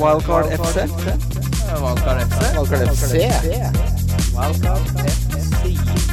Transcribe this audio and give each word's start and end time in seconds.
Wildcard 0.00 0.46
FC. 0.56 0.76
Wildcard 1.76 2.20
FC. 2.24 2.40
Wildcard 2.56 2.88
FC. 2.88 3.12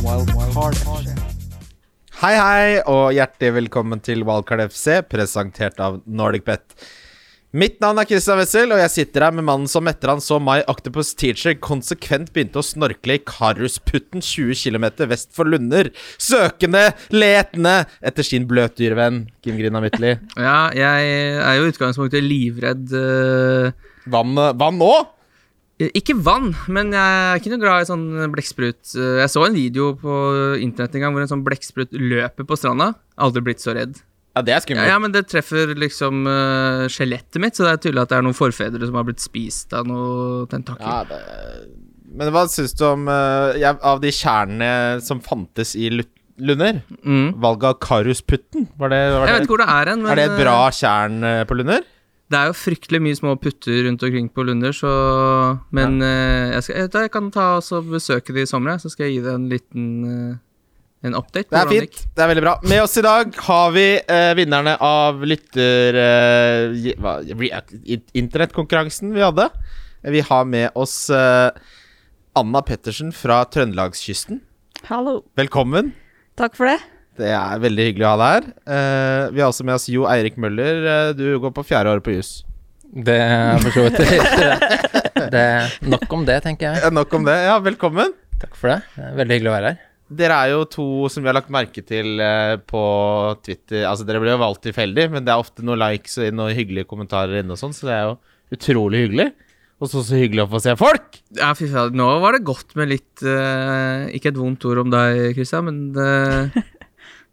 Wildcard 0.04 0.76
FC. 0.76 1.16
Hei, 2.20 2.34
hei, 2.36 2.82
og 2.84 3.14
hjertelig 3.16 3.54
velkommen 3.62 4.04
til 4.04 4.26
Wildcard 4.28 4.66
FC, 4.74 4.98
presentert 5.08 5.80
av 5.80 6.02
NordicBet. 6.04 6.76
Mitt 7.56 7.78
navn 7.80 7.96
er 8.02 8.08
Christian 8.10 8.42
Wessel, 8.42 8.74
og 8.76 8.80
jeg 8.82 8.92
sitter 8.92 9.24
her 9.24 9.36
med 9.38 9.46
mannen 9.48 9.70
som 9.72 9.88
etter 9.88 10.12
han 10.12 10.20
så 10.20 10.36
My 10.44 10.58
Octopus 10.68 11.14
Teacher 11.16 11.56
konsekvent 11.64 12.34
begynte 12.36 12.60
å 12.60 12.66
snorkle 12.66 13.16
i 13.16 13.22
Karusputten 13.24 14.20
20 14.20 14.60
km 14.60 14.88
vest 15.08 15.32
for 15.36 15.48
Lunder, 15.48 15.88
søkende, 16.20 16.90
letende 17.16 17.78
etter 18.04 18.28
sin 18.28 18.50
bløtdyrvenn 18.50 19.30
Kim 19.40 19.56
Grina 19.62 19.80
Midtly. 19.84 20.18
Ja, 20.48 20.68
jeg 20.76 21.14
er 21.40 21.56
jo 21.56 21.70
i 21.70 21.72
utgangspunktet 21.72 22.26
livredd 22.26 22.92
uh... 22.92 23.72
Vann, 24.12 24.36
vann 24.36 24.84
nå? 24.84 24.92
Ikke 25.88 26.18
vann, 26.20 26.52
men 26.74 26.92
jeg 26.92 27.16
er 27.32 27.40
ikke 27.40 27.54
noe 27.54 27.62
glad 27.64 27.86
i 27.86 27.88
sånn 27.88 28.06
blekksprut. 28.34 28.80
Eh, 28.98 29.20
Jeg 29.22 29.30
så 29.30 29.44
en 29.46 29.56
video 29.56 29.92
på 30.00 30.14
internett 30.64 30.96
en 30.98 31.04
gang 31.06 31.14
hvor 31.16 31.24
en 31.24 31.30
sånn 31.30 31.44
blekksprut 31.46 31.94
løper 31.94 32.48
på 32.50 32.58
stranda. 32.60 32.96
Aldri 33.22 33.44
blitt 33.46 33.62
så 33.62 33.76
redd. 33.78 34.00
Ja, 34.38 34.44
det 34.46 34.54
er 34.54 34.60
Ja, 34.60 34.64
skummelt. 34.66 34.92
ja, 34.94 35.00
men 35.02 35.16
det 35.16 35.26
treffer 35.32 35.74
liksom 35.78 36.24
uh, 36.30 36.86
skjelettet 36.92 37.42
mitt, 37.42 37.58
så 37.58 37.66
det 37.66 37.74
er 37.74 37.82
tydelig 37.88 38.06
at 38.06 38.14
det 38.14 38.20
er 38.20 38.28
noen 38.28 38.38
forfedre 38.38 38.88
som 38.88 39.00
har 39.00 39.08
blitt 39.08 39.24
spist 39.24 39.74
av 39.78 39.90
noe 39.90 40.46
tentakler. 40.52 40.86
Ja, 40.86 41.04
det... 41.10 41.84
Men 42.18 42.32
hva 42.34 42.46
syns 42.50 42.72
du 42.78 42.86
om 42.88 43.04
uh, 43.12 43.52
ja, 43.60 43.74
Av 43.84 44.00
de 44.02 44.10
kjernene 44.16 45.02
som 45.04 45.20
fantes 45.22 45.76
i 45.78 45.90
Lut 45.92 46.14
Lunder? 46.38 46.80
Mm. 47.04 47.34
Valget 47.42 47.68
av 47.74 47.78
Karusputten? 47.82 48.68
Var 48.78 48.94
det, 48.94 49.02
var 49.12 49.28
Jeg 49.28 49.36
vet 49.36 49.46
ikke 49.46 49.56
hvor 49.56 49.64
det 49.64 49.70
er 49.74 49.92
hen, 49.92 50.02
men 50.04 50.12
er 50.14 50.20
det 50.20 50.26
et 50.30 50.36
eh, 50.36 50.42
bra 50.44 50.58
tjern 50.74 51.24
eh, 51.26 51.44
på 51.50 51.58
Lunder? 51.58 51.86
Det 52.28 52.38
er 52.40 52.50
jo 52.52 52.58
fryktelig 52.60 53.00
mye 53.02 53.18
små 53.18 53.36
putter 53.40 53.86
rundt 53.88 54.04
omkring 54.04 54.28
på 54.36 54.44
Lunder, 54.46 54.76
så 54.76 54.92
Men 55.72 56.02
eh, 56.04 56.54
jeg, 56.54 56.64
skal, 56.64 56.76
jeg, 56.84 56.92
jeg 56.94 57.14
kan 57.14 57.32
ta 57.34 57.48
og 57.58 57.90
besøke 57.94 58.36
de 58.36 58.44
i 58.44 58.50
sommer, 58.50 58.78
så 58.78 58.92
skal 58.94 59.08
jeg 59.08 59.18
gi 59.18 59.24
det 59.26 59.34
en 59.34 59.48
liten 59.52 59.88
eh, 60.12 60.36
En 61.08 61.16
update. 61.18 61.48
Det 61.52 61.60
er 61.62 61.70
fint. 61.72 62.02
Det 62.18 62.24
er 62.26 62.32
veldig 62.34 62.44
bra. 62.46 62.54
Med 62.68 62.82
oss 62.84 62.98
i 63.00 63.04
dag 63.06 63.32
har 63.48 63.72
vi 63.76 63.86
eh, 64.00 64.32
vinnerne 64.38 64.76
av 64.84 65.24
lytter... 65.28 65.98
eh, 66.04 66.94
Internettkonkurransen 68.18 69.14
vi 69.16 69.24
hadde. 69.24 69.48
Vi 70.08 70.22
har 70.28 70.46
med 70.46 70.76
oss 70.78 71.10
eh, 71.10 71.50
Anna 72.38 72.62
Pettersen 72.62 73.14
fra 73.16 73.42
Trøndelagskysten. 73.50 74.42
Hallo. 74.92 75.22
Velkommen. 75.40 75.94
Takk 76.38 76.56
for 76.60 76.70
det. 76.70 76.78
Det 77.18 77.32
er 77.34 77.62
veldig 77.64 77.86
hyggelig 77.90 78.06
å 78.06 78.12
ha 78.14 78.18
deg 78.22 78.36
her. 78.36 78.50
Eh, 78.76 79.24
vi 79.34 79.42
har 79.42 79.50
også 79.50 79.66
med 79.66 79.78
oss 79.80 79.88
Jo 79.90 80.06
Eirik 80.12 80.38
Møller. 80.38 80.84
Eh, 80.92 81.14
du 81.18 81.26
går 81.42 81.56
på 81.56 81.64
fjerde 81.66 81.96
året 81.96 82.06
på 82.06 82.14
JUS. 82.14 82.36
Det 82.88 83.18
er 83.20 83.58
for 83.66 83.74
så 83.74 83.88
vidt. 83.88 83.98
Det 85.34 85.46
nok 85.92 86.14
om 86.14 86.22
det, 86.30 86.38
tenker 86.46 86.70
jeg. 86.78 86.94
Nok 86.94 87.14
om 87.18 87.26
det. 87.28 87.36
Ja, 87.50 87.58
velkommen. 87.60 88.14
Takk 88.40 88.54
for 88.56 88.70
det. 88.72 88.78
det 88.96 89.08
er 89.10 89.18
veldig 89.18 89.36
hyggelig 89.40 89.50
å 89.52 89.56
være 89.58 89.72
her. 89.74 89.87
Dere 90.08 90.38
er 90.40 90.54
jo 90.54 90.62
to 90.72 90.86
som 91.12 91.24
vi 91.24 91.28
har 91.28 91.36
lagt 91.36 91.52
merke 91.52 91.84
til 91.84 92.22
eh, 92.24 92.56
på 92.64 92.84
Twitter. 93.44 93.84
Altså, 93.90 94.06
dere 94.08 94.22
blir 94.24 94.36
jo 94.36 94.44
valgt 94.44 94.64
tilfeldig, 94.68 95.10
men 95.12 95.26
det 95.28 95.34
er 95.34 95.42
ofte 95.44 95.66
noen 95.68 95.82
likes 95.82 96.16
og 96.22 96.38
noen 96.38 96.56
hyggelige 96.56 96.88
kommentarer 96.88 97.42
inne 97.42 97.58
og 97.58 97.60
sånn, 97.60 97.76
så 97.76 97.90
det 97.90 97.98
er 97.98 98.08
jo 98.08 98.16
utrolig 98.58 99.04
hyggelig. 99.04 99.28
Og 99.78 99.92
så 99.92 100.02
så 100.02 100.18
hyggelig 100.18 100.48
å 100.48 100.52
få 100.56 100.62
se 100.64 100.74
folk! 100.80 101.20
Ja, 101.38 101.52
fy 101.58 101.68
faen. 101.70 101.94
Nå 101.98 102.08
var 102.24 102.34
det 102.34 102.48
godt 102.48 102.74
med 102.80 102.90
litt 102.90 103.22
uh, 103.22 104.08
Ikke 104.10 104.32
et 104.32 104.40
vondt 104.40 104.66
ord 104.66 104.80
om 104.82 104.90
deg, 104.90 105.36
Christian, 105.38 105.68
men 105.68 105.84
det, 105.94 106.64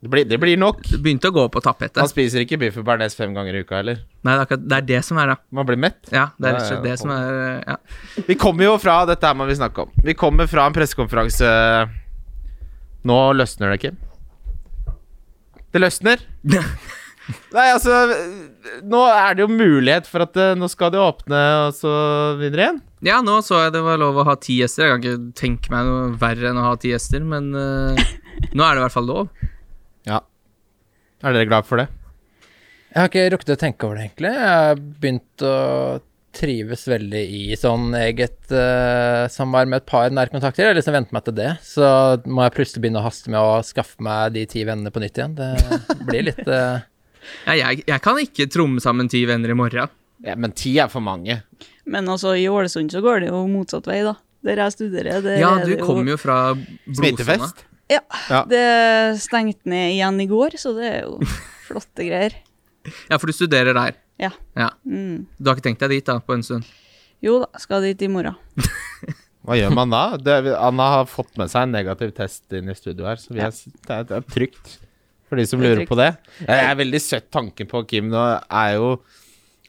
Det 0.05 0.11
blir, 0.13 0.25
det 0.29 0.37
blir 0.37 0.59
nok. 0.61 0.83
det 0.85 0.99
begynte 1.01 1.31
å 1.31 1.33
gå 1.33 1.47
på 1.49 1.63
tapetet. 1.65 1.97
Man 1.97 2.11
spiser 2.11 2.43
ikke 2.45 2.59
biff 2.61 2.75
og 2.77 2.85
bearnés 2.85 3.15
fem 3.17 3.33
ganger 3.33 3.57
i 3.57 3.63
uka, 3.65 3.79
heller. 3.79 4.03
Nei, 4.21 4.35
det 4.35 4.37
er, 4.37 4.43
akkurat, 4.43 4.67
det 4.69 4.77
er 4.77 4.89
det 4.91 4.99
som 5.07 5.21
er 5.23 5.31
da. 5.33 5.37
Man 5.57 5.69
blir 5.71 5.81
mett. 5.81 6.03
Ja, 6.13 6.27
det 6.37 6.51
er 6.51 6.59
rett 6.59 6.67
og 6.67 6.69
slett 6.69 6.85
det 6.85 6.97
som 7.01 7.13
er 7.15 7.39
eh, 7.39 7.63
Ja. 7.73 8.25
Vi 8.27 8.37
kommer 8.37 8.67
jo 8.67 8.75
fra 8.83 8.99
Dette 9.09 9.31
her 9.31 9.39
må 9.41 9.47
vi 9.49 9.57
snakke 9.57 9.87
om. 9.87 9.95
Vi 10.05 10.13
kommer 10.21 10.51
fra 10.51 10.67
en 10.69 10.77
pressekonferanse 10.77 11.49
Nå 13.05 13.21
løsner 13.37 13.75
det, 13.75 13.81
Kim. 13.83 13.97
Det 15.75 15.83
løsner. 15.83 16.23
Nei, 17.55 17.71
altså 17.73 18.03
Nå 18.85 18.99
er 19.09 19.37
det 19.37 19.45
jo 19.47 19.49
mulighet 19.49 20.09
for 20.11 20.27
at 20.27 20.35
det, 20.37 20.51
Nå 20.61 20.69
skal 20.69 20.93
det 20.93 21.01
åpne, 21.01 21.41
og 21.65 21.77
så 21.77 21.93
vinner 22.41 22.59
de 22.59 22.65
igjen. 22.67 22.81
ja, 23.09 23.21
nå 23.25 23.39
så 23.45 23.63
jeg 23.63 23.75
det 23.77 23.83
var 23.85 24.01
lov 24.01 24.21
å 24.21 24.27
ha 24.29 24.37
ti 24.41 24.59
gjester. 24.61 24.87
Jeg 24.87 24.93
kan 24.93 25.03
ikke 25.03 25.41
tenke 25.41 25.73
meg 25.73 25.89
noe 25.89 26.07
verre 26.21 26.51
enn 26.51 26.61
å 26.61 26.69
ha 26.69 26.77
ti 26.81 26.93
gjester, 26.93 27.25
men 27.25 27.51
uh, 27.57 28.05
nå 28.57 28.65
er 28.65 28.77
det 28.77 28.81
i 28.81 28.85
hvert 28.85 28.97
fall 28.97 29.09
lov. 29.09 29.29
Ja. 30.09 30.21
Er 31.25 31.37
dere 31.37 31.49
glad 31.49 31.69
for 31.69 31.81
det? 31.81 31.89
Jeg 32.95 33.01
har 33.01 33.11
ikke 33.11 33.29
rukket 33.35 33.55
å 33.57 33.61
tenke 33.61 33.87
over 33.89 33.99
det, 33.99 34.09
egentlig. 34.09 34.33
Jeg 34.37 34.51
har 34.55 34.83
begynt 35.03 35.45
å 35.45 35.55
trives 36.35 36.85
veldig 36.91 37.23
i 37.25 37.43
sånn 37.59 37.95
eget 37.99 38.53
uh, 38.53 39.25
samvær 39.33 39.69
med 39.71 39.83
et 39.83 39.89
par 39.89 40.13
nærkontakter. 40.15 40.69
Jeg 40.69 40.79
liksom 40.79 40.97
venter 40.97 41.17
meg 41.17 41.27
til 41.27 41.37
det. 41.39 41.51
Så 41.65 41.85
må 42.27 42.45
jeg 42.47 42.57
plutselig 42.57 42.85
begynne 42.85 43.03
å 43.03 43.07
haste 43.07 43.33
med 43.33 43.41
å 43.41 43.61
skaffe 43.67 44.03
meg 44.05 44.35
de 44.37 44.45
ti 44.51 44.65
vennene 44.67 44.93
på 44.95 45.03
nytt 45.03 45.21
igjen. 45.21 45.37
Det 45.39 46.01
blir 46.05 46.29
litt 46.31 46.43
uh... 46.51 46.83
Ja, 47.47 47.55
jeg, 47.57 47.85
jeg 47.89 48.03
kan 48.05 48.19
ikke 48.21 48.49
tromme 48.53 48.83
sammen 48.85 49.09
ti 49.13 49.23
venner 49.29 49.53
i 49.53 49.57
morgen. 49.57 49.93
Ja, 50.25 50.37
Men 50.41 50.55
ti 50.57 50.75
er 50.81 50.91
for 50.93 51.05
mange. 51.05 51.41
Men 51.89 52.09
altså, 52.09 52.35
i 52.39 52.47
Ålesund 52.49 52.93
så 52.93 53.03
går 53.05 53.25
det 53.25 53.31
jo 53.33 53.45
motsatt 53.51 53.89
vei, 53.89 54.01
da. 54.07 54.17
Der 54.45 54.61
jeg 54.61 54.77
studerer. 54.77 55.23
Der 55.25 55.41
Ja, 55.41 55.55
du 55.65 55.75
kommer 55.81 56.15
jo 56.15 56.19
fra 56.21 56.39
blodsona. 56.55 57.49
Ja. 57.93 58.01
Ja. 58.31 58.45
Det 58.49 58.65
stengte 59.25 59.69
ned 59.69 59.95
igjen 59.97 60.21
i 60.21 60.29
går, 60.29 60.57
så 60.61 60.73
det 60.77 60.89
er 60.91 61.01
jo 61.05 61.19
flotte 61.69 62.07
greier. 62.07 62.37
Ja, 63.09 63.17
for 63.17 63.29
du 63.29 63.37
studerer 63.37 63.77
der. 63.77 63.97
Ja. 64.21 64.31
ja. 64.59 64.71
Mm. 64.87 65.27
Du 65.39 65.51
har 65.51 65.59
ikke 65.59 65.69
tenkt 65.71 65.83
deg 65.85 65.97
dit 65.97 66.07
da, 66.07 66.21
på 66.23 66.37
en 66.37 66.45
stund? 66.47 66.69
Jo 67.25 67.41
da, 67.43 67.49
skal 67.63 67.85
dit 67.87 68.03
i 68.05 68.11
morgen. 68.11 68.37
Hva 69.45 69.59
gjør 69.59 69.75
man 69.77 69.93
da? 69.93 70.05
Det, 70.17 70.39
Anna 70.57 70.87
har 70.99 71.11
fått 71.11 71.35
med 71.41 71.51
seg 71.53 71.67
en 71.67 71.75
negativ 71.77 72.15
test 72.17 72.55
inn 72.57 72.71
i 72.73 72.77
studio 72.79 73.09
her, 73.09 73.21
så 73.21 73.35
vi 73.35 73.43
er, 73.45 73.53
det, 73.53 73.91
er, 73.91 74.07
det 74.09 74.17
er 74.21 74.31
trygt 74.33 74.79
for 75.29 75.41
de 75.41 75.45
som 75.49 75.61
er 75.61 75.75
lurer 75.75 75.89
på 75.89 75.99
det. 75.99 76.15
Jeg 76.47 76.63
er 76.71 76.79
veldig 76.79 77.01
søtt 77.03 77.29
tanken 77.35 77.69
på 77.69 77.83
Kim 77.91 78.09
nå 78.13 78.23
er 78.25 78.77
jo 78.79 78.95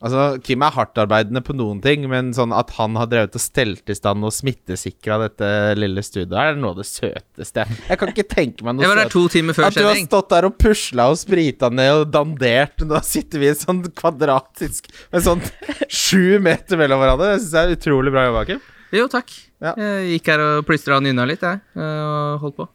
Altså, 0.03 0.23
Kim 0.43 0.63
er 0.65 0.73
hardtarbeidende 0.75 1.39
på 1.45 1.53
noen 1.55 1.79
ting, 1.81 2.03
men 2.11 2.33
sånn 2.35 2.51
at 2.53 2.73
han 2.75 2.97
har 2.99 3.07
drevet 3.09 3.37
og 3.37 3.41
stelt 3.41 3.87
i 3.89 3.95
stand 3.95 4.27
og 4.27 4.33
smittesikra 4.35 5.21
dette 5.23 5.47
lille 5.79 6.03
studioet 6.03 6.35
er 6.41 6.59
noe 6.59 6.73
av 6.73 6.81
det 6.81 6.87
søteste. 6.89 7.63
Jeg, 7.87 7.99
kan 8.01 8.11
ikke 8.11 8.27
tenke 8.27 8.67
meg 8.67 8.75
noe 8.75 8.83
Jeg 8.85 8.91
var 8.91 8.99
der 8.99 9.07
søt. 9.07 9.15
to 9.15 9.23
timer 9.37 9.57
før 9.57 9.67
At 9.69 9.79
du 9.79 9.87
har 9.87 10.01
stått 10.03 10.29
der 10.35 10.49
og 10.49 10.57
pusla 10.59 11.07
og 11.13 11.17
sprita 11.21 11.71
ned 11.71 12.03
og 12.03 12.05
dandert. 12.11 12.83
Nå 12.85 13.01
sitter 13.07 13.41
vi 13.41 13.53
sånn 13.55 13.81
kvadratisk 13.95 14.91
med 15.15 15.25
sånn 15.25 15.43
sju 15.87 16.41
meter 16.43 16.81
mellom 16.81 16.99
hverandre. 17.01 17.31
Det 17.37 17.45
syns 17.45 17.55
jeg 17.55 17.71
er 17.71 17.79
utrolig 17.79 18.13
bra 18.15 18.27
jobba, 18.27 18.45
Kim. 18.51 18.63
Jo, 18.95 19.07
takk. 19.11 19.31
Ja. 19.63 19.73
Jeg 19.79 20.17
gikk 20.17 20.33
her 20.35 20.43
og 20.43 20.65
plystra 20.67 20.99
og 20.99 21.07
nynna 21.07 21.23
litt, 21.27 21.43
jeg. 21.43 21.63
Og 21.79 22.43
holdt 22.43 22.59
på. 22.59 22.67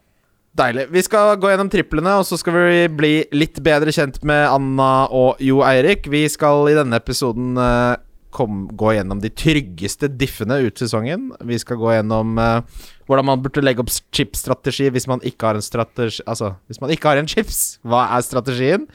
Deilig. 0.59 0.89
Vi 0.91 1.03
skal 1.07 1.37
gå 1.39 1.51
gjennom 1.53 1.69
triplene, 1.71 2.17
og 2.19 2.27
så 2.27 2.35
skal 2.41 2.57
vi 2.57 2.79
bli 2.91 3.13
litt 3.31 3.61
bedre 3.63 3.93
kjent 3.95 4.19
med 4.27 4.49
Anna 4.51 5.07
og 5.15 5.39
Jo 5.43 5.61
Eirik. 5.63 6.09
Vi 6.11 6.25
skal 6.33 6.73
i 6.73 6.75
denne 6.75 6.99
episoden 6.99 7.55
eh, 7.55 8.01
kom, 8.35 8.65
gå 8.75 8.95
gjennom 8.97 9.21
de 9.23 9.31
tryggeste 9.31 10.11
diffene 10.19 10.59
ut 10.65 10.83
sesongen. 10.83 11.31
Vi 11.47 11.59
skal 11.63 11.79
gå 11.81 11.93
gjennom 11.95 12.39
uh, 12.39 12.83
hvordan 13.07 13.29
man 13.31 13.43
burde 13.45 13.63
legge 13.63 13.83
opp 13.85 13.93
chipsstrategi 14.15 14.91
hvis 14.95 15.09
man 15.11 15.23
ikke 15.27 15.51
har 15.51 15.59
en 15.59 15.65
strategi 15.65 16.23
Altså, 16.27 16.55
hvis 16.71 16.81
man 16.83 16.95
ikke 16.95 17.11
har 17.11 17.21
en 17.21 17.31
chips, 17.31 17.81
hva 17.87 18.07
er 18.17 18.27
strategien? 18.27 18.87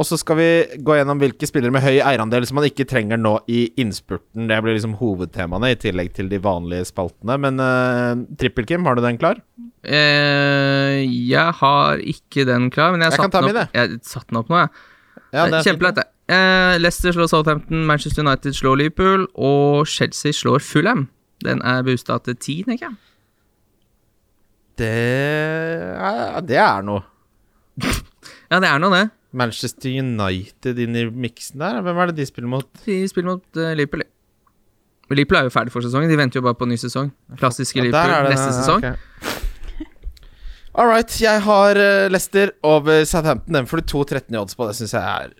Og 0.00 0.06
så 0.08 0.16
skal 0.16 0.38
vi 0.38 0.48
gå 0.80 0.94
gjennom 0.96 1.18
hvilke 1.20 1.44
spillere 1.44 1.74
med 1.74 1.82
høy 1.84 1.98
eierandel 1.98 2.46
som 2.48 2.56
man 2.56 2.64
ikke 2.70 2.86
trenger 2.88 3.20
nå 3.20 3.34
i 3.52 3.66
innspurten. 3.82 4.46
Det 4.48 4.60
blir 4.64 4.78
liksom 4.78 4.94
hovedtemaene, 4.96 5.74
i 5.74 5.80
tillegg 5.80 6.14
til 6.16 6.30
de 6.30 6.38
vanlige 6.40 6.86
spaltene. 6.88 7.36
Men 7.44 7.60
uh, 7.60 8.22
Trippel-Kim, 8.40 8.88
har 8.88 8.96
du 8.96 9.04
den 9.04 9.20
klar? 9.20 9.42
Uh, 9.84 11.04
jeg 11.04 11.52
har 11.60 12.00
ikke 12.00 12.46
den 12.48 12.70
klar, 12.72 12.94
men 12.94 13.04
jeg, 13.04 13.12
Jeg 13.12 13.26
satte 13.26 13.44
den 13.44 13.60
opp. 13.60 13.76
Jeg 13.76 14.00
satte 14.08 14.32
den 14.32 14.40
opp 14.40 14.48
nå, 14.48 14.62
jeg. 14.62 14.72
Ja, 15.36 15.44
det 15.52 15.62
Kjempelett. 15.68 16.00
Eh, 16.30 16.78
Leicester 16.78 17.12
slår 17.12 17.28
Southampton, 17.30 17.84
Manchester 17.86 18.22
United 18.24 18.54
slår 18.54 18.76
Liverpool, 18.80 19.28
og 19.34 19.86
Chelsea 19.86 20.32
slår 20.32 20.62
Fulham. 20.62 21.08
Den 21.44 21.60
er 21.66 21.84
boosta 21.86 22.18
til 22.24 22.36
ti, 22.38 22.56
tenker 22.66 22.88
jeg. 22.88 22.98
Det 24.80 24.90
er, 26.00 26.40
det 26.46 26.60
er 26.62 26.86
noe. 26.86 27.04
Ja, 28.50 28.58
det 28.58 28.66
er 28.66 28.80
noe, 28.82 28.90
det. 28.90 29.19
Manchester 29.32 29.90
United 30.00 30.78
inn 30.82 30.96
i 30.98 31.04
miksen 31.10 31.60
der? 31.62 31.80
Hvem 31.86 31.98
er 32.02 32.10
det 32.10 32.16
de 32.16 32.26
spiller 32.26 32.48
mot? 32.50 32.66
De 32.86 32.96
spiller 33.08 33.30
mot 33.36 33.44
uh, 33.60 33.70
Liverpool. 33.78 34.02
Liverpool 35.10 35.38
er 35.40 35.46
jo 35.48 35.52
ferdig 35.54 35.72
for 35.74 35.82
sesongen. 35.82 36.10
De 36.10 36.16
venter 36.18 36.38
jo 36.40 36.44
bare 36.46 36.54
på 36.58 36.66
ny 36.70 36.76
sesong. 36.78 37.12
Klassiske 37.38 37.78
Ja, 37.78 37.84
er 37.84 37.90
Liverpool 37.90 38.26
det- 38.28 38.34
neste 38.36 38.52
sesong. 38.60 38.84
ok. 38.84 39.36
All 40.78 40.86
right, 40.86 41.10
jeg 41.20 41.42
har 41.42 41.74
uh, 41.76 42.08
Leicester 42.10 42.52
over 42.62 43.04
Southampton. 43.04 43.54
Den 43.58 43.66
får 43.66 43.80
du 43.82 43.88
2-13 43.90 44.34
i 44.34 44.38
odds 44.38 44.54
på. 44.54 44.68
Det 44.70 44.76
syns 44.78 44.94
jeg 44.94 45.02
er 45.02 45.32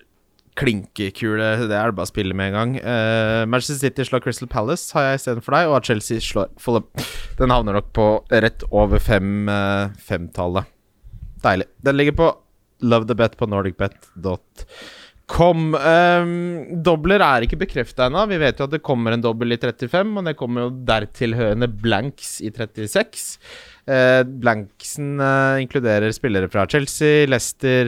klinkekule. 0.59 1.53
Det 1.71 1.77
er 1.79 1.93
det 1.93 1.97
bare 1.97 2.09
å 2.09 2.11
spille 2.11 2.35
med 2.37 2.51
en 2.51 2.57
gang. 2.59 2.73
Uh, 2.83 3.45
Manchester 3.49 3.79
City 3.79 4.05
slår 4.09 4.25
Crystal 4.25 4.51
Palace, 4.51 4.91
har 4.97 5.07
jeg 5.13 5.21
istedenfor 5.23 5.55
deg, 5.55 5.71
og 5.71 5.77
at 5.79 5.87
Chelsea 5.87 6.19
slår 6.25 6.51
Fulham. 6.61 6.89
Den 7.39 7.55
havner 7.55 7.79
nok 7.79 7.93
på 7.97 8.09
rett 8.35 8.67
over 8.75 8.99
fem, 9.01 9.47
uh, 9.49 9.95
femtallet. 10.03 10.67
Deilig. 11.47 11.71
Den 11.87 11.97
ligger 11.97 12.19
på 12.19 12.29
lovethebet 12.83 13.37
på 13.39 13.47
nordicbet.com. 13.51 15.75
Um, 15.75 16.33
dobler 16.85 17.23
er 17.25 17.47
ikke 17.47 17.61
bekrefta 17.61 18.09
ennå. 18.09 18.25
Vi 18.31 18.41
vet 18.43 18.61
jo 18.61 18.67
at 18.67 18.75
det 18.75 18.87
kommer 18.87 19.15
en 19.15 19.25
dobbel 19.25 19.55
i 19.55 19.61
35, 19.61 20.17
og 20.19 20.27
det 20.27 20.39
kommer 20.39 20.67
jo 20.67 20.77
dertilhørende 20.89 21.69
blanks 21.71 22.29
i 22.45 22.51
36. 22.55 23.39
Uh, 23.91 24.23
blanksen 24.43 25.09
uh, 25.23 25.63
inkluderer 25.63 26.11
spillere 26.17 26.51
fra 26.53 26.67
Chelsea, 26.71 27.27
Leicester, 27.31 27.85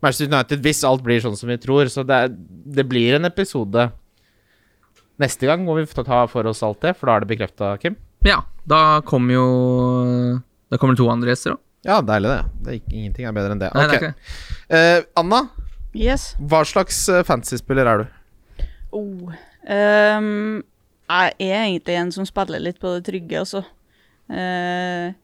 Manchester 0.00 0.30
United, 0.30 0.64
hvis 0.64 0.86
alt 0.88 1.04
blir 1.04 1.22
sånn 1.24 1.38
som 1.38 1.52
vi 1.52 1.60
tror. 1.60 1.84
Så 1.92 2.00
det, 2.06 2.16
er, 2.16 2.34
det 2.78 2.88
blir 2.88 3.18
en 3.18 3.28
episode 3.28 3.82
neste 5.22 5.48
gang 5.48 5.64
hvor 5.64 5.80
vi 5.80 5.88
får 5.88 6.08
ta 6.08 6.24
for 6.30 6.48
oss 6.48 6.64
alt 6.66 6.82
det, 6.84 6.96
for 6.96 7.08
da 7.08 7.16
er 7.16 7.24
det 7.24 7.32
bekrefta, 7.32 7.76
Kim. 7.80 7.96
Ja, 8.26 8.42
da 8.66 9.00
kommer 9.06 9.36
jo 9.36 9.46
Da 10.66 10.80
kommer 10.82 10.96
to 10.98 11.06
andre 11.12 11.30
gjester 11.30 11.54
òg. 11.54 11.60
Ja, 11.86 12.00
deilig, 12.02 12.32
det. 12.32 12.62
det 12.62 12.72
er, 12.72 12.78
ikke- 12.80 12.96
ingenting 12.98 13.28
er 13.28 13.36
bedre 13.36 13.54
enn 13.56 13.62
det. 13.62 13.70
Nei, 13.74 13.86
det 13.92 14.00
er. 14.02 14.14
Eh, 14.68 15.02
Anna, 15.22 15.44
Yes. 15.96 16.34
hva 16.42 16.64
slags 16.66 16.98
uh, 17.08 17.22
fantasy-spiller 17.24 17.86
er 17.88 18.02
du? 18.02 18.64
Oh. 18.96 19.30
um, 19.70 20.64
jeg 21.06 21.36
er 21.38 21.60
egentlig 21.62 21.94
en 21.96 22.10
som 22.12 22.26
spiller 22.28 22.60
litt 22.60 22.80
på 22.82 22.96
det 22.96 23.06
trygge, 23.06 23.38
altså. 23.44 23.62
Uh, 24.26 25.14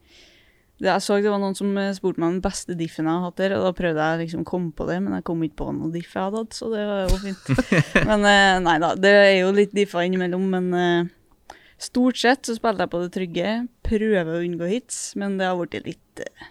det, 0.83 0.89
jeg 0.91 1.03
så 1.05 1.17
det 1.23 1.31
var 1.31 1.39
noen 1.39 1.55
som 1.55 1.71
eh, 1.79 1.93
spurte 1.95 2.19
meg 2.19 2.27
om 2.27 2.37
den 2.41 2.43
beste 2.43 2.75
diffen 2.75 3.07
jeg 3.07 3.15
har 3.15 3.29
hatt 3.29 3.39
der, 3.39 3.53
og 3.55 3.69
da 3.69 3.71
prøvde 3.77 4.07
jeg 4.09 4.21
liksom 4.25 4.43
å 4.43 4.49
komme 4.49 4.73
på 4.75 4.87
det, 4.89 4.97
men 5.05 5.15
jeg 5.15 5.25
kom 5.29 5.43
ikke 5.47 5.61
på 5.61 5.69
noen 5.77 5.93
diff 5.95 6.11
jeg 6.17 6.25
hadde 6.25 6.41
hatt, 6.43 6.57
så 6.59 6.71
det 6.73 6.83
var 6.89 7.05
jo 7.07 7.19
fint. 7.23 7.51
men 8.09 8.27
eh, 8.27 8.57
nei 8.65 8.75
da, 8.83 8.89
det 8.99 9.13
er 9.21 9.37
jo 9.45 9.53
litt 9.55 9.75
differ 9.77 10.09
innimellom, 10.09 10.49
men 10.57 10.67
eh, 10.75 11.55
stort 11.83 12.19
sett 12.19 12.51
så 12.51 12.57
spiller 12.59 12.83
jeg 12.87 12.93
på 12.97 13.03
det 13.05 13.13
trygge. 13.15 13.53
Prøver 13.87 14.33
å 14.35 14.43
unngå 14.43 14.73
hits, 14.73 14.99
men 15.23 15.39
det 15.39 15.47
har 15.53 15.61
blitt 15.61 15.87
litt, 15.87 16.25
eh, 16.27 16.51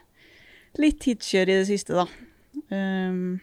litt 0.80 1.04
hitkjør 1.04 1.50
i 1.50 1.58
det 1.60 1.68
siste, 1.68 1.94
da. 1.98 2.06
Um, 2.72 3.40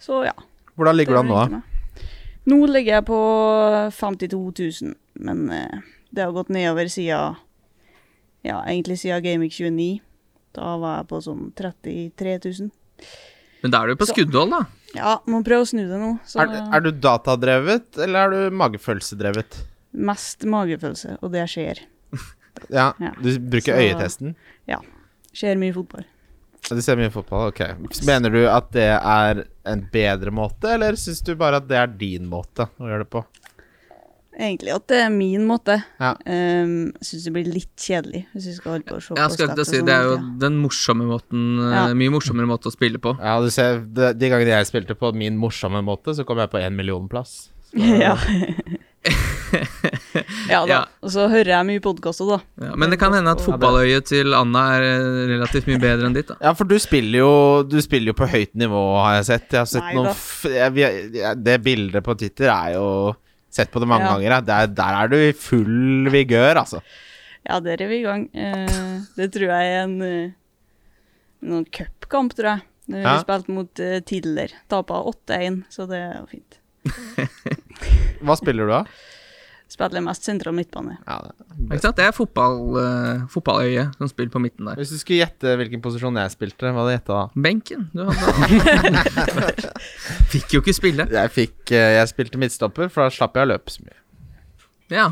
så 0.00 0.22
ja. 0.26 0.32
Hvordan 0.76 0.96
ligger 0.96 1.14
du 1.14 1.18
an 1.20 1.28
nå? 1.28 1.42
Da? 1.52 1.60
Nå 2.50 2.58
ligger 2.68 2.98
jeg 2.98 3.06
på 3.08 3.18
52 3.96 4.40
000, 4.82 4.94
men 5.24 5.44
uh, 5.50 5.82
det 6.14 6.24
har 6.24 6.32
gått 6.36 6.50
nedover 6.52 6.88
siden 6.92 7.36
Ja, 8.44 8.58
egentlig 8.68 8.98
siden 9.00 9.22
Gaming 9.24 9.50
29. 9.50 10.00
Da 10.54 10.74
var 10.78 10.98
jeg 11.00 11.08
på 11.10 11.20
sånn 11.24 11.46
33 11.56 12.34
000. 12.44 12.68
Men 13.64 13.72
da 13.72 13.80
er 13.82 13.88
du 13.94 13.96
på 13.96 14.06
skuddhold, 14.10 14.52
da. 14.52 14.58
Ja, 14.94 15.14
må 15.26 15.40
prøve 15.42 15.64
å 15.64 15.68
snu 15.68 15.80
det 15.88 15.96
nå. 15.98 16.10
Så 16.28 16.42
Er, 16.44 16.52
er 16.76 16.84
du 16.84 16.90
datadrevet, 16.92 17.96
eller 18.04 18.28
er 18.28 18.34
du 18.50 18.56
magefølelsedrevet? 18.60 19.62
mest 19.94 20.42
magefølelse, 20.50 21.16
og 21.22 21.30
det 21.32 21.44
skjer. 21.52 21.80
Ja, 22.70 22.92
Ja. 23.02 23.10
du 23.18 23.32
bruker 23.40 23.74
Så- 23.74 23.80
øyetesten? 23.82 24.34
Skjer 25.34 25.56
mye 25.58 25.74
fotball. 25.74 26.04
Du 26.70 26.80
ser 26.82 26.96
mye 26.96 27.12
fotball, 27.12 27.50
ok. 27.52 27.62
Mener 28.08 28.32
du 28.32 28.42
at 28.48 28.70
det 28.72 28.88
er 28.96 29.44
en 29.68 29.86
bedre 29.92 30.32
måte, 30.34 30.70
eller 30.76 30.96
syns 31.00 31.20
du 31.24 31.34
bare 31.38 31.60
at 31.60 31.68
det 31.68 31.80
er 31.80 31.96
din 32.00 32.28
måte 32.30 32.68
å 32.80 32.88
gjøre 32.88 33.04
det 33.04 33.10
på? 33.12 33.24
Egentlig 34.34 34.72
at 34.74 34.86
det 34.90 34.98
er 35.04 35.12
min 35.14 35.44
måte. 35.46 35.76
Ja. 36.00 36.14
Um, 36.26 36.88
jeg 36.98 37.08
syns 37.08 37.26
det 37.28 37.32
blir 37.36 37.50
litt 37.54 37.70
kjedelig 37.78 38.24
hvis 38.32 38.48
vi 38.48 38.54
skal 38.56 38.72
holde 38.74 38.88
på 38.88 38.96
å 38.96 39.02
se 39.04 39.18
Jeg 39.20 39.36
skal 39.36 39.52
ikke 39.52 39.66
si, 39.68 39.82
Det 39.86 39.94
er 39.94 40.08
jo 40.08 40.16
den 40.42 40.56
morsomme 40.58 41.06
måten 41.06 41.44
eh, 41.60 41.74
Ja. 41.76 41.84
Mye 41.94 42.14
morsommere 42.16 42.50
måte 42.50 42.70
å 42.70 42.74
spille 42.74 42.98
på. 43.02 43.14
Ja, 43.20 43.36
du 43.44 43.52
ser, 43.54 43.84
de, 43.84 44.10
de 44.18 44.32
gangene 44.32 44.56
jeg 44.56 44.70
spilte 44.72 44.98
på 44.98 45.12
min 45.14 45.38
morsomme 45.38 45.84
måte, 45.86 46.16
så 46.18 46.26
kom 46.26 46.42
jeg 46.42 46.50
på 46.50 46.62
én 46.62 46.74
millionplass. 46.74 47.36
ja. 48.04 48.16
ja 50.52 50.60
da. 50.64 50.70
Ja. 50.70 50.78
Og 51.04 51.12
så 51.14 51.26
hører 51.32 51.50
jeg 51.54 51.66
mye 51.68 51.82
podkaster, 51.84 52.28
da. 52.34 52.38
Ja, 52.68 52.74
men 52.80 52.92
det 52.92 52.98
kan 53.00 53.14
hende 53.16 53.32
at 53.34 53.42
fotballøyet 53.44 54.06
til 54.10 54.34
Anna 54.36 54.64
er 54.76 54.86
eh, 54.88 55.20
relativt 55.34 55.68
mye 55.70 55.80
bedre 55.82 56.08
enn 56.10 56.16
ditt. 56.16 56.30
da 56.32 56.36
Ja, 56.42 56.52
for 56.58 56.68
du 56.70 56.76
spiller 56.82 57.18
jo 57.22 57.30
Du 57.68 57.78
spiller 57.84 58.12
jo 58.12 58.16
på 58.18 58.28
høyt 58.30 58.52
nivå, 58.58 58.82
har 59.02 59.18
jeg 59.20 59.28
sett. 59.30 59.48
Jeg 59.52 59.60
har 59.62 59.70
sett 59.70 59.86
Nei 59.88 59.94
noen 59.98 60.10
f 60.12 60.44
jeg, 60.50 61.34
Det 61.46 61.58
bildet 61.64 62.04
på 62.06 62.16
Twitter 62.20 62.50
er 62.52 62.74
jo 62.78 62.86
Sett 63.54 63.70
på 63.70 63.78
det 63.78 63.86
mange 63.86 64.08
Ja. 64.08 64.14
ganger. 64.16 64.30
Ja. 64.32 64.40
Der, 64.42 64.70
der 64.74 64.96
er 65.04 65.10
du 65.12 65.16
i 65.22 65.32
full 65.38 66.08
vigør, 66.10 66.58
altså. 66.64 66.80
Ja, 67.46 67.60
der 67.62 67.78
er 67.84 67.86
vi 67.86 68.00
i 68.00 68.02
gang. 68.02 68.24
Eh, 68.34 69.04
det 69.14 69.28
tror 69.36 69.52
jeg 69.52 69.68
er 69.76 69.84
en 69.84 69.92
eh, 70.02 70.32
noen 71.44 71.62
cupkamp, 71.70 72.34
tror 72.34 72.48
jeg. 72.56 72.64
Når 72.90 72.98
Ja. 73.04 73.12
Vi 73.14 73.22
spilte 73.22 73.54
mot 73.54 73.80
uh, 73.80 73.94
Tidler. 74.04 74.50
Tapa 74.68 74.98
8-1, 75.08 75.62
så 75.72 75.86
det 75.88 76.00
er 76.02 76.18
jo 76.18 76.26
fint. 76.34 76.58
Hva 78.24 78.34
spiller 78.40 78.66
du 78.68 78.74
av? 78.76 78.90
Spiller 79.72 80.02
mest 80.04 80.22
sentral 80.26 80.54
midtbane. 80.54 80.98
Ja, 81.08 81.16
det- 81.24 81.46
Ikke 81.72 81.80
sant? 81.82 81.96
Det 81.96 82.04
er 82.06 82.12
fotball, 82.14 82.58
uh, 82.76 83.24
fotballøyet 83.32 83.96
som 83.98 84.08
spiller 84.10 84.30
på 84.30 84.42
midten 84.44 84.68
der. 84.68 84.76
Hvis 84.78 84.92
du 84.92 84.98
skulle 85.00 85.22
gjette 85.24 85.54
hvilken 85.58 85.82
posisjon 85.82 86.14
jeg 86.20 86.30
spilte, 86.34 86.68
hva 86.70 86.84
hadde 86.84 86.92
du 86.92 86.96
gjetta 86.98 87.16
da? 87.16 87.42
Benken. 87.48 87.86
Du 87.94 88.04
hadde 88.04 89.64
Fikk 90.34 90.54
jo 90.56 90.60
ikke 90.62 90.74
spille. 90.76 91.06
Jeg 91.10 91.32
fikk 91.34 91.72
eh, 91.74 91.94
Jeg 91.98 92.10
spilte 92.12 92.38
midtstopper, 92.40 92.90
for 92.92 93.06
da 93.06 93.14
slapp 93.14 93.34
jeg 93.40 93.48
å 93.48 93.52
løpe 93.54 93.72
så 93.74 93.84
mye. 93.86 93.98
Ja, 94.92 95.06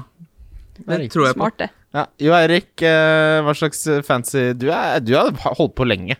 det 0.87 1.11
tror 1.13 1.27
jeg 1.31 1.35
på. 1.35 1.41
Smart, 1.41 1.59
det. 1.63 1.71
Ja, 1.97 2.07
Jo 2.23 2.37
Eirik, 2.37 2.71
eh, 2.87 3.41
hva 3.45 3.53
slags 3.57 3.83
fancy 4.07 4.53
Du, 4.57 4.69
er, 4.73 5.01
du 5.05 5.15
har 5.17 5.33
holdt 5.59 5.75
på 5.79 5.89
lenge. 5.89 6.17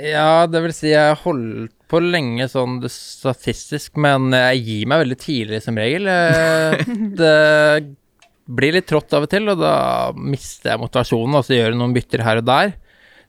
Ja, 0.00 0.46
det 0.48 0.62
vil 0.64 0.72
si 0.72 0.88
jeg 0.94 1.02
har 1.12 1.18
holdt 1.26 1.74
på 1.92 2.00
lenge 2.00 2.46
sånn 2.48 2.78
statistisk, 2.88 3.98
men 4.00 4.32
jeg 4.32 4.62
gir 4.64 4.88
meg 4.88 5.02
veldig 5.04 5.18
tidlig 5.20 5.60
som 5.64 5.78
regel. 5.80 6.08
Eh, 6.08 6.80
Det 7.20 8.52
blir 8.52 8.74
litt 8.74 8.88
trått 8.90 9.12
av 9.14 9.26
og 9.26 9.30
til, 9.32 9.46
og 9.52 9.60
da 9.60 9.74
mister 10.16 10.72
jeg 10.72 10.82
motivasjonen, 10.82 11.36
og 11.38 11.44
så 11.46 11.54
gjør 11.56 11.70
jeg 11.70 11.78
noen 11.78 11.94
bytter 11.94 12.24
her 12.26 12.40
og 12.40 12.48
der. 12.48 12.72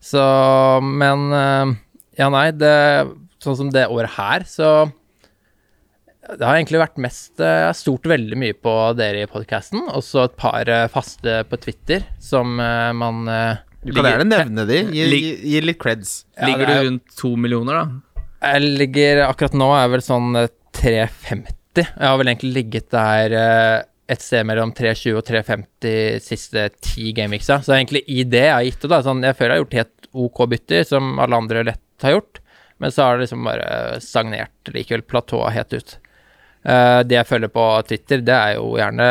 Så, 0.04 0.24
men 0.84 1.30
eh, 1.32 1.74
Ja, 2.20 2.30
nei, 2.32 2.50
det 2.52 2.74
Sånn 3.44 3.56
som 3.58 3.70
det 3.72 3.86
året 3.92 4.14
her, 4.16 4.44
så 4.48 4.68
det 6.24 6.40
har 6.40 6.56
egentlig 6.56 6.78
vært 6.80 7.00
mest 7.04 7.40
eh, 7.44 7.58
Jeg 7.60 7.66
har 7.68 7.76
stolt 7.76 8.06
veldig 8.08 8.38
mye 8.40 8.56
på 8.56 8.72
dere 8.96 9.26
i 9.26 9.28
podkasten, 9.28 9.82
og 9.92 10.00
så 10.06 10.24
et 10.24 10.38
par 10.40 10.70
faste 10.92 11.42
på 11.50 11.58
Twitter 11.60 12.06
som 12.24 12.56
man 12.56 13.28
Du 13.84 13.92
kan 13.92 14.08
gjerne 14.08 14.30
nevne 14.30 14.64
de. 14.68 14.80
Gi, 14.96 15.04
gi, 15.04 15.34
gi 15.52 15.60
litt 15.60 15.80
creds. 15.80 16.14
Ja, 16.38 16.48
Ligger 16.48 16.64
er 16.72 16.80
du 16.80 16.88
rundt 16.88 17.16
to 17.20 17.34
millioner, 17.36 17.82
da? 17.82 18.03
Jeg 18.44 18.76
ligger 18.78 19.24
akkurat 19.28 19.56
nå 19.56 19.70
er 19.78 19.90
vel 19.94 20.04
sånn 20.04 20.36
eh, 20.40 20.50
350. 20.76 21.54
Jeg 21.74 22.06
har 22.06 22.18
vel 22.20 22.30
egentlig 22.30 22.52
ligget 22.58 22.90
der 22.94 23.34
eh, 23.38 23.78
et 24.12 24.20
sted 24.22 24.44
mellom 24.46 24.72
320 24.76 25.16
og 25.18 25.24
350 25.26 26.20
siste 26.22 26.68
ti 26.84 27.12
gameweeksa. 27.16 27.60
Så 27.64 27.72
egentlig 27.76 28.04
i 28.12 28.22
det 28.28 28.44
jeg 28.46 28.54
har 28.54 28.66
gitt 28.68 28.80
det, 28.84 28.90
da. 28.92 29.02
Sånn, 29.06 29.24
jeg 29.24 29.36
føler 29.38 29.54
jeg 29.54 29.60
har 29.60 29.64
gjort 29.64 29.78
helt 29.80 30.08
OK 30.24 30.42
bytter, 30.52 30.84
som 30.88 31.14
alle 31.24 31.40
andre 31.40 31.64
lett 31.70 32.04
har 32.06 32.18
gjort. 32.18 32.40
Men 32.82 32.92
så 32.92 33.06
har 33.06 33.16
det 33.16 33.24
liksom 33.26 33.46
bare 33.46 33.68
stagnert 34.02 34.72
likevel. 34.74 35.04
Platået 35.08 35.54
helt 35.56 35.76
ut. 35.78 35.94
Uh, 36.64 37.00
det 37.04 37.18
jeg 37.18 37.28
følger 37.28 37.50
på 37.52 37.64
Twitter, 37.88 38.22
det 38.24 38.32
er 38.34 38.54
jo 38.56 38.70
gjerne 38.80 39.06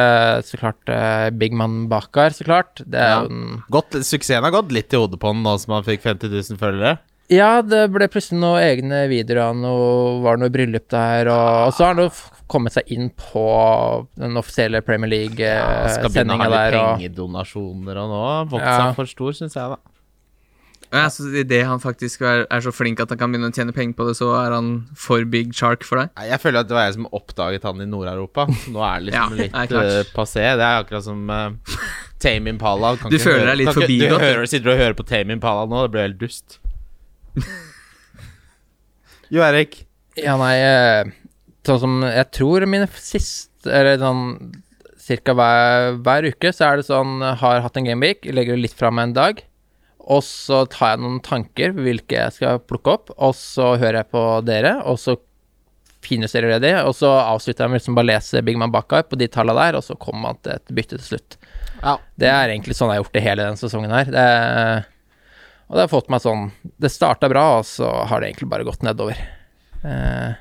så 0.46 0.58
klart 0.58 0.90
uh, 0.90 1.28
Big 1.38 1.54
Man 1.58 1.84
Bakar, 1.92 2.34
så 2.34 2.46
klart. 2.48 2.82
Det 2.82 2.98
er 2.98 3.12
Ja. 3.12 3.20
jo 3.24 3.30
den 3.30 3.60
Godt, 3.72 3.98
suksessen 4.02 4.44
har 4.46 4.54
gått 4.56 4.72
litt 4.74 4.94
i 4.94 4.98
hodet 4.98 5.20
på 5.22 5.30
den 5.34 5.44
nå 5.46 5.54
som 5.62 5.76
han 5.78 5.86
fikk 5.86 6.02
50 6.02 6.34
000 6.34 6.58
følgere. 6.62 6.96
Ja, 7.32 7.62
det 7.64 7.86
ble 7.94 8.10
plutselig 8.12 8.42
noen 8.42 8.60
egne 8.62 8.98
videoer 9.08 9.40
av 9.46 9.56
noe 9.56 10.20
Var 10.26 10.42
noe 10.42 10.52
bryllup 10.54 10.90
der, 10.92 11.30
og, 11.32 11.70
og 11.70 11.72
så 11.78 11.86
har 11.88 11.96
han 12.02 12.12
kommet 12.52 12.76
seg 12.76 12.92
inn 12.94 13.08
på 13.16 13.46
den 14.20 14.36
offisielle 14.38 14.82
Premier 14.86 15.08
Ja, 15.40 15.88
skal 15.96 16.12
begynne 16.12 16.36
å 16.36 16.44
ha 16.44 16.50
litt 16.52 16.76
pengedonasjoner 16.76 18.02
og 18.04 18.12
nå. 18.12 18.22
Vokst 18.52 18.68
Ja. 18.68 18.76
seg 18.84 18.96
for 19.00 19.10
stor, 19.10 19.32
syns 19.40 19.56
jeg, 19.58 19.72
da. 19.72 19.80
Ja, 20.94 21.08
så 21.10 21.26
Idet 21.42 21.64
han 21.66 21.80
faktisk 21.82 22.22
er, 22.22 22.44
er 22.54 22.62
så 22.62 22.70
flink 22.76 23.00
at 23.02 23.10
han 23.10 23.18
kan 23.18 23.32
begynne 23.34 23.50
å 23.50 23.56
tjene 23.56 23.74
penger 23.74 23.96
på 23.98 24.06
det, 24.12 24.14
så 24.20 24.28
er 24.38 24.54
han 24.54 24.68
for 24.94 25.24
big 25.26 25.56
shark 25.58 25.82
for 25.88 26.04
deg? 26.04 26.12
Jeg 26.30 26.38
føler 26.44 26.60
at 26.62 26.68
det 26.70 26.76
var 26.78 26.86
jeg 26.86 26.94
som 27.00 27.08
oppdaget 27.18 27.64
han 27.66 27.82
i 27.82 27.88
Nord-Europa. 27.90 28.46
Nå 28.70 28.84
er 28.86 29.00
det 29.00 29.08
liksom 29.10 29.40
Ja, 29.40 29.64
litt 29.64 29.74
eh, 29.80 30.12
passé. 30.14 30.44
Det 30.60 30.68
er 30.68 30.84
akkurat 30.84 31.08
som 31.08 31.24
uh, 31.34 31.80
Tame 32.22 32.54
Impala. 32.54 32.94
Kan 33.02 33.10
Du 33.10 33.18
ikke 33.18 33.32
føler 33.32 33.40
høre- 33.48 33.56
deg 33.56 33.64
litt 33.64 33.74
forbi? 33.74 33.98
forbigått, 34.04 34.12
Du 34.12 34.20
du. 34.20 34.28
hører, 34.28 34.46
sitter 34.54 34.76
og 34.76 34.84
hører 34.84 35.00
på 35.02 35.08
Tame 35.10 35.34
Impala 35.40 35.66
nå, 35.72 35.82
det 35.88 35.96
blir 35.96 36.06
helt 36.12 36.22
dust. 36.22 36.60
Jo, 39.34 39.42
Erik. 39.42 39.84
Ja, 40.20 40.36
nei 40.38 40.56
eh, 40.62 41.14
Sånn 41.66 41.80
som 41.82 41.96
jeg 42.06 42.28
tror 42.36 42.68
mine 42.70 42.86
siste 43.00 43.72
Eller 43.72 43.98
sånn 44.02 44.52
cirka 45.04 45.34
hver, 45.36 45.98
hver 46.04 46.28
uke 46.30 46.52
så 46.54 46.68
er 46.68 46.80
det 46.80 46.86
sånn 46.88 47.24
Har 47.42 47.64
hatt 47.66 47.80
en 47.80 47.88
gameweek, 47.88 48.28
legger 48.30 48.56
det 48.56 48.68
litt 48.68 48.78
fra 48.78 48.92
meg 48.94 49.10
en 49.10 49.18
dag. 49.18 49.42
Og 50.04 50.24
så 50.24 50.64
tar 50.72 50.94
jeg 50.94 51.04
noen 51.04 51.20
tanker 51.24 51.76
på 51.76 51.84
hvilke 51.86 52.18
jeg 52.20 52.36
skal 52.38 52.62
plukke 52.64 52.94
opp, 52.98 53.12
og 53.16 53.36
så 53.36 53.74
hører 53.80 54.02
jeg 54.02 54.12
på 54.12 54.24
dere, 54.48 54.74
og 54.88 55.00
så 55.00 55.16
finjusterer 56.04 56.58
jeg 56.58 56.64
det, 56.66 56.74
og 56.84 56.92
så 56.98 57.12
avslutter 57.22 57.64
jeg 57.64 57.72
med 57.72 57.80
liksom 57.80 57.96
bare 57.96 58.10
lese 58.10 58.44
Big 58.44 58.60
Man 58.60 58.74
Bakar 58.74 59.06
på 59.08 59.20
de 59.20 59.30
tallene 59.32 59.60
der, 59.60 59.78
og 59.80 59.86
så 59.86 59.96
kommer 60.00 60.28
man 60.28 60.42
til 60.44 60.58
et 60.58 60.74
bytte 60.76 61.00
til 61.00 61.06
slutt. 61.14 61.38
Ja. 61.78 61.96
Det 62.20 62.32
er 62.32 62.52
egentlig 62.52 62.76
sånn 62.76 62.92
jeg 62.92 63.00
har 63.00 63.06
gjort 63.06 63.16
det 63.16 63.24
hele 63.24 63.48
denne 63.48 63.60
sesongen 63.64 63.96
her. 63.96 64.12
Det, 64.12 64.28
og 65.74 65.80
det 65.80 65.88
har 65.88 65.90
fått 65.90 66.10
meg 66.14 66.22
sånn 66.22 66.52
Det 66.78 66.92
starta 66.94 67.26
bra, 67.32 67.58
og 67.58 67.66
så 67.66 67.88
har 68.06 68.22
det 68.22 68.30
egentlig 68.30 68.50
bare 68.52 68.66
gått 68.68 68.86
nedover. 68.86 69.18
Eh, 69.82 70.36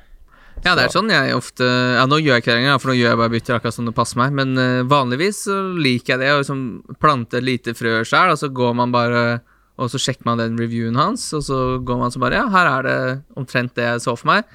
Ja, 0.63 0.75
det 0.77 0.83
er 0.85 0.93
sånn 0.93 1.09
jeg 1.09 1.33
ofte 1.35 1.65
Ja, 1.65 2.05
nå 2.05 2.19
gjør 2.21 2.37
jeg 2.37 2.43
ikke 2.45 2.59
det 2.61 2.75
for 2.79 2.91
nå 2.93 2.95
gjør 2.99 3.09
jeg 3.09 3.19
bare 3.23 3.33
bytter 3.33 3.57
akkurat 3.57 3.75
som 3.75 3.89
det 3.89 3.95
passer 3.97 4.21
meg, 4.21 4.35
men 4.37 4.53
eh, 4.61 4.83
vanligvis 4.85 5.41
så 5.49 5.57
liker 5.73 6.13
jeg 6.13 6.21
det 6.21 6.29
å 6.35 6.43
liksom 6.43 6.61
plante 7.01 7.41
et 7.41 7.47
lite 7.47 7.73
frø 7.73 8.03
sjøl, 8.05 8.35
og 8.35 8.37
så 8.39 8.51
går 8.53 8.77
man 8.77 8.93
bare 8.93 9.41
og 9.81 9.89
så 9.89 9.97
sjekker 9.97 10.27
man 10.29 10.37
den 10.37 10.53
reviewen 10.61 10.99
hans, 11.01 11.25
og 11.33 11.41
så 11.47 11.59
går 11.81 11.97
man 11.97 12.13
så 12.13 12.21
bare 12.21 12.37
Ja, 12.37 12.45
her 12.53 12.69
er 12.69 12.85
det 12.85 12.97
omtrent 13.39 13.73
det 13.73 13.87
jeg 13.87 14.03
så 14.05 14.13
for 14.13 14.29
meg. 14.29 14.45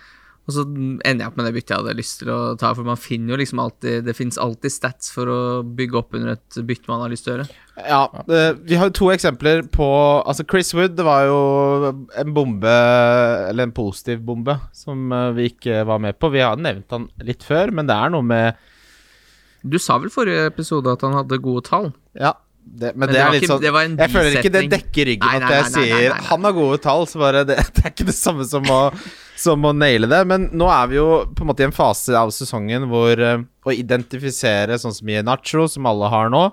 Og 0.49 0.55
så 0.57 0.63
ender 0.65 1.21
jeg 1.21 1.29
opp 1.29 1.37
med 1.37 1.45
det 1.45 1.53
byttet 1.59 1.75
jeg 1.75 1.83
hadde 1.83 1.99
lyst 1.99 2.15
til 2.23 2.31
å 2.33 2.39
ta, 2.57 2.71
for 2.73 2.89
man 2.89 2.97
finner 2.97 3.35
jo 3.35 3.39
liksom 3.43 3.61
alltid 3.61 4.07
Det 4.07 4.15
fins 4.17 4.39
alltid 4.41 4.73
stats 4.73 5.11
for 5.13 5.29
å 5.29 5.41
bygge 5.63 5.99
opp 6.01 6.17
under 6.17 6.39
et 6.39 6.61
bytte 6.65 6.89
man 6.89 7.03
har 7.05 7.13
lyst 7.13 7.27
til 7.27 7.35
å 7.35 7.37
gjøre. 7.37 7.49
Ja, 7.85 8.01
det, 8.31 8.41
vi 8.71 8.79
har 8.81 8.89
jo 8.89 8.97
to 8.97 9.11
eksempler 9.13 9.67
på 9.75 9.89
Altså, 10.23 10.47
Chris 10.49 10.73
Wood, 10.73 10.97
det 10.97 11.05
var 11.05 11.29
jo 11.29 11.37
en 11.93 12.33
bombe, 12.35 12.73
eller 13.51 13.69
en 13.69 13.77
positiv 13.77 14.25
bombe, 14.25 14.57
som 14.73 15.13
eh, 15.13 15.29
vi 15.37 15.51
ikke 15.53 15.85
var 15.89 16.01
med 16.03 16.17
på. 16.17 16.33
Vi 16.33 16.43
har 16.43 16.57
nevnt 16.57 16.97
han 16.97 17.07
litt 17.29 17.45
før, 17.45 17.75
men 17.77 17.91
det 17.91 18.01
er 18.01 18.17
noe 18.17 18.25
med 18.25 18.59
Du 19.61 19.77
sa 19.83 20.01
vel 20.01 20.13
forrige 20.15 20.49
episode 20.49 20.97
at 20.97 21.05
han 21.05 21.21
hadde 21.21 21.43
gode 21.45 21.67
tall? 21.69 21.93
Ja, 22.17 22.33
det, 22.65 22.97
men, 22.97 23.05
Men 23.05 23.13
det, 23.13 23.15
det 23.15 23.23
er 23.27 23.37
litt 23.37 23.49
sånn 23.49 23.65
Jeg 23.65 24.13
føler 24.17 24.35
ikke 24.41 24.53
det 24.53 24.67
dekker 24.73 25.09
ryggen 25.13 25.29
Nei, 25.29 25.39
at 25.39 25.45
nei, 25.45 25.57
jeg 25.57 25.65
nei, 25.65 25.71
nei, 25.71 25.89
nei, 25.93 26.03
sier 26.09 26.29
han 26.33 26.45
har 26.49 26.57
gode 26.57 26.83
tall, 26.85 27.09
så 27.09 27.21
bare 27.21 27.45
det, 27.49 27.61
det 27.77 27.85
er 27.85 27.93
ikke 27.93 28.09
det 28.09 28.17
samme 28.17 28.49
som 28.49 28.65
å, 28.73 28.83
som 29.39 29.63
å 29.69 29.73
naile 29.77 30.09
det. 30.11 30.21
Men 30.29 30.49
nå 30.59 30.67
er 30.73 30.91
vi 30.91 30.99
jo 30.99 31.07
på 31.35 31.45
en 31.45 31.51
måte 31.53 31.65
i 31.65 31.69
en 31.69 31.75
fase 31.77 32.15
av 32.19 32.33
sesongen 32.35 32.89
hvor 32.91 33.15
eh, 33.23 33.41
å 33.69 33.75
identifisere 33.75 34.79
sånn 34.83 34.95
som 34.97 35.11
i 35.13 35.21
Nacho, 35.25 35.69
som 35.71 35.87
alle 35.91 36.11
har 36.13 36.31
nå 36.35 36.45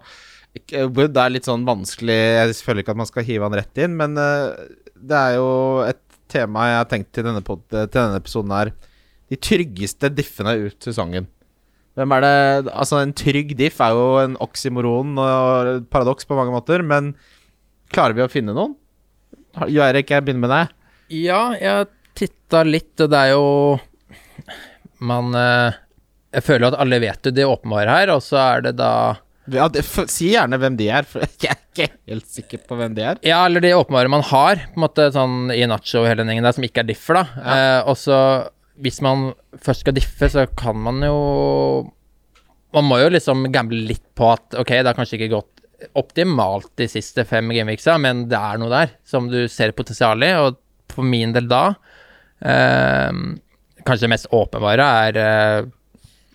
ikke- 0.56 0.86
Wood 0.96 1.18
er 1.20 1.34
litt 1.34 1.44
sånn 1.50 1.66
vanskelig 1.68 2.16
Jeg 2.16 2.54
føler 2.64 2.80
ikke 2.84 2.94
at 2.96 3.02
man 3.02 3.10
skal 3.10 3.26
hive 3.28 3.44
han 3.44 3.58
rett 3.58 3.78
inn, 3.84 3.98
men 4.00 4.16
eh, 4.18 4.56
det 4.96 5.18
er 5.20 5.34
jo 5.36 5.50
et 5.84 6.00
tema 6.32 6.68
jeg 6.70 6.78
har 6.80 6.86
tenkt 6.90 7.12
til 7.14 7.26
denne, 7.28 7.42
til 7.44 7.88
denne 7.92 8.20
episoden 8.22 8.54
her. 8.56 8.72
De 9.30 9.36
tryggeste 9.38 10.10
diffene 10.16 10.54
ut 10.66 10.80
sesongen. 10.86 11.28
Hvem 11.96 12.12
er 12.18 12.22
det 12.26 12.72
Altså, 12.74 13.02
en 13.02 13.14
trygg 13.16 13.54
diff 13.58 13.80
er 13.84 13.94
jo 13.96 14.08
en 14.24 14.36
oksymoron 14.44 15.14
og 15.22 15.90
paradoks 15.92 16.26
på 16.28 16.36
mange 16.38 16.54
måter, 16.56 16.84
men 16.84 17.14
klarer 17.94 18.16
vi 18.18 18.24
å 18.26 18.32
finne 18.32 18.56
noen? 18.56 18.76
Erik, 19.56 20.10
jeg 20.12 20.26
begynner 20.26 20.44
med 20.44 20.52
deg. 20.52 20.74
Ja, 21.16 21.42
jeg 21.56 21.88
titta 22.16 22.64
litt, 22.68 22.94
og 23.04 23.12
det 23.12 23.20
er 23.20 23.34
jo 23.36 23.46
Man 25.06 25.36
eh, 25.38 25.76
Jeg 26.36 26.46
føler 26.46 26.70
at 26.70 26.80
alle 26.84 27.00
vet 27.04 27.28
jo 27.28 27.34
det 27.36 27.48
åpenbare 27.48 28.00
her, 28.00 28.14
og 28.16 28.24
så 28.24 28.40
er 28.42 28.66
det 28.68 28.76
da 28.80 28.92
Ja, 29.52 29.68
det, 29.70 29.86
for, 29.88 30.10
si 30.12 30.32
gjerne 30.34 30.60
hvem 30.62 30.78
de 30.80 30.90
er, 30.90 31.08
for 31.08 31.26
jeg 31.44 31.52
er 31.52 31.62
ikke 31.62 31.90
helt 32.10 32.30
sikker 32.32 32.64
på 32.66 32.78
hvem 32.80 32.96
de 32.98 33.04
er. 33.06 33.20
Ja, 33.26 33.44
eller 33.46 33.64
de 33.64 33.76
åpenbare 33.78 34.12
man 34.12 34.26
har, 34.26 34.64
på 34.72 34.80
en 34.80 34.86
måte 34.88 35.10
sånn 35.14 35.52
i 35.54 35.66
Nacho 35.70 36.02
og 36.02 36.10
hele 36.10 36.24
den 36.24 36.32
gjengen 36.32 36.48
der, 36.48 36.56
som 36.56 36.66
ikke 36.66 36.82
er 36.86 36.90
differ, 36.90 37.20
da. 37.20 37.52
Eh, 37.54 37.82
og 37.92 38.00
så, 38.00 38.20
hvis 38.82 39.02
man 39.06 39.28
først 39.62 39.86
skal 39.86 39.98
diffe, 39.98 40.32
så 40.32 40.48
kan 40.58 40.80
man 40.88 41.04
jo 41.06 41.20
Man 42.76 42.90
må 42.90 42.98
jo 43.00 43.12
liksom 43.14 43.46
gamble 43.54 43.86
litt 43.88 44.04
på 44.20 44.34
at 44.34 44.56
ok, 44.60 44.72
det 44.82 44.90
har 44.90 44.98
kanskje 44.98 45.16
ikke 45.16 45.36
gått 45.38 45.56
optimalt 45.96 46.72
de 46.80 46.88
siste 46.92 47.24
fem 47.28 47.52
gameweeksa, 47.54 47.96
men 48.02 48.26
det 48.32 48.40
er 48.40 48.60
noe 48.60 48.72
der 48.72 48.96
som 49.08 49.30
du 49.32 49.46
ser 49.52 49.76
potensial 49.78 50.24
i, 50.26 50.32
og 50.40 50.58
for 50.92 51.08
min 51.08 51.34
del 51.36 51.48
da 51.52 51.76
Kanskje 53.86 54.08
det 54.08 54.14
mest 54.16 54.32
åpenbare 54.34 54.86
er 55.06 55.18
eh, 55.22 55.68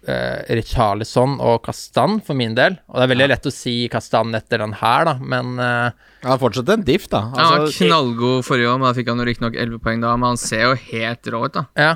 eh, 0.06 0.42
Richarlison 0.54 1.38
og 1.42 1.64
Kastan, 1.66 2.20
for 2.22 2.38
min 2.38 2.54
del. 2.54 2.76
Og 2.86 3.00
det 3.00 3.06
er 3.06 3.10
veldig 3.10 3.26
lett 3.32 3.48
å 3.50 3.52
si 3.54 3.74
Kastan 3.90 4.30
etter 4.38 4.62
den 4.62 4.76
her, 4.78 5.08
da, 5.08 5.16
men 5.18 5.56
uh, 5.58 5.90
Han 6.22 6.36
er 6.36 6.42
fortsatt 6.42 6.70
en 6.76 6.86
diff, 6.86 7.08
da. 7.10 7.24
Altså, 7.34 7.88
knallgod 7.88 8.46
forrige 8.46 8.70
år, 8.70 8.78
men 8.78 8.86
da 8.86 8.94
fikk 9.00 9.10
han 9.10 9.24
riktignok 9.26 9.58
11 9.58 9.82
poeng 9.82 10.06
da, 10.06 10.14
men 10.14 10.30
han 10.32 10.40
ser 10.40 10.68
jo 10.68 10.78
helt 10.92 11.32
rå 11.34 11.42
ut, 11.48 11.58
da. 11.58 11.66
ja. 11.88 11.90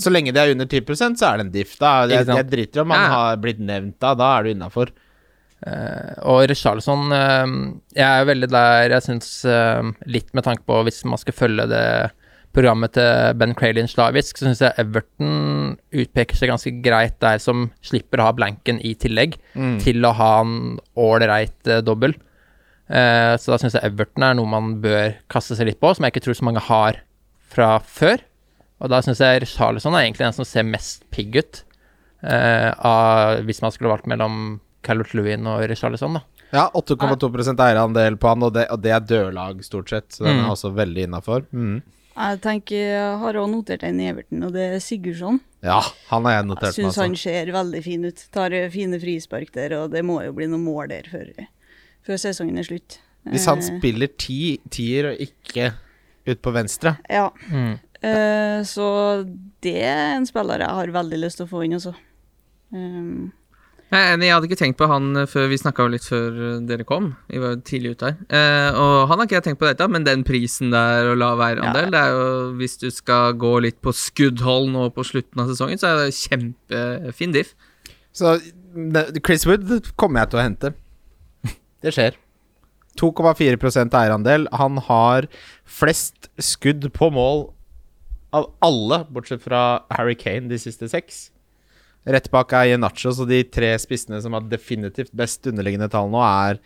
så 0.00 0.14
lenge 0.14 0.32
det 0.32 0.40
er 0.40 0.54
under 0.54 0.70
10% 0.72 1.20
så 1.20 1.28
er 1.28 1.42
det 1.42 1.46
en 1.48 1.54
diff. 1.58 1.76
Da. 1.76 1.92
Jeg, 2.08 2.24
Ikke 2.24 2.40
jeg 2.40 2.50
driter 2.54 2.80
i 2.80 2.84
om 2.86 2.96
han 2.96 3.04
Ja, 3.04 3.10
ja. 3.10 3.18
har 3.18 3.44
blitt 3.44 3.60
nevnt 3.60 3.98
da. 4.00 4.14
Da 4.16 4.32
er 4.38 4.48
du 4.48 4.54
innafor. 4.54 4.94
Uh, 5.62 6.16
og 6.32 6.40
Richarlison 6.50 7.12
uh, 7.12 7.52
Jeg 7.94 8.02
er 8.02 8.24
veldig 8.26 8.48
der 8.50 8.96
jeg 8.96 9.04
syns 9.04 9.28
Litt 10.10 10.32
med 10.34 10.42
tanke 10.42 10.64
på 10.66 10.80
hvis 10.88 11.04
man 11.06 11.20
skal 11.22 11.36
følge 11.38 11.68
det 11.70 11.84
programmet 12.52 12.92
til 12.92 13.34
Ben 13.40 13.54
Cralin 13.56 13.88
slavisk, 13.88 14.36
så 14.36 14.44
syns 14.48 14.60
jeg 14.60 14.74
Everton 14.82 15.76
utpeker 15.92 16.36
seg 16.36 16.50
ganske 16.52 16.72
greit 16.84 17.14
der, 17.22 17.38
som 17.40 17.70
slipper 17.84 18.20
å 18.20 18.26
ha 18.28 18.32
blanken 18.36 18.80
i 18.84 18.92
tillegg, 19.00 19.38
til 19.80 20.04
å 20.04 20.12
ha 20.18 20.32
en 20.42 20.78
ålreit 21.00 21.56
uh, 21.70 21.80
dobbel. 21.84 22.12
Uh, 22.92 23.38
så 23.40 23.54
da 23.54 23.58
syns 23.62 23.76
jeg 23.78 23.86
Everton 23.88 24.26
er 24.26 24.34
noe 24.36 24.50
man 24.52 24.74
bør 24.82 25.14
kaste 25.32 25.56
seg 25.56 25.70
litt 25.70 25.80
på, 25.80 25.94
som 25.96 26.04
jeg 26.04 26.12
ikke 26.12 26.24
tror 26.26 26.36
så 26.36 26.44
mange 26.48 26.60
har 26.66 26.98
fra 27.52 27.78
før. 27.80 28.20
Og 28.82 28.90
da 28.90 28.98
syns 29.04 29.20
jeg 29.22 29.44
Richarlison 29.44 29.94
er 29.94 30.04
egentlig 30.08 30.26
den 30.26 30.36
som 30.36 30.44
ser 30.48 30.66
mest 30.68 31.06
pigg 31.14 31.38
ut, 31.40 31.62
uh, 32.26 32.70
av, 32.84 33.40
hvis 33.48 33.62
man 33.64 33.72
skulle 33.72 33.92
valgt 33.94 34.10
mellom 34.10 34.58
Calvert 34.84 35.14
Lewin 35.14 35.46
og 35.46 35.64
Richarlison, 35.70 36.18
da. 36.18 36.24
Ja, 36.52 36.66
8,2% 36.76 37.56
eierandel 37.64 38.18
på 38.20 38.28
han, 38.28 38.42
og 38.44 38.52
det, 38.52 38.66
og 38.74 38.82
det 38.84 38.90
er 38.92 39.00
dørlag, 39.08 39.62
stort 39.64 39.88
sett. 39.88 40.10
Så 40.12 40.26
den 40.26 40.36
Mm. 40.42 40.44
er 40.44 40.50
også 40.52 40.74
veldig 40.76 41.06
innafor. 41.08 41.46
Mm. 41.54 41.78
Jeg 42.12 42.40
tenker, 42.44 42.76
jeg 42.76 43.14
har 43.22 43.38
også 43.40 43.52
notert 43.52 43.84
en 43.88 44.00
i 44.00 44.08
Everton, 44.10 44.42
og 44.46 44.52
det 44.52 44.66
er 44.74 44.82
Sigurdsson. 44.84 45.40
Ja, 45.64 45.78
han 46.10 46.26
har 46.26 46.34
jeg 46.38 46.48
notert 46.50 46.68
meg. 46.68 46.74
Jeg 46.76 46.84
syns 46.84 46.98
han 47.00 47.16
ser 47.16 47.52
veldig 47.54 47.82
fin 47.84 48.04
ut. 48.04 48.24
Tar 48.34 48.56
fine 48.74 48.98
frispark 49.00 49.52
der, 49.54 49.76
og 49.78 49.94
det 49.94 50.02
må 50.04 50.18
jo 50.26 50.34
bli 50.36 50.48
noen 50.50 50.64
mål 50.66 50.90
der 50.92 51.08
før, 51.12 51.30
før 52.06 52.20
sesongen 52.20 52.58
er 52.60 52.66
slutt. 52.68 52.98
Hvis 53.30 53.46
han 53.46 53.62
Eh, 53.62 53.78
spiller 53.78 54.10
ti, 54.18 54.58
tier 54.74 55.12
og 55.12 55.20
ikke 55.22 55.72
ut 56.26 56.40
på 56.42 56.52
venstre 56.54 56.96
Ja. 57.10 57.28
Mm. 57.50 57.78
Eh, 58.02 58.62
så 58.66 58.86
det 59.62 59.76
er 59.86 60.16
en 60.16 60.26
spiller 60.26 60.58
jeg 60.58 60.68
har 60.74 60.90
veldig 60.90 61.20
lyst 61.22 61.38
til 61.38 61.46
å 61.46 61.50
få 61.52 61.62
inn, 61.64 61.76
altså. 61.78 61.94
Um, 62.72 63.30
Jeg 63.92 64.00
er 64.00 64.14
enig, 64.14 64.24
jeg 64.24 64.32
hadde 64.32 64.48
ikke 64.48 64.56
tenkt 64.56 64.78
på 64.80 64.86
han 64.88 65.08
eh, 65.20 65.26
før 65.28 65.50
vi 65.50 65.58
snakka 65.60 65.84
litt 65.92 66.06
før 66.08 66.36
eh, 66.46 66.60
dere 66.64 66.84
kom. 66.88 67.10
Vi 67.28 67.40
var 67.42 67.58
tidlig 67.68 67.90
ute 67.92 68.08
her. 68.08 68.14
Eh, 68.32 68.78
og 68.80 69.10
han 69.10 69.20
har 69.20 69.28
ikke 69.28 69.36
jeg 69.36 69.46
tenkt 69.50 69.60
på 69.60 69.68
dette, 69.68 69.88
men 69.92 70.06
den 70.06 70.22
prisen 70.24 70.72
der 70.72 71.10
og 71.10 71.18
lav 71.20 71.42
eierandel, 71.44 71.90
det 71.92 72.00
er 72.00 72.14
jo 72.16 72.30
hvis 72.56 72.78
du 72.80 72.86
skal 72.94 73.36
gå 73.36 73.50
litt 73.66 73.82
på 73.84 73.92
skuddhold 73.92 74.70
nå 74.72 74.86
på 74.96 75.04
slutten 75.04 75.44
av 75.44 75.52
sesongen, 75.52 75.80
så 75.80 75.90
er 75.90 76.00
det 76.00 76.16
kjempefin 76.16 77.36
diff. 77.36 77.52
Så 78.16 78.38
Chris 79.26 79.44
Wood 79.48 79.92
kommer 80.00 80.22
jeg 80.22 80.32
til 80.32 80.40
å 80.40 80.46
hente. 80.46 80.72
Det 81.84 81.92
skjer. 81.92 82.16
2,4% 83.00 83.92
eierandel. 83.98 84.48
Han 84.56 84.80
har 84.88 85.28
flest 85.68 86.30
skudd 86.40 86.88
på 86.96 87.10
mål 87.12 87.50
av 88.32 88.48
alle, 88.64 89.02
bortsett 89.12 89.44
fra 89.44 89.82
Harry 89.92 90.16
Kane 90.16 90.48
de 90.48 90.60
siste 90.60 90.88
seks. 90.88 91.26
Rett 92.02 92.28
bak 92.32 92.52
er 92.58 92.78
Nacho, 92.80 93.12
så 93.14 93.26
de 93.28 93.42
tre 93.46 93.70
spissene 93.78 94.18
som 94.22 94.34
har 94.34 94.46
definitivt 94.50 95.12
best 95.14 95.46
underliggende 95.46 95.90
tall 95.92 96.10
nå, 96.10 96.22
er 96.22 96.58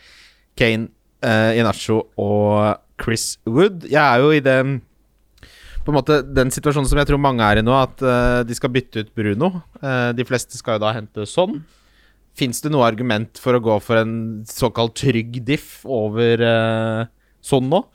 Kane, 0.57 0.89
uh, 1.21 1.53
Iheanacho 1.53 1.99
og 2.17 2.79
Chris 3.01 3.35
Wood. 3.45 3.85
Jeg 3.85 4.01
er 4.01 4.23
jo 4.23 4.31
i 4.33 4.41
den 4.41 4.79
på 5.85 5.93
en 5.93 5.99
måte 6.01 6.19
den 6.25 6.49
situasjonen 6.51 6.89
som 6.89 6.99
jeg 6.99 7.07
tror 7.07 7.21
mange 7.21 7.45
er 7.45 7.61
i 7.61 7.65
nå, 7.65 7.75
at 7.77 8.01
uh, 8.03 8.41
de 8.47 8.57
skal 8.57 8.73
bytte 8.73 9.05
ut 9.05 9.13
Bruno. 9.15 9.51
Uh, 9.83 10.09
de 10.17 10.25
fleste 10.27 10.57
skal 10.59 10.79
jo 10.79 10.85
da 10.87 10.95
hente 10.97 11.27
sånn. 11.29 11.61
Fins 12.37 12.59
det 12.65 12.73
noe 12.73 12.85
argument 12.89 13.39
for 13.41 13.57
å 13.57 13.61
gå 13.63 13.77
for 13.85 14.01
en 14.01 14.17
såkalt 14.49 14.97
trygg 14.99 15.39
diff 15.45 15.79
over 15.85 16.43
uh, 16.43 17.05
sånn 17.45 17.69
nå? 17.71 17.85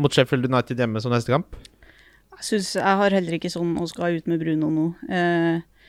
Mot 0.00 0.14
Sheffield 0.14 0.46
United 0.52 0.78
hjemme 0.78 1.00
som 1.02 1.12
neste 1.12 1.32
kamp? 1.32 1.56
jeg 2.40 2.46
syns 2.48 2.70
jeg 2.78 2.98
har 3.00 3.12
heller 3.12 3.36
ikke 3.36 3.52
sånn 3.52 3.74
og 3.80 3.90
skal 3.90 4.16
ut 4.16 4.28
med 4.30 4.40
Bruno 4.40 4.70
nå. 4.72 4.86
Eh, 5.12 5.60
jeg 5.60 5.79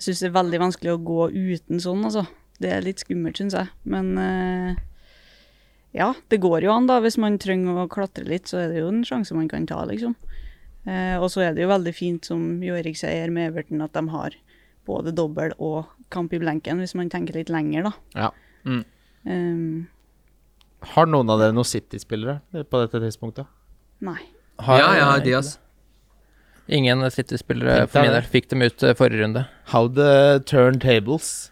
syns 0.00 0.22
det 0.22 0.30
er 0.30 0.36
veldig 0.36 0.60
vanskelig 0.62 0.94
å 0.94 1.00
gå 1.04 1.26
uten 1.32 1.82
sånn, 1.82 2.04
altså. 2.08 2.26
Det 2.60 2.72
er 2.74 2.84
litt 2.84 3.00
skummelt, 3.00 3.38
syns 3.40 3.56
jeg. 3.56 3.70
Men 3.88 4.10
uh, 4.20 4.74
ja, 5.96 6.10
det 6.32 6.40
går 6.42 6.66
jo 6.66 6.74
an, 6.74 6.88
da. 6.90 6.98
Hvis 7.04 7.18
man 7.20 7.38
trenger 7.40 7.82
å 7.84 7.88
klatre 7.90 8.26
litt, 8.28 8.50
så 8.50 8.60
er 8.64 8.72
det 8.72 8.82
jo 8.82 8.90
en 8.92 9.04
sjanse 9.06 9.36
man 9.36 9.48
kan 9.50 9.66
ta, 9.68 9.80
liksom. 9.88 10.16
Uh, 10.86 11.16
og 11.20 11.28
så 11.32 11.44
er 11.44 11.56
det 11.56 11.64
jo 11.64 11.72
veldig 11.72 11.92
fint, 11.96 12.24
som 12.28 12.62
Jo 12.64 12.76
Erik 12.78 12.96
sier 13.00 13.32
med 13.32 13.50
Everton, 13.50 13.82
at 13.84 13.96
de 13.96 14.04
har 14.12 14.36
både 14.88 15.12
dobbel 15.16 15.52
og 15.60 15.88
kamp 16.12 16.32
i 16.34 16.40
blenken, 16.42 16.80
hvis 16.82 16.96
man 16.98 17.10
tenker 17.12 17.36
litt 17.36 17.52
lenger, 17.52 17.90
da. 17.90 17.92
Ja. 18.16 18.30
Mm. 18.64 18.84
Um, 19.28 19.88
Har 20.94 21.08
noen 21.08 21.28
av 21.32 21.40
dere 21.42 21.52
noen 21.54 21.68
City-spillere 21.68 22.40
på 22.64 22.80
dette 22.84 23.00
tidspunktet? 23.04 23.48
nei. 24.00 24.20
Har- 24.60 24.78
ja, 24.80 24.88
ja, 24.96 25.04
har 25.12 25.20
Diaz. 25.24 25.54
Ingen 26.70 27.02
City-spillere 27.10 27.86
for 27.90 28.04
min 28.04 28.14
del. 28.14 28.26
Fikk 28.30 28.50
dem 28.52 28.62
ut 28.62 28.82
eh, 28.86 28.94
forrige 28.98 29.24
runde. 29.24 29.46
How 29.72 29.88
the 29.88 30.40
turntables. 30.46 31.50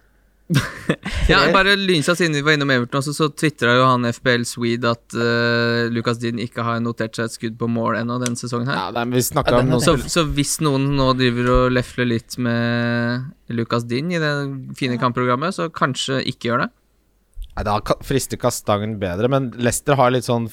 Ja, 1.29 1.43
bare 1.53 1.75
lynsa 1.77 2.15
siden 2.17 2.33
vi 2.33 2.41
var 2.41 2.55
innom 2.57 2.71
Everton 2.73 3.03
også, 3.03 3.13
så 3.13 3.27
tvitra 3.29 3.75
jo 3.77 3.83
han 3.85 4.07
FBL 4.09 4.47
Swede 4.49 4.89
at 4.95 5.17
uh, 5.19 5.91
Lucas 5.93 6.21
Dean 6.23 6.41
ikke 6.41 6.65
har 6.65 6.79
notert 6.81 7.19
seg 7.19 7.29
et 7.29 7.35
skudd 7.37 7.59
på 7.61 7.69
mål 7.69 7.99
ennå 8.01 8.17
denne 8.23 8.41
sesongen 8.41 8.71
her. 8.71 8.79
Ja, 8.79 8.87
nei, 8.97 9.05
vi 9.13 9.21
Ja, 9.27 9.45
om 9.59 9.69
noen 9.69 9.85
Så, 9.85 9.99
så 10.09 10.25
hvis 10.25 10.57
noen 10.65 10.89
nå 10.97 11.11
driver 11.19 11.53
og 11.53 11.77
lefler 11.77 12.09
litt 12.09 12.39
med 12.41 13.29
Lucas 13.53 13.85
Dean 13.91 14.09
i 14.09 14.23
det 14.23 14.33
fine 14.81 14.97
kampprogrammet, 15.01 15.59
så 15.59 15.69
kanskje 15.69 16.23
ikke 16.33 16.53
gjør 16.53 16.65
det. 16.65 16.71
Nei, 17.59 17.67
Da 17.69 17.99
frister 18.07 18.41
Kastangen 18.41 18.97
bedre, 19.03 19.29
men 19.29 19.53
Leicester 19.61 19.99
har 20.01 20.15
litt 20.15 20.29
sånn 20.29 20.49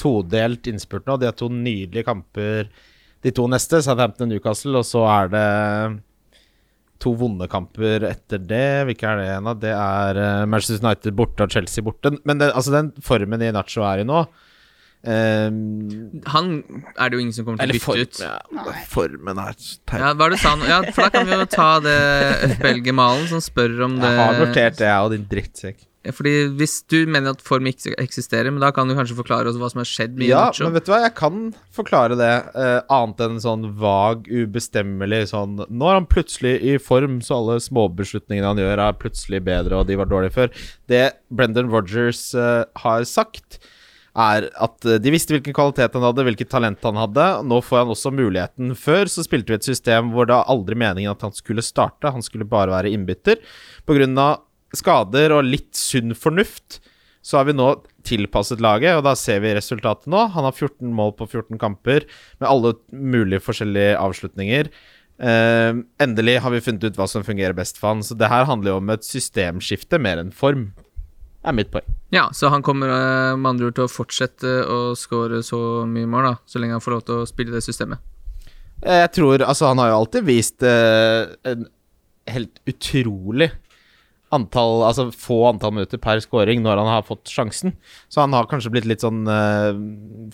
todelt 0.00 0.72
innspurt 0.72 1.08
nå. 1.08 1.18
De 1.20 1.28
har 1.28 1.36
to 1.36 1.50
nydelige 1.52 2.08
kamper 2.08 2.70
de 3.24 3.32
to 3.34 3.46
neste, 3.50 3.80
Southampton 3.82 4.28
og 4.28 4.34
Newcastle, 4.36 4.78
og 4.78 4.86
så 4.86 5.02
er 5.10 5.32
det 5.32 5.46
to 7.02 7.14
vonde 7.18 7.46
kamper 7.50 8.06
etter 8.10 8.42
det. 8.42 8.66
Hvilke 8.88 9.06
er 9.06 9.20
det 9.20 9.26
igjen, 9.28 9.48
av? 9.50 9.62
Det 9.62 9.72
er 9.74 10.20
eh, 10.22 10.44
Manchester 10.50 10.84
United 10.84 11.16
borte 11.18 11.46
og 11.46 11.54
Chelsea 11.54 11.84
borte. 11.86 12.12
Men 12.28 12.42
det, 12.42 12.50
altså 12.52 12.74
den 12.74 12.92
formen 13.04 13.42
i 13.44 13.52
Nacho 13.54 13.84
er 13.86 14.02
i 14.02 14.06
nå 14.08 14.24
um, 15.06 15.58
Han 16.34 16.48
er 16.96 17.10
det 17.10 17.18
jo 17.18 17.22
ingen 17.22 17.36
som 17.36 17.46
kommer 17.46 17.62
til 17.62 17.70
å 17.70 17.76
bytte 17.76 17.86
form, 17.86 18.02
ut. 18.02 18.22
ja, 18.24 18.78
formen 18.90 19.42
er 19.44 19.58
teit. 19.58 19.94
Ja, 19.94 20.10
hva 20.10 20.26
er 20.26 20.34
det 20.34 20.40
du 20.40 20.42
sa 20.42 20.54
nå? 20.58 20.70
Ja, 20.70 20.80
for 20.90 21.06
da 21.06 21.12
kan 21.14 21.28
vi 21.28 21.38
jo 21.38 21.50
ta 21.54 21.68
det 21.84 21.98
FBL-gemalen 22.56 23.28
som 23.30 23.44
spør 23.44 23.84
om 23.86 23.98
det 24.02 24.10
Jeg 24.10 24.24
har 24.24 24.42
notert 24.42 24.80
det, 24.82 24.90
jeg 24.90 25.06
og 25.06 25.14
din 25.14 25.28
drittsekk. 25.30 25.84
Fordi 26.14 26.34
Hvis 26.58 26.80
du 26.90 27.06
mener 27.06 27.34
at 27.34 27.44
form 27.44 27.68
ikke 27.70 27.94
eksisterer, 28.00 28.50
men 28.52 28.62
da 28.62 28.70
kan 28.74 28.88
du 28.88 28.96
kanskje 28.98 29.16
forklare 29.18 29.50
oss 29.50 29.58
hva 29.60 29.70
som 29.72 29.82
har 29.82 29.88
skjedd 29.88 30.16
med 30.16 30.28
Ja, 30.28 30.48
Iheanacho. 30.48 30.66
men 30.68 30.76
vet 30.78 30.88
du 30.88 30.92
hva, 30.92 31.00
jeg 31.04 31.14
kan 31.18 31.40
forklare 31.74 32.18
det, 32.18 32.32
uh, 32.54 32.80
annet 32.98 33.24
enn 33.26 33.40
sånn 33.44 33.70
vag, 33.78 34.28
ubestemmelig 34.28 35.28
sånn 35.32 35.62
Nå 35.68 35.88
er 35.90 35.98
han 36.00 36.10
plutselig 36.10 36.58
i 36.62 36.76
form, 36.82 37.20
så 37.24 37.40
alle 37.40 37.58
småbeslutningene 37.64 38.52
han 38.52 38.62
gjør, 38.62 38.84
er 38.88 39.00
plutselig 39.00 39.42
bedre, 39.46 39.80
og 39.80 39.88
de 39.88 39.98
var 39.98 40.10
dårlige 40.10 40.36
før. 40.36 40.54
Det 40.90 41.04
Brendan 41.30 41.72
Rogers 41.72 42.30
uh, 42.38 42.64
har 42.84 43.04
sagt, 43.08 43.60
er 44.18 44.48
at 44.58 44.86
eh, 44.88 44.98
de 45.02 45.12
visste 45.14 45.34
hvilken 45.34 45.54
kvalitet 45.56 45.94
han 45.94 46.06
hadde, 46.08 46.24
hvilket 46.26 46.50
talent 46.50 46.82
han 46.86 46.98
hadde. 46.98 47.26
Nå 47.46 47.60
får 47.64 47.82
han 47.82 47.92
også 47.94 48.12
muligheten. 48.14 48.74
Før 48.78 49.10
så 49.10 49.24
spilte 49.26 49.52
vi 49.52 49.58
et 49.60 49.68
system 49.68 50.12
hvor 50.14 50.28
det 50.28 50.38
aldri 50.50 50.78
meningen 50.78 51.12
at 51.12 51.22
han 51.26 51.34
skulle 51.36 51.64
starte, 51.64 52.10
han 52.14 52.24
skulle 52.24 52.48
bare 52.48 52.74
være 52.74 52.92
innbytter. 52.94 53.38
På 53.86 53.96
grunn 53.98 54.18
av 54.18 54.40
skader 54.76 55.32
og 55.36 55.46
litt 55.48 55.72
sunn 55.78 56.14
fornuft 56.18 56.80
så 57.28 57.40
har 57.40 57.48
vi 57.48 57.56
nå 57.56 57.66
tilpasset 58.08 58.62
laget, 58.64 58.96
og 58.96 59.04
da 59.04 59.12
ser 59.18 59.42
vi 59.44 59.52
resultatet 59.56 60.08
nå. 60.08 60.22
Han 60.32 60.46
har 60.46 60.54
14 60.54 60.92
mål 60.96 61.12
på 61.18 61.26
14 61.28 61.58
kamper, 61.60 62.06
med 62.40 62.48
alle 62.48 62.72
mulige 62.88 63.42
forskjellige 63.44 63.98
avslutninger. 64.00 64.70
Uh, 65.18 65.82
endelig 66.00 66.38
har 66.44 66.54
vi 66.54 66.62
funnet 66.62 66.86
ut 66.86 66.98
hva 66.98 67.08
som 67.10 67.26
fungerer 67.26 67.56
best 67.58 67.80
for 67.80 67.90
han, 67.92 68.04
så 68.06 68.16
det 68.16 68.30
her 68.30 68.46
handler 68.48 68.72
jo 68.72 68.80
om 68.80 68.92
et 68.94 69.04
systemskifte 69.04 70.00
mer 70.00 70.22
enn 70.22 70.32
form. 70.32 70.70
Det 71.38 71.52
er 71.52 71.58
mitt 71.58 71.72
poeng. 71.74 71.86
Ja, 72.14 72.28
så 72.34 72.50
han 72.50 72.64
kommer 72.66 72.90
eh, 72.90 73.36
med 73.38 73.46
andre 73.52 73.68
ord 73.68 73.76
til 73.76 73.84
å 73.86 73.92
fortsette 73.92 74.54
å 74.68 74.78
score 74.98 75.38
så 75.46 75.60
mye 75.88 76.08
mål, 76.08 76.32
da, 76.32 76.32
så 76.48 76.60
lenge 76.60 76.74
han 76.78 76.82
får 76.82 76.94
lov 76.96 77.04
til 77.06 77.20
å 77.20 77.28
spille 77.28 77.54
det 77.54 77.62
systemet. 77.64 78.02
Eh, 78.82 79.04
Jeg 79.04 79.12
tror 79.14 79.44
Altså, 79.44 79.68
han 79.70 79.78
har 79.78 79.92
jo 79.92 80.00
alltid 80.00 80.26
vist 80.26 80.64
uh, 80.66 81.30
en 81.46 81.68
helt 82.28 82.58
utrolig 82.68 83.52
antall 84.34 84.82
Altså 84.86 85.08
få 85.14 85.40
antall 85.50 85.74
minutter 85.76 86.00
per 86.02 86.20
scoring 86.24 86.62
når 86.64 86.80
han 86.82 86.90
har 86.92 87.06
fått 87.06 87.30
sjansen. 87.32 87.74
Så 88.12 88.22
han 88.22 88.36
har 88.36 88.48
kanskje 88.50 88.72
blitt 88.74 88.88
litt 88.88 89.04
sånn 89.04 89.24
uh, 89.28 89.72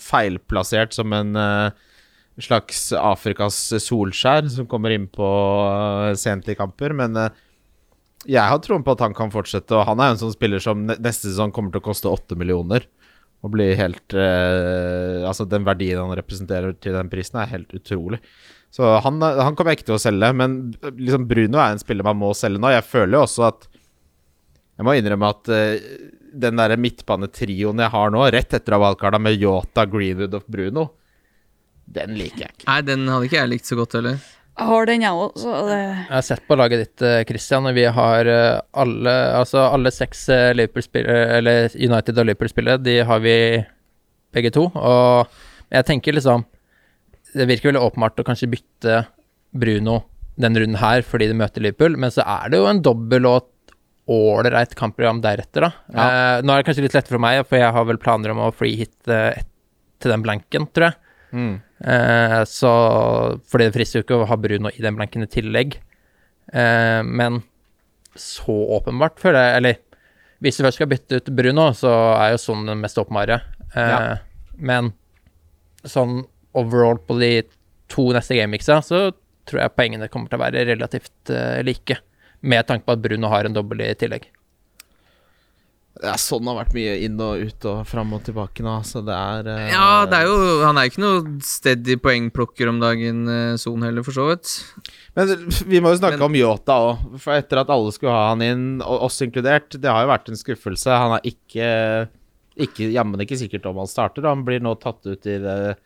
feilplassert 0.03 0.97
som 0.97 1.15
en 1.17 1.35
uh, 1.39 1.71
slags 2.43 2.89
Afrikas 2.99 3.59
Solskjær 3.85 4.49
som 4.51 4.67
kommer 4.67 4.91
inn 4.91 5.05
på 5.07 5.27
eh, 5.71 6.17
sent 6.19 6.49
i 6.51 6.57
kamper, 6.59 6.91
men 6.99 7.15
uh, 7.15 7.29
jeg 8.27 8.43
har 8.43 8.59
troen 8.65 8.83
på 8.83 8.97
at 8.97 9.05
han 9.05 9.15
kan 9.15 9.31
fortsette, 9.31 9.71
og 9.77 9.87
han 9.87 10.03
er 10.03 10.11
jo 10.11 10.17
en 10.17 10.21
sånn 10.25 10.35
spiller 10.35 10.63
som 10.65 10.83
neste 10.89 11.29
sesong 11.29 11.53
kommer 11.55 11.71
til 11.71 11.85
å 11.85 11.87
koste 11.87 12.11
åtte 12.11 12.35
millioner. 12.41 12.89
Og 13.45 13.53
bli 13.53 13.67
helt 13.77 14.15
Altså, 14.17 15.45
den 15.45 15.67
verdien 15.67 16.01
han 16.01 16.17
representerer 16.17 16.73
til 16.81 16.97
den 16.97 17.11
prisen, 17.13 17.37
er 17.43 17.51
helt 17.51 17.75
utrolig. 17.77 18.23
Så 18.73 18.89
han, 19.05 19.21
han 19.21 19.55
kommer 19.55 19.75
jeg 19.75 19.83
ikke 19.83 19.91
til 19.93 19.99
å 19.99 20.03
selge, 20.03 20.31
men 20.35 20.57
liksom 20.97 21.29
Bruno 21.29 21.61
er 21.61 21.75
en 21.75 21.83
spiller 21.83 22.09
man 22.09 22.19
må 22.19 22.33
selge 22.35 22.59
nå. 22.59 22.73
Jeg 22.73 22.89
føler 22.89 23.19
jo 23.19 23.27
også 23.29 23.45
at 23.53 23.69
Jeg 24.75 24.87
må 24.87 24.95
innrømme 24.99 25.31
at 25.31 25.51
uh, 25.53 25.97
den 26.35 26.59
derre 26.59 26.79
midtbanetrioen 26.81 27.83
jeg 27.85 27.93
har 27.95 28.15
nå, 28.15 28.23
rett 28.35 28.57
etter 28.57 28.79
valgkarta 28.83 29.21
med 29.23 29.39
Yota, 29.39 29.87
Greenwood 29.91 30.35
og 30.41 30.49
Bruno, 30.51 30.89
den 31.95 32.17
liker 32.19 32.47
jeg 32.47 32.55
ikke. 32.57 32.67
Nei, 32.71 32.81
den 32.87 33.05
hadde 33.13 33.29
ikke 33.29 33.39
jeg 33.43 33.53
likt 33.53 33.69
så 33.69 33.79
godt 33.79 33.99
heller. 33.99 34.19
Jeg 34.55 34.71
har 34.71 34.87
den, 34.89 35.03
jeg 35.03 35.19
òg, 35.19 35.39
så 35.43 35.53
det 35.67 35.77
Jeg 35.77 36.13
har 36.13 36.25
sett 36.25 36.45
på 36.47 36.57
laget 36.57 36.83
ditt, 36.85 37.03
eh, 37.03 37.23
Christian, 37.27 37.67
og 37.67 37.75
vi 37.75 37.85
har 37.91 38.29
eh, 38.31 38.61
alle 38.83 39.15
Altså 39.35 39.65
alle 39.67 39.91
seks 39.91 40.29
Liverpool-spillere, 40.55 41.25
eller 41.41 41.75
United 41.75 42.21
og 42.23 42.29
Liverpool-spillere, 42.29 42.83
de 42.83 43.01
har 43.03 43.23
vi 43.25 43.37
begge 44.35 44.53
to. 44.55 44.69
Og 44.71 45.35
jeg 45.75 45.87
tenker 45.91 46.15
liksom 46.15 46.47
Det 47.35 47.49
virker 47.51 47.73
veldig 47.73 47.83
åpenbart 47.83 48.23
å 48.23 48.27
kanskje 48.27 48.51
bytte 48.53 49.01
Bruno 49.51 50.05
denne 50.39 50.63
runden 50.63 50.79
her 50.81 51.03
fordi 51.07 51.29
de 51.31 51.37
møter 51.39 51.63
Liverpool, 51.63 51.99
men 51.99 52.11
så 52.15 52.23
er 52.27 52.51
det 52.51 52.59
jo 52.59 52.71
en 52.71 52.83
dobbel 52.83 53.27
og 53.31 53.51
ålreit 54.11 54.75
kampprogram 54.77 55.23
deretter, 55.25 55.65
da. 55.65 55.71
Eh, 55.95 56.43
nå 56.45 56.53
er 56.53 56.61
det 56.61 56.67
kanskje 56.69 56.85
litt 56.85 56.97
lettere 56.97 57.17
for 57.17 57.23
meg, 57.25 57.41
for 57.49 57.57
jeg 57.57 57.73
har 57.73 57.87
vel 57.89 58.01
planer 58.03 58.35
om 58.35 58.43
å 58.45 58.51
freehit 58.55 59.09
ett 59.09 59.49
til 60.03 60.13
den 60.13 60.25
blanken, 60.25 60.67
tror 60.75 60.91
jeg. 60.91 60.99
Mm. 61.35 61.55
Eh, 61.81 62.41
så 62.47 62.71
Fordi 63.51 63.65
det 63.67 63.75
frister 63.75 63.99
jo 63.99 64.05
ikke 64.05 64.19
å 64.21 64.27
ha 64.29 64.37
Bruno 64.39 64.71
i 64.71 64.83
den 64.85 64.95
blanken 64.99 65.25
i 65.25 65.31
tillegg. 65.31 65.79
Eh, 66.53 67.01
men 67.03 67.41
så 68.15 68.55
åpenbart, 68.77 69.19
føler 69.19 69.41
jeg 69.41 69.57
Eller 69.57 69.79
hvis 70.45 70.59
du 70.59 70.63
først 70.63 70.77
skal 70.79 70.91
bytte 70.93 71.19
ut 71.19 71.31
Bruno, 71.35 71.71
så 71.75 71.91
er 72.21 72.35
jo 72.35 72.43
sånn 72.43 72.67
den 72.69 72.83
mest 72.85 72.99
åpenbare. 73.01 73.41
Eh, 73.75 73.91
Ja. 73.91 74.17
Men 74.57 74.93
sånn 75.83 76.27
overall 76.55 76.99
på 76.99 77.17
de 77.19 77.43
to 77.89 78.13
neste 78.13 78.37
gamemiksa, 78.37 78.83
så 78.85 79.13
tror 79.49 79.61
jeg 79.63 79.75
poengene 79.77 80.09
kommer 80.13 80.29
til 80.29 80.39
å 80.39 80.45
være 80.45 80.67
relativt 80.69 81.31
eh, 81.33 81.63
like. 81.67 81.97
Med 82.45 82.67
tanke 82.69 82.87
på 82.87 82.95
at 82.97 83.03
Bruno 83.05 83.31
har 83.33 83.49
en 83.49 83.57
dobbel 83.57 83.83
i 83.87 83.93
tillegg. 83.99 84.29
Ja, 86.03 86.17
sånn 86.19 86.49
har 86.51 86.57
vært 86.59 86.73
mye 86.75 86.95
inn 87.07 87.15
og 87.23 87.45
ut 87.47 87.65
og 87.71 87.85
fram 87.87 88.11
og 88.17 88.25
tilbake 88.27 88.65
nå, 88.67 88.73
så 88.83 88.99
det 89.07 89.15
er 89.15 89.47
uh, 89.47 89.69
Ja, 89.71 89.91
det 90.11 90.19
er 90.19 90.27
jo 90.27 90.39
Han 90.65 90.81
er 90.81 90.89
jo 90.89 90.91
ikke 90.91 91.03
noe 91.05 91.21
steady 91.47 91.95
poengplukker 92.03 92.73
om 92.73 92.81
dagen, 92.83 93.21
eh, 93.31 93.53
Son 93.63 93.85
heller, 93.87 94.03
for 94.03 94.17
så 94.17 94.27
vidt. 94.33 94.51
Men 95.15 95.31
vi 95.71 95.79
må 95.79 95.93
jo 95.95 96.01
snakke 96.01 96.19
Men- 96.19 96.27
om 96.27 96.39
Yota 96.41 96.81
òg. 96.89 97.07
For 97.23 97.39
etter 97.39 97.63
at 97.63 97.71
alle 97.71 97.95
skulle 97.95 98.17
ha 98.17 98.27
han 98.33 98.43
inn, 98.43 98.67
oss 98.83 99.23
inkludert, 99.23 99.79
det 99.79 99.87
har 99.87 100.03
jo 100.03 100.11
vært 100.11 100.33
en 100.33 100.41
skuffelse. 100.41 100.99
Han 100.99 101.15
er 101.21 101.31
ikke, 101.31 101.71
ikke 102.67 102.91
Jammen 102.91 103.23
ikke 103.23 103.39
sikkert 103.39 103.71
om 103.71 103.79
han 103.79 103.91
starter. 103.91 104.27
Han 104.27 104.43
blir 104.45 104.65
nå 104.67 104.75
tatt 104.83 105.07
ut 105.07 105.31
i 105.31 105.39
det 105.47 105.77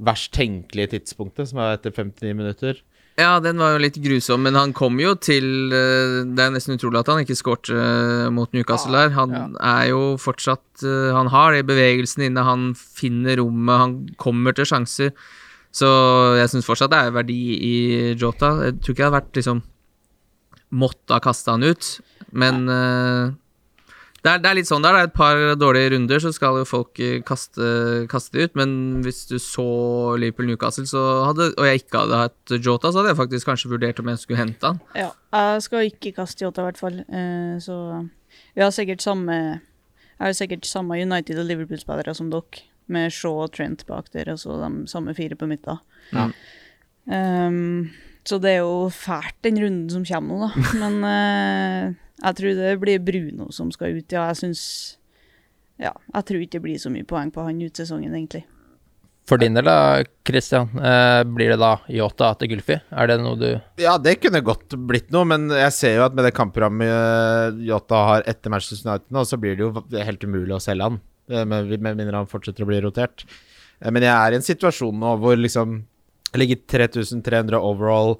verst 0.00 0.34
tenkelige 0.36 0.98
tidspunktet, 0.98 1.48
som 1.48 1.64
er 1.64 1.78
etter 1.78 1.96
59 1.96 2.36
minutter. 2.36 2.84
Ja, 3.20 3.34
den 3.42 3.58
var 3.60 3.74
jo 3.74 3.82
litt 3.82 3.98
grusom, 4.00 4.44
men 4.46 4.56
han 4.56 4.72
kom 4.76 4.96
jo 5.02 5.12
til 5.20 5.74
eh, 5.74 6.20
Det 6.24 6.44
er 6.44 6.52
nesten 6.54 6.78
utrolig 6.78 7.02
at 7.02 7.10
han 7.12 7.22
ikke 7.24 7.36
skårte 7.36 7.76
eh, 7.76 8.28
mot 8.32 8.52
Newcastle 8.56 8.94
der. 8.96 9.12
Han 9.16 9.56
er 9.56 9.90
jo 9.90 10.14
fortsatt 10.20 10.84
eh, 10.86 11.10
Han 11.16 11.28
har 11.32 11.56
de 11.56 11.66
bevegelsene 11.66 12.30
inne, 12.30 12.46
han 12.46 12.70
finner 12.78 13.40
rommet, 13.42 13.82
han 13.82 13.96
kommer 14.20 14.56
til 14.56 14.68
sjanser. 14.70 15.12
Så 15.74 15.88
jeg 16.38 16.50
syns 16.50 16.66
fortsatt 16.66 16.90
det 16.94 17.02
er 17.02 17.14
verdi 17.14 17.40
i 17.66 17.74
Jota. 18.18 18.54
Jeg 18.66 18.80
tror 18.80 18.94
ikke 18.94 19.02
det 19.02 19.08
hadde 19.08 19.18
vært 19.20 19.42
liksom 19.42 19.62
Måtte 20.70 21.16
ha 21.16 21.18
kasta 21.18 21.56
han 21.56 21.66
ut, 21.66 21.86
men 22.30 22.68
eh, 22.70 23.32
det, 24.20 24.32
er, 24.32 24.40
det 24.42 24.50
er 24.50 24.56
litt 24.58 24.68
sånn 24.68 24.84
der. 24.84 24.96
Det 24.96 25.00
er 25.00 25.08
et 25.08 25.16
par 25.16 25.42
dårlige 25.60 25.92
runder, 25.94 26.20
så 26.22 26.32
skal 26.36 26.60
jo 26.60 26.68
folk 26.68 27.00
eh, 27.00 27.20
kaste, 27.26 27.70
kaste 28.12 28.36
det 28.36 28.50
ut. 28.50 28.58
Men 28.60 28.72
hvis 29.04 29.22
du 29.30 29.38
så 29.40 29.66
Liverpool-Newcastle, 30.20 30.86
så 30.90 31.04
hadde, 31.28 31.50
og 31.56 31.68
jeg 31.68 31.82
ikke 31.82 32.04
hadde 32.04 32.22
hatt 32.26 32.54
Jota, 32.58 32.90
så 32.90 33.00
hadde 33.00 33.14
jeg 33.14 33.20
faktisk 33.22 33.50
kanskje 33.50 33.72
vurdert 33.72 34.02
om 34.02 34.10
jeg 34.12 34.22
skulle 34.22 34.42
hente 34.42 34.72
han. 34.72 34.82
Ja. 34.98 35.10
Jeg 35.32 35.64
skal 35.64 35.88
ikke 35.88 36.14
kaste 36.18 36.44
Jota, 36.44 36.64
i 36.64 36.70
hvert 36.70 36.82
fall. 36.82 37.00
Eh, 37.06 37.56
så 37.64 37.76
vi 38.54 38.62
har 38.62 38.72
sikkert 38.74 39.02
samme 39.02 39.34
Jeg 40.20 40.26
har 40.26 40.36
sikkert 40.36 40.66
samme 40.68 40.98
United- 41.00 41.38
og 41.40 41.46
Liverpool-spillere 41.48 42.14
som 42.14 42.28
dere, 42.30 42.66
med 42.90 43.12
Shaw 43.14 43.46
og 43.46 43.52
Trent 43.54 43.86
bak 43.86 44.10
der, 44.12 44.32
og 44.32 44.40
så 44.42 44.58
de 44.60 44.84
samme 44.90 45.14
fire 45.14 45.38
på 45.38 45.46
midten. 45.48 45.78
Ja. 46.12 46.26
Um, 47.06 47.88
så 48.28 48.38
det 48.42 48.50
er 48.56 48.62
jo 48.62 48.88
fælt, 48.92 49.36
den 49.46 49.58
runden 49.62 49.90
som 49.90 50.04
kommer 50.04 50.36
nå, 50.36 50.48
da. 50.48 50.70
Men 50.82 51.04
eh, 51.08 51.90
jeg 52.20 52.36
tror 52.40 52.56
det 52.60 52.72
blir 52.82 53.00
Bruno 53.04 53.50
som 53.54 53.70
skal 53.72 53.96
ut, 53.98 54.12
ja. 54.12 54.26
Jeg 54.32 54.40
syns 54.44 54.62
Ja, 55.80 55.94
jeg 56.14 56.24
tror 56.28 56.42
ikke 56.44 56.58
det 56.58 56.64
blir 56.66 56.80
så 56.82 56.90
mye 56.92 57.06
poeng 57.08 57.30
på 57.32 57.44
han 57.46 57.60
ut 57.64 57.78
sesongen, 57.80 58.12
egentlig. 58.12 58.44
For 59.30 59.38
din 59.38 59.54
del, 59.54 59.64
da, 59.68 60.02
Christian, 60.26 60.68
eh, 60.82 61.20
blir 61.28 61.52
det 61.52 61.58
da 61.62 61.76
Yota 61.94 62.32
til 62.40 62.50
Gulfi? 62.50 62.76
Er 62.90 63.06
det 63.12 63.18
noe 63.22 63.36
du 63.38 63.46
Ja, 63.80 63.94
det 64.02 64.16
kunne 64.20 64.40
godt 64.44 64.74
blitt 64.88 65.12
noe, 65.14 65.24
men 65.28 65.46
jeg 65.54 65.72
ser 65.76 65.94
jo 66.00 66.06
at 66.08 66.16
med 66.18 66.26
det 66.26 66.34
kampprogrammet 66.36 67.60
Yota 67.68 68.00
har 68.08 68.26
etter 68.28 68.50
Manchester 68.52 68.88
United 68.90 69.14
nå, 69.14 69.22
så 69.28 69.38
blir 69.40 69.54
det 69.56 69.64
jo 69.68 69.84
helt 70.04 70.24
umulig 70.26 70.56
å 70.56 70.60
selge 70.64 70.88
han. 70.88 70.98
eh, 71.30 71.44
Med 71.44 71.70
med 71.80 71.96
mindre 72.00 72.16
han 72.24 72.26
fortsetter 72.30 72.66
å 72.66 72.70
bli 72.72 72.80
rotert. 72.82 73.24
Eh, 73.80 73.90
Men 73.90 74.02
jeg 74.02 74.12
er 74.16 74.32
i 74.32 74.40
en 74.40 74.48
situasjon 74.50 74.98
nå 74.98 75.14
hvor 75.22 75.38
liksom 75.38 75.84
jeg 76.30 76.42
ligger 76.42 76.62
3300 76.70 77.58
overall, 77.58 78.16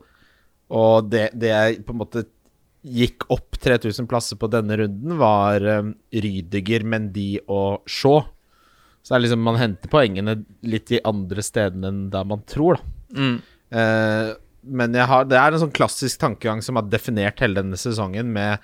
og 0.71 1.11
det, 1.11 1.31
det 1.39 1.51
jeg 1.51 1.81
på 1.87 1.95
en 1.95 2.01
måte 2.03 2.25
gikk 2.81 3.27
opp 3.33 3.59
3000 3.61 4.09
plasser 4.09 4.39
på 4.41 4.49
denne 4.53 4.79
runden, 4.81 5.17
var 5.21 5.65
um, 5.81 5.95
Rydiger, 6.15 6.87
Mendy 6.89 7.35
og 7.45 7.85
Shaw. 7.91 8.23
Så 9.01 9.13
det 9.13 9.19
er 9.19 9.25
liksom 9.27 9.45
man 9.45 9.59
henter 9.61 9.93
poengene 9.93 10.39
litt 10.69 10.89
de 10.91 11.01
andre 11.09 11.45
stedene 11.45 11.91
enn 11.91 12.05
der 12.13 12.29
man 12.29 12.45
tror, 12.49 12.81
da. 12.81 13.21
Mm. 13.21 13.37
Uh, 13.71 14.31
men 14.61 14.95
har, 14.95 15.25
det 15.29 15.39
er 15.41 15.55
en 15.55 15.63
sånn 15.63 15.73
klassisk 15.75 16.21
tankegang 16.21 16.61
som 16.65 16.77
har 16.77 16.89
definert 16.93 17.41
hele 17.41 17.63
denne 17.63 17.79
sesongen, 17.81 18.33
med 18.35 18.61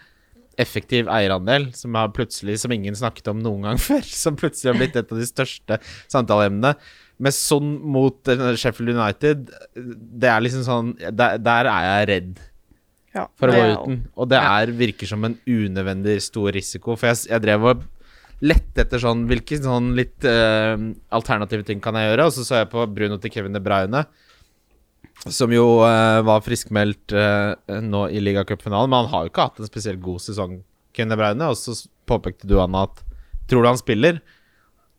effektiv 0.60 1.08
eierandel, 1.12 1.70
som, 1.76 1.96
har 1.96 2.12
plutselig, 2.16 2.58
som 2.62 2.72
ingen 2.72 2.96
snakket 2.96 3.28
om 3.32 3.42
noen 3.44 3.68
gang 3.68 3.80
før. 3.88 4.04
Som 4.08 4.38
plutselig 4.40 4.72
har 4.72 4.80
blitt 4.80 4.96
et 4.96 5.12
av 5.12 5.20
de 5.20 5.28
største 5.28 5.80
samtaleemnene. 6.12 6.74
Med 7.22 7.32
sånn 7.32 7.76
mot 7.80 8.28
Sheffield 8.60 8.92
United, 8.92 9.48
det 9.72 10.28
er 10.28 10.42
liksom 10.44 10.64
sånn 10.66 10.90
Der, 11.00 11.38
der 11.40 11.68
er 11.70 11.86
jeg 11.86 12.08
redd 12.10 12.42
Ja, 13.14 13.22
for 13.40 13.48
å 13.48 13.56
gå 13.56 13.62
uten. 13.72 13.98
Og 14.20 14.28
det 14.28 14.40
er, 14.40 14.72
virker 14.76 15.08
som 15.08 15.24
en 15.24 15.38
unødvendig 15.48 16.18
stor 16.26 16.50
risiko. 16.52 16.98
For 17.00 17.08
jeg, 17.08 17.22
jeg 17.32 17.44
drev 17.46 17.70
og 17.72 17.86
lette 18.44 18.84
etter 18.84 19.00
sånn 19.00 19.24
Hvilke 19.30 19.56
sånn 19.62 19.94
litt 19.96 20.26
uh, 20.28 20.76
alternative 21.16 21.64
ting 21.64 21.80
kan 21.80 21.96
jeg 21.96 22.10
gjøre? 22.10 22.28
Og 22.28 22.36
så 22.36 22.44
så 22.44 22.60
jeg 22.60 22.70
på 22.74 22.84
Bruno 22.92 23.16
til 23.22 23.32
Kevin 23.32 23.56
De 23.56 23.62
Bruyne, 23.64 24.04
som 25.24 25.52
jo 25.54 25.66
uh, 25.80 26.20
var 26.26 26.44
friskmeldt 26.44 27.16
uh, 27.16 27.56
nå 27.80 28.06
i 28.12 28.20
ligacupfinalen. 28.20 28.92
Men 28.92 29.04
han 29.04 29.12
har 29.14 29.24
jo 29.24 29.32
ikke 29.32 29.48
hatt 29.48 29.62
en 29.62 29.70
spesielt 29.72 30.04
god 30.04 30.20
sesong, 30.26 30.58
Kevin 30.92 31.14
De 31.14 31.20
Bruyne. 31.22 31.48
Og 31.48 31.56
så 31.56 31.78
påpekte 32.08 32.48
du, 32.50 32.58
Anna, 32.60 32.84
at 32.90 33.02
Tror 33.46 33.62
du 33.62 33.68
han 33.70 33.78
spiller? 33.78 34.16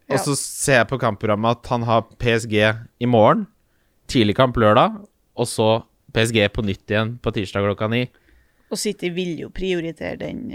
Og 0.09 0.19
så 0.23 0.35
ser 0.39 0.81
jeg 0.81 0.87
på 0.91 0.99
kampprogrammet 1.01 1.57
at 1.59 1.67
han 1.73 1.83
har 1.83 2.05
PSG 2.21 2.55
i 3.03 3.05
morgen, 3.09 3.45
tidlig 4.07 4.37
kamp 4.39 4.55
lørdag, 4.55 4.95
og 5.35 5.47
så 5.51 5.83
PSG 6.15 6.45
på 6.55 6.63
nytt 6.63 6.87
igjen 6.93 7.17
på 7.21 7.33
tirsdag 7.35 7.65
klokka 7.67 7.89
ni. 7.91 8.05
Og 8.71 8.79
City 8.79 9.09
vil 9.13 9.35
jo 9.43 9.49
prioritere 9.53 10.15
den 10.19 10.45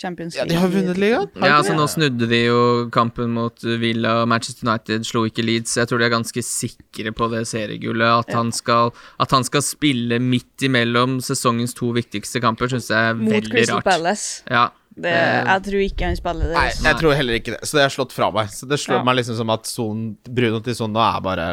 Champions 0.00 0.34
League. 0.34 0.48
Ja, 0.48 0.54
de 0.54 0.56
har 0.62 0.70
vunnet 0.72 0.96
ligaen. 0.96 1.28
Ja, 1.44 1.58
altså 1.58 1.74
Nå 1.76 1.84
snudde 1.92 2.24
de 2.30 2.38
jo 2.46 2.60
kampen 2.92 3.34
mot 3.36 3.60
Villa. 3.82 4.24
Manchester 4.28 4.64
United 4.64 5.04
slo 5.04 5.26
ikke 5.28 5.44
Leeds. 5.44 5.74
Jeg 5.76 5.90
tror 5.90 6.00
de 6.00 6.06
er 6.08 6.14
ganske 6.14 6.40
sikre 6.44 7.12
på 7.12 7.28
det 7.32 7.42
seriegullet. 7.50 8.08
At, 8.24 8.32
Ja. 8.32 8.38
han 8.40 8.50
skal, 8.56 8.92
at 9.20 9.30
han 9.36 9.44
skal 9.44 9.60
spille 9.60 10.16
midt 10.24 10.64
imellom 10.64 11.18
sesongens 11.20 11.76
to 11.76 11.92
viktigste 11.92 12.40
kamper, 12.40 12.72
syns 12.72 12.88
jeg 12.88 13.10
er 13.10 13.14
Mot 13.20 13.28
veldig 13.36 13.52
Crystal 13.52 13.76
rart. 13.76 13.84
Palace. 13.84 14.42
Ja, 14.48 14.70
Det, 15.00 15.10
Eh. 15.10 15.44
jeg 15.48 15.62
tror 15.66 15.82
ikke 15.86 16.04
han 16.10 16.16
spiller 16.18 16.50
det. 16.50 16.54
Nei, 16.58 16.70
jeg 16.90 16.96
tror 17.00 17.14
heller 17.16 17.38
ikke 17.38 17.52
det. 17.56 17.60
Så 17.68 17.78
det 17.78 17.84
har 17.86 17.92
slått 17.94 18.12
fra 18.12 18.30
meg. 18.34 18.48
Så 18.52 18.68
det 18.68 18.78
slår 18.82 18.98
Ja. 19.00 19.04
meg 19.04 19.16
liksom 19.16 19.36
som 19.38 19.50
at 19.50 19.66
Son, 19.66 20.16
Bruno 20.28 20.60
til 20.60 20.74
Son 20.76 20.92
nå 20.92 21.00
er 21.00 21.20
bare 21.24 21.46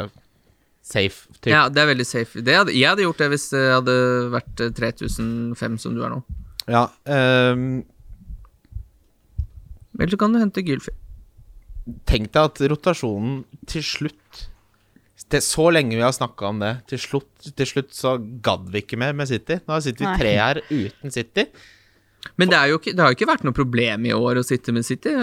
safe. 0.84 1.28
Typ. 1.42 1.52
ja, 1.52 1.68
det 1.70 1.78
er 1.84 1.88
veldig 1.96 2.06
safe. 2.08 2.42
Det 2.42 2.56
hadde, 2.56 2.74
jeg 2.76 2.88
hadde 2.90 3.04
gjort 3.06 3.18
det 3.24 3.30
hvis 3.32 3.50
det 3.52 3.64
hadde 3.72 3.96
vært 4.32 4.62
eh, 4.66 4.70
3005 4.76 5.78
som 5.80 5.96
du 5.96 6.04
er 6.04 6.10
nå. 6.16 6.24
Ja, 6.68 6.88
um... 7.06 7.84
Eller 10.00 10.12
så 10.14 10.18
kan 10.20 10.34
du 10.34 10.40
hente 10.40 10.62
Gylfi. 10.64 10.92
tenk 12.06 12.32
deg 12.36 12.44
at 12.52 12.60
rotasjonen 12.70 13.46
til 13.66 13.82
slutt 13.82 14.44
det, 15.32 15.42
Så 15.44 15.72
lenge 15.74 15.96
vi 15.96 16.04
har 16.04 16.12
snakka 16.14 16.50
om 16.52 16.60
det, 16.62 16.74
til 16.88 17.00
slutt, 17.00 17.32
til 17.58 17.66
slutt 17.66 17.90
så 17.96 18.14
gadd 18.44 18.68
vi 18.72 18.82
ikke 18.84 19.00
mer 19.02 19.14
med 19.18 19.28
City. 19.28 19.58
Nå 19.68 19.80
sitter 19.84 20.06
vi 20.06 20.20
tre 20.22 20.34
her 20.38 20.60
uten 20.70 21.12
City. 21.12 21.48
Men 22.36 22.50
det, 22.52 22.58
er 22.60 22.72
jo 22.72 22.78
ikke, 22.80 22.94
det 22.98 23.04
har 23.04 23.12
jo 23.14 23.18
ikke 23.18 23.30
vært 23.30 23.44
noe 23.48 23.56
problem 23.56 24.06
i 24.10 24.14
år 24.16 24.40
å 24.42 24.44
sitte 24.46 24.74
med 24.76 24.86
City. 24.86 25.14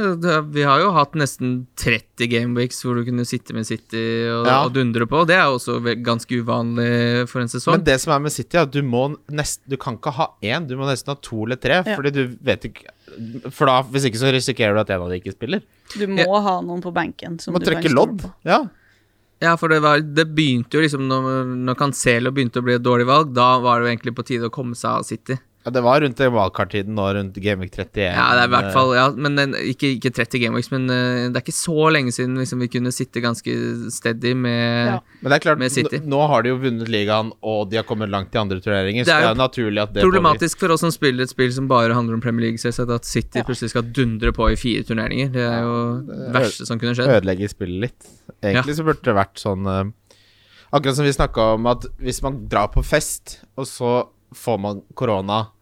Vi 0.54 0.64
har 0.66 0.80
jo 0.82 0.90
hatt 0.96 1.14
nesten 1.18 1.66
30 1.80 2.28
gameweeks 2.32 2.80
hvor 2.84 2.96
du 2.98 3.04
kunne 3.06 3.26
sitte 3.28 3.54
med 3.56 3.66
City 3.68 4.02
og, 4.30 4.46
Ja. 4.48 4.58
og 4.64 4.72
dundre 4.76 5.06
på. 5.10 5.24
Det 5.28 5.36
er 5.36 5.44
jo 5.50 5.58
også 5.58 5.76
ganske 6.04 6.40
uvanlig 6.40 7.28
for 7.30 7.44
en 7.44 7.50
sesong. 7.52 7.76
Men 7.78 7.84
det 7.86 7.98
som 8.02 8.14
er 8.16 8.24
med 8.26 8.32
City, 8.34 8.56
er 8.56 8.62
at 8.68 8.72
du 8.74 8.80
må 8.82 9.04
nest, 9.30 9.60
Du 9.68 9.76
kan 9.76 9.98
ikke 9.98 10.12
ha 10.16 10.28
én, 10.42 10.66
du 10.68 10.76
må 10.76 10.88
nesten 10.88 11.12
ha 11.12 11.18
to 11.20 11.44
eller 11.44 11.56
tre. 11.60 11.82
Ja. 11.84 11.96
Fordi 11.98 12.10
du 12.14 12.22
vet 12.42 12.64
ikke 12.70 12.88
For 13.52 13.66
da, 13.68 13.82
hvis 13.82 14.06
ikke 14.08 14.18
så 14.18 14.32
risikerer 14.34 14.74
du 14.74 14.80
at 14.80 14.90
en 14.90 15.02
av 15.04 15.10
de 15.12 15.20
ikke 15.20 15.34
spiller. 15.36 15.60
Du 15.94 16.06
må 16.10 16.24
ha 16.42 16.56
noen 16.64 16.80
på 16.82 16.90
benken. 16.94 17.36
Du 17.38 17.52
må 17.52 17.60
du 17.62 17.68
trekke 17.68 17.92
lodd. 17.92 18.24
Ja. 18.48 18.64
Ja, 19.42 19.56
for 19.60 19.68
det, 19.68 19.80
var, 19.84 20.00
det 20.00 20.24
begynte 20.34 20.78
jo 20.78 20.82
liksom 20.84 21.04
når, 21.10 21.44
når 21.66 21.76
Cancelo 21.78 22.30
begynte 22.32 22.62
å 22.62 22.64
bli 22.64 22.76
et 22.78 22.84
dårlig 22.84 23.04
valg, 23.06 23.32
da 23.34 23.58
var 23.60 23.80
det 23.80 23.86
jo 23.88 23.92
egentlig 23.92 24.14
på 24.16 24.24
tide 24.26 24.48
å 24.48 24.52
komme 24.54 24.74
seg 24.78 25.00
av 25.00 25.04
City. 25.08 25.36
Ja, 25.64 25.70
det 25.72 25.80
var 25.80 26.02
rundt 26.04 26.18
wildcard-tiden 26.20 26.92
nå, 26.92 27.04
rundt 27.16 27.38
Gameweek 27.40 27.72
31. 27.72 28.02
Ja, 28.04 28.24
det 28.36 28.42
er 28.42 28.48
i 28.50 28.52
hvert 28.52 28.66
eh, 28.68 28.74
fall 28.74 28.90
ja, 28.92 29.04
men 29.16 29.38
den, 29.38 29.54
ikke, 29.72 29.94
ikke 29.96 30.10
30 30.12 30.42
gameweeks, 30.42 30.68
men 30.74 30.84
uh, 30.92 31.30
det 31.32 31.40
er 31.40 31.44
ikke 31.44 31.54
så 31.56 31.86
lenge 31.94 32.12
siden 32.12 32.34
liksom, 32.36 32.60
vi 32.60 32.68
kunne 32.74 32.92
sitte 32.92 33.22
ganske 33.24 33.54
steady 33.94 34.34
med 34.36 34.60
Ja. 34.60 34.98
Men 35.22 35.32
det 35.32 35.38
er 35.38 35.44
klart, 35.46 35.62
med 35.62 35.72
City. 35.72 36.02
nå 36.04 36.20
har 36.28 36.44
de 36.44 36.52
jo 36.52 36.58
vunnet 36.60 36.90
ligaen, 36.92 37.32
og 37.40 37.70
de 37.70 37.80
har 37.80 37.88
kommet 37.88 38.12
langt 38.12 38.36
i 38.36 38.42
andre 38.42 38.60
turneringer, 38.60 39.08
Det 39.08 39.08
så 39.08 39.16
er 39.16 39.22
det 39.22 39.24
jo 39.24 39.32
er 39.32 39.38
jo 39.38 39.40
naturlig 39.40 39.84
at 39.86 39.94
det 39.94 40.04
Problematisk 40.04 40.60
for 40.60 40.76
oss 40.76 40.84
som 40.84 40.92
spiller 40.92 41.24
et 41.24 41.32
spill 41.32 41.52
som 41.56 41.70
bare 41.70 41.96
handler 41.96 42.18
om 42.18 42.20
Premier 42.20 42.50
League, 42.50 42.60
selvsagt, 42.60 42.92
at 42.92 43.08
City 43.08 43.40
Ja. 43.40 43.48
plutselig 43.48 43.72
skal 43.72 43.88
dundre 43.88 44.36
på 44.36 44.52
i 44.52 44.60
fire 44.60 44.84
turneringer. 44.84 45.32
Det 45.32 45.48
er 45.48 45.64
jo 45.64 45.76
det 46.10 46.32
verste 46.36 46.68
som 46.68 46.78
kunne 46.78 46.92
skjedd. 46.92 47.08
ødelegger 47.08 47.48
spillet 47.48 47.80
litt. 47.88 48.12
Egentlig 48.44 48.76
så 48.76 48.84
burde 48.84 49.00
det 49.00 49.16
vært 49.16 49.40
sånn 49.40 49.64
uh, 49.64 49.84
Akkurat 50.74 50.96
som 50.96 51.06
vi 51.06 51.12
snakka 51.14 51.54
om 51.54 51.66
at 51.70 51.86
hvis 52.02 52.20
man 52.20 52.48
drar 52.50 52.66
på 52.74 52.82
fest, 52.82 53.38
og 53.56 53.64
så 53.70 54.08
får 54.34 54.58
man 54.58 54.82
korona, 54.98 55.53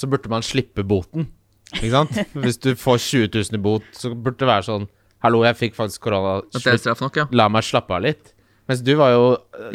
så 0.00 0.08
burde 0.10 0.30
man 0.32 0.44
slippe 0.46 0.84
boten. 0.86 1.28
Ikke 1.76 1.92
sant? 1.92 2.16
Hvis 2.42 2.58
du 2.64 2.72
får 2.78 2.98
20 3.04 3.30
000 3.36 3.60
i 3.60 3.62
bot, 3.62 3.86
så 3.94 4.10
burde 4.14 4.40
det 4.42 4.48
være 4.50 4.66
sånn 4.72 4.88
Hallo, 5.20 5.42
jeg 5.44 5.52
fikk 5.58 5.74
faktisk 5.76 6.06
korona. 6.06 6.38
At 6.48 6.62
det 6.64 6.70
er 6.72 6.78
straff 6.80 7.02
nok, 7.04 7.18
ja. 7.20 7.26
La 7.36 7.44
meg 7.52 7.66
slappe 7.66 7.92
av 7.92 8.00
litt. 8.06 8.30
Mens 8.70 8.80
du 8.86 8.92
var 8.96 9.10
jo 9.12 9.24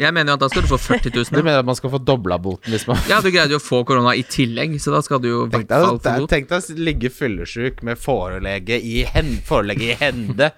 Jeg 0.00 0.10
mener 0.16 0.32
jo 0.32 0.36
at 0.38 0.42
da 0.42 0.48
skal 0.50 0.64
du 0.64 0.70
få 0.72 0.78
40 0.80 1.10
Du 1.14 1.18
000. 1.20 1.28
Du 1.36 1.42
mener 1.44 1.60
at 1.60 1.68
man 1.68 1.76
skal 1.78 1.92
få 1.92 2.00
dobla 2.02 2.38
boten 2.42 2.72
hvis 2.74 2.86
man 2.88 2.98
Ja, 3.06 3.20
du 3.22 3.28
greide 3.30 3.54
jo 3.54 3.60
å 3.60 3.62
få 3.62 3.82
korona 3.86 4.14
i 4.18 4.24
tillegg, 4.26 4.74
så 4.82 4.94
da 4.94 5.02
skal 5.06 5.20
du 5.22 5.28
jo 5.30 5.42
i 5.44 5.50
hvert 5.52 5.70
fall 5.70 6.00
få 6.00 6.14
bot. 6.24 6.30
tenk 6.32 6.48
deg 6.50 6.64
å 6.72 6.78
ligge 6.88 7.12
fyllesyk 7.14 7.84
med 7.86 8.00
forelege 8.02 8.80
i, 8.80 8.96
hen, 9.14 9.36
forelege 9.46 9.92
i 9.92 9.98
hende. 10.00 10.50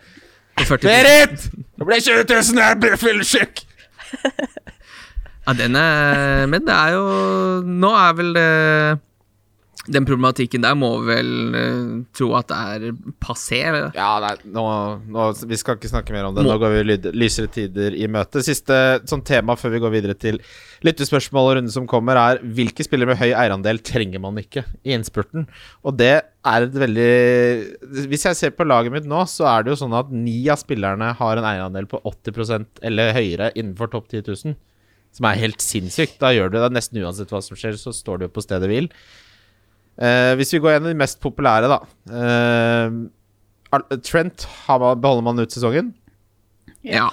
for 0.62 0.78
40 0.78 0.86
000. 0.86 0.94
Berit! 0.94 1.48
Det 1.82 1.90
ble 1.90 2.00
20 2.08 2.24
000, 2.32 2.62
jeg 2.64 2.80
blir 2.86 2.96
fyllesyk! 3.04 3.64
Ja, 5.48 5.54
den 5.56 5.76
er 5.80 6.42
Men 6.52 6.66
det 6.66 6.74
er 6.76 6.90
jo 6.92 7.04
Nå 7.64 7.88
er 7.96 8.16
vel 8.18 8.34
det 8.36 8.48
Den 9.88 10.06
problematikken 10.08 10.64
der 10.64 10.76
må 10.78 10.90
vel 11.06 11.30
uh, 11.54 11.92
tro 12.16 12.30
at 12.38 12.50
det 12.50 12.58
er 12.58 12.96
passé. 13.22 13.62
eller? 13.70 13.90
Ja, 13.96 14.18
nei, 14.22 14.34
nå, 14.54 14.64
nå 15.08 15.28
Vi 15.48 15.58
skal 15.60 15.78
ikke 15.78 15.90
snakke 15.90 16.14
mer 16.14 16.28
om 16.28 16.36
det. 16.36 16.44
Nå 16.46 16.56
går 16.60 16.74
vi 16.74 16.82
lyd, 16.90 17.10
lysere 17.16 17.50
tider 17.52 17.96
i 17.96 18.08
møte. 18.10 18.42
Siste 18.44 19.00
sånn 19.08 19.24
tema 19.26 19.56
før 19.58 19.74
vi 19.74 19.82
går 19.84 19.94
videre 19.94 20.18
til 20.18 20.40
lyttespørsmål 20.86 21.50
og 21.50 21.56
runde 21.58 21.74
som 21.74 21.88
kommer, 21.90 22.18
er 22.20 22.42
hvilke 22.42 22.84
spillere 22.86 23.12
med 23.12 23.20
høy 23.20 23.30
eierandel 23.32 23.80
trenger 23.84 24.22
man 24.22 24.38
ikke 24.40 24.64
i 24.84 24.94
innspurten? 24.96 25.48
Og 25.82 25.96
det 25.98 26.14
er 26.18 26.64
et 26.64 26.76
veldig 26.80 28.06
Hvis 28.10 28.26
jeg 28.28 28.38
ser 28.38 28.54
på 28.56 28.66
laget 28.68 28.94
mitt 28.94 29.08
nå, 29.08 29.24
så 29.30 29.48
er 29.50 29.64
det 29.64 29.74
jo 29.74 29.80
sånn 29.82 29.96
at 29.98 30.12
ni 30.14 30.40
av 30.52 30.60
spillerne 30.60 31.12
har 31.18 31.40
en 31.40 31.48
eierandel 31.48 31.88
på 31.90 32.00
80% 32.04 32.84
eller 32.88 33.14
høyere 33.16 33.52
innenfor 33.54 33.92
topp 33.92 34.10
10 34.12 34.28
000. 34.28 34.58
Som 35.18 35.26
er 35.28 35.40
helt 35.40 35.64
sinnssykt. 35.64 36.18
Da 36.20 36.34
gjør 36.34 36.52
du 36.52 36.60
det 36.60 36.74
nesten 36.76 37.00
uansett 37.02 37.32
hva 37.32 37.40
som 37.44 37.58
skjer, 37.58 37.78
så 37.80 37.94
står 37.96 38.22
du 38.22 38.28
på 38.30 38.44
stedet 38.44 38.68
hvil. 38.70 38.90
Eh, 39.98 40.32
hvis 40.38 40.52
vi 40.54 40.60
går 40.62 40.76
gjennom 40.76 40.92
de 40.92 40.98
mest 40.98 41.18
populære, 41.22 41.70
da. 41.70 41.78
Eh, 42.20 42.98
Trent 44.06 44.46
beholder 44.68 45.24
man 45.26 45.42
ut 45.42 45.52
sesongen. 45.52 45.90
Ja. 46.86 47.08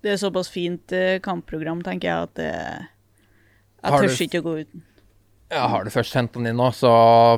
Det 0.00 0.14
er 0.14 0.20
såpass 0.20 0.48
fint 0.48 0.92
eh, 0.96 1.18
kampprogram, 1.22 1.82
tenker 1.84 2.08
jeg, 2.08 2.28
at 2.30 2.38
det 2.40 2.52
Jeg 2.52 3.92
Har 3.92 4.06
tør 4.06 4.22
ikke 4.24 4.40
å 4.40 4.46
gå 4.46 4.54
uten. 4.64 4.86
Ja, 5.50 5.66
har 5.68 5.84
du 5.84 5.90
først 5.92 6.14
sendt 6.14 6.36
den 6.36 6.48
inn 6.48 6.58
nå, 6.60 6.70
så 6.76 6.90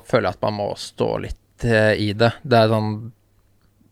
føler 0.07 0.29
jeg 0.29 0.37
at 0.37 0.45
man 0.45 0.59
må 0.61 0.69
stå 0.79 1.09
litt 1.25 1.67
eh, 1.67 1.95
i 1.99 2.12
det. 2.19 2.31
Det 2.45 2.59
er 2.61 2.71
sånn 2.71 2.95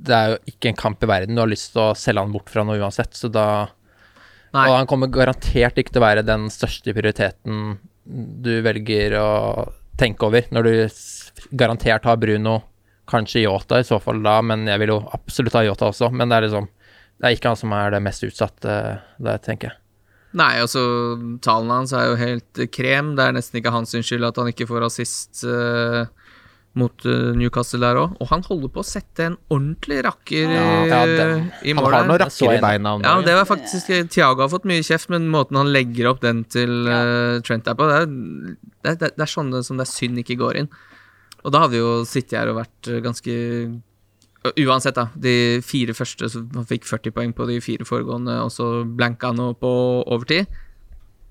Det 0.01 0.15
er 0.17 0.33
jo 0.35 0.39
ikke 0.53 0.71
en 0.71 0.81
kamp 0.81 1.03
i 1.03 1.11
verden 1.11 1.39
du 1.39 1.43
har 1.43 1.51
lyst 1.51 1.73
til 1.75 1.83
å 1.89 1.99
selge 1.99 2.23
han 2.23 2.35
bort 2.35 2.53
fra 2.53 2.65
noe 2.67 2.79
uansett, 2.79 3.17
så 3.17 3.33
da 3.33 3.47
Nei. 4.51 4.65
Og 4.67 4.75
han 4.75 4.89
kommer 4.91 5.07
garantert 5.15 5.77
ikke 5.79 5.93
til 5.95 6.03
å 6.03 6.09
være 6.09 6.27
den 6.27 6.49
største 6.51 6.91
prioriteten 6.97 7.77
du 8.43 8.51
velger 8.67 9.15
å 9.21 9.29
tenke 10.01 10.27
over, 10.27 10.47
når 10.55 10.67
du 10.67 11.55
garantert 11.57 12.09
har 12.09 12.19
Bruno, 12.21 12.61
kanskje 13.11 13.45
Yota 13.45 13.81
i 13.81 13.87
så 13.87 13.99
fall 14.03 14.23
da, 14.25 14.39
men 14.47 14.69
jeg 14.71 14.81
vil 14.83 14.95
jo 14.95 15.01
absolutt 15.17 15.57
ha 15.59 15.65
Yota 15.67 15.91
også, 15.91 16.11
men 16.15 16.31
det 16.31 16.39
er 16.39 16.49
liksom 16.49 16.69
Det 17.21 17.29
er 17.29 17.37
ikke 17.37 17.51
han 17.53 17.59
som 17.61 17.73
er 17.77 17.91
det 17.93 17.99
mest 18.01 18.23
utsatte 18.25 18.75
der, 19.21 19.41
tenker 19.45 19.69
jeg. 19.69 19.77
Nei, 20.41 20.55
altså, 20.63 20.81
tallene 21.45 21.81
hans 21.83 21.93
er 21.93 22.07
jo 22.07 22.15
helt 22.17 22.61
krem. 22.73 23.11
Det 23.19 23.27
er 23.27 23.35
nesten 23.37 23.59
ikke 23.61 23.73
hans 23.75 23.93
skyld 23.93 24.25
at 24.25 24.39
han 24.41 24.49
ikke 24.49 24.69
får 24.71 24.87
assist 24.87 25.43
eh, 25.45 26.07
mot 26.79 27.03
eh, 27.05 27.33
Newcastle 27.35 27.81
der 27.83 27.99
òg. 27.99 28.13
Og 28.23 28.29
han 28.31 28.45
holder 28.47 28.71
på 28.71 28.83
å 28.83 28.87
sette 28.87 29.25
en 29.27 29.37
ordentlig 29.51 30.03
rakker 30.07 30.53
Ja, 30.55 30.61
i, 30.85 30.89
ja, 30.89 31.01
den- 31.07 31.49
i 31.67 31.73
Han 31.75 31.81
mål. 31.83 31.93
har 31.97 32.07
noen 32.07 32.21
rakker 32.23 32.55
i 32.55 32.61
beina 32.63 32.93
Ja, 33.03 33.17
det 33.27 33.35
var 33.35 33.45
faktisk 33.49 33.91
Tiago 34.15 34.45
har 34.45 34.49
fått 34.53 34.65
mye 34.71 34.85
kjeft, 34.87 35.11
men 35.11 35.27
måten 35.29 35.57
han 35.59 35.73
legger 35.75 36.11
opp 36.13 36.21
den 36.23 36.45
til 36.45 36.87
eh, 36.87 37.41
Trent 37.43 37.67
er 37.67 37.75
på, 37.75 37.89
det 37.91 37.99
er, 38.03 38.07
det, 38.07 39.03
er, 39.03 39.15
det 39.19 39.25
er 39.27 39.35
sånne 39.35 39.65
som 39.67 39.77
det 39.77 39.89
er 39.89 39.93
synd 39.93 40.19
ikke 40.23 40.39
går 40.39 40.57
inn. 40.63 40.71
Og 41.43 41.53
da 41.53 41.65
hadde 41.67 41.81
jo 41.81 42.05
sittet 42.05 42.39
her 42.39 42.49
og 42.53 42.61
vært 42.63 42.89
eh, 42.93 43.01
ganske 43.03 43.37
Uansett, 44.57 44.95
da. 44.97 45.11
De 45.21 45.61
fire 45.61 45.93
første 45.93 46.25
så 46.33 46.41
Han 46.55 46.65
fikk 46.65 46.87
40 46.89 47.13
poeng 47.13 47.33
på 47.37 47.45
de 47.51 47.59
fire 47.61 47.85
foregående, 47.85 48.39
og 48.41 48.49
så 48.55 48.71
blanka 48.89 49.35
han 49.35 49.43
opp 49.51 49.59
på 49.61 49.73
overtid. 50.07 50.47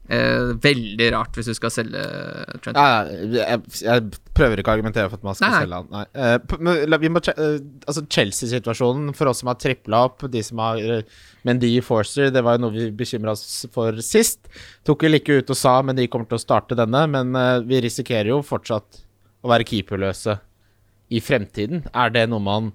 Eh, 0.09 0.55
veldig 0.57 1.07
rart 1.13 1.35
hvis 1.37 1.51
du 1.51 1.53
skal 1.53 1.69
selge 1.69 1.99
Trent. 2.63 2.77
Ja, 2.77 3.03
jeg, 3.29 3.59
jeg 3.85 4.05
prøver 4.33 4.57
ikke 4.57 4.71
å 4.71 4.77
argumentere 4.79 5.09
for 5.11 5.19
at 5.19 5.27
man 5.27 5.37
skal 5.37 5.51
Nei, 5.51 5.59
selge 5.61 5.81
han. 5.81 5.89
Nei. 5.93 6.05
Eh, 6.17 6.95
vi 7.03 7.11
må, 7.13 7.21
eh, 7.29 7.59
altså 7.85 8.03
Chelsea-situasjonen, 8.09 9.11
for 9.17 9.29
oss 9.29 9.43
som 9.43 9.51
har 9.51 9.59
tripla 9.61 10.01
opp, 10.07 10.25
de 10.33 10.41
som 10.45 10.61
har 10.63 10.81
uh, 10.81 11.19
Mendy 11.45 11.75
Forster, 11.85 12.31
det 12.33 12.41
var 12.45 12.57
jo 12.57 12.63
noe 12.65 12.73
vi 12.73 12.87
bekymra 12.97 13.35
oss 13.35 13.67
for 13.73 14.01
sist. 14.05 14.49
Tok 14.87 15.05
vel 15.05 15.13
like 15.13 15.35
ut 15.43 15.53
og 15.53 15.59
sa, 15.59 15.75
men 15.85 15.99
de 15.99 16.07
kommer 16.09 16.31
til 16.31 16.39
å 16.39 16.41
starte 16.41 16.77
denne. 16.79 17.03
Men 17.13 17.37
eh, 17.37 17.59
vi 17.69 17.83
risikerer 17.85 18.31
jo 18.33 18.41
fortsatt 18.45 19.03
å 19.45 19.51
være 19.51 19.67
keeperløse 19.69 20.39
i 21.13 21.21
fremtiden. 21.21 21.85
Er 21.93 22.15
det 22.15 22.25
noe 22.31 22.41
man 22.43 22.73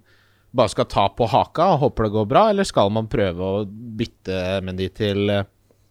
bare 0.54 0.70
skal 0.70 0.86
ta 0.86 1.08
på 1.10 1.26
haka 1.32 1.72
og 1.72 1.82
håper 1.82 2.06
det 2.06 2.14
går 2.14 2.30
bra, 2.30 2.46
eller 2.52 2.66
skal 2.68 2.94
man 2.94 3.10
prøve 3.10 3.42
å 3.42 3.64
bytte 3.66 4.60
Mendy 4.62 4.86
til 4.94 5.26
uh, 5.34 5.42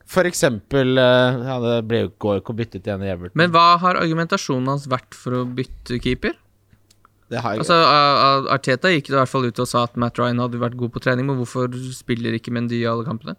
for 0.10 0.28
eksempel 0.30 0.98
eh, 1.00 1.38
Ja, 1.48 1.58
det 1.63 1.76
ble 1.89 2.04
jo 2.06 2.12
går 2.22 2.42
ikke 2.42 2.54
å 2.54 2.58
bytte 2.60 2.80
til 2.84 2.94
en 2.96 3.04
i 3.06 3.10
Everton. 3.13 3.38
Men 3.39 3.52
hva 3.56 3.78
har 3.82 4.00
argumentasjonen 4.02 4.68
hans 4.74 4.88
vært 4.92 5.16
for 5.18 5.39
å 5.39 5.44
bytte 5.48 6.00
keeper? 6.04 6.36
Det 7.32 7.39
har 7.42 7.56
jeg 7.56 7.63
Altså, 7.63 7.78
Arteta 8.54 8.92
gikk 8.94 9.10
i 9.10 9.16
hvert 9.16 9.32
fall 9.32 9.48
ut 9.48 9.60
og 9.63 9.68
sa 9.70 9.86
at 9.88 9.96
Matt 9.98 10.20
Ryan 10.22 10.42
hadde 10.44 10.60
vært 10.62 10.76
god 10.78 10.92
på 10.94 11.02
trening, 11.02 11.26
men 11.30 11.39
hvorfor 11.39 11.72
spiller 11.96 12.36
ikke 12.38 12.52
Mendy 12.54 12.82
i 12.84 12.88
alle 12.89 13.06
kampene? 13.08 13.36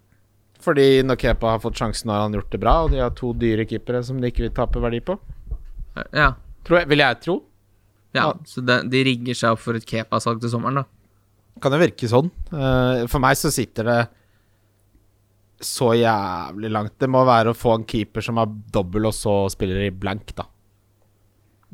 Fordi 0.65 1.03
når 1.05 1.19
Kepa 1.21 1.51
har 1.53 1.61
fått 1.61 1.77
sjansen, 1.77 2.09
har 2.09 2.23
han 2.25 2.33
gjort 2.33 2.49
det 2.51 2.59
bra, 2.63 2.73
og 2.85 2.91
de 2.95 2.99
har 3.03 3.13
to 3.15 3.29
dyre 3.37 3.67
keepere 3.69 4.01
som 4.03 4.17
de 4.19 4.31
ikke 4.31 4.47
vil 4.47 4.53
tape 4.57 4.81
verdi 4.81 4.99
på. 5.05 5.15
Ja, 6.15 6.33
Tror 6.65 6.79
jeg, 6.81 6.89
vil 6.89 7.03
jeg 7.03 7.19
tro. 7.21 7.35
ja 8.17 8.23
Ja. 8.31 8.33
så 8.49 8.63
de, 8.65 8.79
de 8.89 9.03
rigger 9.05 9.37
seg 9.37 9.53
opp 9.53 9.61
for 9.61 9.77
et 9.77 9.85
Kepa-salg 9.85 10.41
til 10.41 10.49
sommeren, 10.49 10.81
da. 10.81 10.85
Kan 11.61 11.71
jo 11.71 11.79
virke 11.79 12.09
sånn. 12.09 12.31
Eh, 12.51 13.05
for 13.07 13.21
meg 13.23 13.37
så 13.39 13.51
sitter 13.53 13.87
det 13.87 13.99
så 15.61 15.93
jævlig 15.95 16.69
langt. 16.71 16.97
Det 16.99 17.07
må 17.09 17.25
være 17.25 17.53
å 17.53 17.57
få 17.57 17.75
en 17.79 17.85
keeper 17.85 18.21
som 18.21 18.37
har 18.37 18.47
dobbel, 18.71 19.05
og 19.07 19.13
så 19.13 19.49
spiller 19.51 19.85
i 19.85 19.89
blank, 19.91 20.33
da. 20.35 20.43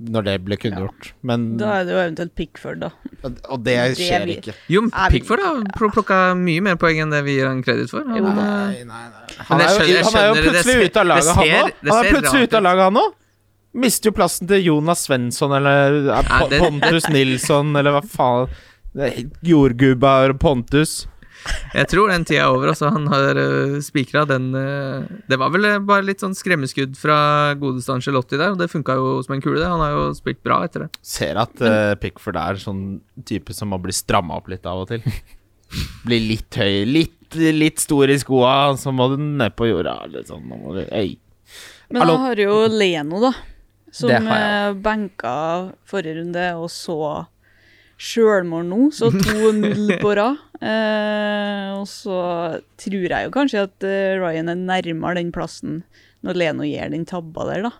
Når 0.01 0.23
det 0.25 0.35
blir 0.45 0.57
kunngjort. 0.57 1.11
Men 1.27 1.57
Da 1.57 1.81
er 1.81 1.83
det 1.85 1.93
jo 1.93 1.99
eventuelt 2.01 2.33
Pickford, 2.35 2.79
da. 2.81 2.89
Og 3.23 3.63
det 3.63 3.75
Det 3.95 3.97
skjer 3.99 4.25
vi- 4.25 4.35
ikke. 4.39 4.53
Jo, 4.69 4.81
Er 4.93 5.09
Pickford 5.11 5.39
har 5.43 5.55
pl- 5.77 5.91
plukka 5.93 6.33
mye 6.35 6.61
mer 6.61 6.75
poeng 6.75 7.01
enn 7.03 7.11
det 7.11 7.23
vi 7.23 7.35
gir 7.37 7.47
han 7.47 7.61
kreditt 7.61 7.89
for. 7.91 8.03
Han, 8.03 8.15
Jo 8.17 8.23
Nei, 8.23 8.83
nei, 8.83 8.83
nei. 8.85 9.45
Han 9.49 9.61
er 9.61 9.65
jo, 9.67 10.03
han 10.03 10.15
er 10.15 10.27
jo 10.33 10.49
plutselig 10.49 10.85
ute 10.89 10.97
av 10.97 11.05
laget, 11.07 11.35
han 11.35 11.45
ser- 11.45 11.63
òg. 11.63 11.71
Han 11.91 12.05
er 12.05 12.09
plutselig 12.11 12.43
ute 12.47 12.53
av 12.57 12.63
laget, 12.63 12.83
han 12.83 12.93
òg. 12.95 13.13
Mister 13.73 14.09
jo 14.09 14.13
plassen 14.13 14.47
til 14.47 14.63
Jonas 14.63 15.07
Svensson 15.07 15.55
eller 15.55 15.93
eh, 15.93 16.05
Ja, 16.05 16.21
Po- 16.39 16.47
det- 16.49 16.59
Pontus 16.59 17.09
Nilsson 17.09 17.75
eller 17.75 17.91
hva 17.91 18.03
faen. 18.03 18.49
Jordgubba 19.43 20.29
og 20.29 20.39
Pontus. 20.39 21.05
Jeg 21.73 21.87
tror 21.89 22.11
den 22.11 22.25
tida 22.27 22.45
er 22.45 22.53
over. 22.53 22.71
Altså, 22.73 22.89
han 22.93 23.07
har 23.11 23.37
uh, 23.39 23.77
spikra 23.83 24.25
den 24.29 24.49
uh, 24.53 25.07
Det 25.29 25.39
var 25.39 25.53
vel 25.53 25.67
eh, 25.69 25.77
bare 25.83 26.05
litt 26.05 26.23
sånn 26.23 26.35
skremmeskudd 26.37 26.97
fra 26.99 27.17
godeste 27.59 27.95
Angelotti 27.95 28.37
der, 28.39 28.53
og 28.53 28.59
det 28.61 28.69
funka 28.71 28.97
jo 28.99 29.13
som 29.25 29.37
en 29.37 29.43
kule, 29.43 29.59
det. 29.59 29.69
Han 29.69 29.83
har 29.83 29.95
jo 29.95 30.03
spilt 30.17 30.41
bra 30.45 30.61
etter 30.67 30.85
det. 30.85 30.91
Ser 31.05 31.39
at 31.41 31.63
uh, 31.63 31.93
Pickford 32.01 32.39
er 32.41 32.61
sånn 32.61 32.83
type 33.27 33.55
som 33.55 33.71
må 33.71 33.79
bli 33.81 33.95
stramma 33.95 34.37
opp 34.41 34.51
litt 34.51 34.67
av 34.69 34.83
og 34.83 34.91
til. 34.91 35.05
Blir 36.05 36.23
litt 36.33 36.57
høy, 36.59 36.83
litt, 36.89 37.37
litt 37.55 37.79
stor 37.79 38.11
i 38.11 38.19
skoa, 38.19 38.73
så 38.77 38.91
må 38.91 39.07
du 39.13 39.19
ned 39.21 39.55
på 39.55 39.69
jorda. 39.69 40.01
Litt 40.11 40.31
sånn, 40.31 40.43
nå 40.49 40.59
må 40.59 40.75
du, 40.75 40.83
ei. 40.91 41.15
Men 41.91 42.03
Hallo. 42.03 42.17
da 42.17 42.27
har 42.27 42.41
jo 42.43 42.57
Leno, 42.71 43.21
da. 43.23 43.31
Som 43.91 44.27
eh, 44.31 44.73
benka 44.79 45.35
forrige 45.87 46.21
runde, 46.21 46.45
og 46.55 46.69
så 46.71 46.97
sjølmål 48.01 48.67
nå. 48.69 48.79
Så 48.95 49.11
2-0 49.11 49.97
på 50.03 50.13
rad. 50.15 50.39
Eh, 50.61 51.69
og 51.73 51.87
så 51.89 52.17
tror 52.77 53.07
jeg 53.09 53.25
jo 53.27 53.31
kanskje 53.33 53.63
at 53.65 53.85
eh, 53.87 54.17
Ryan 54.21 54.51
er 54.53 54.59
nærmere 54.59 55.17
den 55.17 55.31
plassen 55.33 55.79
når 56.21 56.37
Leno 56.37 56.67
gjør 56.67 56.91
den 56.93 57.05
tabba 57.09 57.47
der, 57.49 57.63
da. 57.65 57.71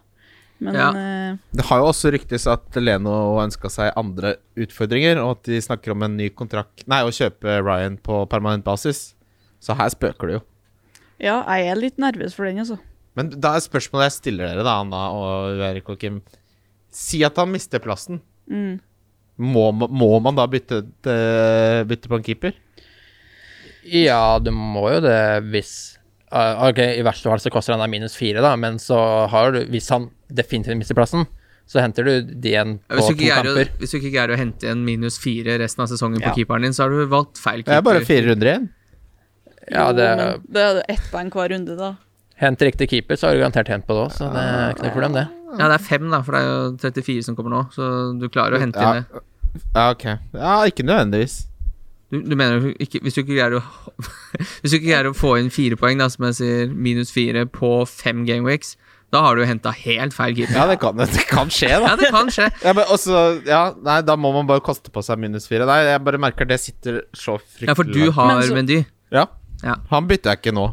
Men 0.61 0.75
Ja. 0.77 0.87
eh, 0.93 1.37
Det 1.53 1.65
har 1.69 1.77
jo 1.81 1.89
også 1.91 2.11
ryktes 2.13 2.47
at 2.49 2.75
Leno 2.81 3.37
ønska 3.41 3.69
seg 3.69 3.93
andre 3.97 4.35
utfordringer, 4.57 5.17
og 5.21 5.37
at 5.37 5.43
de 5.49 5.61
snakker 5.61 5.91
om 5.93 6.03
en 6.03 6.17
ny 6.17 6.29
kontrakt 6.29 6.87
Nei, 6.89 7.03
å 7.05 7.13
kjøpe 7.13 7.61
Ryan 7.65 7.97
på 8.01 8.23
permanent 8.29 8.63
basis. 8.65 9.13
Så 9.61 9.75
her 9.77 9.89
spøker 9.93 10.27
det 10.27 10.33
jo. 10.39 10.43
ja, 11.21 11.43
jeg 11.45 11.67
er 11.69 11.75
litt 11.77 11.97
nervøs 12.01 12.33
for 12.33 12.45
den, 12.49 12.57
altså. 12.65 12.79
Men 13.15 13.29
da 13.29 13.55
er 13.57 13.61
spørsmålet 13.61 14.07
jeg 14.09 14.17
stiller 14.17 14.47
dere, 14.49 14.63
da, 14.65 14.79
Anna 14.81 15.01
og 15.13 15.59
Erik 15.61 15.89
og 15.89 15.99
Kim. 15.99 16.21
Si 16.89 17.21
at 17.23 17.35
han 17.37 17.51
mister 17.51 17.77
plassen. 17.83 18.21
Mm. 18.49 18.79
Må, 19.41 19.71
må 19.73 20.11
man 20.21 20.37
da 20.37 20.45
bytte, 20.51 20.83
bytte 21.89 22.09
på 22.11 22.19
en 22.19 22.25
keeper? 22.25 22.53
Ja, 23.89 24.37
du 24.37 24.51
må 24.53 24.83
jo 24.93 24.99
det 25.01 25.17
hvis 25.49 25.71
uh, 26.29 26.67
Ok, 26.67 26.77
i 26.99 27.01
verste 27.05 27.31
fall 27.31 27.41
så 27.41 27.49
koster 27.53 27.73
han 27.73 27.81
deg 27.81 27.89
minus 27.95 28.13
fire, 28.19 28.43
da, 28.45 28.51
men 28.59 28.77
så 28.81 28.99
har 29.31 29.55
du 29.55 29.63
Hvis 29.73 29.89
han 29.89 30.09
definitivt 30.29 30.77
mister 30.77 30.95
plassen, 30.97 31.25
så 31.67 31.81
henter 31.81 32.05
du 32.05 32.11
de 32.43 32.51
igjen 32.53 32.75
på 32.91 33.01
to 33.07 33.15
kamper. 33.17 33.71
å, 33.71 33.79
hvis 33.81 33.91
du 33.93 33.97
ikke 33.97 34.11
greier 34.13 34.31
å 34.35 34.37
hente 34.39 34.67
igjen 34.67 34.83
minus 34.85 35.17
fire 35.23 35.57
resten 35.61 35.83
av 35.85 35.89
sesongen 35.91 36.21
Ja. 36.21 36.29
på 36.29 36.37
keeperen 36.41 36.65
din, 36.67 36.75
så 36.77 36.85
har 36.85 36.93
du 36.93 37.01
valgt 37.11 37.39
feil 37.41 37.63
keeper. 37.63 37.71
Det 37.73 37.79
er 37.81 37.87
bare 37.89 38.05
fire 38.07 38.27
runder 38.29 38.49
igjen. 38.51 38.69
Ja, 39.71 39.87
Jo, 39.87 39.95
det 39.97 40.07
men 40.19 40.41
det 40.55 40.63
er 40.67 40.79
ett 40.91 41.05
poeng 41.13 41.29
hver 41.31 41.51
runde, 41.55 41.75
da. 41.79 41.91
Hent 42.41 42.61
riktig 42.65 42.87
keeper, 42.89 43.15
så 43.19 43.27
har 43.29 43.35
du 43.37 43.43
garantert 43.43 43.69
hent 43.69 43.85
på 43.85 43.93
det 43.93 44.05
òg, 44.07 44.13
så 44.17 44.27
det 44.33 44.41
er 44.41 44.71
ikke 44.73 44.87
noe 44.87 44.95
problem, 44.95 45.13
det. 45.19 45.27
Ja, 45.59 45.67
det 45.67 45.75
er 45.77 45.83
fem, 45.85 46.07
da, 46.09 46.21
for 46.25 46.33
det 46.37 46.41
er 46.41 46.49
jo 46.49 46.91
34 47.03 47.23
som 47.27 47.35
kommer 47.37 47.53
nå, 47.53 47.61
så 47.75 47.89
du 48.17 48.27
klarer 48.33 48.57
å 48.57 48.61
hente 48.63 48.81
Ja. 48.81 48.93
inn 48.97 49.05
det. 49.11 49.23
Ja, 49.75 49.89
ok. 49.91 50.05
Ja, 50.33 50.53
ikke 50.65 50.85
nødvendigvis. 50.87 51.41
Du, 52.11 52.17
du 52.27 52.35
mener 52.35 52.73
ikke 52.83 52.99
Hvis 53.03 53.15
du 53.15 53.21
ikke 53.21 53.35
greier 53.37 53.53
å 53.55 53.61
Hvis 54.61 54.71
du 54.73 54.77
ikke 54.77 54.89
greier 54.89 55.07
å 55.07 55.13
få 55.15 55.37
inn 55.39 55.47
fire 55.51 55.77
poeng, 55.79 55.99
da, 56.01 56.07
som 56.11 56.25
jeg 56.27 56.35
sier, 56.39 56.71
minus 56.71 57.11
fire 57.15 57.45
på 57.47 57.69
fem 57.87 58.25
gameweeks, 58.27 58.73
da 59.11 59.21
har 59.25 59.35
du 59.35 59.43
henta 59.47 59.71
helt 59.75 60.15
feil 60.15 60.33
keeper. 60.35 60.55
Ja, 60.55 60.65
det 60.71 60.77
kan, 60.79 60.95
det 60.97 61.25
kan 61.27 61.49
skje, 61.51 61.67
da. 61.83 61.91
Ja, 61.91 61.95
det 61.99 62.09
kan 62.15 62.31
skje. 62.31 62.47
Ja, 62.65 62.73
men 62.77 62.87
også, 62.95 63.21
ja, 63.47 63.61
nei, 63.83 63.97
da 64.07 64.15
må 64.19 64.31
man 64.35 64.47
bare 64.47 64.63
koste 64.63 64.91
på 64.91 65.03
seg 65.03 65.19
minus 65.19 65.47
fire. 65.51 65.67
Nei, 65.67 65.81
jeg 65.91 66.03
bare 66.07 66.19
merker 66.23 66.47
det 66.47 66.61
sitter 66.63 67.01
så 67.11 67.35
fryktelig 67.43 67.73
Ja, 67.73 67.75
for 67.75 67.91
du 67.91 68.05
har 68.15 68.39
Men 68.39 68.55
Mendy. 68.61 68.79
Ja. 69.11 69.25
Ja. 69.63 69.75
Han 69.91 70.07
bytter 70.07 70.31
jeg 70.33 70.41
ikke 70.45 70.55
nå. 70.55 70.69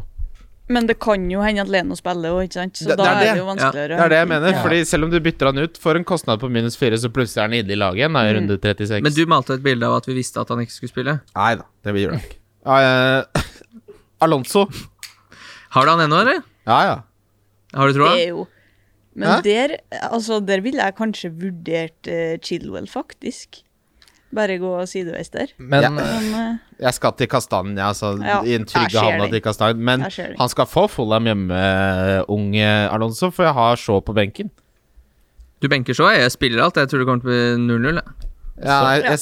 Men 0.69 0.85
det 0.85 0.99
kan 1.01 1.23
jo 1.31 1.41
hende 1.41 1.61
at 1.63 1.67
Leno 1.73 1.95
spiller 1.97 2.29
òg, 2.37 2.43
ikke 2.45 2.53
sant? 2.59 2.73
Så 2.77 2.87
Det- 2.91 2.97
da 2.97 3.03
det 3.03 3.09
er 3.09 3.15
er 3.15 3.19
det 3.19 3.29
det. 3.33 3.37
jo 3.39 3.45
vanskeligere. 3.45 3.87
Det 3.97 3.99
er 4.05 4.09
det 4.09 4.17
jeg 4.19 4.27
mener. 4.29 4.51
Ja. 4.53 4.61
Fordi 4.63 4.79
selv 4.85 5.03
om 5.05 5.09
du 5.11 5.19
bytter 5.19 5.45
han 5.49 5.57
ut 5.57 5.77
for 5.77 5.95
en 5.95 6.03
kostnad 6.05 6.39
på 6.39 6.49
minus 6.51 6.75
fire, 6.77 6.93
så 7.01 7.09
plutselig 7.09 7.37
er 7.37 7.41
han 7.49 7.53
inne 7.53 7.71
i 7.71 7.75
laget 7.75 7.97
igjen 7.97 8.13
da, 8.13 8.19
i 8.21 8.33
Mm. 8.33 8.37
runde 8.39 8.57
36. 8.61 9.01
Men 9.01 9.13
du 9.13 9.25
malte 9.25 9.53
et 9.55 9.63
bilde 9.63 9.83
av 9.83 9.95
at 9.97 10.05
vi 10.05 10.13
visste 10.13 10.37
at 10.39 10.47
han 10.49 10.59
ikke 10.59 10.71
skulle 10.77 10.89
spille. 10.93 11.21
Nei 11.35 11.55
da, 11.55 11.63
det 11.83 11.95
gjør 11.95 12.11
han 12.11 12.19
ikke. 12.21 12.37
Ja, 12.65 12.77
eh, 12.79 13.23
Alonso. 14.21 14.67
Har 15.71 15.85
du 15.85 15.89
han 15.91 15.99
ennå, 16.09 16.21
eller? 16.21 16.43
Ja, 16.67 16.79
ja. 16.85 17.01
Har 17.73 17.87
du 17.87 17.93
troa? 17.93 18.13
Det 18.15 18.23
er 18.25 18.29
jo 18.29 18.47
Men 19.15 19.27
Hæ? 19.27 19.41
der, 19.43 19.77
altså, 20.13 20.39
der 20.45 20.61
ville 20.61 20.77
jeg 20.81 20.95
kanskje 20.95 21.31
vurdert 21.33 22.07
uh, 22.07 22.37
Chilwell, 22.41 22.85
faktisk. 22.87 23.63
Bare 24.35 24.59
gå 24.61 24.71
sideveis 24.85 25.31
der. 25.33 25.53
Men 25.57 25.83
Ja. 25.83 25.89
Men 25.89 26.33
uh, 26.33 26.57
Jeg 26.79 26.93
skal 26.93 27.15
til 27.17 27.27
Kastanje, 27.27 27.81
altså 27.81 28.13
Ja, 28.21 28.39
i 28.45 28.53
en 28.55 28.65
trygge 28.69 29.01
havna 29.01 29.27
til 29.31 29.41
Kastanen 29.41 29.81
Men 29.83 30.05
han 30.05 30.49
skal 30.49 30.67
få 30.69 30.87
Fulham 30.87 31.25
hjemme, 31.25 31.59
unge 32.29 32.67
Alonso, 32.93 33.31
for 33.31 33.43
jeg 33.49 33.53
har 33.53 33.75
Shaw 33.75 34.01
på 34.05 34.13
benken. 34.13 34.51
Du 35.59 35.67
benker 35.67 35.93
så, 35.97 36.07
jeg 36.15 36.31
spiller 36.31 36.63
alt. 36.63 36.77
Jeg 36.77 36.87
tror 36.87 37.01
det 37.01 37.07
kommer 37.09 37.25
til 37.25 37.31
å 37.31 37.57
bli 37.57 37.91
0-0. 37.91 38.01
Ja, 38.59 39.15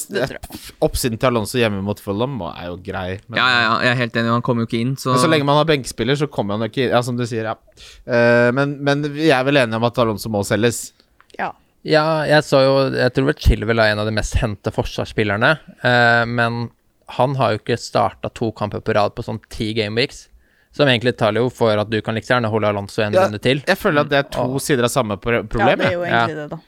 oppsiden 0.82 1.18
til 1.18 1.30
Alonso 1.30 1.58
hjemme 1.60 1.80
mot 1.86 2.00
Fulham 2.02 2.40
er 2.50 2.68
jo 2.68 2.76
grei. 2.82 3.18
Men, 3.28 3.38
Ja, 3.38 3.46
ja, 3.46 3.58
ja, 3.62 3.74
jeg 3.86 3.90
er 3.92 3.98
helt 4.02 4.16
enig, 4.18 4.32
han 4.34 4.42
kommer 4.42 4.64
jo 4.64 4.70
ikke 4.70 4.80
inn, 4.82 4.94
så, 4.98 5.12
men 5.14 5.22
så 5.22 5.30
lenge 5.30 5.46
man 5.46 5.60
har 5.60 5.68
benkspiller, 5.68 6.18
så 6.18 6.26
kommer 6.30 6.56
han 6.56 6.66
jo 6.66 6.70
ikke 6.72 6.84
inn. 6.86 6.94
Ja, 6.94 7.02
som 7.06 7.18
du 7.18 7.24
sier, 7.28 7.46
ja. 7.46 7.54
Uh, 8.02 8.50
men, 8.54 8.78
men 8.82 9.06
vi 9.14 9.30
er 9.34 9.44
vel 9.46 9.60
enige 9.62 9.78
om 9.78 9.86
at 9.86 9.98
Alonso 10.02 10.30
må 10.32 10.42
selges. 10.46 10.88
Ja. 11.82 12.24
Jeg 12.26 12.42
så 12.44 12.60
jo 12.64 12.72
Jeg 12.96 13.12
tror 13.14 13.26
vel 13.30 13.34
Chilwell 13.38 13.78
er 13.78 13.92
en 13.92 13.98
av 14.02 14.06
de 14.06 14.12
mest 14.16 14.34
hente 14.40 14.72
forsvarsspillerne, 14.74 15.58
eh, 15.82 16.24
men 16.26 16.70
han 17.18 17.36
har 17.36 17.52
jo 17.54 17.58
ikke 17.62 17.78
starta 17.80 18.28
to 18.34 18.50
kamper 18.52 18.80
på 18.84 18.92
rad 18.94 19.14
på 19.16 19.22
sånn 19.24 19.40
ti 19.48 19.70
gameweeks. 19.74 20.26
Som 20.76 20.86
egentlig 20.90 21.16
taler 21.16 21.40
jo 21.40 21.48
for 21.50 21.72
at 21.80 21.88
du 21.88 21.96
kan 22.04 22.14
like 22.14 22.28
gjerne 22.28 22.50
holde 22.52 22.68
Alonso 22.68 23.00
en 23.02 23.14
Ja, 23.16 23.24
runde 23.24 23.38
til. 23.40 23.62
Jeg 23.66 23.78
føler 23.80 24.02
at 24.04 24.10
det 24.10 24.18
er 24.18 24.26
to 24.28 24.42
og, 24.44 24.60
sider 24.60 24.84
av 24.84 24.90
samme 24.92 25.16
problem. 25.16 25.48
ja, 25.70 25.76
det 25.76 25.86
er 25.86 25.92
jo 25.96 26.02
jo 26.02 26.04
Ja. 26.04 26.26
egentlig 26.26 26.36
det, 26.36 26.50
da. 26.50 26.58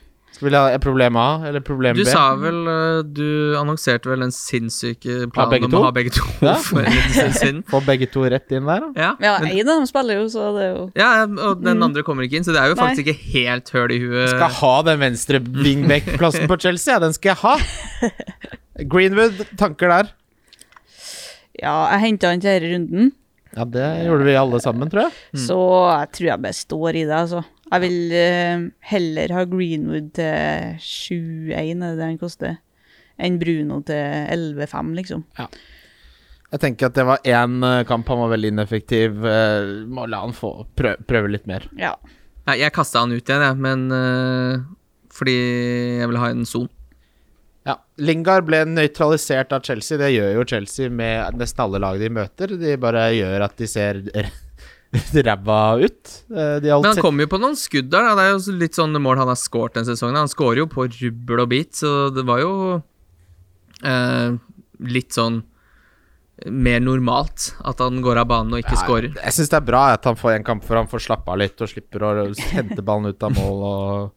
Skal 0.40 0.54
jeg 0.56 0.72
ha 0.72 0.78
problem 0.80 1.16
A 1.20 1.26
eller 1.50 1.60
problem 1.60 1.98
Du 1.98 2.00
B? 2.00 2.08
sa 2.08 2.22
vel 2.40 2.62
uh, 2.64 3.02
Du 3.04 3.52
annonserte 3.60 4.08
vel 4.08 4.22
den 4.24 4.32
sinnssyke 4.32 5.18
Ha 5.26 5.28
planen 5.34 5.66
om 5.68 5.74
å 5.76 5.82
ha 5.84 5.90
begge 5.92 6.14
to 6.16 6.24
Ja. 6.40 6.54
for. 6.64 6.80
Få 7.74 7.80
begge 7.84 8.08
to 8.10 8.24
rett 8.32 8.48
inn 8.56 8.64
der, 8.64 8.80
da. 8.86 8.88
Ja, 8.96 9.10
Ja, 9.20 9.34
men, 9.44 9.52
av 9.60 9.68
dem 9.74 9.86
spiller 9.90 10.22
jo, 10.22 10.24
så 10.32 10.48
det 10.56 10.64
er 10.64 10.72
jo 10.72 10.86
ja, 10.96 11.10
og 11.28 11.60
den 11.62 11.76
Mm. 11.76 11.84
andre 11.90 12.02
kommer 12.06 12.24
ikke 12.24 12.40
inn, 12.40 12.46
så 12.48 12.54
det 12.56 12.62
er 12.62 12.72
jo 12.72 12.78
Nei. 12.78 12.86
faktisk 12.88 13.10
ikke 13.12 13.34
helt 13.36 13.68
høl 13.76 13.92
i 13.92 14.00
huet. 14.02 14.32
Skal 14.32 14.56
ha 14.62 14.72
den 14.88 14.98
venstre 15.04 15.40
wingback-plassen 15.44 16.48
på 16.50 16.56
Chelsea, 16.64 16.94
ja, 16.96 16.98
den 17.04 17.12
skal 17.16 17.34
jeg 17.34 17.40
ha. 17.44 17.54
Greenwood, 18.94 19.44
tanker 19.60 19.92
der? 19.92 20.10
Ja, 21.60 21.74
jeg 21.92 22.00
henta 22.06 22.30
han 22.32 22.40
til 22.42 22.54
denne 22.56 22.72
runden, 22.74 23.12
Ja, 23.56 23.64
det 23.66 23.86
gjorde 24.06 24.24
vi 24.28 24.34
alle 24.38 24.60
sammen, 24.62 24.88
tror 24.92 25.08
jeg. 25.08 25.12
Mm. 25.34 25.40
så 25.44 25.56
jeg 26.00 26.12
tror 26.16 26.28
jeg 26.30 26.42
bare 26.44 26.56
står 26.60 26.90
i 27.00 27.04
det, 27.04 27.16
altså. 27.16 27.40
Jeg 27.70 27.84
vil 27.84 28.14
eh, 28.18 28.64
heller 28.90 29.34
ha 29.36 29.44
Greenwood 29.46 30.08
til 30.18 30.78
7-1, 30.82 31.84
er 31.86 31.98
det 31.98 32.08
han 32.08 32.18
koster, 32.18 32.56
enn 33.20 33.36
Bruno 33.38 33.78
til 33.86 34.00
11-5, 34.34 34.90
liksom. 34.98 35.22
Jeg 36.50 36.62
tenker 36.64 36.90
at 36.90 36.96
det 36.98 37.04
var 37.06 37.22
én 37.30 37.60
eh, 37.62 37.84
kamp 37.86 38.10
han 38.10 38.24
var 38.24 38.32
veldig 38.32 38.50
ineffektiv. 38.56 39.22
eh, 39.22 39.86
Må 39.86 40.08
la 40.10 40.24
han 40.24 40.34
få 40.34 40.64
prøve, 40.74 40.98
prøve 41.06 41.30
litt 41.30 41.46
mer. 41.46 41.68
Ja. 41.78 41.94
Nei, 42.48 42.58
jeg 42.64 42.74
kasta 42.74 43.04
han 43.04 43.14
ut 43.14 43.22
igjen, 43.22 43.44
jeg, 43.44 43.58
men 43.62 43.86
uh, 43.94 44.62
fordi 45.14 45.36
jeg 46.00 46.08
vil 46.10 46.18
ha 46.18 46.30
en 46.32 46.46
son. 46.48 46.66
Ja, 47.68 47.76
Lingard 48.00 48.46
ble 48.48 48.64
nøytralisert 48.66 49.52
av 49.54 49.62
Chelsea. 49.68 50.00
Det 50.00 50.08
gjør 50.14 50.40
jo 50.40 50.46
Chelsea 50.48 50.90
med 50.90 51.36
nesten 51.38 51.62
alle 51.66 51.78
lag 51.84 52.00
de 52.00 52.08
møter. 52.16 52.56
De 52.58 52.72
bare 52.80 53.04
gjør 53.14 53.44
at 53.46 53.54
de 53.60 53.68
ser 53.70 54.00
ræva 55.26 55.60
ut. 55.78 56.14
Eh, 56.30 56.56
Men 56.62 56.70
han 56.84 56.94
sett- 56.94 57.02
kommer 57.04 57.26
jo 57.26 57.30
på 57.30 57.40
noen 57.40 57.56
skudd 57.58 57.90
der. 57.92 58.08
Da. 58.08 58.14
Det 58.18 58.24
er 58.26 58.32
jo 58.34 58.56
litt 58.58 58.78
sånn 58.78 58.96
mål 59.02 59.20
han 59.22 59.30
har 59.30 59.38
skåret 59.38 59.78
den 59.78 59.86
sesongen. 59.86 60.18
Han 60.18 60.30
skårer 60.32 60.64
jo 60.64 60.70
på 60.70 60.88
rubbel 60.90 61.44
og 61.44 61.52
bit, 61.52 61.74
så 61.78 62.10
det 62.14 62.24
var 62.26 62.42
jo 62.42 62.52
eh, 63.86 64.34
litt 64.80 65.14
sånn 65.14 65.42
mer 66.48 66.80
normalt 66.80 67.50
at 67.68 67.82
han 67.84 68.00
går 68.00 68.22
av 68.22 68.30
banen 68.30 68.54
og 68.56 68.62
ikke 68.62 68.72
Ja, 68.78 68.80
skårer. 68.80 69.10
Jeg 69.12 69.36
syns 69.36 69.50
det 69.52 69.58
er 69.58 69.66
bra 69.66 69.82
at 69.92 70.06
han 70.08 70.16
får 70.16 70.38
en 70.38 70.46
kamp 70.46 70.64
hvor 70.64 70.78
han 70.80 70.88
får 70.88 71.02
slappe 71.04 71.28
av 71.28 71.36
litt 71.42 71.60
og 71.60 71.68
slipper 71.68 72.04
å 72.06 72.12
hente 72.54 72.80
ballen 72.80 73.12
ut 73.12 73.26
av 73.26 73.34
mål 73.36 73.66
og 73.68 74.14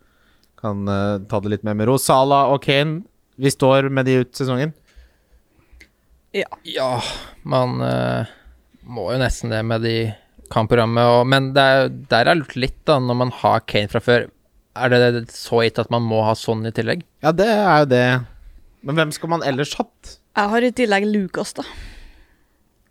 kan 0.63 0.88
uh, 0.88 1.19
ta 1.27 1.41
det 1.43 1.51
litt 1.51 1.65
mer 1.67 1.75
med 1.75 1.89
ro. 1.89 1.97
Sala 1.99 2.45
og 2.53 2.62
Kane 2.63 3.01
vi 3.36 3.51
står 3.51 3.89
med 3.91 4.07
de 4.07 4.21
ut 4.23 4.31
sesongen? 4.38 4.71
Ja, 6.33 7.01
man 7.43 7.81
uh, 7.81 8.29
må 8.88 9.09
jo 9.12 9.19
nesten 9.21 9.51
det 9.51 9.59
med 9.67 9.83
de 9.86 9.97
kampprogrammet, 10.53 11.09
og, 11.17 11.25
men 11.29 11.51
det 11.55 11.63
er, 11.63 11.89
der 12.11 12.29
er 12.29 12.39
lurt 12.39 12.55
litt, 12.59 12.77
da, 12.89 12.99
når 13.01 13.19
man 13.25 13.33
har 13.41 13.65
Kane 13.69 13.91
fra 13.91 14.01
før. 14.03 14.27
Er 14.73 14.93
det 14.93 15.27
så 15.33 15.61
gitt 15.65 15.81
at 15.81 15.91
man 15.93 16.05
må 16.05 16.23
ha 16.25 16.33
sånn 16.37 16.65
i 16.65 16.73
tillegg? 16.73 17.03
Ja, 17.25 17.33
det 17.35 17.49
er 17.49 17.83
jo 17.83 17.89
det. 17.91 18.05
Men 18.83 18.97
hvem 18.99 19.11
skal 19.15 19.31
man 19.35 19.45
ellers 19.47 19.75
hatt? 19.79 20.15
Jeg 20.33 20.49
har 20.53 20.65
i 20.65 20.71
tillegg 20.75 21.05
Lucas, 21.11 21.53
da. 21.59 21.65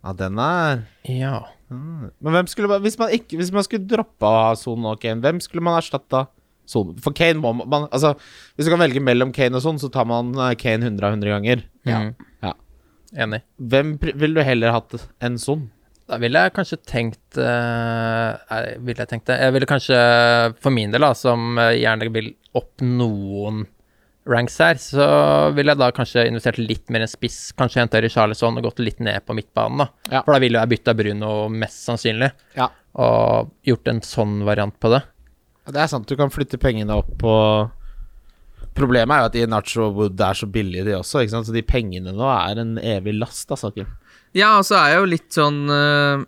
Ja, 0.03 0.13
den 0.19 0.39
er 0.39 0.85
Ja. 1.07 1.35
Men 1.73 2.35
hvem 2.35 2.47
skulle 2.51 2.69
man 2.69 2.83
Hvis 2.83 2.99
man, 2.99 3.09
ikke, 3.15 3.37
hvis 3.39 3.51
man 3.55 3.63
skulle 3.65 3.87
droppa 3.89 4.53
Son 4.59 4.83
og 4.85 4.99
Kane, 5.01 5.23
hvem 5.23 5.39
skulle 5.41 5.63
man 5.63 5.79
erstatta 5.79 6.27
Son? 6.69 6.91
For 7.01 7.15
Kane 7.15 7.41
må 7.41 7.53
man 7.55 7.87
Altså, 7.89 8.13
hvis 8.55 8.67
du 8.67 8.73
kan 8.73 8.83
velge 8.83 9.01
mellom 9.01 9.31
Kane 9.33 9.57
og 9.57 9.63
sånn, 9.65 9.79
så 9.81 9.89
tar 9.91 10.05
man 10.09 10.33
eh, 10.35 10.53
Kane 10.59 10.85
100 10.85 11.07
av 11.07 11.15
100 11.15 11.33
ganger. 11.33 11.63
Ja. 11.87 12.01
Mm. 12.03 12.27
Ja. 12.43 12.53
Enig. 13.25 13.41
Hvem 13.57 13.95
vil 14.01 14.13
ville 14.21 14.41
du 14.41 14.47
heller 14.47 14.75
hatt 14.75 14.95
enn 15.23 15.39
Son? 15.41 15.69
Da 16.09 16.17
ville 16.19 16.41
jeg 16.45 16.53
kanskje 16.57 16.77
tenkt 16.83 17.37
eh, 17.39 18.31
eh, 18.51 18.73
Ville 18.83 19.05
jeg 19.05 19.09
tenkt 19.13 19.29
det? 19.29 19.37
Jeg 19.39 19.53
ville 19.55 19.69
kanskje, 19.69 19.99
for 20.63 20.75
min 20.75 20.91
del, 20.91 21.05
da, 21.05 21.13
som 21.15 21.55
gjerne 21.57 22.09
vil 22.11 22.33
opp 22.59 22.83
noen 22.83 23.63
ranks 24.29 24.57
her, 24.63 24.77
så 24.79 25.05
ville 25.55 25.73
jeg 25.73 25.79
da 25.81 25.89
kanskje 25.95 26.25
investert 26.29 26.59
litt 26.61 26.91
mer 26.93 27.03
i 27.03 27.07
en 27.07 27.11
spiss. 27.11 27.39
Kanskje 27.59 27.81
henta 27.81 28.01
Charlesson 28.09 28.59
og 28.59 28.67
gått 28.69 28.79
litt 28.83 29.01
ned 29.03 29.25
på 29.27 29.35
midtbanen, 29.35 29.83
da. 29.83 29.87
Ja. 30.11 30.21
For 30.23 30.35
da 30.35 30.41
ville 30.43 30.61
jeg 30.61 30.71
bytta 30.75 30.95
Bruno 30.95 31.31
mest 31.51 31.83
sannsynlig, 31.87 32.31
Ja. 32.55 32.69
og 32.95 33.51
gjort 33.67 33.87
en 33.91 34.01
sånn 34.01 34.43
variant 34.47 34.77
på 34.79 34.93
det. 34.93 35.01
Det 35.67 35.79
er 35.79 35.87
sant, 35.87 36.07
du 36.07 36.15
kan 36.19 36.31
flytte 36.31 36.59
pengene 36.59 36.95
opp 36.99 37.11
på 37.19 37.33
Problemet 38.73 39.13
er 39.13 39.19
jo 39.21 39.27
at 39.29 39.35
Inacho 39.37 39.83
og 39.85 39.97
Wood 39.99 40.21
er 40.25 40.33
så 40.33 40.47
billige, 40.49 40.81
de 40.87 40.95
også. 40.97 41.21
Ikke 41.21 41.29
sant? 41.35 41.45
Så 41.45 41.53
de 41.53 41.61
pengene 41.61 42.09
nå 42.09 42.25
er 42.25 42.57
en 42.57 42.71
evig 42.81 43.13
last, 43.19 43.45
da, 43.45 43.53
saken. 43.53 43.85
Ja, 44.33 44.57
og 44.57 44.65
så 44.67 44.79
er 44.79 44.93
jeg 44.93 45.01
jo 45.01 45.09
litt 45.11 45.35
sånn 45.35 45.59
uh, 45.69 46.23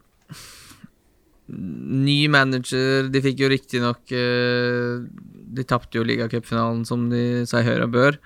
Ny 1.50 2.20
manager 2.34 3.10
De 3.14 3.22
fikk 3.26 3.42
jo 3.42 3.50
riktignok 3.52 4.14
uh, 4.14 5.02
De 5.58 5.66
tapte 5.66 5.98
jo 5.98 6.06
ligacupfinalen, 6.06 6.84
som 6.86 7.08
de 7.10 7.46
seg 7.50 7.66
høyre 7.66 7.88
og 7.88 7.94
bør. 7.96 8.18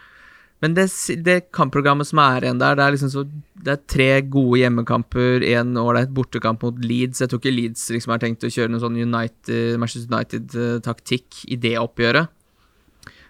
Men 0.60 0.74
det, 0.76 0.90
det 1.24 1.38
kampprogrammet 1.56 2.10
som 2.10 2.20
er 2.20 2.44
igjen 2.44 2.60
der, 2.60 2.76
det 2.76 2.84
er 2.84 2.96
liksom 2.96 3.12
så 3.14 3.24
Det 3.56 3.76
er 3.76 3.86
tre 3.92 4.10
gode 4.28 4.60
hjemmekamper, 4.60 5.46
én 5.48 5.72
ålreit 5.80 6.12
bortekamp 6.16 6.66
mot 6.66 6.82
Leeds. 6.84 7.22
Jeg 7.24 7.32
tror 7.32 7.40
ikke 7.40 7.54
Leeds 7.56 7.86
liksom 7.96 8.16
har 8.16 8.24
tenkt 8.24 8.44
å 8.44 8.52
kjøre 8.52 8.74
noen 8.74 8.84
sånn 8.84 9.00
United, 9.00 9.78
Manchester 9.80 10.12
United-taktikk 10.12 11.46
i 11.48 11.60
det 11.64 11.78
oppgjøret. 11.80 12.34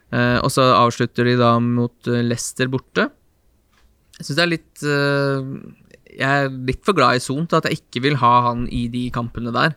Uh, 0.09 0.39
og 0.41 0.49
så 0.49 0.65
avslutter 0.73 1.29
de 1.29 1.35
da 1.38 1.51
mot 1.62 2.09
Leicester 2.09 2.71
borte. 2.71 3.12
Jeg 4.19 4.27
syns 4.27 4.39
det 4.39 4.43
er 4.43 4.51
litt 4.51 4.81
eh, 4.83 5.51
Jeg 6.17 6.45
er 6.45 6.50
litt 6.50 6.84
for 6.86 6.93
glad 6.98 7.19
i 7.19 7.24
Son 7.24 7.45
til 7.48 7.60
at 7.60 7.69
jeg 7.69 7.82
ikke 7.84 8.02
vil 8.08 8.15
ha 8.22 8.34
han 8.50 8.67
i 8.74 8.88
de 8.88 9.10
kampene 9.13 9.54
der. 9.54 9.76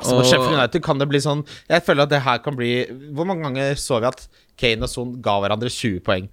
Altså, 0.00 0.16
Og- 0.16 0.52
United 0.54 0.82
kan 0.82 0.98
det 0.98 1.08
bli 1.10 1.18
sånn 1.20 1.42
Jeg 1.68 1.82
føler 1.84 2.06
at 2.06 2.08
det 2.08 2.22
her 2.24 2.38
kan 2.38 2.56
bli 2.56 2.86
Hvor 3.12 3.26
mange 3.28 3.42
ganger 3.44 3.74
så 3.76 3.98
vi 4.00 4.06
at 4.08 4.22
Kane 4.56 4.82
og 4.82 4.88
Son 4.88 5.10
ga 5.20 5.34
hverandre 5.42 5.68
20 5.68 6.00
poeng? 6.00 6.30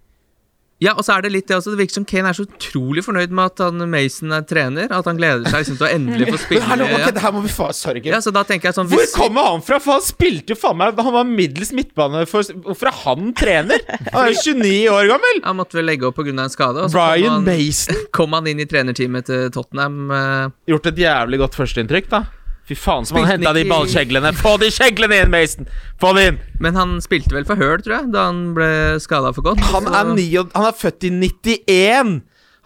Ja, 0.84 0.92
og 0.94 1.02
så 1.02 1.16
er 1.16 1.24
det 1.26 1.32
litt 1.34 1.48
det 1.50 1.56
også. 1.58 1.72
Det 1.74 1.80
virker 1.80 1.98
som 1.98 2.06
Kane 2.06 2.30
er 2.30 2.38
så 2.38 2.44
utrolig 2.46 3.02
fornøyd 3.02 3.32
med 3.34 3.50
at 3.50 3.62
han 3.66 3.82
Mason 3.90 4.34
er 4.36 4.44
trener. 4.46 4.92
At 4.94 5.08
han 5.10 5.18
gleder 5.18 5.48
seg 5.50 5.64
liksom 5.64 5.80
til 5.80 5.88
å 5.88 5.90
endelig 5.90 6.28
få 6.30 6.40
spille. 6.44 6.68
hallo, 6.70 6.86
ok, 6.86 7.02
ja. 7.02 7.10
det 7.16 7.24
her 7.24 7.34
må 7.34 7.42
vi 7.46 7.54
få 7.54 7.70
Sorry, 7.74 8.04
ja, 8.06 8.20
så 8.22 8.34
da 8.36 8.44
tenker 8.48 8.70
jeg 8.70 8.78
sånn 8.78 8.90
Hvor 8.92 9.04
kommer 9.16 9.50
han 9.50 9.64
fra? 9.66 9.80
For 9.84 9.98
han 9.98 10.06
spilte 10.06 10.54
jo 10.54 10.60
faen 10.60 10.78
meg 10.80 11.00
Han 11.02 11.16
var 11.16 11.28
middels 11.30 11.74
midtbane 11.76 12.24
for 12.30 12.46
Hvorfor 12.68 12.92
er 12.92 13.00
han 13.04 13.34
trener? 13.38 13.82
Han 14.14 14.22
er 14.22 14.32
jo 14.36 14.54
29 14.54 14.94
år 14.94 15.10
gammel! 15.12 15.42
Han 15.48 15.60
måtte 15.60 15.80
vel 15.80 15.90
legge 15.90 16.08
opp 16.10 16.18
pga. 16.22 16.34
en 16.36 16.54
skade. 16.54 16.86
Og 16.86 16.94
så 16.94 16.98
Brian 16.98 17.26
kom 17.26 17.40
han, 17.40 17.50
Mason. 17.50 18.04
kom 18.20 18.38
han 18.38 18.50
inn 18.54 18.62
i 18.62 18.70
trenerteamet 18.70 19.28
til 19.32 19.50
Tottenham. 19.54 20.00
eh, 20.14 20.56
Gjort 20.74 20.92
et 20.94 21.02
jævlig 21.08 21.42
godt 21.42 21.58
førsteinntrykk, 21.58 22.12
da. 22.14 22.24
Fy 22.68 22.76
faen 22.76 23.06
som 23.08 23.22
han 23.22 23.30
henta 23.30 23.54
de 23.56 23.64
ballkjeglene. 23.70 24.34
Få 24.36 24.58
de 24.60 24.68
kjeglene 24.76 25.22
inn, 25.22 25.32
Mason! 25.32 25.70
Få 26.02 26.12
de 26.18 26.26
inn! 26.32 26.40
Men 26.60 26.76
han 26.76 26.98
spilte 27.04 27.32
vel 27.36 27.48
for 27.48 27.60
Høl, 27.60 27.80
tror 27.84 27.96
jeg, 27.96 28.10
da 28.12 28.26
han 28.28 28.42
ble 28.58 28.72
skada 29.04 29.32
for 29.36 29.46
godt. 29.46 29.64
Han 29.72 29.88
er, 29.88 30.12
ni, 30.18 30.26
han 30.36 30.68
er 30.68 30.76
født 30.76 31.08
i 31.08 31.14
91! 31.16 32.18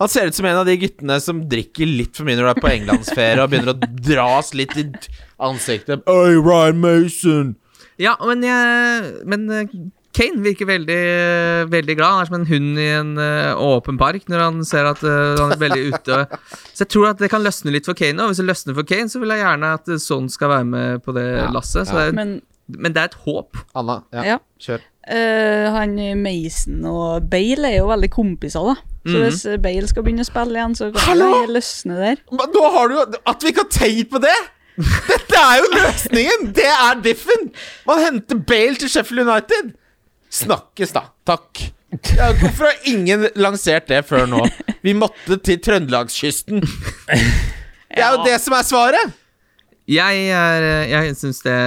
Han 0.02 0.10
ser 0.10 0.32
ut 0.32 0.34
som 0.34 0.48
en 0.50 0.58
av 0.58 0.66
de 0.66 0.74
guttene 0.82 1.20
som 1.22 1.44
drikker 1.46 1.86
litt 1.86 2.18
for 2.18 2.26
mye 2.26 2.34
når 2.40 2.48
du 2.48 2.52
er 2.56 2.62
på 2.64 2.72
englandsferie 2.72 3.44
og 3.44 3.52
begynner 3.52 3.76
å 3.76 3.90
dras 4.02 4.50
litt 4.58 4.74
i 4.82 4.88
ansiktet. 5.46 6.02
Oi, 6.10 6.40
Ryan 6.42 6.82
Mason! 6.82 7.52
Ja, 8.02 8.16
men, 8.26 8.42
jeg, 8.42 9.12
men 9.30 9.46
eh, 9.54 9.76
Kane 10.14 10.42
virker 10.44 10.68
veldig, 10.68 11.00
veldig 11.72 11.96
glad. 11.96 12.12
Han 12.12 12.22
er 12.22 12.30
som 12.30 12.38
en 12.42 12.48
hund 12.50 12.80
i 12.82 12.88
en 12.98 13.12
eh, 13.22 13.54
åpen 13.64 13.98
park 14.02 14.28
når 14.32 14.44
han 14.44 14.62
ser 14.68 14.90
at 14.90 15.02
uh, 15.08 15.40
han 15.40 15.56
er 15.56 15.62
veldig 15.62 15.84
ute. 15.94 16.20
Så 16.76 16.84
jeg 16.86 16.92
tror 16.94 17.10
at 17.14 17.22
det 17.24 17.30
kan 17.32 17.44
løsne 17.46 17.72
litt 17.74 17.88
for 17.88 17.98
Kane. 17.98 18.20
Og 18.24 18.32
hvis 18.34 18.42
det 18.44 18.48
løsner 18.50 18.76
for 18.78 18.88
Kane, 18.88 19.08
så 19.12 19.22
vil 19.24 19.32
jeg 19.36 19.44
gjerne 19.46 19.74
at 19.80 19.92
sånn 20.04 20.30
skal 20.32 20.52
være 20.58 20.70
med 20.72 21.04
på 21.06 21.16
det 21.16 21.28
Ja, 21.30 21.50
lasset. 21.56 21.88
Ja. 21.88 21.98
det 22.00 22.08
er, 22.12 22.18
Men 22.22 22.40
men 22.72 22.94
det 22.96 23.02
er 23.02 23.10
et 23.10 23.18
håp. 23.26 23.58
Anna, 23.76 23.98
ja, 24.16 24.22
ja. 24.24 24.36
kjør. 24.64 24.84
Uh, 25.04 25.66
han 25.76 25.98
Mason 26.22 26.86
og 26.88 27.26
Bale 27.28 27.68
er 27.68 27.82
jo 27.82 27.90
veldig 27.90 28.10
kompiser, 28.14 28.64
da. 28.70 28.76
Så 29.02 29.18
Mhm. 29.18 29.24
hvis 29.26 29.42
Bale 29.64 29.88
skal 29.90 30.04
begynne 30.06 30.24
å 30.24 30.30
spille 30.30 30.56
igjen, 30.56 30.76
så 30.78 30.88
kan 30.96 31.18
det 31.20 31.50
løsne 31.52 31.98
der. 32.00 32.22
Men 32.32 32.54
Nå 32.56 32.64
har 32.72 32.88
du 32.88 32.94
jo 32.96 33.06
At 33.28 33.42
vi 33.44 33.50
ikke 33.52 33.66
har 33.66 33.74
tenkt 33.76 34.12
på 34.14 34.22
det! 34.24 34.38
Dette 35.10 35.36
er 35.42 35.58
jo 35.60 35.68
løsningen! 35.74 36.54
Det 36.56 36.70
er 36.70 37.02
diffen! 37.04 37.50
Man 37.90 38.00
henter 38.06 38.40
Bale 38.40 38.76
til 38.80 38.90
Sheffield 38.94 39.26
United. 39.28 39.74
Snakkes, 40.32 40.94
da. 40.96 41.06
Takk. 41.28 41.66
Ja, 42.16 42.30
hvorfor 42.40 42.70
har 42.70 42.86
ingen 42.88 43.26
lansert 43.36 43.90
det 43.92 44.06
før 44.08 44.30
nå? 44.32 44.46
Vi 44.86 44.94
måtte 44.96 45.38
til 45.44 45.60
Trøndelagskysten. 45.60 46.62
Det 47.92 48.00
er 48.00 48.16
jo 48.16 48.24
det 48.24 48.38
som 48.40 48.56
er 48.56 48.64
svaret! 48.68 49.18
Jeg, 49.92 50.28
er, 50.32 50.66
jeg 50.88 51.16
syns 51.20 51.42
det 51.44 51.58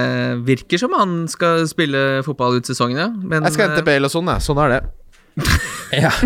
virker 0.47 0.79
som 0.81 0.95
han 0.97 1.27
skal 1.29 1.67
spille 1.69 2.23
fotball 2.25 2.57
ut 2.57 2.65
sesongen, 2.65 2.97
ja. 2.97 3.09
Men 3.13 3.45
Jeg 3.45 3.53
skal 3.57 3.69
hente 3.69 3.83
eh, 3.83 3.89
Bale 3.91 4.09
og 4.09 4.13
sånn, 4.15 4.31
jeg. 4.33 4.41
Sånn 4.47 4.61
er 4.65 4.77
det. 4.77 4.81
Ja, 5.95 6.09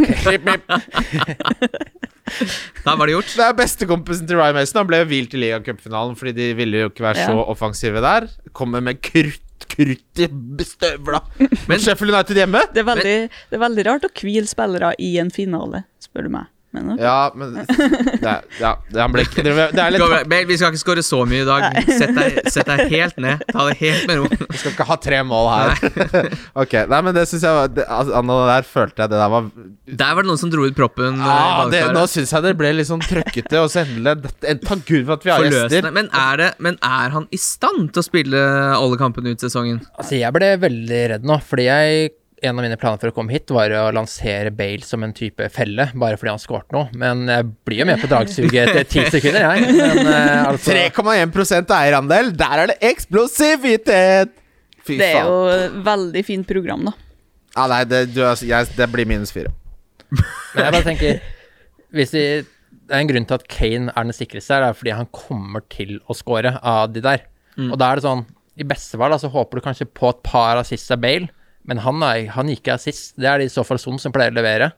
da 2.86 2.94
var 2.96 3.10
det 3.10 3.14
gjort. 3.14 3.34
Det 3.36 3.44
er 3.44 3.58
bestekompisen 3.58 4.30
til 4.30 4.40
Ryan 4.40 4.56
Mason. 4.56 4.80
Han 4.80 4.88
ble 4.90 5.02
hvilt 5.10 5.36
i 5.36 5.42
ligacupfinalen 5.44 6.16
fordi 6.18 6.34
de 6.38 6.48
ville 6.58 6.86
jo 6.86 6.90
ikke 6.90 7.06
være 7.06 7.26
så 7.28 7.44
offensive 7.52 8.02
der. 8.02 8.30
Kommer 8.56 8.82
med 8.86 9.02
krutt, 9.04 9.44
krutt 9.68 10.22
i 10.24 10.66
støvla. 10.68 11.22
Men 11.68 11.82
Sheffield 11.82 12.14
United 12.14 12.40
hjemme? 12.40 12.64
Det 12.74 12.84
er, 12.84 12.88
veldig, 12.88 13.18
det 13.50 13.58
er 13.58 13.64
veldig 13.66 13.86
rart 13.90 14.08
å 14.08 14.14
hvile 14.22 14.48
spillere 14.50 14.94
i 15.02 15.16
en 15.22 15.32
finale, 15.34 15.84
spør 16.04 16.28
du 16.30 16.34
meg. 16.38 16.50
Men 16.72 16.92
okay. 16.94 17.06
Ja, 17.06 17.32
men 17.34 17.56
det 17.56 18.34
ja, 18.60 18.76
det, 18.94 19.06
ble 19.10 19.24
det, 19.26 19.54
det 19.74 19.82
er 19.82 19.94
litt 19.96 20.04
Gå, 20.04 20.40
vi 20.46 20.58
skal 20.60 20.70
ikke 20.70 20.82
skåre 20.84 21.04
så 21.06 21.24
mye 21.26 21.42
i 21.42 21.48
dag. 21.48 21.80
Sett 21.88 22.14
deg, 22.14 22.36
sett 22.54 22.70
deg 22.70 22.92
helt 22.92 23.18
ned. 23.18 23.42
Ta 23.50 23.66
det 23.66 23.78
helt 23.80 24.06
med 24.06 24.20
ro. 24.22 24.28
Vi 24.30 24.60
skal 24.62 24.76
ikke 24.76 24.86
ha 24.86 24.98
tre 25.02 25.22
mål 25.26 25.50
her. 25.50 25.90
ok, 26.62 26.76
nei, 26.92 27.00
men 27.08 27.18
det 27.18 27.26
syns 27.32 27.48
jeg 27.48 27.58
var 27.58 27.74
det, 27.74 27.88
altså, 27.88 28.14
Anna, 28.22 28.38
der 28.52 28.70
følte 28.70 29.02
jeg 29.02 29.14
det 29.16 29.24
der 29.24 29.34
var 29.34 29.50
Der 30.04 30.14
var 30.14 30.22
det 30.28 30.30
noen 30.30 30.42
som 30.44 30.54
dro 30.54 30.68
ut 30.70 30.78
proppen. 30.78 31.18
eh, 31.18 31.34
ah, 31.34 31.64
det. 31.74 31.82
Nå 31.96 32.06
syns 32.12 32.36
jeg 32.38 32.46
det 32.46 32.54
ble 32.62 32.76
litt 32.78 32.92
sånn 32.92 33.02
trøkkete, 33.02 33.64
og 33.64 33.74
så 33.74 33.84
endelig 33.88 34.30
Takk 34.68 34.86
Gud 34.86 35.10
for 35.10 35.18
at 35.18 35.26
vi 35.26 35.34
har 35.34 35.50
gjester. 35.50 35.90
Men 35.96 36.14
er, 36.14 36.44
det, 36.44 36.52
men 36.62 36.78
er 36.86 37.18
han 37.18 37.26
i 37.34 37.42
stand 37.42 37.90
til 37.96 38.04
å 38.04 38.06
spille 38.06 38.46
alle 38.78 39.02
kampene 39.02 39.34
ut 39.34 39.42
sesongen? 39.42 39.82
Altså, 39.98 40.20
jeg 40.22 40.38
ble 40.38 40.54
veldig 40.62 41.04
redd 41.16 41.26
nå, 41.28 41.42
fordi 41.50 41.66
jeg 41.66 42.14
en 42.42 42.60
av 42.60 42.64
mine 42.64 42.78
planer 42.80 43.00
for 43.02 43.12
å 43.12 43.16
komme 43.16 43.34
hit 43.34 43.52
var 43.54 43.74
å 43.76 43.86
lansere 43.96 44.52
Bale 44.56 44.86
som 44.86 45.04
en 45.06 45.14
type 45.16 45.50
felle, 45.54 45.90
bare 46.00 46.20
fordi 46.20 46.34
han 46.34 46.42
skåret 46.42 46.72
noe. 46.76 46.88
Men 46.98 47.26
jeg 47.30 47.48
blir 47.68 47.82
jo 47.84 47.88
med 47.90 48.02
på 48.02 48.10
dragsuget 48.12 48.60
etter 48.72 48.88
ti 48.90 49.06
sekunder, 49.16 49.46
jeg. 49.46 49.74
Men 49.80 50.12
eh, 50.12 50.50
altså 50.50 50.76
3,1 50.76 51.74
eierandel, 51.80 52.32
der 52.40 52.64
er 52.64 52.72
det 52.74 52.78
eksplosivitet! 52.92 54.36
Fy 54.88 54.98
Det 55.02 55.10
er 55.20 55.28
jo 55.28 55.82
veldig 55.86 56.24
fint 56.26 56.48
program, 56.50 56.88
da. 56.90 56.96
Ja, 57.56 57.66
nei, 57.72 57.82
det, 57.90 58.04
du, 58.14 58.22
altså, 58.24 58.48
jeg, 58.48 58.70
det 58.78 58.88
blir 58.94 59.10
minus 59.10 59.34
fire. 59.36 59.52
Men 60.56 60.64
jeg 60.64 60.74
bare 60.74 60.86
tenker 60.86 61.20
Hvis 61.94 62.14
vi 62.16 62.22
Det 62.42 62.96
er 62.96 63.04
en 63.04 63.10
grunn 63.12 63.28
til 63.30 63.38
at 63.38 63.44
Kane 63.52 63.92
er 63.94 64.08
den 64.08 64.16
sikreste 64.18 64.56
her, 64.56 64.64
det 64.64 64.70
er 64.72 64.78
fordi 64.80 64.94
han 64.98 65.10
kommer 65.14 65.62
til 65.70 66.00
å 66.10 66.16
score 66.18 66.56
av 66.58 66.88
de 66.96 67.04
der. 67.06 67.28
Og 67.68 67.76
da 67.78 67.92
er 67.92 68.00
det 68.00 68.06
sånn 68.08 68.24
I 68.58 68.66
beste 68.68 68.98
fall 68.98 69.14
så 69.22 69.30
håper 69.30 69.60
du 69.60 69.66
kanskje 69.68 69.86
på 69.86 70.10
et 70.10 70.24
par 70.26 70.58
assists 70.62 70.90
av 70.96 71.02
Bale, 71.04 71.30
men 71.70 71.82
han, 71.86 72.02
er, 72.04 72.26
han 72.34 72.50
gikk 72.50 72.64
ikke 72.66 72.80
sist. 72.82 73.14
Det 73.22 73.30
er 73.30 73.40
det 73.44 73.52
i 73.52 73.54
så 73.54 73.62
fall 73.68 73.78
Son 73.82 74.00
som 74.02 74.12
pleier 74.16 74.34
å 74.34 74.40
levere. 74.40 74.72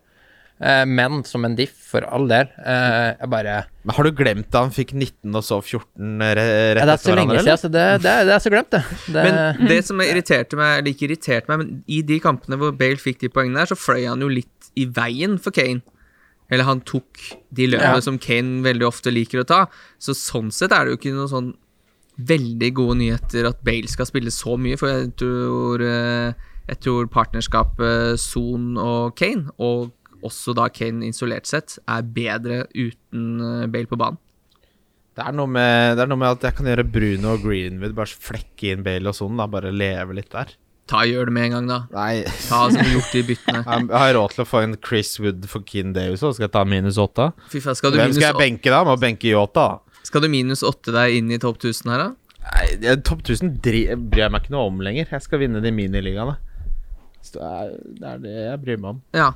Eh, 0.62 0.84
men 0.86 1.24
som 1.26 1.42
en 1.48 1.56
diff, 1.58 1.72
for 1.89 2.04
all 2.06 2.28
del. 2.30 2.50
Eh, 2.62 3.16
jeg 3.18 3.30
bare 3.32 3.54
Men 3.88 3.96
Har 3.98 4.06
du 4.06 4.12
glemt 4.14 4.52
da 4.54 4.62
han 4.62 4.74
fikk 4.76 4.92
19 4.94 5.34
og 5.39 5.42
så 5.48 5.58
14 5.64 6.20
re- 6.22 6.44
hverandre? 6.44 6.84
ja, 6.84 6.86
Det 6.86 6.94
er 6.94 7.02
så 7.02 7.16
lenge 7.18 7.38
siden, 7.39 7.54
altså, 7.56 7.72
det, 7.74 7.86
det, 8.04 8.12
er, 8.12 8.28
det 8.30 8.36
er 8.36 8.44
så 8.44 8.52
glemt, 8.54 8.70
det. 8.76 8.84
det 9.16 9.24
Men 9.26 9.72
det 9.72 9.80
som 9.88 10.04
irriterte 10.06 10.60
meg, 10.60 10.76
eller 10.84 10.92
ikke 10.94 11.08
irriterte 11.10 11.50
meg, 11.50 11.64
men 11.64 11.80
i 11.89 12.04
de 12.12 12.20
kampene 12.22 12.60
hvor 12.62 12.76
Bale 12.78 13.02
fikk 13.02 13.24
de 13.24 13.32
poengene 13.34 13.64
der, 13.64 13.72
så 13.72 13.80
fløy 13.80 14.06
han 14.12 14.22
jo 14.22 14.30
litt 14.30 14.70
i 14.78 14.86
veien 14.86 15.39
for 15.42 15.56
Kane. 15.56 15.82
Eller 16.52 16.68
han 16.68 16.84
tok 16.86 17.18
de 17.56 17.72
løpene 17.72 17.98
Ja. 17.98 18.06
som 18.06 18.20
Kane 18.22 18.62
veldig 18.68 18.86
ofte 18.92 19.10
liker 19.16 19.42
å 19.42 19.48
ta. 19.48 19.64
Så 19.98 20.14
sånn 20.20 20.52
sett 20.54 20.76
er 20.76 20.86
det 20.86 20.94
jo 20.94 21.00
ikke 21.02 21.16
noe 21.16 21.32
sånn 21.32 21.54
veldig 22.22 22.70
gode 22.78 23.00
nyheter 23.00 23.48
at 23.50 23.64
Bale 23.66 23.88
skal 23.89 24.06
spille 24.06 24.30
så 24.36 24.58
mye, 24.60 24.78
for 24.78 24.92
jeg 24.92 25.14
tror, 25.18 25.82
eh, 25.82 26.34
jeg 26.72 26.80
tror 26.86 27.09
partnerskapet 27.11 28.19
Son 28.22 28.78
og 28.80 29.15
Kane, 29.19 29.51
og 29.59 29.91
også 30.24 30.53
da 30.55 30.69
Kane 30.72 31.09
isolert 31.09 31.49
sett, 31.49 31.76
er 31.89 32.05
bedre 32.05 32.63
uten 32.72 33.41
eh, 33.43 33.69
Bale 33.72 33.89
på 33.89 33.99
banen. 33.99 34.19
Det 35.11 35.26
er, 35.28 35.34
noe 35.36 35.49
med, 35.51 35.97
det 35.97 36.05
er 36.05 36.07
noe 36.07 36.22
med 36.22 36.38
at 36.38 36.45
jeg 36.47 36.55
kan 36.55 36.67
gjøre 36.72 36.86
Bruno 36.88 37.34
og 37.36 37.41
Greenwood, 37.43 37.91
bare 37.97 38.07
flekke 38.30 38.72
inn 38.72 38.86
Bale 38.86 39.11
og 39.11 39.17
Son, 39.17 39.36
da. 39.36 39.49
Bare 39.51 39.74
leve 39.76 40.15
litt 40.15 40.32
der. 40.32 40.53
Ta 40.88 41.03
Gjør 41.07 41.28
det 41.28 41.34
med 41.36 41.49
en 41.49 41.55
gang, 41.57 41.67
da. 41.67 41.80
Nei, 41.91 42.24
Ta 42.47 42.61
som 42.72 42.88
gjort 42.93 43.11
de 43.11 43.26
byttene. 43.28 43.61
jeg 43.91 43.91
har 43.91 44.13
råd 44.15 44.38
til 44.38 44.45
å 44.45 44.47
få 44.47 44.63
en 44.63 44.78
Chris 44.80 45.11
Wood 45.19 45.43
for 45.51 45.67
Keane 45.67 45.91
Davis 45.97 46.24
òg. 46.24 46.38
Skal 46.38 46.47
jeg 46.47 46.55
ta 46.55 46.63
minus 46.67 46.99
åtte? 47.01 47.28
Hvem 47.51 47.76
skal 47.76 47.99
jeg 47.99 48.39
benke 48.39 48.72
da? 48.72 48.82
Må 48.88 48.95
benke 49.01 49.28
Yota. 49.34 49.67
skal 50.07 50.24
du 50.24 50.32
minus 50.32 50.63
åtte 50.67 50.95
deg 50.95 51.19
inn 51.19 51.36
i 51.36 51.39
topp 51.43 51.59
1000 51.59 51.91
her, 51.91 52.05
da? 52.07 52.09
Nei, 52.41 52.95
Topp 53.05 53.22
1000 53.28 53.59
bryr 53.61 53.91
jeg 54.24 54.32
meg 54.34 54.41
ikke 54.41 54.55
noe 54.55 54.72
om 54.72 54.80
lenger. 54.84 55.11
Jeg 55.11 55.28
skal 55.28 55.43
vinne 55.43 55.61
de 55.63 55.76
miniligaene. 55.76 56.39
Så 57.22 57.38
Det 57.38 57.43
er 57.47 57.74
det 57.99 58.07
er 58.11 58.17
det 58.26 58.36
jeg 58.38 58.61
bryr 58.65 58.78
meg 58.82 58.89
om. 58.95 59.01
Ja. 59.15 59.32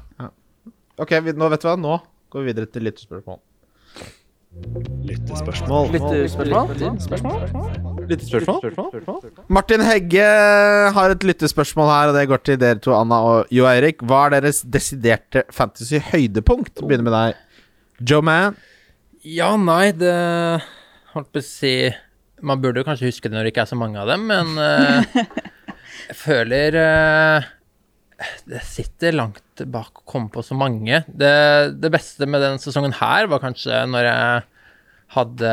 Ok, 0.98 1.12
vi, 1.26 1.36
nå 1.36 1.50
vet 1.52 1.62
du 1.62 1.68
hva. 1.70 1.76
Nå 1.80 2.00
går 2.32 2.44
vi 2.44 2.52
videre 2.52 2.68
til 2.72 2.84
lyttespørsmål. 2.88 3.40
Lyttespørsmål. 5.06 5.90
Lyttespørsmål? 8.10 8.96
Martin 9.52 9.84
Hegge 9.84 10.28
har 10.96 11.12
et 11.12 11.24
lyttespørsmål 11.28 11.90
her, 11.92 12.12
og 12.12 12.16
det 12.16 12.30
går 12.32 12.44
til 12.48 12.60
dere 12.62 12.80
to, 12.80 12.94
Anna 12.96 13.18
og 13.28 13.52
Jo 13.54 13.68
Eirik. 13.70 14.00
Hva 14.04 14.26
er 14.28 14.38
deres 14.40 14.62
desiderte 14.64 15.44
fantasy-høydepunkt? 15.54 16.80
Begynner 16.82 17.08
med 17.10 17.16
deg. 17.18 17.44
Joe 18.10 18.24
Man. 18.24 18.56
Ja, 19.26 19.56
nei, 19.58 19.92
det 19.98 20.14
Holdt 21.16 21.32
på 21.34 21.40
å 21.40 21.46
si 21.46 21.72
Man 22.46 22.60
burde 22.62 22.82
jo 22.82 22.86
kanskje 22.86 23.08
huske 23.10 23.30
det 23.30 23.38
når 23.38 23.48
det 23.48 23.52
ikke 23.54 23.64
er 23.64 23.72
så 23.72 23.78
mange 23.80 23.98
av 24.02 24.08
dem, 24.12 24.28
men 24.30 24.48
uh, 24.60 25.00
jeg 26.10 26.18
føler 26.20 26.76
eh, 26.78 27.48
Det 28.48 28.62
sitter 28.64 29.16
langt 29.16 29.64
bak 29.72 30.02
å 30.02 30.06
komme 30.08 30.32
på 30.32 30.44
så 30.46 30.56
mange. 30.58 31.02
Det, 31.08 31.32
det 31.82 31.92
beste 31.94 32.28
med 32.30 32.44
den 32.44 32.60
sesongen 32.62 32.96
her 33.02 33.28
var 33.32 33.44
kanskje 33.44 33.82
når 33.92 34.08
jeg 34.10 34.44
hadde 35.16 35.50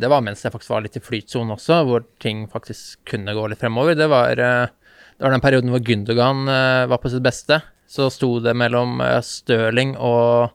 Det 0.00 0.08
var 0.10 0.22
mens 0.24 0.40
jeg 0.42 0.52
faktisk 0.54 0.72
var 0.72 0.84
litt 0.86 0.96
i 0.98 1.02
flytsonen 1.04 1.54
også, 1.54 1.82
hvor 1.86 2.06
ting 2.22 2.46
faktisk 2.50 3.02
kunne 3.10 3.34
gå 3.36 3.46
litt 3.50 3.60
fremover. 3.60 3.98
Det 3.98 4.08
var, 4.10 4.38
eh, 4.38 4.72
det 5.18 5.26
var 5.26 5.34
den 5.34 5.44
perioden 5.44 5.72
hvor 5.74 5.84
Gundogan 5.84 6.46
eh, 6.48 6.86
var 6.90 7.02
på 7.02 7.12
sitt 7.12 7.24
beste. 7.26 7.60
Så 7.90 8.08
sto 8.10 8.38
det 8.42 8.56
mellom 8.58 9.00
eh, 9.04 9.20
Stirling 9.22 9.94
og 9.98 10.54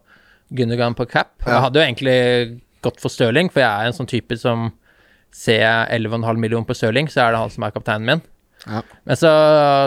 Gundogan 0.51 0.97
på 0.97 1.07
cap. 1.11 1.35
Jeg 1.45 1.63
hadde 1.63 1.79
jo 1.79 1.85
egentlig 1.85 2.17
gått 2.83 2.99
for 3.03 3.13
Stirling, 3.13 3.51
for 3.53 3.63
jeg 3.63 3.71
er 3.71 3.91
en 3.91 3.97
sånn 3.97 4.09
type 4.09 4.39
som 4.39 4.71
Ser 5.31 5.61
jeg 5.61 6.01
11,5 6.03 6.41
millioner 6.43 6.67
på 6.67 6.75
Stirling, 6.75 7.07
så 7.07 7.21
er 7.23 7.31
det 7.31 7.39
han 7.39 7.51
som 7.53 7.63
er 7.63 7.71
kapteinen 7.71 8.03
min. 8.03 8.21
Ja. 8.65 8.81
Men 9.07 9.15
så 9.15 9.29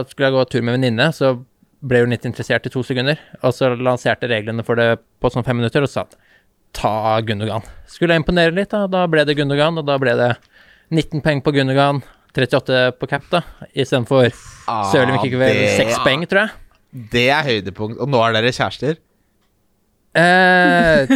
skulle 0.09 0.31
jeg 0.31 0.33
gå 0.33 0.45
tur 0.49 0.62
med 0.65 0.79
venninne, 0.79 1.11
så 1.12 1.35
ble 1.85 2.01
hun 2.05 2.14
litt 2.14 2.24
interessert 2.28 2.66
i 2.68 2.72
to 2.72 2.82
sekunder. 2.87 3.18
Og 3.45 3.53
så 3.57 3.70
lanserte 3.76 4.28
reglene 4.30 4.64
for 4.66 4.78
det 4.80 4.89
på 5.20 5.30
sånn 5.32 5.45
fem 5.47 5.59
minutter, 5.61 5.85
og 5.85 5.91
sa 5.93 6.07
ta 6.74 7.20
Gundogan. 7.22 7.62
Skulle 7.87 8.16
jeg 8.16 8.24
imponere 8.24 8.55
litt, 8.57 8.72
da, 8.72 8.87
da 8.91 9.05
ble 9.11 9.22
det 9.28 9.37
Gundogan, 9.39 9.78
og 9.78 9.87
da 9.87 9.99
ble 10.03 10.16
det 10.18 10.30
19 10.91 11.22
poeng 11.24 11.43
på 11.45 11.53
Gundogan, 11.55 12.03
38 12.35 12.80
på 12.99 13.07
cap, 13.12 13.26
da, 13.30 13.45
istedenfor 13.78 14.32
Stirling 14.91 15.20
fikk 15.22 15.37
vel 15.39 15.55
det- 15.55 15.76
6 15.78 16.01
poeng, 16.03 16.24
tror 16.26 16.47
jeg. 16.49 16.61
Det 17.12 17.28
er 17.30 17.47
høydepunkt. 17.47 18.01
Og 18.03 18.11
nå 18.11 18.20
er 18.26 18.35
dere 18.37 18.51
kjærester? 18.55 18.97
Eh, 20.14 21.11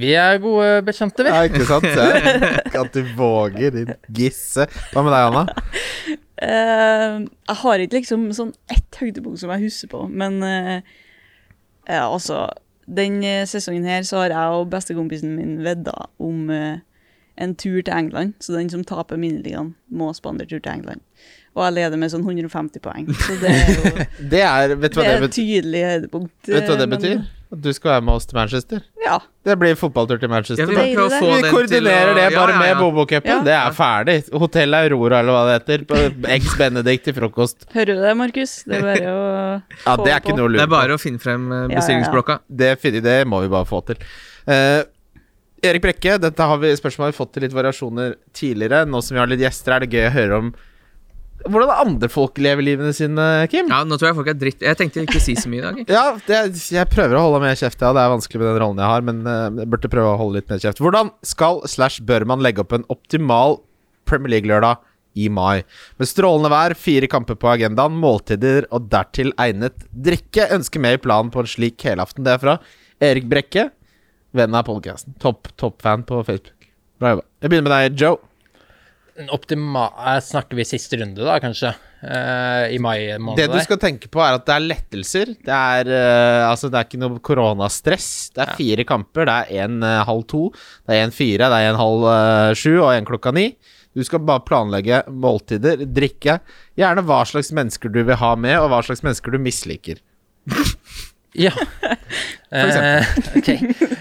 vi 0.00 0.14
er 0.16 0.38
gode 0.40 0.78
bekjente, 0.86 1.24
vi. 1.26 1.32
Ja, 1.32 1.42
ikke 1.44 1.66
sant? 1.68 1.84
At 2.80 2.92
du 2.96 3.02
våger, 3.18 3.74
din 3.74 3.90
gisse. 4.16 4.64
Hva 4.94 5.04
med 5.04 5.12
deg, 5.12 5.26
Anna? 5.28 5.44
Eh, 6.44 7.24
jeg 7.48 7.58
har 7.62 7.82
ikke 7.82 8.00
liksom 8.00 8.26
sånn 8.36 8.52
ett 8.72 9.00
høydepunkt 9.00 9.40
som 9.40 9.52
jeg 9.54 9.66
husker 9.66 9.90
på, 9.92 10.04
men 10.10 10.42
uh, 10.44 10.80
ja, 11.88 12.04
altså 12.04 12.48
Den 12.84 13.22
eh, 13.24 13.46
sesongen 13.48 13.86
her 13.88 14.02
så 14.04 14.18
har 14.20 14.34
jeg 14.34 14.58
og 14.58 14.68
bestekompisen 14.72 15.38
min 15.38 15.54
vedda 15.64 15.94
om 16.20 16.50
uh, 16.52 16.82
en 17.40 17.54
tur 17.56 17.80
til 17.80 17.94
England, 17.94 18.34
så 18.44 18.52
den 18.58 18.68
som 18.70 18.84
taper 18.84 19.16
Minneligaen, 19.16 19.72
må 19.88 20.12
spandere 20.12 20.50
tur 20.50 20.60
til 20.60 20.72
England. 20.72 21.00
Og 21.54 21.62
jeg 21.62 21.74
leder 21.76 22.00
med 22.00 22.10
sånn 22.10 22.24
150 22.26 22.82
poeng, 22.82 23.06
så 23.14 23.36
det 23.38 23.52
er 23.54 23.68
jo 23.70 23.90
Det 24.32 24.42
er 24.42 24.74
Vet 24.74 24.96
du 24.96 24.98
det 24.98 25.06
hva 25.06 25.12
er 25.12 25.22
det 25.22 25.30
et 25.30 25.36
tydelig 25.38 25.82
høydepunkt. 25.86 26.36
Vet 26.50 26.66
du 26.66 26.72
hva 26.72 26.78
det 26.80 26.86
eh, 26.86 26.90
men- 26.90 26.98
betyr? 26.98 27.24
At 27.54 27.60
du 27.62 27.68
skal 27.70 27.90
være 27.92 28.02
med 28.02 28.16
oss 28.18 28.24
til 28.26 28.34
Manchester. 28.34 28.80
Ja. 29.04 29.18
Det 29.46 29.54
blir 29.60 29.76
fotballtur 29.78 30.18
til 30.18 30.30
Manchester. 30.32 30.70
Ja, 30.74 31.04
få 31.20 31.28
Vi 31.36 31.50
koordinerer 31.52 32.16
det 32.16 32.24
ja, 32.24 32.30
bare 32.34 32.54
ja, 32.56 32.58
med 32.58 32.70
ja. 32.72 32.78
Bobo-cupen. 32.80 33.30
Ja. 33.30 33.36
Det 33.46 33.54
er 33.54 33.76
ferdig. 33.76 34.16
Hotell 34.42 34.74
Aurora, 34.74 35.20
eller 35.22 35.36
hva 35.36 35.44
det 35.46 35.54
heter. 35.60 35.84
på 35.86 36.00
Eggs 36.34 36.56
Benedict 36.58 37.06
til 37.06 37.14
frokost. 37.14 37.68
Hører 37.76 37.92
du 37.92 38.02
det, 38.02 38.16
Markus? 38.18 38.56
Det 38.66 38.80
er 38.80 38.88
bare 38.88 39.12
å 39.12 39.20
Ja, 39.86 39.94
få 39.94 40.08
det 40.08 40.16
er 40.16 40.24
ikke 40.24 40.34
på. 40.34 40.48
Det 40.56 40.64
er 40.64 40.72
bare 40.74 40.98
å 40.98 41.00
finne 41.04 41.22
frem 41.22 41.46
eh, 41.46 41.54
Ja, 41.54 41.62
ja, 41.62 41.70
ja. 41.70 41.78
bestillingsblokka. 41.78 42.38
Det, 42.64 42.72
det 43.06 43.16
må 43.30 43.44
vi 43.44 43.52
bare 43.54 43.70
få 43.70 43.84
til. 43.92 44.02
Uh, 44.50 44.82
Erik 45.64 45.84
Brekke, 45.84 46.18
dette 46.20 46.48
har 46.50 46.58
vi 46.60 46.74
spørsmålet 46.76 47.16
fått 47.16 47.36
til 47.36 47.46
litt 47.46 47.54
variasjoner 47.54 48.18
tidligere. 48.34 48.82
Nå 48.90 48.98
som 49.04 49.14
vi 49.14 49.22
har 49.22 49.30
litt 49.30 49.44
gjester, 49.44 49.76
er 49.76 49.84
det 49.86 49.94
gøy 49.94 50.08
å 50.08 50.14
høre 50.18 50.40
om 50.42 50.54
hvordan 51.44 51.72
andre 51.74 52.08
folk 52.12 52.38
lever 52.40 52.64
livene 52.64 52.92
sine, 52.96 53.24
Kim. 53.52 53.68
Ja, 53.72 53.82
nå 53.84 53.98
tror 53.98 54.10
jeg 54.10 54.16
folk 54.18 54.30
er 54.32 54.38
dritt. 54.38 54.62
Jeg 54.64 54.78
tenkte 54.80 55.02
ikke 55.04 55.20
å 55.20 55.24
si 55.24 55.34
så 55.38 55.50
mye 55.52 55.60
i 55.60 55.64
dag. 55.64 55.80
Ja, 55.92 56.04
det, 56.28 56.40
jeg 56.72 56.90
prøver 56.92 57.18
å 57.18 57.26
holde 57.26 57.42
mer 57.44 57.58
kjeft, 57.58 57.82
ja. 57.82 57.92
Det 57.96 58.00
er 58.00 58.12
vanskelig 58.14 58.40
med 58.40 58.48
den 58.50 58.60
rollen 58.62 58.80
jeg 58.80 58.92
har, 58.92 59.04
men 59.04 59.20
eh, 59.28 59.44
jeg 59.60 59.70
burde 59.74 59.90
prøve 59.92 60.14
å 60.14 60.18
holde 60.20 60.40
litt 60.40 60.50
mer 60.52 60.62
kjeft. 60.62 60.82
Hvordan 60.84 61.12
skal 61.26 61.62
slash 61.68 62.00
bør 62.06 62.26
man 62.30 62.44
legge 62.44 62.64
opp 62.64 62.74
en 62.76 62.86
optimal 62.92 63.58
Premier 64.08 64.36
League-lørdag 64.36 64.80
i 65.20 65.28
mai? 65.32 65.64
Med 66.00 66.10
strålende 66.10 66.52
vær, 66.54 66.76
fire 66.78 67.10
kamper 67.12 67.38
på 67.40 67.52
agendaen, 67.52 67.98
måltider 68.00 68.68
og 68.70 68.88
dertil 68.94 69.34
egnet 69.42 69.84
drikke. 69.92 70.48
Ønsker 70.56 70.82
mer 70.82 70.96
i 70.98 71.02
planen 71.02 71.32
på 71.34 71.44
en 71.44 71.50
slik 71.50 71.84
helaften. 71.86 72.24
Det 72.26 72.38
er 72.38 72.44
fra 72.46 72.58
Erik 73.04 73.28
Brekke, 73.30 73.68
venn 74.34 74.56
av 74.56 74.64
podkasten. 74.70 75.18
Topp 75.22 75.52
topp-fan 75.60 76.06
på 76.08 76.24
Facebook. 76.24 76.70
Bra 77.02 77.16
jobba. 77.16 77.28
Jeg 77.42 77.52
begynner 77.52 77.68
med 77.68 77.76
deg, 77.76 78.00
Joe. 78.00 78.22
En 79.16 79.28
optima 79.30 79.86
eh, 80.06 80.20
Snakker 80.24 80.58
vi 80.58 80.64
siste 80.66 80.98
runde, 80.98 81.22
da, 81.22 81.36
kanskje? 81.42 81.70
Eh, 82.02 82.74
I 82.74 82.78
mai 82.82 83.14
måned 83.22 83.38
Det 83.38 83.46
du 83.52 83.60
skal 83.62 83.78
tenke 83.80 84.10
på, 84.12 84.20
er 84.20 84.36
at 84.40 84.46
det 84.48 84.56
er 84.56 84.64
lettelser. 84.66 85.30
Det 85.38 85.54
er, 85.54 85.90
eh, 85.94 86.40
altså, 86.48 86.68
det 86.72 86.80
er 86.80 86.88
ikke 86.88 87.00
noe 87.04 87.22
koronastress. 87.24 88.08
Det 88.34 88.42
er 88.42 88.50
Ja. 88.52 88.58
fire 88.58 88.84
kamper. 88.88 89.30
Det 89.30 89.36
er 89.54 89.64
en 89.68 89.78
eh, 89.82 90.02
halv 90.08 90.26
to, 90.30 90.42
det 90.88 90.98
er 90.98 91.04
en 91.06 91.14
fire, 91.14 91.48
det 91.52 91.60
er 91.62 91.70
en 91.70 91.80
halv 91.80 92.08
eh, 92.10 92.50
sju 92.58 92.72
og 92.80 92.90
en 92.92 93.06
klokka 93.08 93.32
ni. 93.32 93.46
Du 93.94 94.02
skal 94.02 94.24
bare 94.26 94.42
planlegge 94.42 95.04
måltider, 95.06 95.84
drikke. 95.86 96.40
Gjerne 96.76 97.04
hva 97.06 97.22
slags 97.30 97.52
mennesker 97.54 97.92
du 97.94 98.02
vil 98.02 98.18
ha 98.18 98.34
med, 98.34 98.58
og 98.58 98.72
hva 98.72 98.82
slags 98.82 99.04
mennesker 99.06 99.30
du 99.30 99.38
misliker. 99.38 100.02
Ja. 101.34 101.54
Uh, 102.54 103.02
okay. 103.34 103.56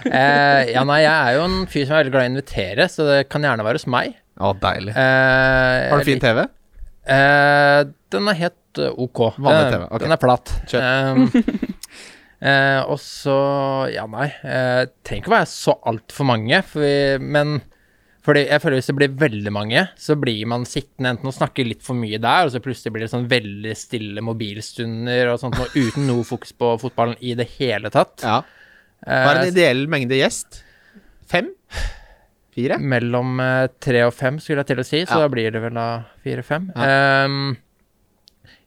uh, 0.05 0.61
ja, 0.70 0.84
nei, 0.86 0.99
jeg 1.01 1.09
er 1.09 1.38
jo 1.39 1.45
en 1.47 1.55
fyr 1.66 1.88
som 1.88 1.95
er 1.95 2.03
veldig 2.03 2.11
glad 2.14 2.22
i 2.22 2.28
å 2.28 2.32
invitere, 2.36 2.86
så 2.86 3.07
det 3.07 3.16
kan 3.34 3.41
gjerne 3.41 3.66
være 3.66 3.80
hos 3.80 3.88
meg. 3.89 4.20
Å, 4.41 4.53
deilig. 4.57 4.93
Eh, 4.97 5.89
Har 5.91 6.01
du 6.01 6.07
fin 6.07 6.21
TV? 6.23 6.43
Eh, 7.05 7.81
den 8.13 8.29
er 8.31 8.39
helt 8.39 8.81
eh, 8.81 8.95
ok. 9.05 9.21
Vanlig 9.38 9.73
TV, 9.75 9.84
ok. 9.89 10.01
Den 10.05 10.15
er 10.15 10.21
flat. 10.21 10.53
Kjør. 10.71 10.88
Um, 11.11 11.27
eh, 12.53 12.79
og 12.88 12.97
så 13.03 13.38
Ja, 13.93 14.07
nei. 14.09 14.29
Eh, 14.41 14.81
trenger 15.05 15.21
ikke 15.25 15.34
å 15.34 15.38
være 15.38 15.51
så 15.53 15.77
altfor 15.91 16.29
mange, 16.31 16.63
for 16.65 16.86
vi, 16.86 16.95
men 17.21 17.59
fordi 18.23 18.45
jeg 18.47 18.61
føler 18.63 18.79
hvis 18.79 18.88
det 18.88 18.95
blir 18.95 19.15
veldig 19.19 19.51
mange, 19.51 19.81
så 19.99 20.15
blir 20.15 20.45
man 20.47 20.63
sittende 20.63 21.09
enten 21.11 21.27
og 21.27 21.36
snakke 21.36 21.65
litt 21.67 21.81
for 21.84 21.99
mye 21.99 22.15
der, 22.23 22.45
og 22.47 22.53
så 22.53 22.61
plutselig 22.63 22.93
blir 22.95 23.03
det 23.03 23.11
sånn 23.11 23.25
veldig 23.27 23.73
stille 23.75 24.23
mobilstunder 24.23 25.34
og 25.34 25.41
sånt, 25.41 25.59
og 25.59 25.75
uten 25.75 26.07
noe 26.07 26.23
fokus 26.23 26.55
på 26.55 26.69
fotballen 26.79 27.19
i 27.19 27.34
det 27.36 27.49
hele 27.57 27.91
tatt. 27.91 28.23
Ja. 28.23 28.38
Hva 29.03 29.34
er 29.34 29.41
en 29.41 29.49
Eh, 29.49 29.51
ideell 29.51 29.84
mengde 29.91 30.15
gjest? 30.15 30.61
Fem? 31.27 31.49
Fire? 32.53 32.77
Mellom 32.79 33.39
uh, 33.41 33.67
tre 33.81 34.03
og 34.07 34.13
fem, 34.13 34.39
skulle 34.41 34.61
jeg 34.63 34.71
til 34.71 34.81
å 34.83 34.85
si, 34.87 35.01
så 35.05 35.17
Ja. 35.17 35.25
da 35.25 35.31
blir 35.33 35.51
det 35.53 35.61
vel 35.63 35.73
da 35.73 35.87
fire-fem. 36.25 36.69
Ehm, 36.77 37.57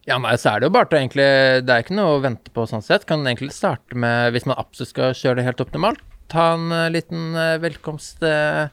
ja, 0.07 0.17
nei, 0.23 0.35
så 0.39 0.53
er 0.53 0.59
det 0.59 0.69
jo 0.69 0.75
bare 0.75 0.87
til 0.91 0.99
egentlig 0.99 1.25
Det 1.67 1.73
er 1.73 1.83
ikke 1.83 1.97
noe 1.97 2.17
å 2.17 2.21
vente 2.23 2.51
på 2.55 2.67
sånn 2.67 2.83
sett. 2.83 3.07
Kan 3.07 3.25
egentlig 3.27 3.51
starte 3.55 3.95
med, 3.95 4.31
hvis 4.35 4.47
man 4.47 4.59
absolutt 4.59 4.93
skal 4.93 5.17
kjøre 5.17 5.39
det 5.41 5.47
helt 5.49 5.63
optimalt, 5.63 5.99
ta 6.31 6.53
en 6.55 6.71
uh, 6.71 6.87
liten 6.93 7.35
uh, 7.35 7.57
velkomst 7.63 8.23
Uh, 8.23 8.67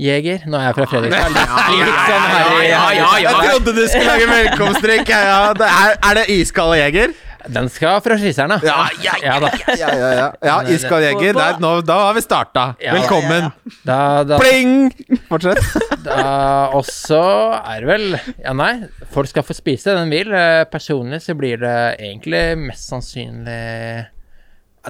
Jeger. 0.00 0.44
Nå 0.46 0.56
er 0.56 0.68
jeg 0.68 0.76
fra 0.76 0.84
Fredrikstad. 0.86 1.34
Sånn 1.34 2.60
ja, 2.62 2.62
ja, 2.62 2.84
ja. 2.94 3.08
Jeg 3.24 3.34
trodde 3.42 3.72
du 3.74 3.80
skulle 3.90 4.06
lage 4.06 4.28
velkomstdrikk. 4.30 5.10
Ja, 5.10 5.18
ja. 5.26 5.40
Det 5.58 5.66
er, 5.66 5.96
er 5.98 6.20
det 6.20 6.26
iskald 6.38 6.76
jeger? 6.78 7.12
Den 7.48 7.68
skal 7.72 8.00
fra 8.04 8.16
fryseren, 8.20 8.52
da. 8.52 8.58
Ja, 8.64 8.88
ja, 9.04 9.14
ja. 9.22 9.36
Ja, 9.78 9.88
ja, 9.96 10.10
ja. 10.18 10.26
ja 10.44 10.56
iskald 10.68 11.04
jeger. 11.04 11.38
Da 11.86 11.98
har 12.06 12.14
vi 12.14 12.22
starta. 12.24 12.66
Velkommen. 12.80 13.50
Da, 13.86 14.24
da, 14.28 14.38
Pling! 14.42 14.90
Fortsett. 15.30 15.60
og 16.10 16.80
også 16.80 17.20
er 17.60 17.84
det 17.84 17.88
vel 17.88 18.06
Ja, 18.42 18.54
nei, 18.56 18.72
folk 19.14 19.30
skal 19.30 19.44
få 19.46 19.56
spise 19.56 19.90
det 19.90 20.00
den 20.02 20.12
vil. 20.12 20.32
Eh, 20.34 20.64
Personlig 20.70 21.22
så 21.24 21.36
blir 21.38 21.60
det 21.62 21.76
egentlig 21.98 22.44
mest 22.60 22.90
sannsynlig 22.90 23.60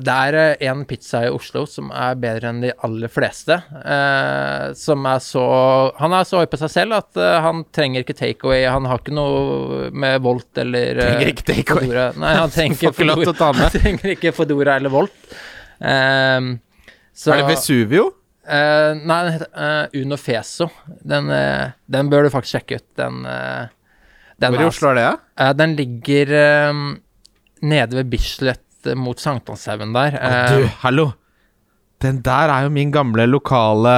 Det 0.00 0.14
er 0.26 0.36
eh, 0.38 0.62
en 0.70 0.84
pizza 0.88 1.22
i 1.26 1.30
Oslo 1.32 1.64
som 1.68 1.90
er 1.94 2.18
bedre 2.20 2.50
enn 2.50 2.62
de 2.64 2.72
aller 2.86 3.10
fleste. 3.12 3.56
Eh, 3.80 4.70
som 4.78 5.06
er 5.08 5.20
så 5.24 5.44
Han 6.00 6.14
er 6.16 6.28
så 6.28 6.42
høy 6.42 6.48
på 6.50 6.60
seg 6.60 6.72
selv 6.72 6.98
at 6.98 7.20
eh, 7.20 7.38
han 7.44 7.64
trenger 7.74 8.04
ikke 8.04 8.16
takeaway. 8.18 8.64
Han 8.70 8.88
har 8.90 9.02
ikke 9.02 9.16
noe 9.16 9.90
med 9.92 10.22
Volt 10.24 10.60
eller 10.62 11.00
eh, 11.00 11.10
Trenger 11.10 11.32
ikke 11.34 11.48
takeaway. 11.50 11.90
Nei, 12.20 12.32
han 12.38 12.52
trenger 12.56 12.78
med. 12.80 13.34
Han 13.60 13.74
trenger 13.74 14.14
ikke 14.14 14.32
Fodora 14.36 14.78
eller 14.80 14.92
Volt. 14.92 15.36
Eh, 15.80 16.40
så, 17.12 17.34
Er 17.34 17.42
det 17.42 17.50
Vesuvio? 17.52 18.08
Eh, 18.50 18.96
nei, 19.04 19.20
den 19.26 19.36
heter 19.36 20.00
Uno 20.00 20.18
Feso. 20.20 20.70
Den, 20.86 21.28
den 21.90 22.10
bør 22.10 22.26
du 22.26 22.32
faktisk 22.32 22.56
sjekke 22.58 22.80
ut. 22.80 22.88
Den, 22.98 23.22
den 24.40 24.54
Hvor 24.54 24.64
i 24.64 24.68
Oslo 24.70 24.94
er 24.94 24.98
det, 24.98 25.52
den 25.60 25.76
ligger 25.76 26.34
eh, 26.38 26.82
nede 27.60 27.98
ved 28.00 28.10
Bislett 28.12 28.64
eh, 28.86 28.94
mot 28.96 29.18
Sankthanshaugen 29.20 29.92
der. 29.96 30.14
Eh, 30.20 30.52
Du, 30.56 30.68
hallo! 30.84 31.12
Den 32.00 32.22
der 32.24 32.48
er 32.48 32.62
jo 32.64 32.70
min 32.72 32.88
gamle 32.90 33.26
lokale 33.28 33.90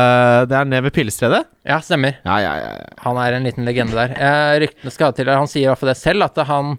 Det 0.50 0.56
er 0.58 0.64
nede 0.66 0.82
ved 0.88 0.92
Pilestredet? 0.96 1.44
ja, 1.64 1.76
stemmer. 1.80 2.16
Ja, 2.26 2.38
ja, 2.42 2.54
ja. 2.58 2.70
Han 3.04 3.16
er 3.22 3.32
en 3.36 3.44
liten 3.46 3.64
legende 3.64 3.94
der. 3.94 4.10
Eh, 4.18 4.54
ryktene 4.64 4.90
skal 4.90 5.12
til 5.14 5.30
Han 5.30 5.46
sier 5.46 5.68
i 5.68 5.70
hvert 5.70 5.78
fall 5.78 5.92
det 5.92 6.00
selv, 6.00 6.22
at 6.26 6.36
han 6.48 6.78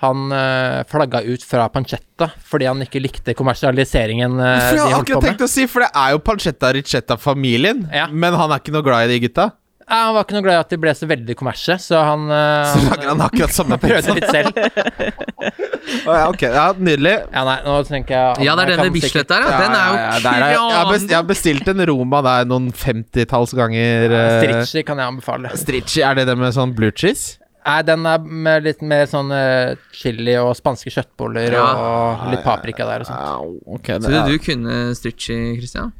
han 0.00 0.32
eh, 0.32 0.82
flagga 0.88 1.20
ut 1.28 1.42
fra 1.44 1.66
pancetta 1.68 2.30
fordi 2.48 2.64
han 2.64 2.80
ikke 2.80 3.02
likte 3.04 3.34
kommersialiseringen 3.36 4.32
For 4.40 4.70
de 4.72 4.78
jeg 4.78 4.94
har 4.94 5.02
akkurat 5.02 5.26
tenkt 5.26 5.42
å 5.44 5.48
si, 5.52 5.66
for 5.68 5.84
det 5.84 5.90
er 5.92 6.14
jo 6.14 6.22
Pancetta 6.24 6.70
Ricetta-familien, 6.72 7.82
Ja. 7.92 8.06
men 8.08 8.32
han 8.32 8.50
er 8.50 8.62
ikke 8.62 8.72
noe 8.72 8.82
glad 8.86 9.10
i 9.10 9.12
de 9.12 9.18
gutta. 9.28 9.50
Ja, 9.90 9.96
han 10.06 10.14
var 10.14 10.22
ikke 10.22 10.36
noe 10.36 10.44
glad 10.44 10.54
i 10.54 10.62
at 10.62 10.70
de 10.70 10.76
ble 10.78 10.92
så 10.94 11.06
veldig 11.10 11.34
kommersie, 11.34 11.74
så 11.82 11.98
han, 12.06 12.28
eh, 12.30 12.68
Så 12.70 12.82
lager 12.86 13.08
han 13.10 13.22
akkurat 13.24 13.54
samme 13.56 13.78
prøvde 13.82 14.14
pizza. 14.14 14.14
litt 14.14 14.30
selv. 14.30 15.30
oh, 16.06 16.14
ja, 16.14 16.28
ok, 16.30 16.44
ja, 16.46 16.66
Nydelig. 16.78 17.14
Ja, 17.32 17.42
nei, 17.48 17.56
nå 17.66 17.74
tenker 17.88 18.14
jeg 18.14 18.46
Ja, 18.46 18.54
det 18.54 18.66
er 18.68 18.72
den 18.76 18.84
med 18.86 18.94
Bislett 18.94 19.32
der, 19.32 19.48
ja. 19.48 19.58
Den 19.64 19.74
er 19.74 19.88
jo 19.90 19.98
ja, 19.98 20.14
der 20.22 20.46
er, 20.46 20.54
jeg, 20.54 21.16
har 21.16 21.26
bestilt 21.26 21.72
en 21.74 21.84
Roma 21.90 22.22
der 22.22 22.46
noen 22.46 22.70
femtitalls 22.70 23.56
ganger. 23.58 24.14
Uh, 24.14 24.38
Stritchy 24.38 24.86
kan 24.86 25.02
jeg 25.02 25.10
anbefale. 25.16 25.50
Stritchy, 25.58 26.04
er 26.06 26.20
det 26.20 26.28
det 26.30 26.38
med 26.38 26.54
sånn 26.54 26.74
blue 26.78 26.94
cheese? 26.94 27.40
Nei, 27.60 27.80
den 27.84 28.06
er 28.08 28.22
med 28.24 28.64
litt 28.64 28.80
mer 28.88 29.04
sånn 29.10 29.28
eh, 29.36 29.74
chili 29.92 30.32
og 30.40 30.54
spanske 30.56 30.88
kjøttboller 30.94 31.52
Ja. 31.52 31.66
og 31.76 32.30
litt 32.32 32.40
paprika 32.46 32.86
der 32.88 33.02
og 33.04 33.10
sånt. 33.10 33.20
Ja, 33.20 33.74
ok, 33.76 33.90
det, 34.00 34.06
Så 34.06 34.22
du 34.30 34.38
kunne 34.46 34.78
Stritchy, 34.96 35.36
Christian? 35.58 35.90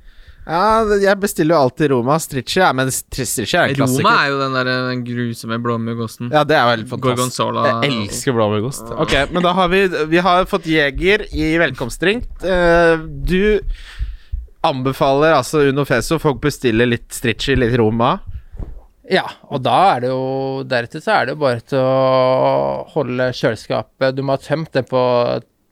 Ja, 0.51 0.99
jeg 1.05 1.21
bestiller 1.23 1.55
jo 1.55 1.61
alltid 1.69 1.93
Roma. 1.95 2.17
Stritchy 2.21 2.61
er 2.67 2.75
Men 2.75 2.91
Stri- 2.95 3.27
er 3.55 3.69
en 3.71 3.77
klassiker. 3.79 4.03
Roma 4.05 4.15
er 4.25 4.31
jo 4.33 4.39
den 4.41 4.57
der 4.59 4.71
den 4.91 5.05
grusomme 5.07 5.59
blåmuggosten. 5.63 6.31
Ja, 6.35 6.43
det 6.45 6.57
er 6.59 6.69
helt 6.75 6.89
fantastisk. 6.91 7.07
Gorgonzola. 7.07 7.67
Jeg 7.85 7.93
elsker 7.93 8.37
blåmuggost. 8.37 8.91
Ok, 9.07 9.15
men 9.31 9.47
da 9.47 9.53
har 9.57 9.69
vi 9.73 9.85
Vi 10.11 10.19
har 10.27 10.45
fått 10.51 10.67
Jeger 10.67 11.27
i 11.33 11.53
velkomstdrink. 11.63 12.27
Eh, 12.43 12.97
du 13.31 13.61
anbefaler 14.67 15.33
altså 15.39 15.63
Uno 15.71 15.87
Feso 15.89 16.19
folk 16.21 16.41
bestiller 16.43 16.89
litt 16.91 17.09
Stritchy, 17.17 17.55
litt 17.57 17.77
Roma. 17.81 18.19
Ja, 19.11 19.25
og 19.51 19.63
da 19.65 19.77
er 19.97 20.03
det 20.05 20.11
jo 20.13 20.63
Deretter 20.71 21.03
så 21.03 21.15
er 21.17 21.27
det 21.27 21.33
jo 21.35 21.41
bare 21.41 21.63
til 21.67 21.81
å 21.83 22.85
holde 22.93 23.31
kjøleskapet 23.35 24.15
Du 24.15 24.21
må 24.23 24.37
ha 24.37 24.43
tømt 24.45 24.71
det 24.77 24.85
på 24.87 25.01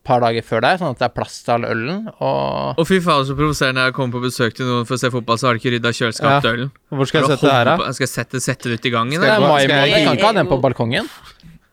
par 0.09 0.25
dager 0.25 0.45
før 0.49 0.65
deg, 0.65 0.81
sånn 0.81 0.95
at 0.97 0.99
det 1.03 1.07
er 1.11 1.15
plass 1.19 1.37
til 1.47 1.55
all 1.59 1.69
ølen. 1.69 2.09
Og 2.25 2.81
Og 2.83 2.89
fy 2.89 2.99
faen, 3.05 3.27
så 3.29 3.37
provoserende 3.39 3.85
jeg 3.89 3.95
kommer 3.99 4.17
på 4.19 4.25
besøk 4.27 4.57
til 4.59 4.67
noen 4.67 4.87
for 4.89 4.97
å 4.97 5.03
se 5.05 5.11
fotball, 5.15 5.39
så 5.39 5.51
har 5.51 5.55
de 5.59 5.63
ikke 5.63 5.75
rydda 5.77 5.93
kjøleskapet 6.01 6.39
Ja. 6.39 6.41
til 6.45 6.51
ølen. 6.57 6.71
Hvor 6.91 7.07
skal 7.13 7.21
jeg 7.23 7.31
sette 7.37 7.47
det 7.47 7.57
her, 7.59 7.65
da? 7.77 7.93
Skal 7.93 8.07
jeg 8.09 8.15
sette, 8.17 8.41
sette 8.49 8.73
det 8.73 8.81
ut 8.81 8.87
i 8.91 8.95
gangen? 8.97 9.13
Skal 9.21 9.29
jeg 9.29 9.37
er 9.37 9.45
gå- 9.45 9.49
mai 9.53 9.63
skal 9.65 9.75
jeg- 9.77 9.93
måned. 9.93 10.05
Kan 10.09 10.17
ikke 10.17 10.27
ha 10.27 10.33
den 10.43 10.47
på 10.49 10.61
balkongen. 10.67 11.09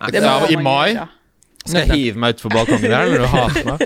Nei, 0.02 0.12
Det 0.12 0.22
må 0.24 0.50
i 0.52 0.56
mai? 0.62 1.08
Skal 1.66 1.82
jeg 1.88 1.90
hive 1.98 2.18
meg 2.22 2.36
utfor 2.36 2.52
balkongen 2.54 2.92
her, 2.94 3.08
eller 3.08 3.18
du 3.18 3.26
hater 3.26 3.66
meg? 3.66 3.80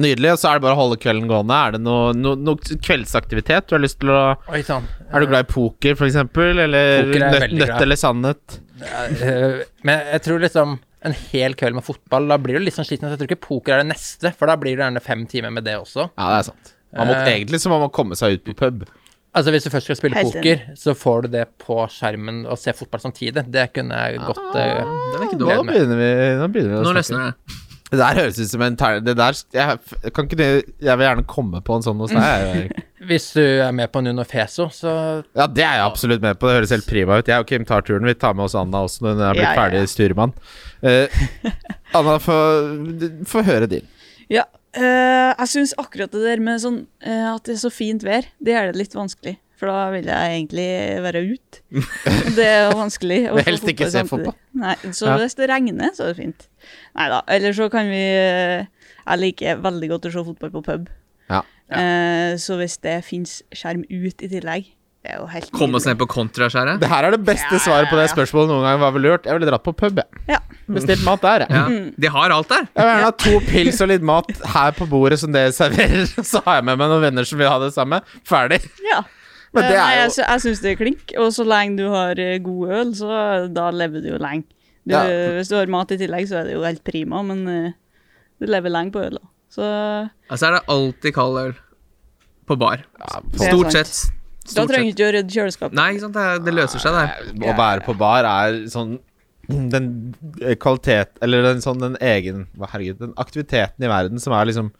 Nydelig. 0.00 0.30
Og 0.32 0.38
så 0.40 0.48
er 0.48 0.54
det 0.56 0.62
bare 0.64 0.72
å 0.72 0.80
holde 0.80 0.96
kvelden 0.96 1.26
gående. 1.28 1.52
Er 1.52 1.72
det 1.72 1.80
noe, 1.84 2.14
noe, 2.16 2.36
noe 2.40 2.56
kveldsaktivitet 2.56 3.66
du 3.68 3.74
har 3.76 3.82
lyst 3.84 3.98
til 4.00 4.08
å 4.14 4.36
Oi 4.48 4.62
sånn. 4.64 4.86
Er 5.12 5.20
du 5.20 5.26
glad 5.26 5.44
i 5.44 5.52
poker, 5.52 5.94
for 5.94 6.06
eksempel? 6.08 6.56
Eller 6.64 7.04
er 7.04 7.04
nøtt, 7.12 7.52
nøtt 7.52 7.82
eller 7.82 7.96
sannhet? 8.00 8.60
Eh, 8.80 9.64
Men 9.84 10.06
jeg 10.12 10.22
tror 10.22 10.40
liksom 10.40 10.78
en 11.06 11.14
hel 11.32 11.54
kveld 11.58 11.78
med 11.78 11.84
fotball, 11.86 12.26
da 12.30 12.36
blir 12.42 12.58
du 12.58 12.64
litt 12.66 12.76
sånn 12.76 12.86
sliten. 12.88 13.06
Så 13.08 13.16
jeg 13.16 13.22
tror 13.22 13.30
ikke 13.30 13.44
poker 13.48 13.76
er 13.76 13.82
det 13.84 13.90
neste, 13.94 14.32
for 14.36 14.50
da 14.50 14.56
blir 14.60 14.76
det 14.76 14.84
gjerne 14.84 15.02
fem 15.04 15.24
timer 15.30 15.54
med 15.54 15.64
det 15.68 15.76
også. 15.80 16.08
Ja, 16.16 16.28
det 16.34 16.38
er 16.42 16.46
sant. 16.52 16.72
Man 16.96 17.10
må, 17.10 17.16
Eh. 17.18 17.26
egentlig 17.34 17.60
så 17.60 17.68
må 17.72 17.80
man 17.82 17.90
komme 17.92 18.16
seg 18.16 18.38
ut 18.38 18.44
på 18.46 18.54
pub. 18.56 18.86
Altså 19.36 19.50
Hvis 19.52 19.64
du 19.66 19.70
først 19.70 19.84
skal 19.90 19.96
spille 19.98 20.16
Helt 20.16 20.32
poker, 20.32 20.60
så 20.80 20.94
får 20.96 21.26
du 21.26 21.28
det 21.34 21.42
på 21.60 21.74
skjermen 21.92 22.46
og 22.48 22.56
se 22.56 22.72
fotball 22.72 23.02
samtidig. 23.02 23.42
Det 23.52 23.66
kunne 23.76 23.92
jeg 23.92 24.18
godt 24.24 24.38
eh, 24.56 24.80
Den 24.80 25.20
er 25.20 25.26
ikke 25.26 25.38
Nå 25.42 25.58
begynner 25.68 25.98
vi, 26.00 26.10
nå 26.40 26.46
begynner 26.54 26.72
vi 26.72 26.78
å 26.80 26.94
Nå 26.96 27.02
snakke. 27.04 27.34
det. 27.36 27.62
Der 28.00 28.16
høres 28.18 28.38
ut 28.40 28.48
som 28.50 28.62
en 28.64 28.76
tern... 28.80 29.04
Det 29.04 29.12
der 29.14 29.36
jeg, 29.54 29.78
Kan 30.16 30.24
ikke 30.26 30.38
Jeg 30.40 30.96
vil 30.98 31.04
gjerne 31.06 31.26
komme 31.28 31.60
på 31.62 31.76
en 31.76 31.84
sånn 31.84 32.00
hos 32.02 32.10
deg. 32.16 32.72
Hvis 33.06 33.28
du 33.36 33.42
er 33.44 33.70
med 33.76 33.92
på 33.92 34.00
Nuno 34.02 34.24
Feso, 34.26 34.70
så 34.72 34.94
Ja, 35.36 35.46
det 35.46 35.62
er 35.62 35.76
jeg 35.82 35.84
absolutt 35.84 36.24
med 36.24 36.40
på. 36.40 36.48
Det 36.48 36.56
høres 36.56 36.72
helt 36.74 36.88
prima 36.88 37.20
ut. 37.20 37.28
Jeg 37.28 37.38
og 37.38 37.46
Kim 37.46 37.64
tar 37.68 37.84
turen. 37.86 38.08
Vi 38.08 38.14
tar 38.18 38.32
med 38.34 38.48
oss 38.48 38.56
Anna 38.58 38.80
også 38.88 39.04
når 39.04 39.12
hun 39.14 39.20
er 39.28 39.36
blitt 39.36 39.44
Ja, 39.44 39.52
ja, 39.52 39.52
ja. 39.52 39.60
ferdig 39.60 39.84
styrmann. 39.92 40.32
Eh, 40.82 41.08
Anna, 41.96 42.18
få 42.20 43.42
høre 43.46 43.68
din. 43.70 43.86
Ja, 44.32 44.44
eh, 44.76 45.32
jeg 45.38 45.48
syns 45.52 45.74
akkurat 45.80 46.12
det 46.12 46.22
der 46.26 46.42
med 46.42 46.60
sånn 46.62 46.82
eh, 47.00 47.26
at 47.32 47.44
det 47.48 47.54
er 47.56 47.62
så 47.62 47.70
fint 47.72 48.04
vær, 48.06 48.26
det 48.42 48.56
gjør 48.56 48.72
det 48.72 48.80
litt 48.82 48.96
vanskelig. 48.96 49.36
For 49.56 49.70
da 49.72 49.86
vil 49.94 50.04
jeg 50.10 50.32
egentlig 50.34 50.66
være 51.00 51.20
ute. 51.30 51.62
Det 52.36 52.44
er 52.44 52.74
vanskelig. 52.76 53.22
å 53.32 53.38
helst 53.46 53.64
ikke 53.72 53.88
se 53.88 54.02
fotball. 54.04 54.34
Nei, 54.52 54.74
så 54.92 55.06
Ja. 55.08 55.14
hvis 55.22 55.38
det 55.38 55.48
regner, 55.48 55.94
så 55.96 56.04
er 56.04 56.12
det 56.12 56.18
fint. 56.20 56.44
Nei 56.98 57.06
da. 57.08 57.22
Eller 57.32 57.56
så 57.56 57.70
kan 57.72 57.88
vi 57.88 58.02
Jeg 58.02 59.20
liker 59.22 59.62
veldig 59.64 59.88
godt 59.94 60.10
å 60.10 60.12
se 60.12 60.24
fotball 60.28 60.52
på 60.58 60.62
pub. 60.66 60.90
Ja. 61.32 61.40
Eh, 61.72 62.36
så 62.36 62.58
hvis 62.60 62.76
det 62.84 62.98
fins 63.08 63.38
skjerm 63.54 63.86
ut 63.88 64.22
i 64.22 64.28
tillegg, 64.28 64.68
det 65.06 65.12
er 65.14 65.20
jo 65.20 65.26
helt 65.30 65.50
Kom 65.54 65.74
oss 65.78 65.84
ned 65.86 65.94
på 66.00 66.06
kontraskjæret. 66.10 66.80
Det 66.82 66.88
her 66.90 67.06
er 67.06 67.14
det 67.14 67.20
beste 67.24 67.54
Ja, 67.54 67.60
svaret 67.62 67.86
på 67.92 67.96
det 68.00 68.08
spørsmålet 68.10 68.50
noen 68.50 68.64
gang. 68.66 68.78
Hva 68.82 68.88
ville 68.94 69.06
du 69.06 69.12
gjort? 69.12 69.26
Jeg 69.30 69.36
ville 69.38 69.50
dratt 69.52 69.62
på 69.62 69.74
pub, 69.78 70.00
jeg. 70.02 70.22
Ja. 70.32 70.38
Bestilt 70.66 71.04
mat 71.06 71.22
der, 71.22 71.44
jeg. 71.46 71.54
Ja. 71.54 71.92
De 72.02 72.10
har 72.16 72.34
alt 72.34 72.48
der. 72.50 72.64
Jeg 72.66 72.82
vil 72.82 72.90
gjerne 72.90 73.04
ha 73.06 73.12
to 73.22 73.34
pils 73.46 73.78
og 73.86 73.90
litt 73.92 74.02
mat 74.10 74.32
her 74.56 74.74
på 74.74 74.88
bordet 74.90 75.20
som 75.22 75.30
dere 75.36 75.52
serverer. 75.54 76.08
Så 76.32 76.42
har 76.46 76.58
jeg 76.58 76.66
med 76.72 76.80
meg 76.82 76.90
noen 76.90 77.04
venner 77.06 77.28
som 77.28 77.38
vil 77.38 77.46
ha 77.52 77.60
det 77.62 77.70
samme. 77.76 78.00
Ferdig. 78.26 78.58
Ja. 78.90 79.04
Men 79.54 79.62
det 79.70 79.76
Eh, 79.76 79.84
er 79.84 79.94
jeg, 79.94 80.08
jo 80.08 80.14
sy- 80.16 80.24
jeg 80.26 80.42
syns 80.48 80.60
det 80.64 80.72
er 80.74 80.80
klink. 80.82 81.14
Og 81.22 81.30
så 81.38 81.46
lenge 81.46 81.78
du 81.78 81.86
har 81.94 82.18
eh, 82.18 82.34
god 82.44 82.74
øl, 82.80 82.90
så 82.98 83.20
da 83.54 83.68
lever 83.70 84.02
du 84.02 84.10
jo 84.16 84.18
lenge. 84.20 84.48
Du, 84.82 84.92
Ja. 84.92 85.04
Hvis 85.38 85.48
du 85.48 85.54
har 85.60 85.70
mat 85.70 85.94
i 85.94 86.00
tillegg, 86.02 86.26
så 86.28 86.40
er 86.42 86.50
det 86.50 86.58
jo 86.58 86.66
helt 86.66 86.82
prima, 86.86 87.22
men 87.26 87.46
uh, 87.46 87.70
du 88.42 88.46
lever 88.50 88.70
lenge 88.74 88.92
på 88.94 89.00
øl, 89.06 89.16
da. 89.22 89.24
Så 89.54 89.62
Altså 90.30 90.46
er 90.50 90.58
det 90.58 90.66
alltid 90.74 91.14
kald 91.16 91.38
øl. 91.46 91.54
På 92.46 92.54
bar. 92.60 92.82
ja, 93.00 93.18
er 93.22 93.48
Stort 93.50 93.72
sett. 93.74 93.94
Da 94.54 94.66
trenger 94.68 94.90
du 94.90 94.94
ikke 94.94 95.08
å 95.08 95.14
rydde 95.16 95.34
kjøleskapet. 95.34 95.76
Nei, 95.78 95.88
ikke 95.94 96.04
sant. 96.06 96.16
Det, 96.18 96.44
det 96.46 96.54
løser 96.54 96.82
seg, 96.82 96.96
det. 96.96 97.34
Å 97.50 97.56
være 97.58 97.84
på 97.86 97.96
bar 97.98 98.28
er 98.28 98.60
sånn 98.72 98.98
Den 99.46 99.88
kvalitet 100.58 101.20
Eller 101.22 101.44
den 101.46 101.60
sånn 101.62 101.78
den 101.78 101.98
egen 102.02 102.46
Herregud, 102.58 102.98
den 102.98 103.12
aktiviteten 103.22 103.84
i 103.86 103.90
verden 103.90 104.22
som 104.22 104.34
er 104.34 104.48
liksom 104.48 104.72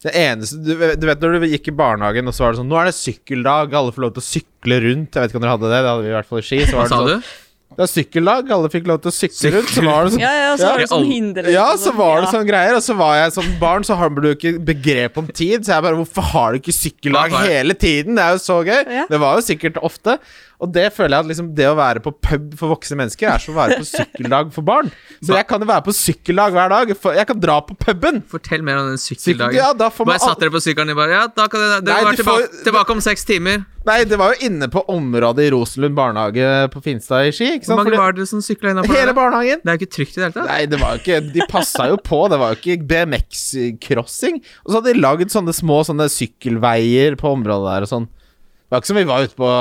det 0.00 0.12
eneste 0.16 0.56
du, 0.64 0.70
du 0.96 1.04
vet 1.04 1.20
når 1.20 1.34
du 1.42 1.46
gikk 1.50 1.66
i 1.68 1.76
barnehagen, 1.76 2.28
og 2.28 2.32
så 2.32 2.46
var 2.46 2.54
det 2.54 2.60
sånn 2.62 2.70
Nå 2.72 2.78
er 2.80 2.88
det 2.88 2.96
sykkeldag, 2.96 3.74
alle 3.76 3.92
får 3.92 4.04
lov 4.06 4.14
til 4.16 4.22
å 4.22 4.24
sykle 4.24 4.78
rundt. 4.86 5.12
Jeg 5.12 5.20
vet 5.20 5.32
ikke 5.32 5.40
om 5.40 5.44
dere 5.44 5.56
hadde 5.58 5.68
det, 5.68 5.80
det 5.84 5.90
hadde 5.90 6.06
vi 6.06 6.08
i 6.08 6.14
hvert 6.14 6.30
fall 6.30 6.40
i 6.40 6.46
Ski. 6.46 6.60
Så 6.64 6.78
var 6.78 6.88
det 6.88 6.92
sa 6.92 7.00
sånn, 7.02 7.10
du? 7.10 7.34
Det 7.80 7.86
er 7.86 7.92
sykkeldag, 7.94 8.50
alle 8.52 8.68
fikk 8.72 8.88
lov 8.90 8.98
til 9.00 9.08
å 9.08 9.14
sykle 9.16 9.52
rundt. 9.54 9.70
Så 9.72 9.84
var 9.86 10.04
det 10.04 10.12
sånn 10.12 10.20
Ja, 10.20 10.32
ja, 10.36 10.50
så 10.60 10.66
var 10.68 10.82
det 10.82 10.88
sånn 10.90 11.06
hinder 11.08 11.48
Ja, 11.48 11.64
så 11.78 11.86
sånn, 11.88 11.96
var 11.96 12.20
det 12.20 12.28
sånn 12.34 12.44
greier, 12.50 12.76
og 12.76 12.84
så 12.84 12.96
var 12.98 13.14
jeg 13.16 13.32
som 13.38 13.48
barn, 13.62 13.86
så 13.88 13.96
har 13.96 14.12
du 14.12 14.28
ikke 14.34 14.52
begrep 14.68 15.16
om 15.22 15.30
tid. 15.32 15.64
Så 15.64 15.72
jeg 15.72 15.86
bare 15.88 15.96
Hvorfor 16.02 16.28
har 16.34 16.52
du 16.52 16.60
ikke 16.60 16.76
sykkellag 16.76 17.32
hele 17.46 17.72
tiden? 17.74 18.20
Det 18.20 18.26
er 18.26 18.36
jo 18.36 18.44
så 18.44 18.60
gøy. 18.68 18.84
Ja. 19.00 19.06
Det 19.08 19.20
var 19.24 19.40
jo 19.40 19.46
sikkert 19.48 19.80
ofte. 19.80 20.18
Og 20.60 20.68
det 20.74 20.90
føler 20.92 21.14
jeg 21.16 21.24
at 21.24 21.28
liksom 21.30 21.46
det 21.56 21.64
å 21.70 21.76
være 21.78 22.02
på 22.04 22.12
pub 22.20 22.50
for 22.60 22.74
voksne 22.74 22.98
mennesker 23.00 23.30
er 23.32 23.40
som 23.40 23.54
å 23.54 23.60
være 23.62 23.78
på 23.80 23.86
sykkeldag 23.88 24.50
for 24.52 24.66
barn. 24.68 24.90
Så 25.24 25.32
jeg 25.32 25.46
kan 25.48 25.62
jo 25.64 25.68
være 25.70 25.86
på 25.86 25.94
sykkeldag 25.96 26.52
hver 26.52 26.68
dag. 26.74 26.92
For 27.00 27.16
jeg 27.16 27.26
kan 27.30 27.40
dra 27.40 27.56
på 27.64 27.78
puben. 27.80 28.20
Fortell 28.28 28.60
mer 28.66 28.82
om 28.82 28.90
den 28.92 29.00
Sykkel, 29.00 29.22
sykkeldagen. 29.30 29.56
ja, 29.56 29.70
da 29.72 29.88
får 29.88 30.04
man 30.10 30.18
Bare 30.18 30.26
satt 30.28 30.44
dere 30.44 30.52
på 30.52 30.60
sykkelen 30.60 30.92
og 30.92 31.00
bare 31.00 31.16
Ja, 31.16 31.22
da 31.32 31.46
kan 31.48 31.64
dere, 31.64 31.80
dere 31.80 31.94
Nei, 31.96 32.04
være 32.10 32.20
tilbake, 32.20 32.50
får- 32.50 32.64
tilbake 32.68 32.90
om 32.98 33.00
seks 33.08 33.24
timer. 33.24 33.64
Nei, 33.88 34.02
det 34.04 34.18
var 34.20 34.34
jo 34.34 34.44
inne 34.50 34.66
på 34.68 34.82
området 34.92 35.46
i 35.46 35.50
Rosenlund 35.54 35.96
barnehage 35.96 36.48
på 36.74 36.82
Finstad 36.84 37.30
i 37.30 37.32
Ski. 37.32 37.48
Hvor 37.64 37.80
mange 37.80 37.96
var 37.96 38.12
dere 38.16 38.28
som 38.28 38.42
sykla 38.44 38.74
innafor? 38.74 38.92
Hele 38.92 39.14
barnehagen. 39.16 39.62
Det 39.64 39.72
er 39.72 39.78
jo 39.78 39.80
ikke 39.80 39.94
trygt 39.96 40.12
i 40.12 40.20
det 40.20 40.26
hele 40.26 40.36
tatt. 40.36 40.50
Nei, 40.50 40.60
det 40.68 40.80
var 40.82 40.96
jo 40.96 41.00
ikke 41.00 41.20
De 41.32 41.46
passa 41.48 41.86
jo 41.88 41.96
på. 42.04 42.18
Det 42.28 42.40
var 42.42 42.52
jo 42.52 42.60
ikke 42.60 42.88
BMX-crossing. 42.90 44.42
Og 44.66 44.68
så 44.68 44.78
hadde 44.78 44.92
de 44.92 45.00
lagd 45.00 45.32
sånne 45.32 45.54
små 45.56 45.80
sånne 45.88 46.10
sykkelveier 46.12 47.16
på 47.20 47.32
området 47.38 47.72
der 47.72 47.88
og 47.88 47.92
sånn. 47.94 48.10
Det 48.10 48.76
var 48.76 48.82
ikke 48.84 48.92
som 48.92 49.00
vi 49.00 49.08
var 49.08 49.24
ute 49.24 49.40
på, 49.40 49.54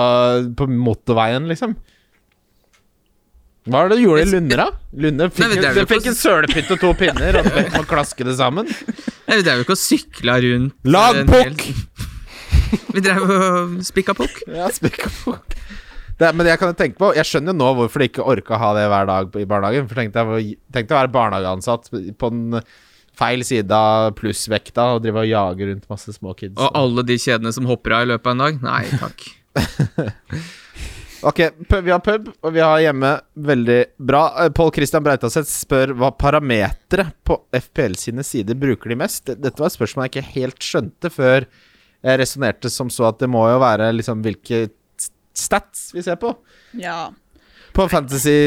på 0.60 0.68
motorveien, 0.70 1.48
liksom. 1.50 1.78
Hva 3.70 3.84
er 3.84 3.92
det 3.92 4.00
du 4.00 4.04
gjorde 4.04 4.26
i 4.26 4.30
Lunder, 4.34 4.62
da? 4.62 4.68
Lunde 5.04 5.28
fikk, 5.34 5.54
Nei, 5.54 5.72
er 5.72 5.88
fikk 5.90 6.08
en 6.10 6.18
sølepytt 6.18 6.72
og 6.76 6.80
to 6.82 6.92
pinner, 6.98 7.40
og 7.40 7.50
de 7.54 7.64
må 7.76 7.82
klaske 7.90 8.26
det 8.28 8.36
sammen. 8.40 8.70
Nei, 8.70 9.40
Vi 9.40 9.46
drev 9.46 9.62
jo 9.62 9.66
ikke 9.68 9.76
og 9.76 9.82
sykla 9.82 10.38
rundt 10.46 10.90
Lag 10.90 11.20
Lagpukk! 11.22 11.66
Vi 12.96 13.04
drev 13.04 13.24
og 13.26 13.78
spikka 13.88 14.16
pukk. 14.18 14.44
Ja, 14.50 14.70
spikka 14.74 15.12
pukk. 15.24 15.58
Men 16.20 16.50
jeg 16.50 16.60
kan 16.60 16.74
tenke 16.76 17.00
på 17.00 17.14
Jeg 17.16 17.24
skjønner 17.30 17.54
jo 17.54 17.60
nå 17.62 17.68
hvorfor 17.78 18.02
de 18.02 18.10
ikke 18.10 18.26
orka 18.28 18.58
å 18.58 18.60
ha 18.60 18.70
det 18.76 18.88
hver 18.92 19.08
dag 19.08 19.38
i 19.40 19.48
barnehagen. 19.48 19.88
For 19.88 20.02
tenk 20.02 20.12
deg 20.16 20.92
å 20.92 21.00
være 21.00 21.14
barnehageansatt 21.14 21.92
på 22.20 22.32
den 22.34 22.60
feil 23.20 23.44
side 23.48 23.76
av 23.76 24.14
plussvekta 24.20 24.94
og 24.96 25.04
drive 25.04 25.26
og 25.26 25.30
jage 25.30 25.68
rundt 25.70 25.90
masse 25.92 26.16
små 26.16 26.36
kids. 26.40 26.56
Og 26.60 26.76
alle 26.78 27.04
de 27.08 27.20
kjedene 27.20 27.52
som 27.56 27.68
hopper 27.68 27.98
av 27.98 28.08
i 28.08 28.12
løpet 28.14 28.32
av 28.32 28.36
en 28.36 28.46
dag? 28.46 28.64
Nei 28.68 28.84
takk. 29.00 29.28
Ok, 31.20 31.40
vi 31.84 31.92
har 31.92 32.00
pub, 32.00 32.30
og 32.32 32.54
vi 32.56 32.62
har 32.64 32.80
hjemme. 32.80 33.10
Veldig 33.44 33.80
bra. 34.08 34.22
Eh, 34.40 34.52
Pål 34.56 34.70
Christian 34.78 35.04
Breitaseth 35.04 35.50
spør 35.52 35.92
hva 36.00 36.14
parametere 36.16 37.10
på 37.28 37.36
FPL 37.60 37.98
sine 38.00 38.24
sider 38.24 38.56
bruker 38.56 38.94
de 38.94 38.96
mest. 39.02 39.28
Dette 39.28 39.60
var 39.60 39.68
et 39.68 39.76
spørsmål 39.76 40.08
jeg 40.08 40.14
ikke 40.14 40.38
helt 40.38 40.64
skjønte 40.64 41.12
før 41.12 41.50
jeg 42.06 42.20
resonnerte 42.22 42.72
som 42.72 42.92
så 42.94 43.10
at 43.10 43.20
det 43.22 43.30
må 43.32 43.44
jo 43.50 43.58
være 43.62 43.90
liksom 43.98 44.22
hvilke 44.24 44.68
stats 45.36 45.90
vi 45.96 46.04
ser 46.06 46.20
på. 46.22 46.34
Ja. 46.80 47.10
På 47.76 47.88
Fantasy, 47.92 48.38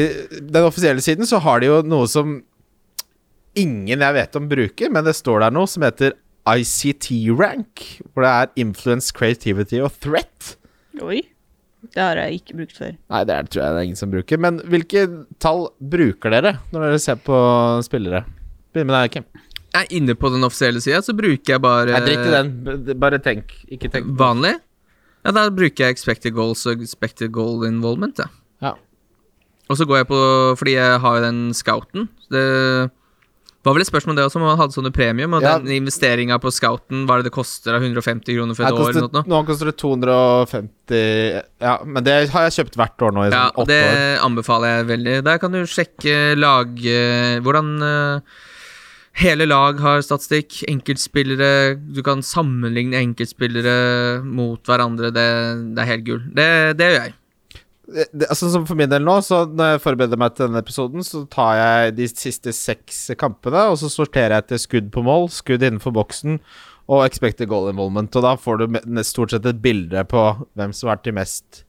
den 0.41 0.65
offisielle 0.67 1.03
siden, 1.05 1.27
så 1.29 1.39
har 1.43 1.61
de 1.61 1.69
jo 1.69 1.81
noe 1.85 2.09
som 2.09 2.39
ingen 3.57 4.01
jeg 4.01 4.17
vet 4.17 4.39
om 4.39 4.49
bruker, 4.49 4.91
men 4.93 5.05
det 5.05 5.15
står 5.17 5.45
der 5.45 5.53
noe 5.53 5.69
som 5.69 5.85
heter 5.85 6.15
ICT-rank, 6.49 7.85
hvor 8.11 8.25
det 8.25 8.31
er 8.33 8.51
influence, 8.65 9.13
creativity 9.15 9.79
og 9.83 9.93
threat. 10.03 10.55
Oi. 11.01 11.21
Det 11.93 11.99
har 11.99 12.19
jeg 12.19 12.39
ikke 12.39 12.55
brukt 12.57 12.77
før. 12.77 12.93
Nei, 13.11 13.23
det 13.27 13.35
er, 13.35 13.47
tror 13.51 13.61
jeg 13.61 13.75
det 13.75 13.79
er 13.81 13.87
ingen 13.89 13.99
som 13.99 14.11
bruker. 14.11 14.39
Men 14.39 14.59
hvilke 14.71 15.03
tall 15.43 15.65
bruker 15.77 16.31
dere 16.31 16.53
når 16.71 16.85
dere 16.87 17.01
ser 17.03 17.19
på 17.19 17.39
spillere? 17.85 18.23
Begynn 18.73 18.89
med 18.89 18.95
deg, 18.97 19.17
Kim. 19.17 19.43
Er 19.73 19.87
inne 19.89 20.13
på 20.13 20.29
den 20.29 20.43
offisielle 20.45 20.81
sida, 20.83 20.99
så 21.01 21.15
bruker 21.17 21.55
jeg 21.55 21.61
bare 21.63 21.95
Nei, 21.95 22.01
drit 22.05 22.27
i 22.27 22.33
den. 22.33 22.97
Bare 23.01 23.17
tenk. 23.19 23.55
Ikke 23.73 23.89
tenk. 23.89 24.11
vanlig. 24.19 24.55
Ja, 25.25 25.31
da 25.31 25.47
bruker 25.49 25.85
jeg 25.87 25.95
expected 25.95 26.33
goals 26.35 26.65
og 26.67 26.81
expected 26.83 27.31
goal 27.33 27.63
involvement, 27.65 28.19
ja. 28.19 28.27
Ja. 28.61 28.73
Og 29.71 29.77
så 29.79 29.85
går 29.87 30.01
jeg 30.03 30.07
på 30.11 30.19
Fordi 30.59 30.73
jeg 30.75 30.99
har 30.99 31.15
jo 31.17 31.23
den 31.23 31.39
scouten. 31.55 32.09
Det 32.29 32.91
var 33.63 33.77
vel 33.77 33.81
et 33.85 33.87
spørsmål 33.87 34.17
det 34.17 34.25
også, 34.27 34.35
om 34.41 34.43
man 34.43 34.57
hadde 34.59 34.75
sånne 34.75 34.91
premium. 34.91 35.33
Og 35.33 35.41
Ja. 35.41 35.57
den 35.57 35.71
investeringa 35.71 36.35
på 36.43 36.51
scouten, 36.51 37.05
hva 37.07 37.15
er 37.15 37.23
det 37.23 37.31
det 37.31 37.37
koster? 37.37 37.73
av 37.73 37.81
150 37.81 38.35
kroner 38.35 38.53
for 38.59 38.65
et 38.67 38.73
år? 38.75 38.89
eller 38.91 39.09
noe? 39.09 39.23
nå 39.25 39.45
koster 39.47 39.71
det 39.71 39.77
250 39.79 41.43
Ja, 41.61 41.77
men 41.85 42.03
det 42.03 42.29
har 42.29 42.49
jeg 42.49 42.57
kjøpt 42.59 42.75
hvert 42.75 43.01
år 43.07 43.13
nå 43.15 43.23
i 43.25 43.31
Ja, 43.31 43.45
sånn 43.49 43.63
åtte 43.63 43.67
det 43.71 44.19
anbefaler 44.21 44.77
jeg 44.77 44.87
veldig. 44.91 45.23
Der 45.23 45.37
kan 45.39 45.51
du 45.55 45.63
sjekke 45.65 46.35
lag 46.37 46.67
Hvordan 46.75 47.71
eh, 47.81 48.19
hele 49.21 49.45
lag 49.49 49.79
har 49.83 50.01
statistikk. 50.05 50.61
Enkeltspillere 50.71 51.75
Du 51.93 52.01
kan 52.05 52.23
sammenligne 52.25 52.97
enkeltspillere 53.03 54.23
mot 54.25 54.61
hverandre. 54.65 55.11
Det, 55.13 55.27
det 55.75 55.83
er 55.83 55.91
helt 55.91 56.07
gull. 56.07 56.23
Det, 56.33 56.47
det 56.79 56.87
gjør 56.89 56.99
jeg. 57.03 57.13
Det, 57.83 58.05
det, 58.15 58.27
altså, 58.31 58.47
som 58.49 58.63
for 58.65 58.79
min 58.79 58.89
del 58.89 59.03
nå, 59.03 59.17
så 59.27 59.41
når 59.49 59.73
jeg 59.73 59.81
forbereder 59.83 60.17
meg 60.21 60.33
til 60.37 60.47
denne 60.47 60.61
episoden, 60.63 61.03
så 61.03 61.25
tar 61.29 61.57
jeg 61.59 61.95
de 61.97 62.05
siste 62.07 62.53
seks 62.55 63.01
kampene, 63.19 63.65
og 63.73 63.75
så 63.81 63.89
sorterer 63.91 64.37
jeg 64.37 64.45
etter 64.45 64.61
skudd 64.63 64.87
på 64.95 65.03
mål, 65.03 65.27
skudd 65.35 65.65
innenfor 65.67 65.91
boksen 65.93 66.39
og 66.87 67.03
expected 67.05 67.51
goal 67.51 67.67
involvement. 67.69 68.07
Og 68.15 68.23
da 68.23 68.33
får 68.39 68.63
du 68.63 68.79
stort 69.07 69.35
sett 69.35 69.45
et 69.51 69.59
bilde 69.63 70.01
på 70.09 70.23
hvem 70.55 70.71
som 70.75 70.87
har 70.89 70.95
vært 70.97 71.09
de 71.11 71.15
mest 71.19 71.61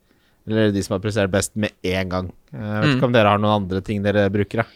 Eller 0.46 0.72
de 0.74 0.82
som 0.84 0.92
har 0.94 1.00
prestert 1.00 1.30
best 1.32 1.54
med 1.56 1.72
én 1.82 2.08
gang. 2.12 2.26
Jeg 2.52 2.60
vet 2.62 2.84
Mm. 2.90 2.96
ikke 2.98 3.06
om 3.06 3.12
dere 3.14 3.30
har 3.32 3.38
noen 3.40 3.62
andre 3.64 3.80
ting 3.80 4.02
dere 4.04 4.26
bruker, 4.28 4.60
da. 4.60 4.66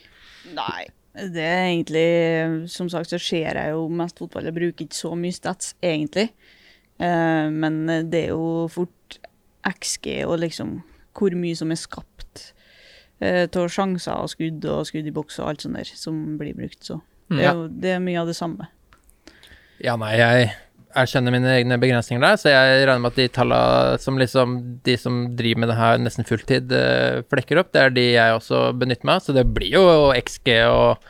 Nei. 0.57 0.87
Det 1.33 1.43
er 1.43 1.65
egentlig 1.73 2.69
Som 2.71 2.89
sagt 2.93 3.11
så 3.11 3.19
ser 3.19 3.59
jeg 3.59 3.73
jo 3.75 3.89
mest 3.89 4.19
fotball. 4.19 4.45
Jeg 4.45 4.55
bruker 4.55 4.85
ikke 4.87 4.95
så 4.99 5.15
mye 5.19 5.35
stats, 5.35 5.75
egentlig. 5.83 6.29
Eh, 7.01 7.49
men 7.51 7.87
det 8.11 8.25
er 8.25 8.29
jo 8.35 8.69
fort 8.71 9.19
XG 9.67 10.25
og 10.27 10.39
liksom 10.45 10.79
hvor 11.19 11.35
mye 11.35 11.57
som 11.59 11.73
er 11.75 11.79
skapt 11.81 12.53
uh, 13.19 13.43
av 13.51 13.69
sjanser 13.75 14.15
og 14.23 14.31
skudd 14.31 14.63
og 14.71 14.85
skudd 14.87 15.09
i 15.11 15.15
boks 15.15 15.41
og 15.43 15.49
alt 15.51 15.65
sånt 15.65 15.75
der 15.81 15.89
som 15.99 16.37
blir 16.39 16.55
brukt. 16.55 16.79
Så 16.87 17.01
det 17.29 17.43
Ja. 17.43 17.51
er, 17.51 17.55
jo, 17.57 17.65
det 17.69 17.91
er 17.97 17.99
mye 18.05 18.21
av 18.21 18.29
det 18.31 18.37
samme. 18.39 18.69
Ja, 19.83 19.97
nei, 19.97 20.13
jeg 20.15 20.53
erkjenner 20.97 21.35
mine 21.35 21.51
egne 21.53 21.77
begrensninger 21.81 22.23
der, 22.25 22.41
så 22.41 22.53
jeg 22.53 22.83
regner 22.89 23.03
med 23.05 23.13
at 23.13 23.21
de 23.21 23.29
tallene 23.35 24.03
som 24.03 24.19
liksom 24.21 24.59
de 24.87 24.97
som 25.01 25.23
driver 25.37 25.63
med 25.63 25.73
det 25.73 25.79
her 25.79 26.03
nesten 26.03 26.27
fulltid, 26.29 26.73
eh, 26.73 27.23
flekker 27.29 27.61
opp, 27.61 27.73
det 27.75 27.83
er 27.83 27.95
de 27.95 28.07
jeg 28.15 28.37
også 28.37 28.69
benytter 28.79 29.09
meg 29.09 29.19
av. 29.19 29.25
Så 29.27 29.37
det 29.37 29.47
blir 29.53 29.75
jo 29.77 29.85
XG 30.17 30.55
og 30.69 31.09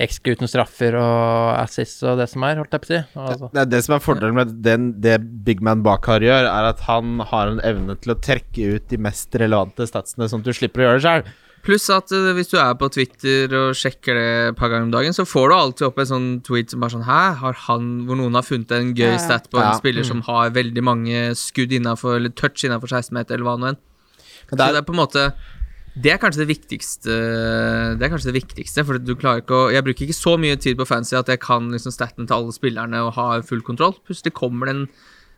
XG 0.00 0.34
uten 0.36 0.48
straffer 0.50 0.96
og 1.00 1.56
assis 1.56 1.92
og 2.04 2.20
det 2.20 2.28
som 2.32 2.44
er, 2.46 2.60
holdt 2.60 2.74
jeg 2.76 2.82
på 2.82 2.88
å 2.88 2.92
si. 2.92 3.00
Altså. 3.26 3.50
Det 3.56 3.66
det 3.72 3.82
som 3.86 3.96
er 3.96 4.02
fordelen 4.04 4.36
med 4.36 4.56
den, 4.64 4.90
det 5.04 5.18
Big 5.46 5.62
Man 5.64 5.84
Bakar 5.86 6.24
gjør, 6.24 6.48
er 6.48 6.70
at 6.72 6.82
han 6.88 7.20
har 7.32 7.52
en 7.52 7.62
evne 7.66 7.96
til 8.00 8.14
å 8.14 8.18
trekke 8.20 8.74
ut 8.76 8.90
de 8.92 9.00
mest 9.00 9.36
relevante 9.40 9.88
statsene, 9.88 10.28
sånn 10.30 10.44
at 10.44 10.50
du 10.50 10.56
slipper 10.56 10.84
å 10.84 10.88
gjøre 10.88 11.00
det 11.00 11.06
sjøl. 11.06 11.32
Pluss 11.66 11.90
at 11.92 12.08
uh, 12.16 12.30
hvis 12.36 12.48
du 12.48 12.56
er 12.56 12.72
på 12.80 12.88
Twitter 12.92 13.52
og 13.58 13.76
sjekker 13.76 14.16
det 14.16 14.28
et 14.48 14.56
par 14.56 14.70
ganger 14.72 14.86
om 14.88 14.94
dagen, 14.94 15.12
så 15.12 15.26
får 15.28 15.50
du 15.50 15.54
alltid 15.58 15.86
opp 15.90 15.98
en 16.00 16.08
sånn 16.08 16.28
tweet 16.46 16.72
som 16.72 16.80
bare 16.80 16.94
sånn 16.94 17.04
Hæ, 17.04 17.20
har 17.42 17.58
han 17.66 17.90
Hvor 18.08 18.16
noen 18.16 18.38
har 18.38 18.46
funnet 18.46 18.72
en 18.72 18.94
gøy 18.96 19.18
stat 19.20 19.50
på 19.52 19.60
Ja. 19.60 19.70
en 19.74 19.80
spiller 19.80 20.06
som 20.08 20.22
har 20.24 20.54
veldig 20.56 20.84
mange 20.86 21.22
skudd 21.36 21.72
innafor, 21.76 22.16
eller 22.16 22.32
touch 22.32 22.64
innafor 22.64 22.88
16 22.88 23.12
meter, 23.12 23.36
eller 23.36 23.44
hva 23.44 23.56
nå 23.60 23.72
enn. 23.74 23.80
Men 24.50 24.56
Så 24.56 24.60
det 24.62 24.80
er, 24.80 24.86
på 24.88 24.94
en 24.96 25.02
måte 25.02 25.26
Det 26.00 26.12
er 26.14 26.18
kanskje 26.22 26.46
det 26.46 26.50
viktigste 26.56 27.14
Det 28.00 28.02
er 28.06 28.12
kanskje 28.14 28.32
det 28.32 28.38
viktigste, 28.40 28.84
for 28.86 28.98
du 28.98 29.14
klarer 29.14 29.44
ikke 29.44 29.58
å 29.58 29.70
Jeg 29.74 29.84
bruker 29.84 30.06
ikke 30.08 30.16
så 30.16 30.36
mye 30.40 30.56
tid 30.56 30.78
på 30.80 30.88
fancy 30.88 31.16
at 31.18 31.28
jeg 31.28 31.40
kan 31.44 31.68
liksom 31.70 31.92
staten 31.92 32.26
til 32.26 32.36
alle 32.38 32.52
spillerne 32.56 33.04
og 33.04 33.14
har 33.18 33.42
full 33.42 33.60
kontroll. 33.60 33.94
Plutselig 34.06 34.32
kommer 34.32 34.70
det 34.70 34.76
en 34.76 34.86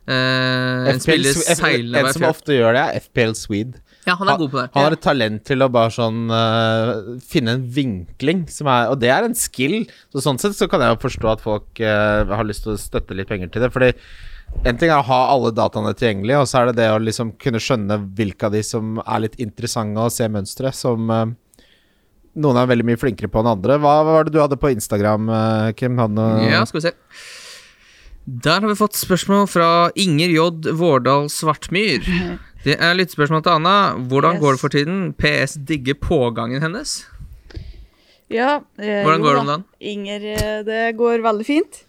eh, 0.06 0.92
en 0.92 1.00
FPL, 1.00 1.02
spiller 1.02 1.56
seilende 1.56 2.06
en 2.06 2.14
som 2.14 2.28
ofte 2.30 2.56
gjør 2.56 2.74
det, 2.78 2.84
er 2.84 3.04
FPL 3.06 3.34
Swede. 3.38 3.82
Ja, 4.06 4.16
han 4.18 4.28
er 4.28 4.40
god 4.40 4.50
på 4.50 4.58
det. 4.58 4.66
Han 4.74 4.86
har 4.88 4.96
et 4.96 5.04
talent 5.04 5.44
til 5.46 5.62
å 5.62 5.70
bare 5.70 5.92
sånn 5.94 6.26
uh, 6.32 7.18
finne 7.22 7.54
en 7.56 7.64
vinkling 7.70 8.44
som 8.50 8.70
er 8.70 8.90
Og 8.90 8.98
det 9.02 9.12
er 9.14 9.28
en 9.28 9.36
skill. 9.38 9.84
Så 10.10 10.24
sånn 10.24 10.40
sett 10.42 10.56
så 10.58 10.66
kan 10.70 10.82
jeg 10.82 10.94
jo 10.94 11.02
forstå 11.04 11.30
at 11.30 11.44
folk 11.44 11.82
uh, 11.84 12.26
har 12.32 12.48
lyst 12.48 12.66
til 12.66 12.74
å 12.74 12.80
støtte 12.80 13.16
litt 13.18 13.30
penger 13.30 13.52
til 13.52 13.62
det. 13.62 13.70
Fordi 13.74 13.92
en 14.66 14.80
ting 14.80 14.90
er 14.90 14.98
å 14.98 15.06
ha 15.06 15.20
alle 15.32 15.52
dataene 15.54 15.94
tilgjengelig, 15.96 16.40
og 16.40 16.48
så 16.50 16.60
er 16.60 16.70
det 16.70 16.80
det 16.82 16.88
å 16.92 16.98
liksom 17.00 17.30
kunne 17.40 17.62
skjønne 17.62 18.00
hvilke 18.18 18.50
av 18.50 18.56
de 18.56 18.64
som 18.66 18.98
er 19.04 19.22
litt 19.24 19.38
interessante 19.40 20.02
å 20.02 20.12
se 20.12 20.26
mønstre, 20.28 20.74
som 20.76 21.08
uh, 21.08 21.24
noen 22.42 22.58
er 22.58 22.68
veldig 22.74 22.88
mye 22.90 23.00
flinkere 23.00 23.30
på 23.30 23.40
enn 23.40 23.54
andre. 23.54 23.78
Hva 23.80 24.00
var 24.08 24.26
det 24.26 24.34
du 24.34 24.42
hadde 24.42 24.58
på 24.60 24.72
Instagram, 24.74 25.30
Kim? 25.78 26.00
Hadde 26.00 26.26
Ja, 26.48 26.66
skal 26.66 26.80
vi 26.80 26.86
se. 26.88 26.94
Der 28.22 28.62
har 28.62 28.70
vi 28.70 28.78
fått 28.78 28.94
spørsmål 28.94 29.48
fra 29.50 29.68
Inger 29.98 30.30
J. 30.30 30.72
Vårdal 30.78 31.26
Svartmyr. 31.32 32.06
Det 32.64 32.76
er 32.78 32.94
lyttespørsmål 32.94 33.42
til 33.42 33.50
Anna. 33.56 33.94
Hvordan 33.98 34.34
Yes. 34.36 34.40
går 34.42 34.50
det 34.52 34.60
for 34.60 34.68
tiden? 34.68 34.98
PS 35.18 35.54
digger 35.66 35.94
pågangen 35.94 36.62
hennes. 36.62 37.06
Ja, 38.30 38.60
eh, 38.78 39.02
Hvordan 39.04 39.20
går 39.22 39.32
det 39.32 39.40
om 39.40 39.46
dagen? 39.46 39.64
Inger, 39.80 40.20
eh, 40.32 40.62
det 40.64 40.96
går 40.96 41.18
veldig 41.22 41.44
fint. 41.46 41.84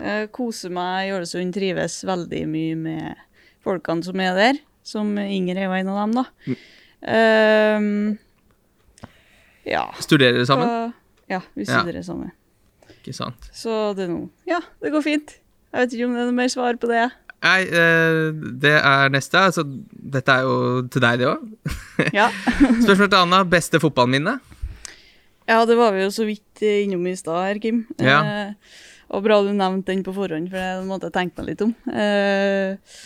Eh, 0.00 0.26
koser 0.26 0.70
meg 0.70 1.08
i 1.08 1.12
Ålesund, 1.12 1.52
trives 1.54 2.02
veldig 2.04 2.48
mye 2.48 2.74
med 2.76 3.14
folkene 3.64 4.02
som 4.04 4.18
er 4.20 4.34
der. 4.34 4.58
Som 4.82 5.16
Inger 5.18 5.56
er 5.56 5.64
jo 5.68 5.72
en 5.72 5.88
av 5.88 6.00
dem, 6.08 6.12
da. 6.14 6.24
Mm. 6.46 6.56
Ehm, 7.06 8.18
ja. 9.66 9.84
Studerer 10.00 10.32
dere 10.34 10.46
sammen? 10.46 10.66
Så, 10.66 10.92
ja, 11.30 11.40
vi 11.54 11.64
Ja. 11.64 11.80
studerer 11.80 12.02
sammen. 12.02 12.32
Ikke 12.90 13.14
sant. 13.14 13.50
Så 13.52 13.94
det 13.94 14.08
noe 14.08 14.30
Ja, 14.46 14.60
det 14.82 14.90
går 14.92 15.02
fint. 15.02 15.38
Jeg 15.72 15.80
vet 15.88 15.92
ikke 15.98 16.06
om 16.06 16.14
det 16.14 16.20
er 16.22 16.24
noe 16.26 16.32
mer 16.32 16.48
svar 16.48 16.74
på 16.78 16.88
det. 16.88 17.10
Nei, 17.44 17.60
eh, 17.68 18.32
det 18.62 18.72
er 18.78 19.12
neste. 19.12 19.42
Altså, 19.50 19.66
dette 20.14 20.32
er 20.32 20.46
jo 20.46 20.84
til 20.88 21.04
deg, 21.04 21.20
det 21.20 21.28
òg. 21.28 21.44
Ja. 22.16 22.30
Spørsmål 22.84 23.10
til 23.10 23.20
Anna. 23.20 23.44
Beste 23.48 23.80
fotballminne? 23.82 24.38
ja, 25.44 25.58
det 25.68 25.76
var 25.76 25.92
vi 25.92 26.04
jo 26.04 26.12
så 26.12 26.24
vidt 26.24 26.62
innom 26.64 27.04
i 27.10 27.16
stad 27.20 27.42
her, 27.44 27.60
Kim. 27.60 27.82
Ja. 28.00 28.20
Eh, 28.24 28.78
og 29.14 29.26
bra 29.26 29.42
du 29.44 29.50
nevnte 29.52 29.92
den 29.92 30.04
på 30.06 30.14
forhånd, 30.16 30.48
for 30.48 30.56
det 30.56 30.88
måtte 30.88 31.10
jeg 31.10 31.16
tenke 31.18 31.42
meg 31.42 31.50
litt 31.50 31.64
om. 31.66 31.74
Eh, 31.92 32.96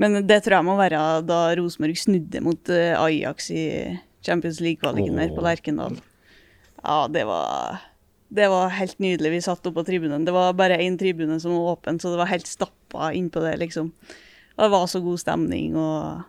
men 0.00 0.20
det 0.28 0.42
tror 0.44 0.58
jeg 0.58 0.66
må 0.66 0.74
være 0.78 1.00
da 1.24 1.40
Rosenborg 1.56 1.98
snudde 1.98 2.42
mot 2.44 2.72
eh, 2.72 2.92
Ajax 2.98 3.48
i 3.54 3.64
Champions 4.24 4.60
League-kvaliken 4.64 5.16
der 5.20 5.32
på 5.34 5.44
Lerkendal. 5.44 5.96
Ja, 6.82 6.98
det 7.08 7.24
var 7.28 7.80
det 8.28 8.48
var 8.50 8.68
helt 8.74 8.98
nydelig. 9.02 9.30
Vi 9.30 9.40
satt 9.44 9.66
oppe 9.66 9.80
på 9.80 9.84
tribunen. 9.86 10.24
Det 10.26 10.32
var 10.34 10.52
bare 10.56 10.78
én 10.82 10.98
tribune 10.98 11.40
som 11.40 11.52
var 11.54 11.72
åpen, 11.76 12.00
så 12.00 12.10
det 12.12 12.18
var 12.20 12.26
helt 12.30 12.46
stappa 12.48 13.12
innpå 13.14 13.40
det, 13.44 13.56
liksom. 13.60 13.92
Og 14.56 14.64
det 14.64 14.70
var 14.70 14.86
så 14.90 15.00
god 15.04 15.18
stemning 15.22 15.76
og 15.76 16.22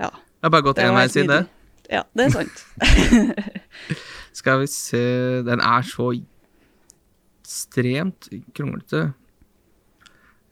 Ja. 0.00 0.08
Det 0.08 0.48
har 0.48 0.50
bare 0.50 0.62
gått 0.62 0.78
én 0.82 0.94
vei 0.94 1.08
siden 1.08 1.28
det. 1.30 1.46
Ja, 1.92 2.02
det 2.16 2.24
er 2.24 2.30
sant. 2.30 2.66
Skal 4.32 4.60
vi 4.62 4.66
se 4.66 5.02
Den 5.44 5.60
er 5.60 5.82
så 5.86 6.12
ekstremt 6.16 8.28
kronglete. 8.56 9.12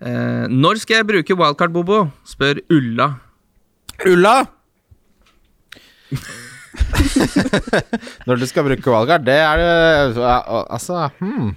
Eh, 0.00 0.46
når 0.48 0.74
skal 0.80 0.96
jeg 1.00 1.06
bruke 1.06 1.36
wildcard, 1.36 1.72
Bobo? 1.72 2.06
spør 2.24 2.54
Ulla. 2.70 3.14
Ulla! 4.06 4.46
Når 8.28 8.40
du 8.40 8.46
skal 8.48 8.66
bruke 8.66 8.92
wildcard, 8.92 9.26
det 9.26 9.36
er 9.40 9.60
det 9.60 10.16
Altså, 10.20 11.08
hmm. 11.20 11.52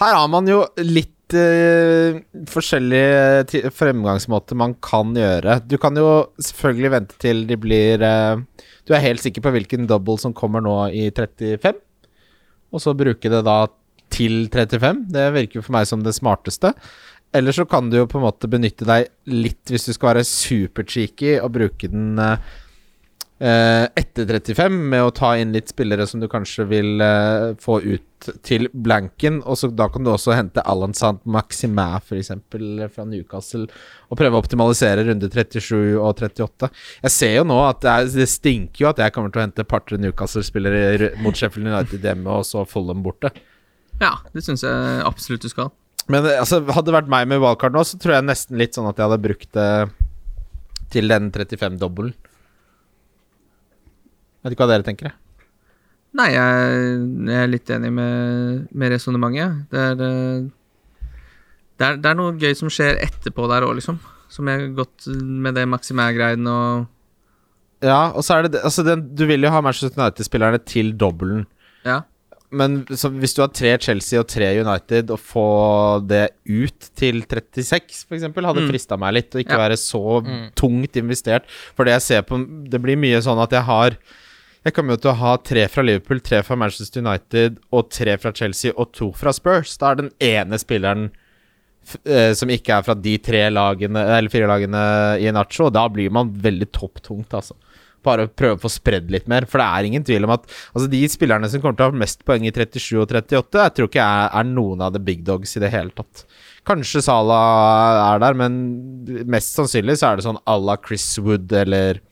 Her 0.00 0.18
har 0.18 0.26
man 0.32 0.48
jo 0.50 0.60
litt 0.82 1.34
uh, 1.36 2.18
forskjellige 2.52 3.70
fremgangsmåter 3.74 4.58
man 4.58 4.76
kan 4.84 5.14
gjøre. 5.16 5.60
Du 5.64 5.78
kan 5.80 5.96
jo 5.96 6.28
selvfølgelig 6.42 6.92
vente 6.98 7.18
til 7.22 7.46
de 7.48 7.58
blir 7.60 8.04
uh, 8.04 8.42
Du 8.86 8.94
er 8.94 9.04
helt 9.04 9.24
sikker 9.24 9.44
på 9.44 9.54
hvilken 9.56 9.88
double 9.90 10.20
som 10.20 10.36
kommer 10.36 10.64
nå 10.64 10.76
i 10.92 11.08
35, 11.10 11.80
og 12.74 12.82
så 12.82 12.96
bruke 12.98 13.32
det 13.32 13.42
da 13.46 13.64
til 14.12 14.46
35. 14.52 15.06
Det 15.12 15.26
virker 15.34 15.64
for 15.64 15.76
meg 15.76 15.88
som 15.88 16.04
det 16.04 16.14
smarteste. 16.16 16.72
Eller 17.34 17.52
så 17.52 17.66
kan 17.68 17.90
du 17.90 17.98
jo 17.98 18.08
på 18.08 18.20
en 18.20 18.26
måte 18.26 18.48
benytte 18.50 18.86
deg 18.88 19.10
litt, 19.28 19.64
hvis 19.68 19.88
du 19.88 19.92
skal 19.92 20.14
være 20.14 20.28
super-cheeky, 20.28 21.36
og 21.42 21.52
bruke 21.56 21.90
den 21.90 22.20
eh, 22.22 22.54
etter 23.38 24.24
35 24.24 24.76
med 24.88 25.04
å 25.04 25.12
ta 25.12 25.34
inn 25.36 25.52
litt 25.52 25.68
spillere 25.68 26.06
som 26.08 26.22
du 26.22 26.28
kanskje 26.32 26.64
vil 26.70 27.02
eh, 27.04 27.50
få 27.60 27.82
ut 27.84 28.28
til 28.46 28.68
blanken. 28.72 29.42
Og 29.44 29.58
så 29.60 29.68
Da 29.76 29.88
kan 29.92 30.06
du 30.06 30.10
også 30.12 30.32
hente 30.32 30.64
Alan 30.64 30.94
Sant 30.96 31.20
Maximæ, 31.28 32.00
f.eks., 32.00 32.32
fra 32.94 33.04
Newcastle, 33.04 33.66
og 34.08 34.18
prøve 34.18 34.38
å 34.38 34.42
optimalisere 34.44 35.04
runde 35.10 35.28
37 35.28 35.98
og 35.98 36.08
38. 36.14 36.70
Jeg 37.04 37.12
ser 37.12 37.34
jo 37.36 37.44
nå 37.44 37.58
at 37.66 37.82
det, 37.84 37.92
er, 37.92 38.12
det 38.22 38.28
stinker 38.32 38.86
jo 38.86 38.90
at 38.94 39.04
jeg 39.04 39.12
kommer 39.12 39.34
til 39.34 39.42
å 39.42 39.46
hente 39.46 39.68
par-tre 39.68 40.00
Newcastle-spillere 40.00 41.12
mot 41.20 41.36
Sheffield 41.36 41.68
United 41.68 42.08
hjemme, 42.08 42.40
og 42.40 42.48
så 42.48 42.64
Fulham 42.68 43.04
borte. 43.04 43.34
Ja, 44.00 44.16
det 44.32 44.44
syns 44.44 44.64
jeg 44.64 45.02
absolutt 45.04 45.44
du 45.44 45.52
skal. 45.52 45.74
Men 46.08 46.24
eh, 46.24 46.40
altså, 46.40 46.62
hadde 46.64 46.88
det 46.88 46.96
vært 47.02 47.12
meg 47.12 47.28
med 47.28 47.42
wildcard 47.42 47.76
nå, 47.76 47.84
så 47.84 48.00
tror 48.00 48.16
jeg 48.16 48.30
nesten 48.30 48.60
litt 48.60 48.76
sånn 48.78 48.88
at 48.88 48.96
jeg 48.96 49.10
hadde 49.10 49.24
brukt 49.28 49.52
det 49.56 49.70
til 50.94 51.10
den 51.10 51.28
35-dobbelen. 51.34 52.14
Vet 54.46 54.54
ikke 54.54 54.62
hva 54.64 54.70
dere 54.76 54.86
tenker, 54.86 55.10
jeg. 55.10 55.16
Nei, 56.16 56.30
jeg, 56.32 56.90
jeg 57.28 57.40
er 57.42 57.50
litt 57.50 57.70
enig 57.74 57.90
med, 57.92 58.66
med 58.72 58.92
resonnementet. 58.94 59.66
Det, 59.74 59.86
eh, 60.06 60.46
det, 61.76 61.88
er, 61.90 61.98
det 62.00 62.08
er 62.12 62.16
noe 62.16 62.36
gøy 62.40 62.54
som 62.56 62.70
skjer 62.72 63.00
etterpå 63.04 63.48
der 63.50 63.66
òg, 63.66 63.74
liksom. 63.80 63.98
Som 64.32 64.48
jeg 64.50 64.62
har 64.62 64.70
gått 64.78 65.06
med 65.12 65.54
det 65.58 65.66
Maximæ-greiene 65.70 66.50
og 66.50 66.86
Ja, 67.84 68.10
og 68.16 68.24
så 68.24 68.38
er 68.38 68.46
det 68.46 68.54
det 68.56 68.62
Altså, 68.64 68.82
den, 68.86 69.04
du 69.14 69.26
vil 69.28 69.44
jo 69.44 69.50
ha 69.52 69.60
Manchester 69.62 69.92
United-spillerne 70.00 70.58
til 70.66 70.94
dobbelen. 70.98 71.44
Ja. 71.86 72.00
Men 72.56 72.80
så 72.96 73.10
hvis 73.12 73.34
du 73.36 73.42
har 73.42 73.50
tre 73.52 73.74
Chelsea 73.82 74.18
og 74.22 74.28
tre 74.32 74.48
United, 74.62 75.10
og 75.12 75.20
få 75.20 75.44
det 76.08 76.30
ut 76.48 76.88
til 76.96 77.20
36, 77.28 78.06
f.eks., 78.08 78.24
hadde 78.32 78.62
Mm. 78.64 78.68
frista 78.70 78.96
meg 78.98 79.14
litt, 79.18 79.34
og 79.34 79.42
ikke 79.44 79.58
Ja. 79.58 79.64
være 79.68 79.76
så 79.76 80.22
Mm. 80.24 80.50
tungt 80.56 80.96
investert. 80.96 81.44
For 81.76 81.84
det 81.84 81.92
jeg 81.98 82.02
ser 82.02 82.22
på 82.22 82.38
Det 82.70 82.80
blir 82.80 82.96
mye 82.96 83.20
sånn 83.20 83.42
at 83.42 83.50
jeg 83.50 83.62
har 83.62 83.98
Jeg 84.66 84.74
kommer 84.74 84.96
jo 84.96 85.02
til 85.04 85.12
å 85.12 85.20
ha 85.20 85.32
tre 85.46 85.62
fra 85.70 85.82
Liverpool, 85.84 86.18
tre 86.26 86.40
fra 86.42 86.56
Manchester 86.58 87.04
United 87.04 87.60
og 87.70 87.86
tre 87.94 88.16
fra 88.18 88.32
Chelsea 88.34 88.74
og 88.74 88.88
to 88.96 89.12
fra 89.14 89.30
Spurs. 89.36 89.76
Da 89.78 89.92
er 89.92 90.00
den 90.00 90.08
ene 90.18 90.58
spilleren 90.58 91.04
eh, 92.02 92.32
som 92.34 92.50
ikke 92.50 92.80
er 92.80 92.88
fra 92.88 92.96
de 92.98 93.12
tre 93.22 93.44
lagene 93.52 94.02
Eller 94.16 94.32
fire 94.32 94.48
lagene 94.50 94.80
i 95.22 95.30
Nacho, 95.30 95.68
da 95.70 95.84
blir 95.92 96.10
man 96.10 96.34
veldig 96.42 96.68
topptungt, 96.74 97.36
altså. 97.38 97.54
Bare 98.02 98.26
prøve 98.26 98.58
å 98.58 98.64
få 98.64 98.72
spredd 98.74 99.14
litt 99.14 99.30
mer, 99.30 99.46
for 99.46 99.62
det 99.62 99.68
er 99.70 99.86
ingen 99.86 100.08
tvil 100.08 100.26
om 100.26 100.34
at 100.34 100.50
Altså 100.72 100.90
de 100.90 101.04
spillerne 101.14 101.52
som 101.52 101.62
kommer 101.62 101.78
til 101.78 101.86
å 101.86 101.94
ha 101.94 102.02
mest 102.02 102.26
poeng 102.26 102.50
i 102.50 102.54
37 102.58 102.90
og 102.98 103.06
38, 103.06 103.62
jeg 103.62 103.78
tror 103.78 103.92
ikke 103.92 104.02
jeg 104.02 104.28
er 104.42 104.50
noen 104.50 104.82
av 104.82 104.98
the 104.98 105.06
big 105.12 105.22
dogs 105.30 105.54
i 105.54 105.62
det 105.62 105.70
hele 105.70 105.94
tatt. 105.94 106.26
Kanskje 106.66 107.06
Salah 107.06 108.02
er 108.10 108.26
der, 108.26 108.42
men 108.42 108.60
mest 109.30 109.54
sannsynlig 109.54 110.00
så 110.02 110.10
er 110.10 110.18
det 110.18 110.26
sånn 110.26 110.42
à 110.42 110.58
la 110.58 110.74
Chris 110.82 111.12
Wood 111.22 111.54
eller 111.54 112.02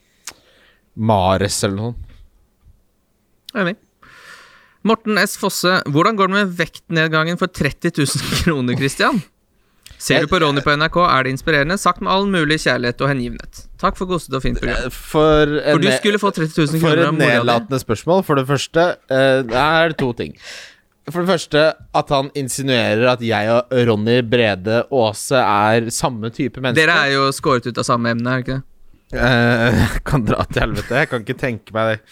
Mares 0.95 1.65
eller 1.67 1.81
noe. 1.83 2.14
Enig. 3.55 3.77
Morten 4.85 5.17
S. 5.23 5.39
Fosse, 5.41 5.79
hvordan 5.89 6.19
går 6.19 6.29
det 6.29 6.35
med 6.43 6.57
vektnedgangen 6.59 7.39
for 7.41 7.49
30 7.49 7.95
000 7.97 8.35
kroner, 8.43 8.77
Christian? 8.77 9.23
Ser 10.05 10.21
du 10.25 10.29
på 10.29 10.37
Ronny 10.43 10.61
på 10.61 10.75
NRK, 10.77 10.97
er 11.07 11.25
det 11.25 11.31
inspirerende, 11.33 11.77
sagt 11.81 12.03
med 12.05 12.11
all 12.13 12.27
mulig 12.29 12.59
kjærlighet 12.61 13.01
og 13.01 13.09
hengivenhet. 13.09 13.63
Takk 13.81 13.97
for 13.97 14.11
kosete 14.11 14.37
og 14.37 14.43
fint 14.45 14.59
program. 14.61 14.91
For, 14.93 15.55
For 15.71 15.81
du 15.81 15.89
skulle 15.95 16.21
få 16.21 16.33
30 16.35 16.51
000 16.75 16.83
for 16.83 16.83
kroner 16.83 17.01
et 17.01 17.07
av 17.09 17.15
mora 17.15 17.25
di. 17.25 17.31
nedlatende 17.39 17.81
spørsmål. 17.81 18.21
For 18.27 18.37
det 18.41 18.45
første 18.51 18.85
eh, 19.09 19.39
det 19.49 19.63
er 19.63 19.95
to 20.03 20.11
ting. 20.19 20.35
For 21.09 21.21
det 21.25 21.31
første 21.31 21.63
at 22.01 22.13
han 22.13 22.29
insinuerer 22.37 23.07
at 23.15 23.25
jeg 23.25 23.49
og 23.55 23.73
Ronny 23.89 24.19
Brede 24.29 24.83
Aase 24.93 25.41
er 25.41 25.89
samme 25.95 26.29
type 26.35 26.61
mennesker. 26.61 26.85
Dere 26.85 27.01
er 27.07 27.15
jo 27.17 27.25
skåret 27.37 27.71
ut 27.71 27.81
av 27.81 27.89
samme 27.89 28.13
emne, 28.13 28.29
er 28.29 28.43
det 28.43 28.45
ikke 28.45 28.61
det? 28.61 29.25
Eh, 29.25 29.99
kan 30.11 30.29
dra 30.29 30.45
til 30.51 30.67
helvete. 30.67 31.01
Jeg 31.01 31.13
kan 31.15 31.25
ikke 31.25 31.41
tenke 31.41 31.77
meg 31.77 32.05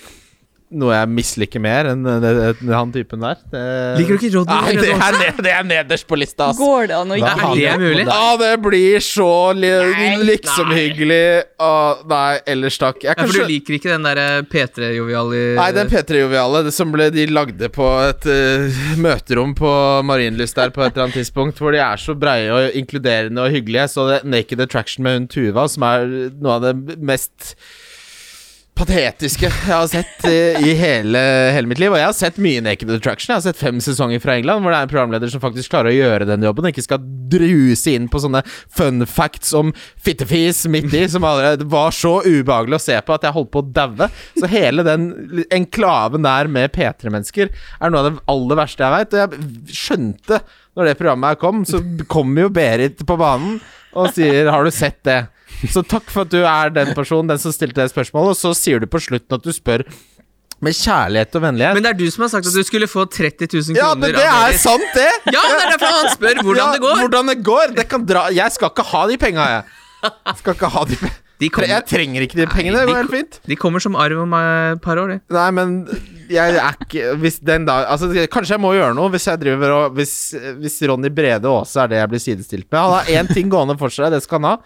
noe 0.73 0.95
jeg 0.95 1.11
misliker 1.13 1.63
mer 1.63 1.89
enn 1.93 2.05
det, 2.07 2.31
det, 2.33 2.71
han 2.73 2.93
typen 2.95 3.23
der. 3.25 3.41
Det, 3.53 3.63
Liker 4.01 4.17
du 4.17 4.19
ikke 4.19 4.31
Roddy? 4.39 4.57
Nei, 4.57 4.75
det, 4.79 4.93
er 4.93 5.17
ned, 5.19 5.41
det 5.45 5.53
er 5.53 5.67
nederst 5.69 6.07
på 6.09 6.19
lista, 6.19 6.49
ass. 6.51 6.61
Går 6.61 6.89
det 6.91 6.97
an 6.97 7.13
å 7.13 7.19
ikke 7.19 7.33
like 7.53 7.75
det 7.75 7.75
mulig? 7.83 8.07
Ja, 8.09 8.31
det 8.41 8.53
blir 8.65 9.05
så 9.05 9.29
li 9.57 9.71
Nei, 9.73 10.09
liksom 10.25 10.73
hyggelig. 10.73 11.21
Å, 11.63 11.73
nei, 12.11 12.41
ellers 12.55 12.79
takk. 12.81 13.03
Jeg 13.05 13.19
kan 13.19 13.29
for 13.29 13.43
du 13.43 13.51
liker 13.51 13.79
ikke 13.79 13.93
den 13.93 14.09
derre 14.09 14.27
P3-joviale 14.53 15.43
Nei, 15.59 15.69
den 15.77 15.93
P3-joviale 15.93 16.65
som 16.75 16.93
ble 16.95 17.11
de 17.15 17.27
lagde 17.31 17.71
på 17.73 17.89
et 18.07 18.29
uh, 18.29 18.83
møterom 19.03 19.55
på 19.59 19.73
Marienlyst 20.09 20.59
der 20.59 20.75
på 20.75 20.85
et 20.85 20.93
eller 20.95 21.09
annet 21.09 21.21
tidspunkt, 21.21 21.61
hvor 21.63 21.75
de 21.75 21.83
er 21.85 22.01
så 22.01 22.17
breie 22.19 22.51
og 22.53 22.79
inkluderende 22.79 23.47
og 23.47 23.55
hyggelige. 23.55 23.89
Så 23.93 24.09
det 24.11 24.23
Naked 24.29 24.65
Attraction 24.65 25.07
med 25.07 25.19
hun 25.19 25.31
Tuva, 25.33 25.69
som 25.71 25.87
er 25.89 26.09
noe 26.33 26.59
av 26.59 26.69
det 26.69 26.99
mest 27.03 27.53
patetiske 28.79 29.47
jeg 29.47 29.69
har 29.69 29.89
sett 29.91 30.25
eh, 30.29 30.59
i 30.65 30.73
hele, 30.79 31.21
hele 31.55 31.69
mitt 31.71 31.81
liv. 31.81 31.93
Og 31.93 32.01
jeg 32.01 32.09
har 32.09 32.17
sett 32.17 32.39
mye 32.43 32.63
Naked 32.65 32.91
Attraction. 32.95 33.33
Jeg 33.33 33.41
har 33.41 33.45
sett 33.45 33.61
fem 33.61 33.81
sesonger 33.85 34.23
fra 34.23 34.37
England, 34.39 34.65
hvor 34.65 34.73
det 34.73 34.79
er 34.79 34.87
en 34.87 34.93
programleder 34.93 35.33
som 35.33 35.43
faktisk 35.43 35.73
klarer 35.75 35.93
å 35.93 35.97
gjøre 35.97 36.29
den 36.29 36.47
jobben, 36.47 36.67
og 36.67 36.73
ikke 36.73 36.87
skal 36.87 37.05
druse 37.33 37.95
inn 37.95 38.09
på 38.13 38.23
sånne 38.23 38.43
fun 38.49 39.07
facts 39.09 39.53
om 39.57 39.75
fittefis 40.03 40.65
midt 40.73 40.95
i, 40.97 41.05
som 41.13 41.27
allerede 41.29 41.69
var 41.71 41.95
så 41.97 42.19
ubehagelig 42.25 42.81
å 42.81 42.85
se 42.87 42.97
på 43.05 43.17
at 43.17 43.29
jeg 43.29 43.37
holdt 43.37 43.53
på 43.53 43.63
å 43.63 43.69
daue. 43.81 44.09
Så 44.41 44.51
hele 44.53 44.87
den 44.87 45.11
enklaven 45.53 46.27
der 46.27 46.51
med 46.53 46.73
P3-mennesker 46.75 47.53
er 47.53 47.93
noe 47.93 48.03
av 48.03 48.09
det 48.09 48.27
aller 48.33 48.63
verste 48.65 48.89
jeg 48.89 48.97
veit. 48.97 49.15
Og 49.15 49.23
jeg 49.23 49.79
skjønte, 49.83 50.43
når 50.73 50.89
det 50.89 50.99
programmet 50.99 51.35
her 51.35 51.41
kom, 51.45 51.63
så 51.69 51.85
kom 52.11 52.35
jo 52.41 52.51
Berit 52.53 53.05
på 53.07 53.21
banen 53.21 53.61
og 53.95 54.13
sier 54.15 54.51
'Har 54.51 54.65
du 54.65 54.71
sett 54.71 55.03
det?' 55.05 55.27
Så 55.71 55.83
takk 55.87 56.09
for 56.11 56.23
at 56.23 56.31
du 56.31 56.41
er 56.43 56.71
den 56.71 56.95
personen, 56.95 57.29
den 57.29 57.39
som 57.39 57.53
stilte 57.53 57.83
det 57.85 57.93
spørsmålet, 57.93 58.31
og 58.35 58.37
så 58.37 58.51
sier 58.57 58.81
du 58.81 58.87
på 58.87 58.99
slutten 58.99 59.37
at 59.37 59.43
du 59.45 59.53
spør 59.53 59.85
med 60.63 60.73
kjærlighet 60.75 61.35
og 61.39 61.43
vennlighet. 61.43 61.75
Men 61.75 61.83
det 61.83 61.91
er 61.91 61.99
du 61.99 62.11
som 62.11 62.23
har 62.23 62.29
sagt 62.33 62.47
at 62.47 62.55
du 62.55 62.63
skulle 62.67 62.87
få 62.91 63.05
30 63.11 63.47
000 63.51 63.75
kroner 63.75 63.83
ja, 63.83 63.95
men 63.95 64.13
det 64.15 64.27
er 64.27 64.59
sant, 64.59 64.89
det! 64.95 65.11
Ja, 65.35 65.41
det 65.43 65.59
er 65.59 65.71
derfor 65.75 65.95
han 65.99 66.11
spør 66.17 66.43
hvordan 66.43 66.63
Ja, 66.67 66.73
det 66.73 66.81
går. 66.83 66.97
Hvordan 67.03 67.27
det 67.33 67.39
går. 67.45 67.67
Det 67.77 67.89
kan 67.89 68.07
dra 68.07 68.29
Jeg 68.35 68.51
skal 68.53 68.71
ikke 68.71 68.87
ha 68.91 69.07
de 69.11 69.17
penga, 69.19 69.47
jeg. 69.57 69.63
Skal 70.39 70.55
ikke 70.55 70.71
ha 70.75 70.85
de 70.85 70.97
pe- 70.97 71.11
De 71.11 71.22
kommer, 71.51 71.69
Jeg 71.69 71.87
trenger 71.91 72.23
ikke 72.27 72.39
de 72.39 72.47
pengene. 72.47 72.79
Det 72.79 72.87
de 72.87 72.93
går 72.93 73.01
helt 73.03 73.11
fint. 73.17 73.41
de 73.49 73.57
kommer 73.57 73.81
som 73.83 73.97
arv 73.97 74.21
om 74.23 74.33
et 74.39 74.83
par 74.85 75.01
år, 75.03 75.09
de. 75.17 75.19
Nei, 75.35 75.49
men 75.57 75.75
jeg 76.33 76.55
er 76.57 76.77
ikke 76.87 77.17
Hvis 77.21 77.41
den 77.45 77.65
da 77.69 77.81
Altså, 77.91 78.09
kanskje 78.33 78.55
jeg 78.55 78.63
må 78.63 78.71
gjøre 78.77 78.95
noe 78.97 79.11
hvis 79.13 79.27
jeg 79.29 79.41
driver 79.43 79.75
og 79.77 79.97
Hvis, 79.99 80.15
hvis 80.63 80.79
Ronny 80.89 81.11
Brede 81.13 81.51
Aase 81.51 81.83
er 81.83 81.89
det 81.93 81.99
jeg 81.99 82.13
blir 82.15 82.23
sidestilt 82.23 82.67
med. 82.71 82.79
Han 82.81 82.95
har 82.99 83.11
én 83.23 83.33
ting 83.35 83.51
gående 83.53 83.77
for 83.81 83.93
seg, 83.93 84.13
det 84.15 84.23
skal 84.25 84.41
han 84.41 84.51
ha. 84.53 84.57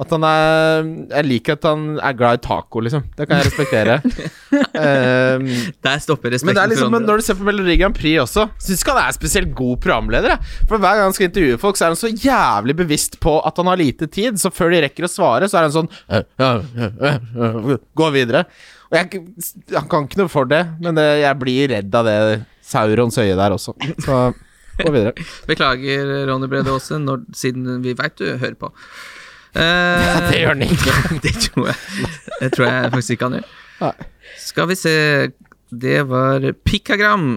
At 0.00 0.10
han 0.10 0.24
er 0.26 0.88
Jeg 1.12 1.26
liker 1.28 1.54
at 1.54 1.66
han 1.68 1.98
er 2.02 2.16
glad 2.18 2.40
i 2.40 2.42
taco, 2.42 2.82
liksom. 2.82 3.04
Det 3.14 3.28
kan 3.28 3.38
jeg 3.38 3.46
respektere. 3.50 4.00
um, 4.02 5.46
Der 5.86 6.02
stopper 6.02 6.34
respekten 6.34 6.50
men 6.50 6.58
det 6.58 6.62
er 6.64 6.72
liksom, 6.72 6.90
men 6.94 7.06
når 7.06 7.20
du 7.20 7.26
ser 7.26 7.38
på 7.38 7.46
Melodi 7.46 7.76
Grand 7.78 7.94
Prix 7.94 8.18
også, 8.24 8.48
syns 8.58 8.82
ikke 8.82 8.96
han 8.96 9.08
er 9.08 9.16
spesielt 9.16 9.54
god 9.54 9.76
programleder. 9.84 10.34
jeg. 10.34 10.54
For 10.70 10.82
hver 10.82 10.98
gang 10.98 11.08
han 11.08 11.16
skal 11.16 11.28
intervjue 11.30 11.60
folk, 11.62 11.78
så 11.78 11.86
er 11.86 11.94
han 11.94 12.00
så 12.00 12.10
jævlig 12.10 12.76
bevisst 12.82 13.20
på 13.22 13.36
at 13.40 13.60
han 13.60 13.70
har 13.70 13.80
lite 13.80 14.10
tid. 14.10 14.40
Så 14.40 14.50
før 14.54 14.74
de 14.74 14.82
rekker 14.86 15.06
å 15.06 15.10
svare, 15.10 15.50
så 15.50 15.60
er 15.60 15.68
han 15.68 15.76
sånn 15.76 15.90
«Øh, 16.10 16.24
øh, 16.42 16.64
øh, 16.78 16.96
øh, 17.10 17.70
øh, 17.74 17.78
Gå 17.94 18.10
videre. 18.14 18.44
Og 18.90 18.98
jeg, 18.98 19.22
han 19.74 19.86
kan 19.90 20.08
ikke 20.08 20.20
noe 20.22 20.30
for 20.32 20.50
det, 20.50 20.64
men 20.82 20.98
det, 20.98 21.06
jeg 21.22 21.38
blir 21.40 21.70
redd 21.72 21.94
av 21.98 22.06
det 22.08 22.18
Saurons 22.64 23.18
øye 23.18 23.36
der 23.38 23.54
også. 23.54 23.74
Så 24.04 24.18
gå 24.80 24.92
videre. 24.94 25.14
Beklager, 25.50 26.12
Ronny 26.30 26.48
Brede 26.50 26.72
Aase, 26.72 26.98
siden 27.36 27.82
vi 27.84 27.94
veit 27.98 28.18
du 28.18 28.26
hører 28.36 28.56
på. 28.58 28.70
Eh, 29.54 30.16
Det 30.30 30.40
gjør 30.40 30.54
han 30.54 30.64
ikke. 30.66 30.94
det 31.24 31.34
tror 31.46 31.68
jeg 31.70 32.08
Det 32.40 32.50
tror 32.56 32.66
jeg 32.68 32.90
faktisk 32.96 33.16
ikke 33.16 33.28
han 33.30 33.38
gjør. 33.38 33.52
Nei. 33.84 33.92
Skal 34.40 34.68
vi 34.70 34.76
se 34.78 34.94
Det 35.70 36.00
var 36.10 36.48
Pikagram. 36.66 37.28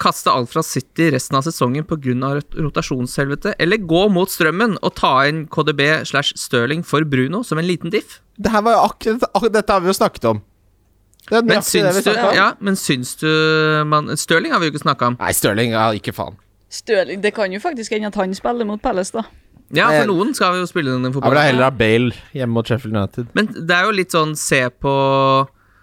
Kaste 0.00 0.32
alt 0.32 0.48
fra 0.48 0.62
City 0.64 1.10
resten 1.12 1.36
av 1.36 1.44
sesongen 1.44 1.84
pga. 1.84 2.30
rotasjonshelvete, 2.56 3.52
eller 3.60 3.76
gå 3.76 4.06
mot 4.08 4.30
strømmen 4.32 4.78
og 4.80 4.94
ta 4.96 5.26
inn 5.28 5.42
KDB 5.52 6.06
slash 6.08 6.32
Stirling 6.40 6.80
for 6.86 7.04
Bruno 7.04 7.42
som 7.44 7.60
en 7.60 7.68
liten 7.68 7.92
diff? 7.92 8.22
Det 8.40 8.48
her 8.48 8.62
var 8.64 8.78
jo 8.78 8.86
akkurat, 8.88 9.26
akkurat 9.34 9.58
Dette 9.58 9.76
har 9.76 9.84
vi 9.84 9.92
jo 9.92 9.96
snakket 9.98 10.24
om. 10.30 10.40
Det 11.28 11.44
Men 11.44 11.62
syns 11.62 12.00
du, 12.02 12.10
ja, 12.34 12.54
men 12.60 12.76
syns 12.80 13.12
du 13.20 13.28
man, 13.86 14.08
Stirling 14.16 14.52
har 14.54 14.62
vi 14.62 14.70
jo 14.70 14.72
ikke 14.72 14.86
snakka 14.86 15.12
om. 15.12 15.18
Nei, 15.20 15.34
Stirling, 15.36 15.76
ja, 15.76 15.90
ikke 15.92 16.16
faen. 16.16 16.40
Stirling, 16.72 17.20
Det 17.20 17.34
kan 17.36 17.52
jo 17.52 17.60
faktisk 17.60 17.92
hende 17.92 18.08
at 18.08 18.16
han 18.16 18.32
spiller 18.34 18.64
mot 18.64 18.80
Palace, 18.82 19.12
da. 19.12 19.26
Ja, 19.70 19.90
Eh, 19.92 20.00
for 20.02 20.10
noen 20.10 20.34
skal 20.34 20.54
vi 20.56 20.62
jo 20.64 20.66
spille 20.66 20.90
den 20.96 21.06
Jeg 21.12 21.22
vil 21.22 21.38
heller 21.38 21.68
ha 21.68 21.70
Bale 21.70 22.14
hjemme 22.34 22.56
mot 22.56 22.66
Sheffield 22.66 22.96
United. 22.96 23.28
Men 23.38 23.46
det 23.54 23.70
er 23.76 23.86
jo 23.86 23.94
litt 23.94 24.10
sånn 24.14 24.36
se 24.36 24.68
på 24.82 24.94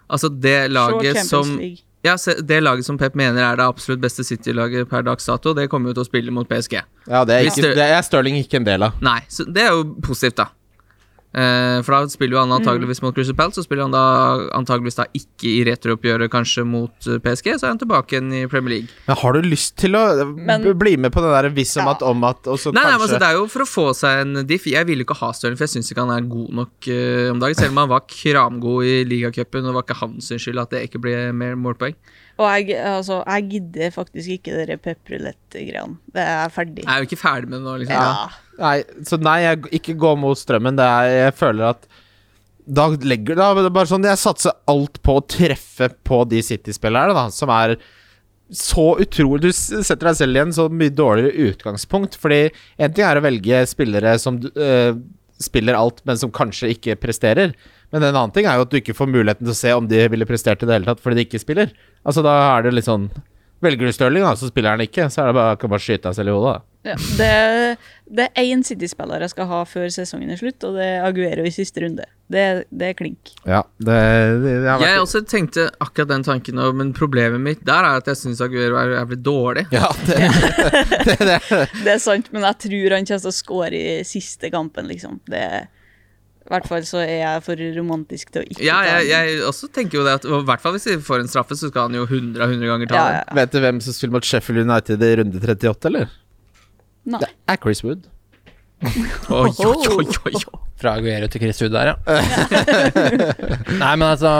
Altså 0.10 0.30
det 0.32 0.72
laget 0.72 1.20
som 1.28 1.60
Ja, 2.06 2.16
det 2.16 2.62
laget 2.64 2.86
som 2.86 2.98
Pep 2.98 3.16
mener 3.20 3.44
er 3.44 3.58
det 3.60 3.66
absolutt 3.66 4.00
beste 4.00 4.24
City-laget 4.24 4.88
per 4.88 5.04
dags 5.04 5.26
dato, 5.28 5.54
det 5.54 5.68
kommer 5.72 5.92
jo 5.92 5.98
til 5.98 6.06
å 6.06 6.08
spille 6.08 6.32
mot 6.32 6.48
PSG. 6.48 6.78
Ja, 7.10 7.24
det 7.28 7.36
er, 7.36 7.50
ikke, 7.50 7.74
det 7.76 7.88
er 7.90 8.06
Stirling 8.06 8.38
ikke 8.40 8.62
en 8.62 8.68
del 8.68 8.86
av. 8.88 9.02
Nei, 9.04 9.20
så 9.28 9.44
det 9.44 9.66
er 9.66 9.74
jo 9.76 9.84
positivt, 10.06 10.38
da. 10.40 10.46
Eh, 11.38 11.80
for 11.86 11.94
da 11.94 12.10
spiller 12.10 12.34
jo 12.34 12.42
han 12.42 12.54
antageligvis 12.56 13.04
mot 13.04 13.14
Crystal 13.14 13.36
Palace, 13.38 13.60
så 13.60 13.66
spiller 13.68 13.86
han 13.86 13.94
da 13.94 14.04
antageligvis 14.58 14.96
da 14.98 15.06
ikke 15.14 15.52
i 15.52 15.60
returooppgjøret 15.68 16.32
kanskje 16.34 16.64
mot 16.66 17.10
eh, 17.12 17.20
PSG, 17.22 17.52
så 17.60 17.68
er 17.68 17.74
han 17.76 17.82
tilbake 17.84 18.16
igjen 18.16 18.32
i 18.34 18.40
Premier 18.50 18.74
League. 18.80 18.96
Men 19.06 19.20
har 19.22 19.38
du 19.38 19.46
lyst 19.46 19.76
til 19.78 19.94
å 20.00 20.04
Men- 20.34 20.66
bli 20.80 20.96
med 20.98 21.14
på 21.14 21.22
den 21.22 21.36
der 21.36 21.50
viss 21.54 21.76
om 21.78 21.86
Ja. 21.86 21.94
at 21.94 22.02
om 22.02 22.24
at, 22.24 22.48
og 22.48 22.58
så 22.58 22.74
Nei, 22.74 22.82
nei, 22.84 22.92
men 22.98 23.02
altså, 23.06 23.20
Det 23.22 23.28
er 23.30 23.38
jo 23.38 23.46
for 23.54 23.62
å 23.62 23.70
få 23.70 23.86
seg 23.94 24.22
en 24.24 24.48
diff. 24.48 24.66
Jeg 24.66 24.86
ville 24.90 25.06
ikke 25.06 25.20
ha 25.20 25.32
Stirling, 25.32 25.58
for 25.60 25.66
jeg 25.68 25.76
syns 25.78 25.92
ikke 25.94 26.08
han 26.08 26.16
er 26.18 26.26
god 26.28 26.50
nok 26.58 26.90
uh, 26.90 27.32
om 27.32 27.40
dagen. 27.40 27.56
Selv 27.56 27.72
om 27.76 27.78
han 27.84 27.90
var 27.90 28.02
kramgod 28.10 28.86
i 28.86 29.04
ligacupen, 29.06 29.62
og 29.62 29.70
det 29.70 29.78
var 29.78 29.86
ikke 29.86 30.02
hans 30.02 30.32
skyld 30.34 30.60
at 30.62 30.74
det 30.74 30.90
ikke 30.90 31.02
ble 31.02 31.32
mer 31.34 31.54
målpoeng. 31.56 31.94
Og 32.38 32.46
jeg, 32.66 32.78
altså, 32.82 33.24
jeg 33.26 33.50
gidder 33.50 33.94
faktisk 33.94 34.30
ikke 34.40 34.54
dere 34.58 34.78
pepperulett-greiene. 34.78 35.98
Det 36.14 36.22
er 36.26 36.50
ferdig. 36.54 36.84
Jeg 36.86 36.94
er 36.94 37.02
jo 37.04 37.08
ikke 37.10 37.22
ferdig 37.22 37.50
med 37.50 37.60
det 37.62 37.66
nå, 37.66 37.78
liksom. 37.82 37.96
Ja. 37.98 38.28
Nei, 38.58 38.78
så 39.06 39.20
nei, 39.22 39.38
jeg 39.44 39.64
ikke 39.80 39.98
gå 40.02 40.16
mot 40.20 40.38
strømmen. 40.38 40.80
Er, 40.82 41.10
jeg 41.28 41.36
føler 41.38 41.72
at 41.76 41.88
da 42.68 42.90
legger 43.08 43.38
da, 43.40 43.54
det 43.56 43.70
bare 43.72 43.88
sånn 43.88 44.04
Jeg 44.04 44.20
satser 44.20 44.58
alt 44.68 44.98
på 45.00 45.14
å 45.16 45.24
treffe 45.24 45.88
på 46.04 46.18
de 46.28 46.42
City-spillerne, 46.44 47.14
da, 47.16 47.30
som 47.32 47.52
er 47.56 47.78
så 48.52 48.90
utrolig 49.04 49.50
Du 49.50 49.56
setter 49.56 50.10
deg 50.10 50.18
selv 50.20 50.36
i 50.36 50.42
en 50.42 50.52
så 50.56 50.68
mye 50.72 50.94
dårligere 50.94 51.52
utgangspunkt. 51.52 52.18
Fordi 52.20 52.48
en 52.80 52.94
ting 52.94 53.08
er 53.08 53.20
å 53.20 53.24
velge 53.24 53.64
spillere 53.72 54.18
som 54.24 54.40
øh, 54.40 55.00
spiller 55.44 55.78
alt, 55.78 56.04
men 56.08 56.20
som 56.20 56.34
kanskje 56.34 56.72
ikke 56.76 56.98
presterer. 57.00 57.56
Men 57.94 58.04
en 58.04 58.14
annen 58.14 58.34
ting 58.36 58.48
er 58.48 58.58
jo 58.58 58.68
at 58.68 58.72
du 58.72 58.80
ikke 58.80 58.96
får 58.98 59.12
muligheten 59.12 59.48
til 59.48 59.54
å 59.54 59.60
se 59.62 59.74
om 59.76 59.88
de 59.88 60.04
ville 60.12 60.28
prestert 60.28 60.64
i 60.64 60.68
det 60.68 60.80
hele 60.80 60.90
tatt 60.90 61.04
fordi 61.04 61.22
de 61.22 61.28
ikke 61.28 61.44
spiller. 61.44 61.72
Altså 62.08 62.24
Da 62.26 62.36
er 62.58 62.66
det 62.66 62.76
litt 62.76 62.90
sånn 62.90 63.10
Velger 63.64 63.90
du 63.90 63.94
Stirling, 63.96 64.22
da, 64.22 64.36
så 64.38 64.50
spiller 64.52 64.76
han 64.76 64.84
ikke. 64.86 65.08
Så 65.10 65.24
er 65.24 65.32
det 65.32 65.38
bare, 65.38 65.58
kan 65.58 65.72
bare 65.72 65.82
skyte 65.82 66.10
deg 66.10 66.18
selv 66.18 66.30
i 66.30 66.36
hodet. 66.36 66.58
da 66.58 66.92
Ja, 66.92 66.98
det, 67.18 67.30
det 68.20 68.28
er 68.30 68.50
én 68.54 68.62
City-spiller 68.64 69.24
jeg 69.26 69.34
skal 69.34 69.48
ha 69.50 69.62
før 69.68 69.88
sesongen 69.92 70.30
er 70.32 70.40
slutt, 70.40 70.62
og 70.68 70.78
det 70.78 70.86
er 70.86 71.08
Aguero 71.08 71.46
i 71.48 71.54
siste 71.54 71.82
runde. 71.84 72.06
Det, 72.32 72.44
det 72.70 72.92
er 72.92 72.98
klink. 73.00 73.32
Ja, 73.48 73.64
det, 73.82 73.98
det, 74.44 74.54
det 74.62 74.70
har 74.70 74.82
vært 74.82 74.92
Jeg 74.92 75.02
også 75.04 75.22
tenkte 75.28 75.66
akkurat 75.84 76.12
den 76.14 76.28
tanken, 76.28 76.62
men 76.78 76.94
problemet 76.96 77.42
mitt 77.44 77.64
der 77.68 77.88
er 77.88 78.02
at 78.04 78.12
jeg 78.12 78.22
syns 78.22 78.44
Aguero 78.46 78.78
er 78.80 78.94
jævlig 79.00 79.20
dårlig. 79.26 79.66
Ja, 79.74 79.90
det, 80.06 80.20
det, 81.10 81.18
det, 81.24 81.40
Det 81.82 81.96
er 81.98 82.04
sant, 82.04 82.30
men 82.36 82.46
jeg 82.46 82.62
tror 82.68 82.98
han 83.00 83.10
kommer 83.10 83.26
til 83.26 83.34
å 83.34 83.36
score 83.42 83.74
i 83.74 83.98
siste 84.08 84.54
kampen, 84.54 84.88
liksom. 84.92 85.20
Det 85.26 85.44
I 86.48 86.52
hvert 86.54 86.68
fall 86.70 86.86
så 86.88 87.02
er 87.04 87.18
jeg 87.20 87.42
for 87.44 87.60
romantisk 87.76 88.30
til 88.32 88.40
å 88.42 88.48
ikke 88.48 88.64
Ja, 88.64 88.78
ta 88.80 88.92
jeg, 89.02 89.08
den. 89.10 89.10
jeg 89.36 89.42
også 89.50 89.68
tenker 89.76 90.00
jo 90.00 90.04
det 90.08 90.14
at 90.22 90.28
I 90.30 90.38
hvert 90.48 90.62
fall 90.64 90.78
hvis 90.78 90.86
vi 90.88 90.96
får 91.04 91.26
en 91.26 91.32
straffe, 91.32 91.58
så 91.60 91.68
skal 91.72 91.90
han 91.90 91.98
jo 92.00 92.06
100 92.08 92.40
av 92.46 92.54
100 92.56 92.70
ganger 92.72 92.88
ta 92.92 92.96
Ja, 92.96 93.08
den. 93.08 93.18
ja. 93.20 93.36
Vet 93.42 93.52
du 93.52 93.60
hvem 93.66 93.82
som 93.84 93.98
spiller 93.98 94.16
mot 94.16 94.28
Sheffield 94.30 94.64
United 94.64 95.04
i 95.04 95.10
runde 95.20 95.42
38, 95.44 95.90
eller? 95.92 96.08
Nei. 97.08 97.20
Det 97.26 97.30
er 97.52 97.60
Chris 97.64 97.84
Wood. 97.84 98.08
Oi, 99.34 99.50
oi, 99.58 99.88
oi, 99.90 100.06
oi. 100.30 100.42
Fra 100.78 100.92
Aguero 101.00 101.26
til 101.34 101.42
Chris 101.42 101.60
Wood 101.64 101.74
der, 101.74 101.92
ja. 101.92 101.96
Nei, 103.82 103.94
men 103.98 104.06
altså, 104.08 104.32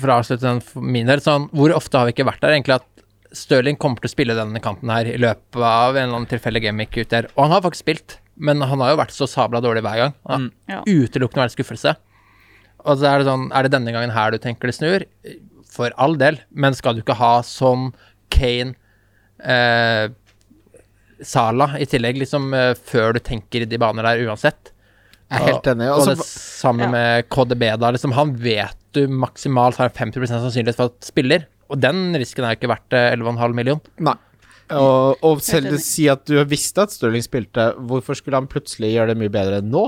for 0.00 0.10
å 0.10 0.16
avslutte 0.20 0.44
den 0.44 0.60
for 0.64 0.82
min 0.84 1.06
del, 1.08 1.22
sånn, 1.24 1.46
hvor 1.54 1.72
ofte 1.76 2.00
har 2.00 2.08
vi 2.08 2.14
ikke 2.16 2.26
vært 2.28 2.42
der 2.44 2.56
egentlig 2.56 2.78
at 2.80 2.86
Stirling 3.36 3.76
kommer 3.76 4.00
til 4.00 4.08
å 4.08 4.12
spille 4.14 4.34
denne 4.38 4.60
kampen 4.64 4.88
her 4.90 5.06
i 5.10 5.18
løpet 5.20 5.60
av 5.60 5.92
en 5.94 6.06
eller 6.06 6.16
annen 6.16 6.30
tilfeldig 6.30 6.62
gameweek 6.64 6.96
ut 7.02 7.10
der. 7.12 7.26
Og 7.36 7.44
han 7.44 7.52
har 7.58 7.64
faktisk 7.66 7.84
spilt, 7.84 8.14
men 8.38 8.60
han 8.62 8.80
har 8.84 8.92
jo 8.94 9.00
vært 9.00 9.14
så 9.14 9.26
sabla 9.28 9.60
dårlig 9.64 9.82
hver 9.86 9.96
gang. 10.02 10.14
Han 10.28 10.48
Mm. 10.48 10.52
Ja. 10.68 10.82
utelukkende 10.86 11.44
vært 11.46 11.56
skuffelse. 11.56 11.96
Og 12.86 12.98
så 13.00 13.08
er 13.10 13.18
det 13.18 13.26
sånn, 13.26 13.48
er 13.52 13.62
det 13.66 13.72
denne 13.74 13.92
gangen 13.92 14.10
her 14.14 14.30
du 14.30 14.38
tenker 14.38 14.70
det 14.70 14.76
snur? 14.78 15.04
For 15.68 15.90
all 15.98 16.14
del, 16.16 16.38
men 16.54 16.74
skal 16.74 16.94
du 16.94 17.02
ikke 17.02 17.16
ha 17.18 17.40
sånn 17.42 17.92
Kane 18.30 18.74
eh, 19.44 20.08
Sala 21.22 21.72
i 21.78 21.86
tillegg, 21.90 22.18
liksom, 22.22 22.52
eh, 22.54 22.74
før 22.74 23.14
du 23.16 23.20
tenker 23.20 23.62
i 23.62 23.64
de 23.66 23.78
baner 23.78 24.06
der 24.06 24.22
uansett? 24.28 24.70
Jeg 25.28 25.40
er 25.42 25.46
helt 25.52 25.66
enig. 25.74 25.88
Og 25.92 26.00
Og 26.00 26.06
det 26.06 26.24
samme 26.24 26.80
Ja. 26.86 26.88
med 26.88 27.28
KDB, 27.28 27.76
da. 27.78 27.90
Liksom, 27.90 28.12
han 28.14 28.34
vet 28.36 28.74
du 28.94 29.06
maksimalt 29.08 29.76
har 29.76 29.90
50 29.90 30.26
sannsynlighet 30.26 30.76
for 30.76 30.84
at 30.86 31.00
spiller. 31.04 31.46
Og 31.68 31.78
den 31.80 32.14
risken 32.14 32.44
er 32.44 32.54
jo 32.54 32.60
ikke 32.60 32.70
verdt 32.76 32.92
eh, 32.94 33.12
11,5 33.16 33.52
million. 33.54 33.80
Nei. 33.98 34.14
Og, 34.76 35.22
og 35.24 35.40
selv 35.44 35.72
du 35.72 35.78
si 35.80 36.08
at 36.12 36.26
du 36.28 36.36
visste 36.48 36.84
at 36.84 36.92
Stirling 36.92 37.24
spilte, 37.24 37.70
hvorfor 37.88 38.18
skulle 38.18 38.40
han 38.40 38.50
plutselig 38.50 38.92
gjøre 38.94 39.14
det 39.14 39.20
mye 39.22 39.32
bedre 39.32 39.62
nå? 39.64 39.86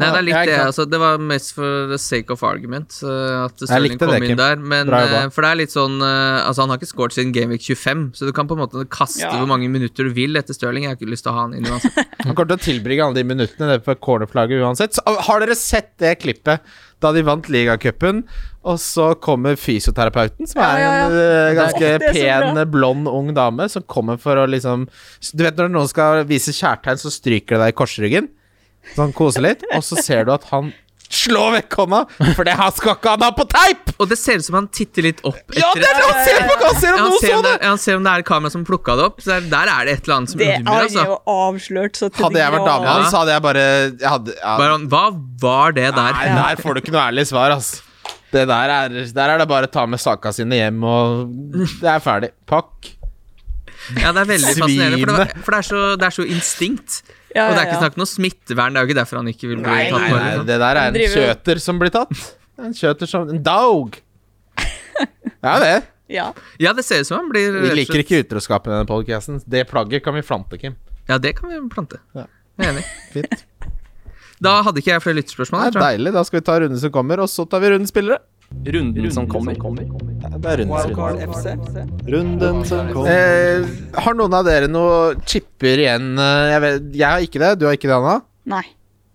Nei, 0.00 0.08
det 0.08 0.18
er 0.18 0.24
litt 0.24 0.48
det. 0.48 0.58
Altså, 0.64 0.84
det 0.88 0.98
var 0.98 1.20
mest 1.22 1.52
for 1.54 1.90
the 1.90 1.98
sake 2.00 2.32
of 2.32 2.42
argument 2.46 2.94
uh, 3.04 3.44
at 3.44 3.60
Stirling 3.60 3.98
kom 4.00 4.12
det, 4.14 4.30
inn 4.32 4.40
der. 4.40 4.56
Men, 4.58 4.88
eh, 4.88 5.26
for 5.34 5.44
det 5.44 5.50
er 5.50 5.58
litt 5.60 5.74
sånn 5.74 5.98
eh, 6.02 6.38
Altså, 6.42 6.64
han 6.64 6.72
har 6.72 6.80
ikke 6.80 6.90
scoret 6.90 7.16
siden 7.16 7.34
Gameweek 7.36 7.64
25, 7.68 8.06
så 8.18 8.28
du 8.28 8.32
kan 8.36 8.48
på 8.50 8.56
en 8.56 8.62
måte 8.64 8.86
kaste 8.90 9.22
Ja. 9.22 9.34
hvor 9.36 9.50
mange 9.50 9.68
minutter 9.72 10.08
du 10.08 10.14
vil 10.16 10.38
etter 10.40 10.56
Stirling. 10.56 10.86
Jeg 10.86 10.94
har 10.94 10.98
ikke 10.98 11.12
lyst 11.12 11.26
til 11.26 11.34
å 11.34 11.36
ha 11.36 11.44
han 11.46 11.56
inn 11.58 11.68
uansett. 11.68 12.00
Han 12.24 12.32
kommer 12.32 12.54
til 12.54 12.58
å 12.58 12.64
tilbringe 12.64 13.04
alle 13.06 13.20
de 13.20 13.26
minuttene 13.28 13.68
nede 13.68 13.84
på 13.84 13.94
cornerflagget 14.02 14.64
uansett. 14.64 14.96
Så, 14.96 15.04
har 15.28 15.44
dere 15.44 15.58
sett 15.58 15.92
det 16.02 16.16
klippet 16.24 16.64
da 17.02 17.10
de 17.14 17.24
vant 17.26 17.48
ligacupen, 17.50 18.22
og 18.62 18.78
så 18.78 19.08
kommer 19.18 19.58
fysioterapeuten, 19.58 20.46
som 20.46 20.62
er 20.62 20.78
Ja, 20.78 20.78
ja, 20.78 20.92
ja. 20.94 21.06
en 21.08 21.16
eh, 21.18 21.54
ganske 21.58 21.88
er 21.96 22.04
pen, 22.14 22.60
blond, 22.70 23.08
ung 23.10 23.32
dame, 23.34 23.66
som 23.72 23.82
kommer 23.90 24.20
for 24.22 24.38
å 24.38 24.46
liksom 24.46 24.86
Du 25.34 25.42
vet 25.42 25.58
når 25.58 25.72
noen 25.74 25.90
skal 25.90 26.22
vise 26.30 26.54
kjærtegn, 26.54 27.00
så 27.02 27.10
stryker 27.10 27.58
det 27.58 27.64
deg 27.66 27.74
i 27.74 27.78
korsryggen? 27.82 28.30
Sånn 28.96 29.12
kose 29.14 29.42
litt. 29.42 29.62
Og 29.76 29.82
så 29.86 29.98
ser 30.02 30.26
du 30.26 30.32
at 30.34 30.46
han 30.50 30.72
slår 31.12 31.50
vekk 31.58 31.74
hånda, 31.82 31.98
for 32.36 32.46
det 32.48 32.54
her 32.56 32.70
skal 32.74 32.94
ikke 32.96 33.10
han 33.14 33.22
ha 33.26 33.30
på 33.36 33.44
teip! 33.52 33.92
Og 34.00 34.08
det 34.10 34.16
ser 34.18 34.40
ut 34.40 34.46
som 34.46 34.56
han 34.58 34.66
titter 34.72 35.04
litt 35.06 35.20
opp 35.28 35.52
Ja, 35.58 35.68
det 35.76 35.84
er 35.84 35.98
det 35.98 36.06
han 36.08 36.24
ser 36.26 36.40
på! 36.48 36.56
Han 36.62 36.78
ser 36.80 36.88
Ja, 36.88 36.94
om 36.96 37.10
noen 37.12 37.20
så 37.20 37.42
det, 37.46 37.52
han 37.62 37.78
ser 37.82 37.98
om 38.00 38.06
det 38.06 38.14
er 38.14 38.24
et 38.24 38.28
kamera 38.32 38.54
som 38.54 38.64
plukka 38.66 38.96
det 38.98 39.04
opp. 39.10 39.20
Så 39.20 39.34
der, 39.34 39.46
der 39.52 39.72
er 39.74 39.84
det 39.90 39.96
et 39.98 40.08
eller 40.08 40.16
annet 40.16 40.32
som 40.32 40.40
Det 40.42 40.48
ulmer. 40.56 40.72
er 40.72 40.88
Altså. 40.88 41.04
jo 41.12 41.18
avslørt 41.36 42.00
så 42.00 42.10
Hadde 42.16 42.40
jeg 42.42 42.54
vært 42.56 42.66
dama 42.70 42.88
Ja. 42.88 42.96
hans, 42.98 43.12
hadde 43.20 43.36
jeg 43.36 43.44
bare 43.50 43.64
jeg 43.66 44.08
hadde, 44.14 44.36
ja, 44.40 44.56
Baron, 44.62 44.88
hva 44.92 45.04
var 45.44 45.76
det 45.76 45.88
der? 45.94 46.12
Nei, 46.16 46.26
der 46.40 46.62
får 46.64 46.74
du 46.74 46.80
ikke 46.82 46.96
noe 46.96 47.04
ærlig 47.12 47.26
svar, 47.28 47.54
ass. 47.58 47.70
Det 48.32 48.46
der 48.48 48.72
er, 48.72 48.88
der 49.12 49.28
er 49.34 49.38
det 49.42 49.48
bare 49.50 49.68
å 49.68 49.72
ta 49.72 49.84
med 49.86 50.00
saka 50.00 50.32
sine 50.32 50.56
hjem, 50.56 50.80
og 50.88 51.28
det 51.82 51.90
er 51.92 52.00
ferdig. 52.00 52.30
Pakk. 52.48 52.88
Ja, 54.00 54.12
det 54.14 54.22
er 54.22 54.28
veldig 54.30 54.52
fascinerende, 54.56 55.02
for, 55.04 55.18
det, 55.18 55.42
for 55.44 55.52
det, 55.52 55.58
er 55.58 55.66
så, 55.68 55.80
det 56.00 56.06
er 56.08 56.14
så 56.16 56.24
instinkt. 56.32 57.02
Ja, 57.34 57.48
Og 57.48 57.54
det 57.56 57.62
er 57.62 57.68
ikke 57.70 57.80
snakk 57.80 57.96
om 57.96 58.02
noe 58.02 58.10
smittevern. 58.10 58.74
Det 58.74 58.80
er 58.80 58.84
jo 58.84 58.90
ikke 58.90 58.98
derfor 59.00 59.20
han 59.22 59.28
ikke 59.32 59.48
vil 59.48 59.60
bli 59.62 59.70
Nei, 59.72 59.84
tatt 59.90 60.02
nei, 60.02 60.10
nei, 60.20 60.32
det 60.48 60.58
der 60.60 60.80
er 60.82 60.90
en 60.90 61.12
kjøter 61.14 61.60
som 61.64 61.78
blir 61.80 61.92
tatt. 61.94 62.12
En 62.62 62.74
kjøter 62.76 63.08
som 63.08 63.30
En 63.32 63.40
dog. 63.46 63.96
Ja, 65.42 65.54
det. 65.62 65.72
Ja. 66.12 66.26
Ja, 66.60 66.72
det 66.76 66.84
ser 66.84 67.00
ut 67.02 67.08
som 67.08 67.16
han 67.22 67.30
blir 67.32 67.56
Vi 67.64 67.70
liker 67.74 68.02
ikke 68.02 68.20
utroskap 68.22 68.68
i 68.68 68.70
denne 68.74 68.86
podcasten. 68.86 69.40
Det 69.48 69.64
plagget 69.70 70.04
kan 70.04 70.14
vi 70.14 70.22
plante, 70.26 70.58
Kim. 70.60 70.76
Ja, 71.08 71.16
det 71.18 71.34
kan 71.38 71.50
vi 71.50 71.58
plante. 71.72 71.98
Ja. 72.14 72.26
Jeg 72.60 72.68
er 72.68 72.74
enig. 72.76 72.84
Fint. 73.14 73.46
Da 74.42 74.56
hadde 74.66 74.82
ikke 74.82 74.92
jeg 74.92 75.02
flere 75.04 75.18
lyttespørsmål. 75.20 75.72
deilig. 75.74 76.12
Da 76.14 76.22
skal 76.26 76.40
vi 76.40 76.44
ta 76.46 76.58
runden 76.60 76.78
som 76.82 76.92
kommer, 76.94 77.22
og 77.22 77.30
så 77.30 77.46
tar 77.48 77.62
vi 77.62 77.72
runden 77.72 77.88
spillere. 77.90 78.20
Runden 78.62 79.10
som 79.14 79.26
kommer. 79.30 79.56
Det 79.56 80.50
er 80.52 80.60
runden 80.62 80.84
som 80.84 80.92
kommer. 80.94 81.24
FC. 81.32 81.56
Runden 82.12 82.60
som 82.68 82.92
kommer. 82.92 83.10
Eh, 83.10 83.72
har 84.04 84.14
noen 84.18 84.36
av 84.38 84.46
dere 84.46 84.68
noe 84.70 85.16
chipper 85.26 85.82
igjen? 85.82 86.12
Eh, 86.18 86.52
Jeg, 86.52 86.62
vet, 86.66 86.86
jeg 86.94 87.08
har 87.08 87.26
ikke 87.26 87.42
det. 87.42 87.50
Du 87.58 87.66
har 87.66 87.74
ikke 87.78 87.90
det, 87.90 87.98
Anna? 87.98 88.20
Nei. 88.52 88.62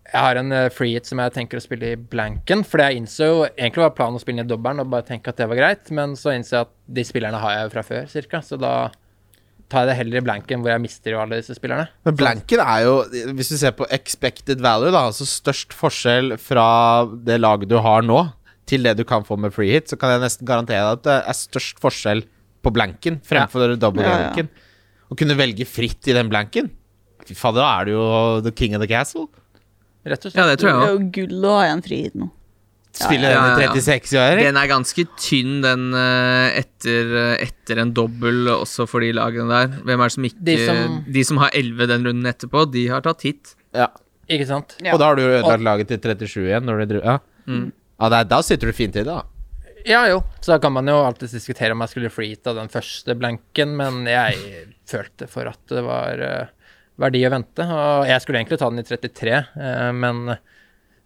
Jeg 0.07 0.23
har 0.23 0.39
en 0.39 0.53
uh, 0.55 0.69
free 0.71 0.95
hit 0.95 1.07
som 1.09 1.19
jeg 1.19 1.33
tenker 1.35 1.59
å 1.59 1.63
spille 1.63 1.93
i 1.93 1.97
blanken. 1.99 2.61
For 2.67 2.79
jeg 2.79 3.01
innså 3.01 3.25
egentlig 3.49 3.83
var 3.83 3.95
planen 3.97 4.19
å 4.19 4.23
spille 4.23 4.39
ned 4.39 4.51
dobbelen 4.51 4.83
og 4.83 4.91
bare 4.93 5.07
tenke 5.07 5.33
at 5.33 5.39
det 5.39 5.49
var 5.51 5.59
greit, 5.59 5.91
men 5.95 6.15
så 6.19 6.31
innså 6.35 6.55
jeg 6.55 6.67
at 6.67 6.71
de 6.99 7.03
spillerne 7.07 7.41
har 7.43 7.57
jeg 7.57 7.67
jo 7.67 7.73
fra 7.75 7.83
før, 7.89 8.07
cirka. 8.11 8.39
Så 8.43 8.59
da 8.61 8.71
tar 9.67 9.83
jeg 9.83 9.89
det 9.91 9.97
heller 9.99 10.21
i 10.21 10.23
blanken, 10.23 10.61
hvor 10.63 10.71
jeg 10.71 10.83
mister 10.83 11.11
jo 11.11 11.19
alle 11.19 11.41
disse 11.41 11.55
spillerne. 11.57 11.89
Men 12.07 12.15
blanken 12.19 12.61
er 12.63 12.85
jo, 12.85 12.93
hvis 13.35 13.51
du 13.51 13.57
ser 13.59 13.75
på 13.75 13.87
expected 13.91 14.63
value, 14.63 14.93
da, 14.95 15.05
altså 15.09 15.27
størst 15.27 15.75
forskjell 15.75 16.37
fra 16.39 16.67
det 17.27 17.41
laget 17.43 17.67
du 17.71 17.75
har 17.83 18.05
nå, 18.07 18.21
til 18.67 18.83
det 18.83 18.95
du 18.99 19.03
kan 19.07 19.23
få 19.27 19.37
med 19.39 19.53
free 19.55 19.71
hit, 19.77 19.87
så 19.91 19.97
kan 19.99 20.11
jeg 20.15 20.23
nesten 20.25 20.47
garantere 20.49 20.83
deg 20.83 20.99
at 20.99 21.03
det 21.07 21.17
er 21.31 21.37
størst 21.39 21.79
forskjell 21.83 22.25
på 22.65 22.73
blanken 22.75 23.21
fremfor 23.25 23.75
double 23.79 24.03
Ja, 24.03 24.09
ja. 24.09 24.17
blanken. 24.27 24.49
Å 25.07 25.15
kunne 25.15 25.37
velge 25.39 25.65
fritt 25.69 26.07
i 26.11 26.15
den 26.17 26.27
blanken 26.31 26.69
Fy 27.27 27.35
fader, 27.35 27.59
da 27.63 27.81
er 27.81 27.85
du 27.87 27.91
jo 27.91 28.03
the 28.45 28.51
king 28.55 28.73
of 28.75 28.79
the 28.79 28.87
castle. 28.87 29.25
Rett 30.07 30.23
og 30.23 30.31
slett. 30.31 30.37
Ja, 30.39 30.45
det 30.47 30.59
tror 30.61 30.69
Det 30.69 30.75
jeg 30.75 30.83
er 30.87 30.93
òg. 30.93 31.01
jo 31.01 31.09
gull 31.17 31.47
å 31.49 31.55
ha 31.57 31.65
en 31.73 31.81
frihit 31.83 32.13
nå. 32.15 32.29
Spille 32.97 33.29
ja, 33.29 33.41
den 33.51 33.59
i 33.59 33.65
ja, 33.65 33.73
ja. 33.75 33.81
36 33.83 34.13
i 34.15 34.17
år. 34.21 34.39
Den 34.41 34.57
er 34.57 34.69
ganske 34.71 35.03
tynn, 35.19 35.57
den 35.61 35.83
eh, 35.93 36.61
etter, 36.63 37.11
etter 37.43 37.81
en 37.83 37.91
dobbel, 37.93 38.47
også 38.55 38.87
for 38.89 39.03
de 39.03 39.11
lagene 39.13 39.51
der. 39.51 39.75
Hvem 39.83 39.99
er 40.01 40.07
det 40.07 40.15
som 40.15 40.23
ikke 40.29 40.39
De 40.47 40.55
De 40.55 40.65
som- 40.65 41.27
som, 41.33 41.37
har 41.43 41.51
11 41.53 41.87
den 41.91 42.07
runden 42.07 42.25
etterpå, 42.31 42.63
de 42.71 42.87
har 42.87 43.03
tatt 43.05 43.21
hit. 43.27 43.55
Ja. 43.75 43.89
Ikke 44.29 44.47
sant? 44.47 44.77
Ja. 44.81 44.93
Og 44.95 44.99
da 44.99 45.11
har 45.11 45.15
du 45.19 45.21
jo 45.23 45.35
ødelagt 45.35 45.63
laget 45.67 45.87
til 45.91 45.99
37 45.99 46.47
igjen. 46.47 46.63
Når 46.65 46.87
du 46.87 46.95
ja. 47.03 47.17
Mm. 47.45 47.71
Ja, 47.97 48.09
det 48.13 48.21
er, 48.21 48.29
da 48.29 48.41
sitter 48.45 48.69
du 48.69 48.77
fint 48.77 48.95
i 48.95 49.03
det, 49.03 49.09
da. 49.09 49.23
Ja, 49.87 50.03
jo. 50.11 50.19
Så 50.41 50.53
da 50.53 50.59
kan 50.61 50.73
man 50.75 50.89
jo 50.89 50.97
alltid 50.99 51.31
diskutere 51.31 51.73
om 51.73 51.81
jeg 51.85 51.93
skulle 51.93 52.11
freeta 52.11 52.53
den 52.57 52.69
første 52.71 53.15
blanken, 53.17 53.77
men 53.79 54.03
jeg 54.09 54.65
følte 54.89 55.29
for 55.31 55.47
at 55.49 55.61
det 55.71 55.83
var 55.85 56.21
uh, 56.21 56.75
verdi 56.99 57.23
å 57.27 57.31
vente. 57.31 57.63
Og 57.63 58.09
jeg 58.09 58.23
skulle 58.23 58.41
egentlig 58.41 58.59
ta 58.59 58.69
den 58.73 58.83
i 58.83 58.87
33, 58.87 59.41
uh, 59.55 59.91
men 59.95 60.37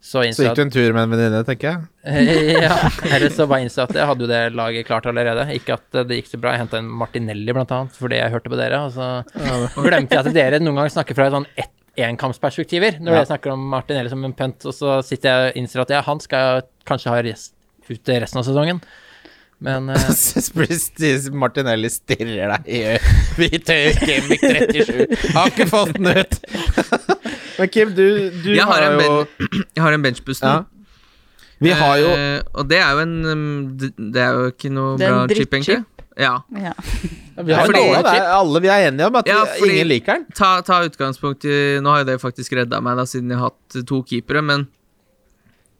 så 0.02 0.24
Så 0.34 0.48
gikk 0.48 0.56
du 0.58 0.64
en 0.64 0.72
tur 0.74 0.96
med 0.96 1.04
en 1.04 1.12
venninne, 1.14 1.44
tenker 1.46 1.76
jeg. 1.76 1.82
Ja, 2.66 2.78
eller 3.06 3.30
så 3.30 3.46
bare 3.46 3.68
innså 3.68 3.84
at 3.86 3.94
jeg 3.94 4.08
hadde 4.10 4.26
jo 4.26 4.30
det 4.32 4.40
laget 4.58 4.88
klart 4.88 5.06
allerede. 5.06 5.46
Ikke 5.54 5.76
at 5.78 6.00
eh, 6.00 6.08
det 6.10 6.18
gikk 6.18 6.32
så 6.32 6.40
bra. 6.42 6.56
Jeg 6.56 6.64
henta 6.64 6.80
en 6.82 6.90
Martinelli, 6.90 7.54
blant 7.54 7.70
annet, 7.76 7.94
fordi 8.02 8.18
jeg 8.18 8.34
hørte 8.34 8.50
på 8.50 8.58
dere. 8.58 8.80
Og 8.88 8.96
så 8.96 9.12
glemte 9.78 10.18
jeg 10.18 10.24
at 10.26 10.34
dere 10.34 10.62
noen 10.64 10.82
ganger 10.82 10.96
snakker 10.96 11.20
fra 11.20 11.30
et 11.30 11.36
sånn 11.38 11.46
ett 11.54 11.76
enkampsperspektiver. 12.10 13.00
Når 13.00 13.12
Ja. 13.12 13.22
jeg 13.22 13.28
snakker 13.32 13.54
om 13.54 13.70
Martinelli 13.74 14.10
som 14.10 14.26
en 14.26 14.34
pønt, 14.34 14.66
og 14.66 14.74
så 14.74 15.02
sitter 15.06 15.30
jeg 15.30 15.52
og 15.52 15.58
innser 15.62 15.82
at 15.82 15.90
ja, 15.90 16.02
han 16.02 16.20
skal 16.20 16.62
kanskje 16.88 17.14
ha 17.14 17.22
rest, 17.22 17.54
ut 17.90 18.10
resten 18.10 18.40
av 18.40 18.46
sesongen. 18.48 18.82
Men 19.62 19.90
uh, 19.94 21.34
Martinelli 21.38 21.90
stirrer 21.94 22.56
deg 22.56 22.66
i 22.66 22.80
øyet. 22.96 23.70
Gameweek 24.02 24.42
37. 24.42 25.34
Har 25.36 25.52
ikke 25.52 25.68
fått 25.70 25.94
den 26.00 26.08
ut. 26.18 26.38
Men 27.60 27.70
Kim, 27.70 27.92
du, 27.94 28.32
du 28.42 28.56
Jeg 28.56 28.66
har 28.66 28.82
har 28.82 28.96
jo 28.98 29.26
jeg 29.76 29.84
har 29.84 29.94
en 29.94 30.02
benchboost 30.02 30.42
ja. 30.42 30.64
Vi 31.62 31.70
har 31.78 31.98
jo 32.02 32.10
uh, 32.10 32.40
og 32.58 32.70
det 32.72 32.80
er 32.82 32.96
jo 32.96 33.04
en 33.04 33.14
um, 33.26 33.78
Det 33.78 34.24
er 34.24 34.32
jo 34.34 34.48
ikke 34.50 34.72
noe 34.74 34.96
bra 34.98 35.28
chip, 35.30 35.54
egentlig. 35.54 35.84
Ja. 36.18 36.40
Ja. 36.58 36.74
vi 37.46 37.54
har 37.54 37.66
fordi- 37.68 37.82
alle, 37.96 38.22
alle 38.38 38.62
vi 38.62 38.68
er 38.68 38.88
enige 38.92 39.08
om 39.08 39.16
at 39.16 39.28
Ja, 39.28 39.44
fordi- 39.46 39.72
ingen 39.74 39.88
liker 39.88 40.14
den. 40.14 40.26
Ta, 40.36 40.62
ta 40.62 40.82
utgangspunkt 40.88 41.46
i 41.46 41.80
Nå 41.82 41.90
har 41.90 42.00
jo 42.04 42.10
det 42.12 42.22
faktisk 42.22 42.54
redda 42.58 42.82
meg, 42.82 42.98
da, 42.98 43.04
siden 43.04 43.30
jeg 43.30 43.38
har 43.40 43.50
hatt 43.52 43.86
to 43.88 44.02
keepere, 44.04 44.42
men 44.44 44.68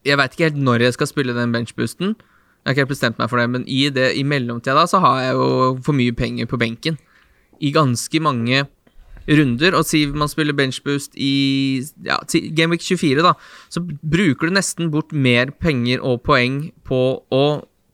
jeg 0.06 0.18
veit 0.18 0.32
ikke 0.36 0.50
helt 0.50 0.58
når 0.64 0.80
jeg 0.88 0.94
skal 0.94 1.08
spille 1.08 1.34
den 1.38 1.52
benchboosten. 1.54 2.16
Jeg 2.18 2.66
har 2.66 2.74
ikke 2.74 2.84
helt 2.86 2.94
bestemt 2.94 3.18
meg 3.20 3.30
for 3.30 3.38
det, 3.42 3.50
men 3.50 3.64
i, 3.68 3.90
det, 3.90 4.16
i 4.18 4.24
mellomtida 4.24 4.76
da, 4.78 4.86
så 4.86 5.00
har 5.02 5.22
jeg 5.22 5.34
jo 5.34 5.80
for 5.84 5.94
mye 5.98 6.14
penger 6.14 6.46
på 6.46 6.58
benken. 6.62 6.98
I 7.62 7.72
ganske 7.72 8.20
mange 8.22 8.68
runder. 9.30 9.76
Og 9.78 9.86
si 9.86 10.06
man 10.08 10.28
spiller 10.32 10.54
benchboost 10.58 11.14
i 11.16 11.82
ja, 12.06 12.18
Gameweek 12.58 12.82
24, 12.82 13.22
da, 13.22 13.34
så 13.70 13.82
bruker 13.86 14.50
du 14.50 14.56
nesten 14.58 14.90
bort 14.94 15.12
mer 15.14 15.52
penger 15.62 16.02
og 16.04 16.24
poeng 16.24 16.72
på 16.88 17.02
å 17.32 17.44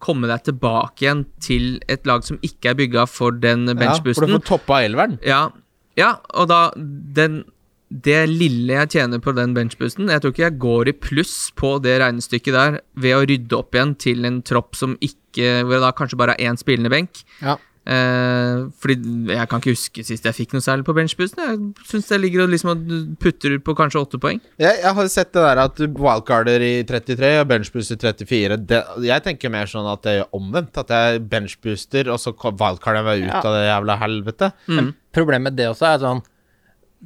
komme 0.04 0.30
deg 0.30 0.44
tilbake 0.48 1.06
igjen 1.06 1.26
til 1.44 1.78
et 1.90 2.06
lag 2.10 2.26
som 2.26 2.40
ikke 2.46 2.72
er 2.72 2.80
bygga 2.80 3.06
for 3.10 3.32
den 3.32 3.66
Ja, 3.66 3.74
for 3.74 3.82
benchboosten. 3.82 4.28
du 4.28 4.38
får 4.38 4.48
toppa 4.50 4.82
elveren. 4.86 5.20
Ja, 5.26 5.50
ja 5.98 6.18
og 6.34 6.50
da 6.52 6.72
den, 6.78 7.46
Det 7.90 8.28
lille 8.28 8.74
jeg 8.74 8.90
tjener 8.90 9.22
på 9.24 9.32
den 9.32 9.54
benchboosten 9.56 10.10
Jeg 10.12 10.20
tror 10.20 10.34
ikke 10.34 10.44
jeg 10.44 10.60
går 10.60 10.90
i 10.92 10.92
pluss 10.92 11.52
på 11.56 11.78
det 11.82 12.02
regnestykket 12.02 12.54
der 12.54 12.82
ved 13.00 13.16
å 13.16 13.24
rydde 13.24 13.56
opp 13.56 13.74
igjen 13.74 13.96
til 13.96 14.26
en 14.28 14.42
tropp 14.44 14.76
som 14.76 14.98
ikke 15.00 15.64
Hvor 15.64 15.78
jeg 15.78 15.86
da 15.86 15.92
kanskje 15.96 16.20
bare 16.20 16.36
er 16.36 16.52
én 16.52 16.60
spillende 16.60 16.92
benk. 16.92 17.24
Ja. 17.42 17.56
Eh, 17.88 18.66
fordi 18.84 18.98
jeg 19.32 19.48
kan 19.48 19.62
ikke 19.62 19.72
huske 19.72 20.04
sist 20.04 20.26
jeg 20.28 20.36
fikk 20.36 20.56
noe 20.58 20.64
særlig 20.66 20.84
på 20.88 20.96
benchboosten. 20.98 21.40
Jeg 21.40 21.88
syns 21.88 22.10
jeg 22.12 22.20
ligger 22.20 22.44
og 22.44 22.52
liksom 22.52 22.82
putter 23.22 23.56
på 23.64 23.76
kanskje 23.80 24.02
åtte 24.04 24.20
poeng. 24.20 24.42
Jeg, 24.60 24.82
jeg 24.84 24.94
har 24.98 25.08
sett 25.14 25.32
det 25.38 25.44
der 25.46 25.62
at 25.64 25.80
wildcarder 25.96 26.66
i 26.68 26.72
33 26.90 27.30
og 27.42 27.48
benchbooster 27.54 27.96
i 27.96 28.02
34. 28.28 28.58
Det, 28.68 28.82
jeg 29.08 29.24
tenker 29.30 29.54
mer 29.54 29.72
sånn 29.72 29.88
at 29.94 30.04
det 30.04 30.18
er 30.20 30.28
omvendt. 30.36 30.76
At 30.84 30.92
jeg 30.92 31.24
benchbooster, 31.32 32.12
og 32.12 32.20
så 32.20 32.36
wildcarder 32.36 33.00
jeg 33.04 33.08
meg 33.08 33.24
ut 33.30 33.32
Ja. 33.32 33.40
av 33.46 33.56
det 33.56 33.64
jævla 33.70 33.98
helvete. 34.04 34.52
Mm. 34.68 34.92
Problemet 35.16 35.48
med 35.54 35.58
det 35.62 35.70
også 35.72 35.88
er 35.94 36.04
sånn 36.04 36.26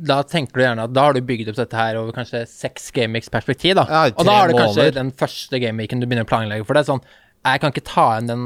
Da 0.01 0.21
tenker 0.23 0.55
du 0.55 0.61
gjerne 0.63 0.83
at 0.87 0.93
da 0.95 1.01
har 1.09 1.13
du 1.13 1.21
bygd 1.27 1.49
opp 1.51 1.57
dette 1.59 1.75
her 1.77 1.97
over 1.99 2.13
kanskje 2.15 2.45
seks 2.47 2.89
gameweeks 2.95 3.29
perspektiv, 3.29 3.75
da. 3.75 3.83
Ja, 3.91 4.03
og 4.15 4.23
da 4.25 4.37
har 4.39 4.47
du 4.47 4.55
kanskje 4.55 4.85
måler. 4.87 4.93
den 4.95 5.11
første 5.11 5.59
gameweeken 5.59 5.99
du 5.99 6.07
begynner 6.07 6.23
å 6.25 6.29
planlegge 6.31 6.65
for 6.65 6.79
det. 6.79 6.85
Sånn, 6.87 7.01
jeg 7.43 7.59
kan 7.59 7.73
ikke 7.73 7.83
ta 7.89 8.05
igjen 8.15 8.29
den, 8.31 8.45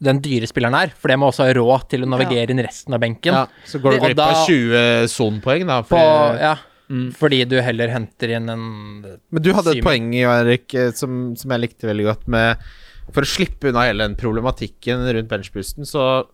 den 0.00 0.20
dyre 0.24 0.48
spilleren 0.48 0.74
er, 0.78 0.92
for 0.96 1.12
det 1.12 1.18
må 1.20 1.28
også 1.28 1.44
ha 1.44 1.52
råd 1.56 1.88
til 1.92 2.06
å 2.06 2.08
navigere 2.08 2.50
inn 2.54 2.62
resten 2.64 2.94
av 2.96 3.00
benken. 3.02 3.34
Ja, 3.36 3.46
så 3.68 3.80
går 3.82 3.98
du 3.98 4.04
glipp 4.06 4.22
av 4.24 4.46
20 4.48 5.08
sonpoeng, 5.12 5.66
da. 5.68 5.82
På, 5.82 5.96
fordi- 6.00 6.40
ja, 6.40 6.56
Mm. 6.90 7.12
Fordi 7.14 7.44
du 7.46 7.54
heller 7.62 7.86
henter 7.86 8.32
inn 8.34 8.48
en 8.50 8.62
Men 9.30 9.42
du 9.44 9.52
hadde 9.54 9.76
et 9.76 9.84
poeng, 9.84 10.08
Erik, 10.12 10.74
eh, 10.74 10.90
som, 10.90 11.36
som 11.36 11.52
jeg 11.54 11.60
likte 11.62 11.86
veldig 11.86 12.02
godt, 12.08 12.24
med 12.26 12.58
For 13.12 13.22
å 13.22 13.30
slippe 13.30 13.68
unna 13.70 13.84
hele 13.86 14.02
den 14.08 14.16
problematikken 14.18 15.04
rundt 15.14 15.28
benchboosten, 15.30 15.86
så 15.86 16.26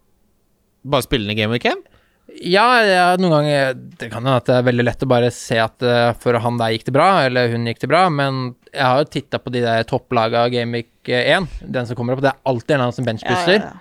bare 0.83 1.03
spille 1.05 1.27
den 1.29 1.37
i 1.37 1.43
Game 1.43 1.53
Weekend. 1.53 1.85
1? 1.85 1.96
Ja, 2.45 2.67
ja, 2.85 3.05
noen 3.21 3.33
ganger 3.33 3.75
Det 3.75 4.11
kan 4.11 4.21
hende 4.21 4.37
at 4.41 4.49
det 4.49 4.57
er 4.59 4.67
veldig 4.67 4.85
lett 4.85 5.05
å 5.07 5.09
bare 5.09 5.31
se 5.33 5.57
at 5.63 5.85
eh, 5.87 6.11
for 6.21 6.37
han 6.43 6.59
der 6.61 6.75
gikk 6.75 6.87
det 6.89 6.95
bra, 6.97 7.09
eller 7.25 7.49
hun 7.53 7.65
gikk 7.71 7.81
det 7.85 7.91
bra, 7.93 8.03
men 8.13 8.51
jeg 8.73 8.85
har 8.85 9.01
jo 9.01 9.09
titta 9.15 9.41
på 9.41 9.53
de 9.55 9.63
der 9.65 9.87
topplaga 9.89 10.45
av 10.45 10.53
Gameweek 10.53 11.09
1, 11.09 11.49
den 11.73 11.89
som 11.89 11.97
kommer 11.99 12.17
opp, 12.17 12.25
det 12.27 12.33
er 12.35 12.43
alltid 12.51 12.75
en 12.75 12.81
eller 12.81 12.91
annen 12.91 12.99
som 12.99 13.09
Ja, 13.25 13.41
ja, 13.47 13.59
ja. 13.63 13.73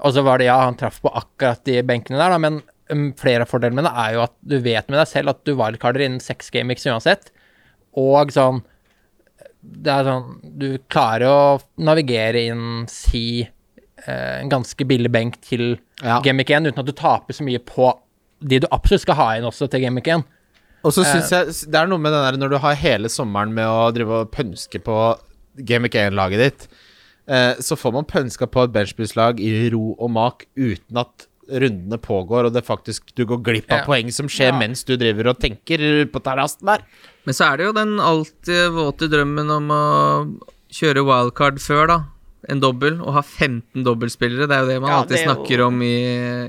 Og 0.00 0.14
så 0.16 0.24
var 0.24 0.40
det, 0.40 0.48
ja, 0.48 0.56
han 0.64 0.78
traff 0.80 0.98
på 1.04 1.12
akkurat 1.12 1.62
de 1.68 1.76
benkene 1.86 2.18
der, 2.18 2.32
da, 2.32 2.40
men 2.40 2.60
um, 2.90 3.10
flere 3.20 3.44
av 3.44 3.52
fordelene 3.52 3.82
med 3.82 3.88
det 3.90 3.94
er 4.02 4.16
jo 4.16 4.24
at 4.24 4.34
du 4.40 4.56
vet 4.64 4.88
med 4.88 4.98
deg 5.02 5.10
selv 5.10 5.34
at 5.34 5.42
du 5.44 5.52
wildcarder 5.58 6.06
innen 6.06 6.24
seks 6.24 6.50
gameweeks 6.54 6.88
uansett, 6.90 7.32
og 8.00 8.30
sånn 8.30 8.60
Det 9.60 9.90
er 9.90 10.06
sånn 10.06 10.36
Du 10.62 10.78
klarer 10.88 11.26
å 11.26 11.40
navigere 11.82 12.44
inn, 12.48 12.86
si, 12.88 13.42
eh, 13.42 13.50
en 14.08 14.48
ganske 14.48 14.86
billig 14.86 15.10
benk 15.12 15.40
til 15.44 15.78
Ja. 16.02 16.20
Gameweek 16.24 16.50
1 16.50 16.66
uten 16.70 16.78
at 16.78 16.86
du 16.86 16.92
taper 16.92 17.32
så 17.36 17.44
mye 17.44 17.58
på 17.58 17.92
de 18.42 18.58
du 18.60 18.66
absolutt 18.72 19.02
skal 19.02 19.14
ha 19.18 19.30
inn 19.36 19.44
også 19.44 19.68
til 19.70 19.80
Gameweek 19.82 20.08
1. 20.08 20.24
Og 20.84 20.92
så 20.96 21.04
syns 21.04 21.28
jeg 21.30 21.46
det 21.70 21.76
er 21.76 21.86
noe 21.90 21.98
med 22.00 22.12
den 22.12 22.24
der 22.24 22.38
når 22.40 22.50
du 22.54 22.58
har 22.58 22.74
hele 22.74 23.08
sommeren 23.12 23.52
med 23.52 23.66
å 23.68 23.90
drive 23.92 24.22
og 24.22 24.30
pønske 24.32 24.80
på 24.80 24.94
Game 25.66 25.88
1-laget 25.90 26.38
ditt, 26.40 26.68
eh, 27.28 27.54
så 27.60 27.76
får 27.76 27.92
man 27.92 28.04
pønska 28.08 28.46
på 28.48 28.64
et 28.64 28.72
benchboost-lag 28.72 29.40
i 29.44 29.68
ro 29.74 29.94
og 29.98 30.10
mak 30.10 30.46
uten 30.56 30.96
at 31.02 31.26
rundene 31.50 31.98
pågår, 31.98 32.46
og 32.46 32.52
det 32.54 32.62
faktisk 32.64 33.10
du 33.18 33.24
går 33.26 33.42
glipp 33.42 33.72
av 33.72 33.80
Ja. 33.80 33.84
poeng 33.84 34.10
som 34.14 34.28
skjer 34.28 34.52
Ja. 34.52 34.58
mens 34.58 34.84
du 34.84 34.96
driver 34.96 35.30
og 35.30 35.40
tenker 35.40 36.06
på 36.06 36.22
terrassen 36.22 36.64
der. 36.64 36.78
Men 37.26 37.34
så 37.34 37.52
er 37.52 37.56
det 37.58 37.66
jo 37.66 37.72
den 37.72 37.98
alltid 37.98 38.70
våte 38.72 39.10
drømmen 39.10 39.50
om 39.50 39.68
å 39.68 40.40
kjøre 40.70 41.04
wildcard 41.04 41.58
før, 41.58 41.86
da. 41.88 42.04
En 42.48 42.60
dobbel, 42.62 42.94
og 43.04 43.12
ha 43.12 43.20
15 43.22 43.82
dobbeltspillere. 43.84 44.46
Det 44.48 44.56
er 44.56 44.62
jo 44.64 44.68
det 44.70 44.78
man 44.80 44.90
Ja, 44.90 44.98
alltid 45.02 45.16
det 45.18 45.24
snakker 45.26 45.58
jo- 45.58 45.66
om 45.66 45.82
i, 45.84 45.96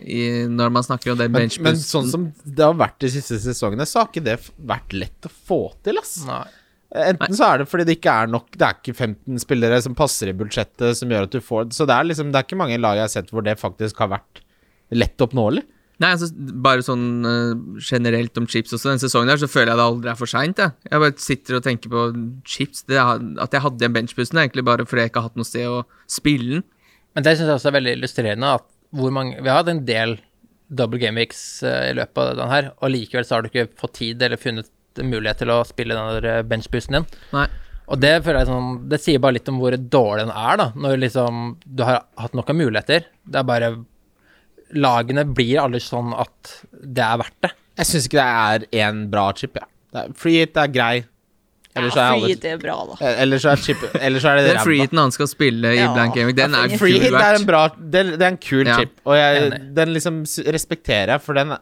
i, 0.07 0.21
når 0.47 0.71
man 0.71 0.83
snakker 0.87 1.11
om 1.11 1.17
den 1.19 1.31
Men, 1.35 1.49
men 1.59 1.75
sånn 1.75 2.07
som 2.07 2.29
det 2.45 2.63
har 2.63 2.73
vært 2.79 2.99
de 3.03 3.09
siste 3.11 3.35
sesongene, 3.43 3.83
så 3.85 3.99
har 3.99 4.07
ikke 4.07 4.23
det 4.23 4.37
vært 4.63 4.93
lett 4.95 5.27
å 5.27 5.31
få 5.49 5.59
til, 5.83 5.97
ass. 5.99 6.21
Nei. 6.25 6.45
Enten 6.91 7.35
så 7.35 7.45
er 7.53 7.57
det 7.61 7.67
fordi 7.71 7.85
det 7.87 7.93
ikke 8.01 8.11
er 8.23 8.27
nok 8.27 8.49
Det 8.51 8.65
er 8.67 8.73
ikke 8.75 8.93
15 8.97 9.39
spillere 9.39 9.77
som 9.81 9.93
passer 9.95 10.27
i 10.27 10.33
budsjettet, 10.35 10.97
som 10.99 11.07
gjør 11.07 11.23
at 11.23 11.31
du 11.31 11.39
får 11.39 11.69
Så 11.71 11.85
det 11.87 11.95
er 11.95 12.03
liksom 12.03 12.33
Det 12.33 12.35
er 12.41 12.43
ikke 12.43 12.57
mange 12.59 12.79
lag 12.83 12.97
jeg 12.99 13.05
har 13.05 13.13
sett 13.13 13.29
hvor 13.31 13.45
det 13.45 13.53
faktisk 13.61 14.01
har 14.03 14.09
vært 14.11 14.41
lett 14.91 15.23
oppnåelig. 15.23 15.63
Nei, 16.01 16.09
altså, 16.15 16.31
bare 16.65 16.81
sånn 16.85 17.05
uh, 17.27 17.79
generelt 17.85 18.37
om 18.39 18.47
chips 18.49 18.73
også. 18.73 18.89
Den 18.89 19.01
sesongen 19.03 19.29
der 19.29 19.41
så 19.41 19.49
føler 19.51 19.73
jeg 19.73 19.81
det 19.81 19.85
aldri 19.85 20.09
er 20.09 20.17
for 20.17 20.31
seint. 20.31 20.61
Jeg. 20.61 20.73
jeg 20.87 21.03
bare 21.03 21.21
sitter 21.21 21.57
og 21.59 21.65
tenker 21.67 21.93
på 21.93 22.05
chips. 22.47 22.81
Det, 22.89 22.97
at 22.97 23.53
jeg 23.53 23.63
hadde 23.67 23.87
en 23.87 23.97
benchbussen, 23.97 24.39
er 24.39 24.47
egentlig 24.47 24.65
bare 24.65 24.87
fordi 24.87 25.05
jeg 25.05 25.11
ikke 25.11 25.21
har 25.21 25.29
hatt 25.29 25.37
noe 25.37 25.49
sted 25.49 25.69
å 25.69 25.83
spille 26.09 26.57
den. 26.57 26.67
Men 27.13 27.27
det 27.27 27.35
syns 27.35 27.51
jeg 27.51 27.59
også 27.59 27.69
er 27.69 27.77
veldig 27.77 27.95
illustrerende. 27.99 28.53
At 28.57 28.67
hvor 28.97 29.13
mange, 29.13 29.37
vi 29.37 29.51
har 29.51 29.61
hatt 29.61 29.71
en 29.71 29.85
del 29.85 30.17
double 30.71 31.01
gameweeks 31.01 31.41
uh, 31.67 31.91
i 31.91 31.95
løpet 31.99 32.23
av 32.23 32.39
den 32.39 32.53
her, 32.55 32.71
og 32.79 32.93
likevel 32.95 33.27
så 33.27 33.37
har 33.37 33.43
du 33.43 33.51
ikke 33.51 33.69
fått 33.79 33.99
tid 33.99 34.23
eller 34.25 34.41
funnet 34.41 34.71
mulighet 34.99 35.43
til 35.43 35.53
å 35.53 35.61
spille 35.67 35.95
den 35.95 36.23
der 36.23 36.41
eh, 36.41 36.87
din. 36.91 37.05
Nei. 37.31 37.45
Og 37.91 37.99
det 37.99 38.11
føler 38.23 38.41
jeg 38.41 38.49
sånn 38.49 38.73
Det 38.91 38.99
sier 39.03 39.21
bare 39.23 39.35
litt 39.37 39.49
om 39.51 39.57
hvor 39.59 39.75
dårlig 39.75 40.25
den 40.25 40.33
er, 40.33 40.57
da. 40.59 40.67
Når 40.75 40.99
liksom 41.05 41.39
du 41.65 41.83
har 41.87 42.05
hatt 42.19 42.35
nok 42.37 42.51
av 42.51 42.57
muligheter. 42.59 43.07
Det 43.23 43.39
er 43.39 43.47
bare 43.47 43.71
Lagene 44.73 45.25
blir 45.25 45.59
aldri 45.63 45.81
sånn 45.83 46.13
at 46.15 46.55
det 46.71 47.03
er 47.03 47.17
verdt 47.21 47.37
det. 47.47 47.51
Jeg 47.81 47.89
syns 47.89 48.05
ikke 48.09 48.19
det 48.21 48.75
er 48.81 48.89
én 48.89 49.05
bra 49.11 49.31
chip, 49.37 49.55
jeg. 49.57 49.67
Ja. 49.95 50.05
Free 50.15 50.39
hit 50.45 50.57
er 50.61 50.67
grei. 50.71 50.93
Ellers 51.75 51.95
ja, 51.95 52.05
er 52.11 52.17
free 52.19 52.33
hit 52.33 52.45
er 52.49 52.57
bra, 52.59 52.73
da. 52.89 52.95
Eh, 52.99 53.21
Ellers 53.23 53.45
er 53.47 53.55
chip 53.63 53.83
Ellers 53.95 54.25
er 54.27 54.35
det 54.41 54.43
Den 54.49 54.57
ræva. 54.57 54.63
freeheaten 54.67 54.99
han 54.99 55.13
skal 55.15 55.29
spille 55.31 55.69
i 55.71 55.77
Ja, 55.79 55.93
Blank 55.95 56.15
Gaming, 56.17 56.35
den 56.35 56.55
er 56.57 56.67
kul. 56.73 56.81
Free 56.81 56.99
hit 56.99 57.15
er 57.15 57.37
en 57.39 57.45
bra 57.47 57.61
Det, 57.77 58.01
det 58.17 58.25
er 58.25 58.33
en 58.33 58.39
kul 58.43 58.65
Ja. 58.67 58.75
chip, 58.81 58.97
og 59.07 59.15
jeg, 59.15 59.53
den 59.77 59.93
liksom 59.95 60.17
respekterer 60.51 61.13
jeg, 61.15 61.23
for 61.23 61.39
den 61.39 61.55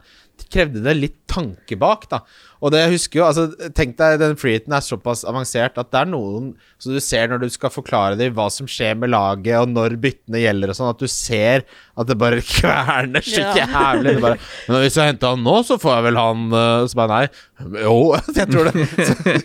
krevde 0.48 0.80
det 0.84 0.94
litt 0.96 1.16
tanke 1.30 1.76
bak, 1.78 2.06
da. 2.10 2.18
Og 2.60 2.72
det 2.74 2.80
jeg 2.82 2.90
husker 2.92 3.20
jo, 3.20 3.24
altså 3.24 3.70
Tenk 3.76 3.94
deg, 3.96 4.18
den 4.20 4.34
freeheaten 4.36 4.74
er 4.76 4.82
såpass 4.84 5.22
avansert 5.24 5.78
at 5.80 5.88
det 5.94 6.00
er 6.02 6.08
noen 6.10 6.50
Så 6.82 6.90
du 6.92 6.98
ser 7.00 7.30
når 7.30 7.40
du 7.40 7.46
skal 7.54 7.72
forklare 7.72 8.18
dem 8.20 8.34
hva 8.36 8.48
som 8.52 8.68
skjer 8.68 8.98
med 9.00 9.12
laget, 9.14 9.54
og 9.62 9.70
når 9.72 9.94
byttene 10.02 10.42
gjelder 10.42 10.72
og 10.74 10.76
sånn, 10.76 10.90
at 10.92 11.00
du 11.00 11.08
ser 11.08 11.64
at 11.96 12.10
det 12.10 12.18
bare 12.20 12.42
kverner 12.56 13.24
så 13.24 13.40
Ja. 13.46 13.54
jævlig. 13.62 14.16
Det 14.18 14.24
bare, 14.26 14.38
Men 14.68 14.82
hvis 14.84 14.98
jeg 15.00 15.12
henter 15.14 15.34
han 15.36 15.44
nå, 15.46 15.56
så 15.70 15.78
får 15.80 15.94
jeg 15.96 16.06
vel 16.10 16.20
han 16.20 16.46
øh, 16.52 16.86
Så 16.90 17.00
bare 17.00 17.16
nei. 17.16 17.82
Jo, 17.86 17.96
jeg 18.40 18.48
tror 18.52 18.70
det. 18.70 18.86
Så, 19.10 19.38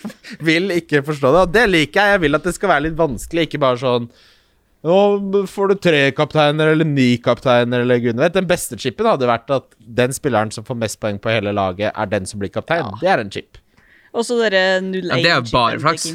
vil 0.45 0.71
ikke 0.75 1.03
forstå 1.07 1.31
det. 1.35 1.43
Og 1.47 1.53
det 1.55 1.65
liker 1.71 2.01
jeg. 2.01 2.17
Jeg 2.17 2.25
vil 2.25 2.39
at 2.41 2.47
det 2.49 2.55
skal 2.57 2.71
være 2.75 2.87
litt 2.89 2.99
vanskelig, 2.99 3.47
ikke 3.47 3.61
bare 3.63 3.79
sånn 3.81 4.09
nå 4.85 5.41
får 5.49 5.71
du 5.71 5.75
tre 5.81 5.99
kapteiner 6.13 6.71
eller 6.75 6.85
ni 6.85 7.15
kapteiner 7.23 7.81
eller 7.85 7.97
gudene 8.03 8.21
vet. 8.27 8.35
Den 8.37 8.47
beste 8.49 8.77
chipen 8.81 9.07
hadde 9.09 9.25
vært 9.29 9.49
at 9.55 9.67
den 9.79 10.13
spilleren 10.15 10.51
som 10.53 10.65
får 10.67 10.77
mest 10.83 10.99
poeng 11.01 11.17
på 11.21 11.31
hele 11.33 11.53
laget, 11.55 11.89
er 11.95 12.11
den 12.11 12.27
som 12.29 12.41
blir 12.43 12.51
kaptein. 12.53 12.85
Ja. 12.85 12.99
Det 13.01 13.09
er 13.15 13.23
en 13.25 13.31
chip. 13.33 13.57
Og 14.15 14.23
så 14.27 14.37
dere 14.39 14.79
0-1 14.85 15.09
Ja, 15.09 15.17
det 15.19 15.31
er 15.31 15.41
jo 15.41 15.49
bare 15.51 15.81
flaks. 15.81 16.05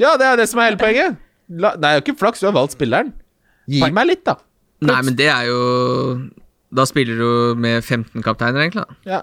Ja, 0.00 0.16
det 0.20 0.26
er 0.26 0.36
det 0.42 0.48
som 0.50 0.60
er 0.60 0.70
hele 0.72 0.80
poenget. 0.80 1.16
La, 1.50 1.72
det 1.78 1.86
er 1.88 1.98
jo 1.98 2.04
ikke 2.04 2.18
flaks, 2.20 2.42
du 2.42 2.46
har 2.50 2.54
valgt 2.56 2.74
spilleren. 2.76 3.12
Gi 3.70 3.80
Poeng. 3.84 3.94
meg 3.96 4.10
litt, 4.10 4.24
da. 4.26 4.36
Nei, 4.86 5.00
men 5.06 5.16
det 5.18 5.26
er 5.28 5.44
jo 5.50 5.60
Da 6.72 6.86
spiller 6.88 7.18
du 7.20 7.54
med 7.60 7.82
15 7.84 8.22
kapteiner, 8.24 8.62
egentlig. 8.64 8.84
da. 8.86 9.16
Ja. 9.18 9.22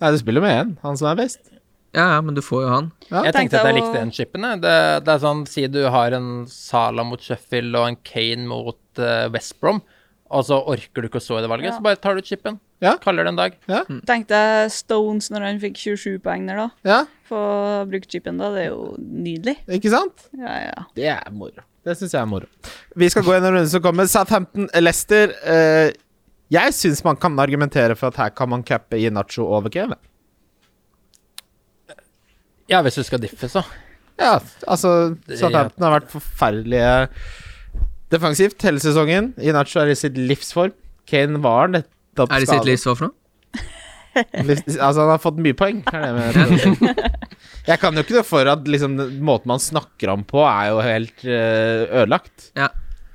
Nei, 0.00 0.10
du 0.12 0.18
spiller 0.20 0.44
med 0.44 0.54
én. 0.60 0.76
Han 0.84 0.96
som 1.00 1.08
er 1.10 1.18
best. 1.20 1.40
Ja, 1.96 2.04
ja, 2.14 2.20
men 2.20 2.36
du 2.36 2.42
får 2.44 2.62
jo 2.66 2.68
han. 2.68 2.90
Ja. 3.08 3.22
Jeg 3.24 3.32
tenkte 3.38 3.58
at 3.62 3.70
jeg 3.70 3.78
likte 3.80 3.96
den 3.96 4.10
chipen. 4.12 4.44
Det, 4.60 4.72
det 5.06 5.12
er 5.14 5.20
sånn, 5.22 5.46
Si 5.48 5.64
du 5.72 5.80
har 5.90 6.12
en 6.16 6.30
Sala 6.52 7.04
mot 7.08 7.22
Sheffield 7.24 7.72
og 7.78 7.86
en 7.88 7.96
Kane 8.04 8.44
mot 8.50 8.76
uh, 9.00 9.26
West 9.32 9.56
Brom, 9.62 9.80
og 10.26 10.42
så 10.44 10.58
orker 10.68 11.04
du 11.04 11.08
ikke 11.08 11.20
å 11.22 11.24
stå 11.24 11.38
i 11.38 11.42
det 11.44 11.48
valget, 11.52 11.70
Ja. 11.70 11.76
så 11.78 11.84
bare 11.86 12.00
tar 12.02 12.18
du 12.18 12.22
chipen. 12.26 12.58
Ja. 12.84 12.96
Kaller 13.00 13.24
det 13.24 13.30
en 13.32 13.38
dag. 13.38 13.54
Tenkte 14.10 14.36
jeg 14.36 14.72
Stones 14.74 15.30
når 15.32 15.46
han 15.46 15.60
fikk 15.62 15.78
27 15.80 16.18
poeng 16.24 16.44
der, 16.50 16.58
da. 16.66 16.68
Ja, 16.84 16.98
Få 17.30 17.38
brukt 17.88 18.10
chipen 18.12 18.36
da. 18.38 18.50
Det 18.52 18.66
er 18.66 18.74
jo 18.74 18.90
nydelig. 19.00 19.56
ikke 19.78 19.90
sant? 19.94 20.26
Ja, 20.36 20.52
ja. 20.68 20.84
Det 20.98 21.06
er 21.14 21.30
moro. 21.32 21.64
Det 21.86 21.94
syns 21.96 22.12
jeg 22.12 22.20
er 22.20 22.28
moro. 22.28 22.50
Vi 22.98 23.08
skal 23.08 23.24
gå 23.24 23.32
gjennom 23.32 23.54
runden 23.56 23.70
som 23.70 23.80
kommer. 23.82 24.06
Southampton-Lester. 24.10 25.32
Eh, 25.46 25.92
jeg 26.52 26.74
syns 26.76 27.00
man 27.06 27.16
kan 27.22 27.38
argumentere 27.42 27.96
for 27.98 28.12
at 28.12 28.20
her 28.20 28.30
kan 28.36 28.50
man 28.52 28.62
cappe 28.66 28.98
Inacho 29.00 29.46
over 29.46 29.70
Kevin. 29.72 29.96
Ja, 32.70 32.80
hvis 32.82 32.96
du 32.98 33.02
skal 33.06 33.20
diffe, 33.22 33.48
så. 33.50 33.62
Ja, 34.18 34.38
altså 34.66 34.90
Southampton 35.28 35.84
har 35.84 35.92
vært 36.00 36.08
forferdelige 36.14 36.92
defensivt 38.12 38.62
hele 38.66 38.80
sesongen. 38.82 39.32
Inacho 39.42 39.82
er 39.82 39.92
i 39.92 39.98
sitt 39.98 40.16
livsform. 40.18 40.72
Kane 41.06 41.38
var 41.44 41.68
nettopp 41.74 42.32
Er 42.32 42.42
det 42.42 42.48
sitt 42.50 42.66
livsform 42.66 42.96
livs 42.96 43.02
for 43.02 43.10
noe? 43.10 43.22
Livs- 44.48 44.78
Altså, 44.80 45.02
han 45.04 45.12
har 45.12 45.20
fått 45.20 45.38
mye 45.44 45.56
poeng. 45.58 45.82
Er 45.92 46.06
det 46.06 46.14
med 46.16 47.04
jeg 47.68 47.78
kan 47.82 47.94
jo 47.98 48.02
ikke 48.06 48.16
noe 48.16 48.24
for 48.26 48.48
at 48.48 48.64
liksom, 48.70 48.96
måten 49.26 49.50
man 49.52 49.60
snakker 49.62 50.14
om 50.14 50.24
på, 50.24 50.40
er 50.48 50.70
jo 50.72 50.80
helt 50.86 51.24
eh, 51.28 51.84
ødelagt. 52.00 52.50
Ja. 52.56 52.70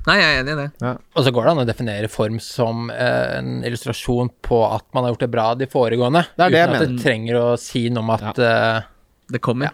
Nei, 0.08 0.16
jeg 0.18 0.30
er 0.34 0.40
enig 0.42 0.54
i 0.54 0.60
det. 0.64 0.92
Og 1.18 1.26
så 1.26 1.32
går 1.34 1.46
det 1.46 1.52
an 1.54 1.60
å 1.62 1.66
definere 1.70 2.08
form 2.10 2.40
som 2.42 2.88
eh, 2.94 3.36
en 3.38 3.52
illustrasjon 3.68 4.32
på 4.46 4.62
at 4.66 4.86
man 4.98 5.06
har 5.06 5.14
gjort 5.14 5.26
det 5.28 5.32
bra 5.34 5.50
de 5.58 5.68
foregående. 5.70 6.24
Det 6.38 6.46
er 6.48 6.54
det 6.56 6.62
jeg 6.62 6.70
uten 6.70 6.78
at 6.78 6.82
mener. 6.82 6.96
det 6.96 7.04
trenger 7.06 7.38
å 7.42 7.50
si 7.62 7.84
noe 7.94 8.02
om 8.06 8.14
at 8.16 8.42
eh, 8.42 8.88
Det 9.32 9.40
kommer. 9.44 9.74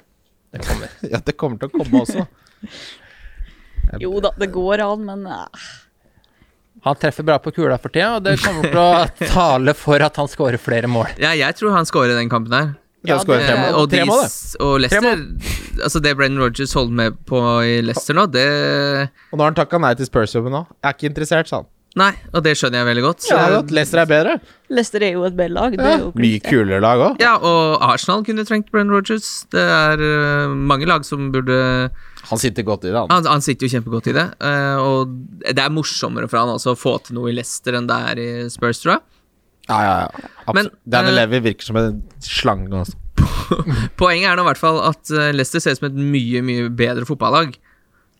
det 0.53 0.64
kommer. 0.68 0.93
Ja, 1.12 1.20
det 1.26 1.36
kommer 1.39 1.58
til 1.62 1.70
å 1.72 1.78
komme 1.80 2.03
også. 2.05 2.28
Jo 4.03 4.18
da, 4.20 4.34
det 4.36 4.49
går 4.51 4.82
an, 4.84 5.05
men 5.08 5.22
uh. 5.32 5.68
Han 6.86 6.97
treffer 6.99 7.26
bra 7.26 7.38
på 7.41 7.51
kula 7.55 7.78
for 7.82 7.89
tida, 7.93 8.18
og 8.20 8.26
det 8.26 8.36
kommer 8.43 8.68
til 8.68 8.82
å 8.82 9.30
tale 9.34 9.74
for 9.78 10.03
at 10.05 10.20
han 10.20 10.28
skårer 10.30 10.60
flere 10.62 10.89
mål. 10.91 11.08
Ja, 11.24 11.32
jeg 11.38 11.55
tror 11.58 11.74
han 11.76 11.88
scorer 11.89 12.14
den 12.20 12.30
kampen 12.32 12.53
her. 12.53 12.74
Ja, 13.08 13.16
Ja, 13.16 13.18
skårer 13.24 13.39
det- 13.39 13.47
tre 13.47 13.58
mål. 13.62 13.76
og, 13.80 13.89
Tre 13.89 14.03
de, 14.03 14.10
og 14.66 14.80
Leicester 14.82 15.84
Altså, 15.86 15.99
det 16.01 16.16
Brennan 16.18 16.41
Rogers 16.41 16.74
holder 16.74 16.95
med 16.97 17.18
på 17.30 17.39
i 17.64 17.76
Leicester 17.86 18.18
nå, 18.18 18.26
det 18.34 18.45
Og 19.32 19.38
nå 19.38 19.43
har 19.45 19.51
han 19.53 19.58
takka 19.60 19.80
nei 19.80 19.93
til 19.95 20.10
Spurs-jobben 20.10 20.51
nå. 20.51 20.64
Jeg 20.82 20.89
er 20.89 20.95
ikke 20.97 21.12
interessert, 21.12 21.47
sa 21.47 21.62
han. 21.62 21.70
Nei, 21.98 22.12
og 22.30 22.43
det 22.45 22.52
skjønner 22.60 22.84
jeg 22.84 22.88
veldig 22.91 23.04
godt. 23.08 23.24
Ja, 23.26 23.38
det 23.38 23.45
er 23.48 23.54
godt. 23.56 23.72
Leicester 23.74 24.02
er 24.04 24.10
bedre. 24.12 24.34
Leicester 24.70 25.04
er 25.08 25.16
jo 25.16 25.24
et 25.26 25.34
bedre 25.38 25.54
lag. 25.56 25.72
Det 25.74 25.82
Ja. 25.82 25.93
er 25.95 26.04
jo 26.04 26.12
Mye 26.22 26.39
kulere 26.43 26.80
lag 26.84 27.00
òg. 27.08 27.22
Ja, 27.24 27.32
og 27.41 27.82
Arsenal 27.82 28.22
kunne 28.28 28.45
trengt 28.45 28.70
Brenn 28.72 28.91
Rogers. 28.93 29.30
Det 29.50 29.64
er 29.64 29.98
uh, 30.04 30.54
mange 30.54 30.86
lag 30.86 31.06
som 31.08 31.32
burde 31.34 31.58
Han 32.30 32.38
sitter 32.41 32.64
godt 32.68 32.86
i 32.86 32.91
det, 32.91 33.00
han. 33.00 33.10
han, 33.10 33.26
han 33.26 33.41
sitter 33.41 33.66
jo 33.66 33.74
kjempegodt 33.80 34.12
i 34.12 34.16
det. 34.20 34.28
Uh, 34.43 34.78
og 34.84 35.16
det 35.48 35.58
er 35.64 35.74
morsommere 35.74 36.30
for 36.30 36.38
han 36.43 36.54
også 36.54 36.76
å 36.76 36.78
få 36.78 36.98
til 37.08 37.18
noe 37.18 37.32
i 37.32 37.36
Leicester 37.39 37.74
enn 37.80 37.88
det 37.89 37.98
er 38.12 38.22
i 38.22 38.30
Spurs, 38.54 38.84
tror 38.84 38.98
jeg. 38.98 39.02
Ja, 39.68 39.78
ja, 39.84 39.95
ja. 40.06 40.30
Absolutt. 40.45 40.56
Men, 40.56 40.70
Danny 40.93 41.14
uh, 41.16 41.18
Levi 41.24 41.39
virker 41.50 41.72
som 41.72 41.80
en 41.82 42.04
slange. 42.22 42.84
Altså. 42.84 43.00
Poenget 44.02 44.30
er 44.30 44.38
nå 44.38 44.45
i 44.45 44.50
hvert 44.52 44.62
fall 44.62 44.84
at 44.86 45.10
Leicester 45.34 45.64
ser 45.64 45.74
ut 45.74 45.82
som 45.82 45.89
et 45.89 45.98
mye, 45.98 46.43
mye 46.45 46.70
bedre 46.70 47.08
fotballag. 47.10 47.58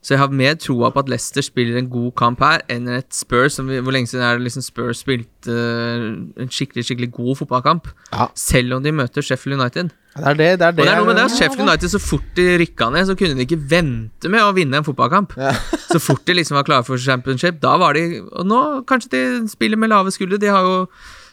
Så 0.05 0.13
jeg 0.13 0.19
har 0.21 0.31
mer 0.31 0.53
troa 0.61 0.89
på 0.93 1.01
at 1.03 1.09
Leicester 1.11 1.43
spiller 1.43 1.77
en 1.79 1.89
god 1.91 2.11
kamp 2.19 2.39
her, 2.45 2.61
enn 2.71 2.87
et 2.87 3.09
Spurs 3.15 3.57
som 3.57 3.67
vi, 3.67 3.79
Hvor 3.83 3.91
lenge 3.91 4.07
siden 4.07 4.23
er 4.23 4.37
det 4.37 4.45
liksom 4.47 4.63
Spurs 4.63 5.01
spilte 5.03 5.51
øh, 5.51 6.05
en 6.37 6.51
skikkelig 6.53 6.85
skikkelig 6.87 7.11
god 7.15 7.35
fotballkamp? 7.41 7.89
Ja. 8.13 8.27
Selv 8.37 8.77
om 8.77 8.83
de 8.85 8.93
møter 8.95 9.25
Sheffield 9.25 9.59
United. 9.59 9.89
Det 10.17 10.25
er 10.25 10.33
det, 10.33 10.47
det 10.59 10.65
er 10.65 10.71
Og 10.71 10.77
det. 10.77 10.85
det 10.85 10.93
er 10.93 10.97
noe 11.01 11.09
med 11.11 11.19
det 11.19 11.25
at 11.27 11.35
Sheffield. 11.35 11.67
United, 11.69 11.89
så 11.93 11.99
fort 12.01 12.29
de 12.37 12.47
rykka 12.61 12.89
ned, 12.93 13.05
så 13.09 13.15
kunne 13.17 13.35
de 13.37 13.45
ikke 13.45 13.59
vente 13.69 14.31
med 14.33 14.41
å 14.41 14.53
vinne 14.55 14.79
en 14.79 14.87
fotballkamp. 14.87 15.35
Ja. 15.37 15.51
så 15.93 15.99
fort 16.01 16.23
de 16.25 16.37
liksom 16.39 16.57
var 16.57 16.65
klare 16.69 16.87
for 16.87 16.97
championship, 17.01 17.59
da 17.61 17.75
var 17.81 17.93
de 17.97 18.21
Og 18.31 18.45
nå 18.47 18.61
kanskje 18.89 19.13
de 19.13 19.23
spiller 19.51 19.77
med 19.77 19.91
lave 19.93 20.13
skuldre. 20.15 20.39
De 20.41 20.49
har 20.53 20.61
jo 20.65 20.79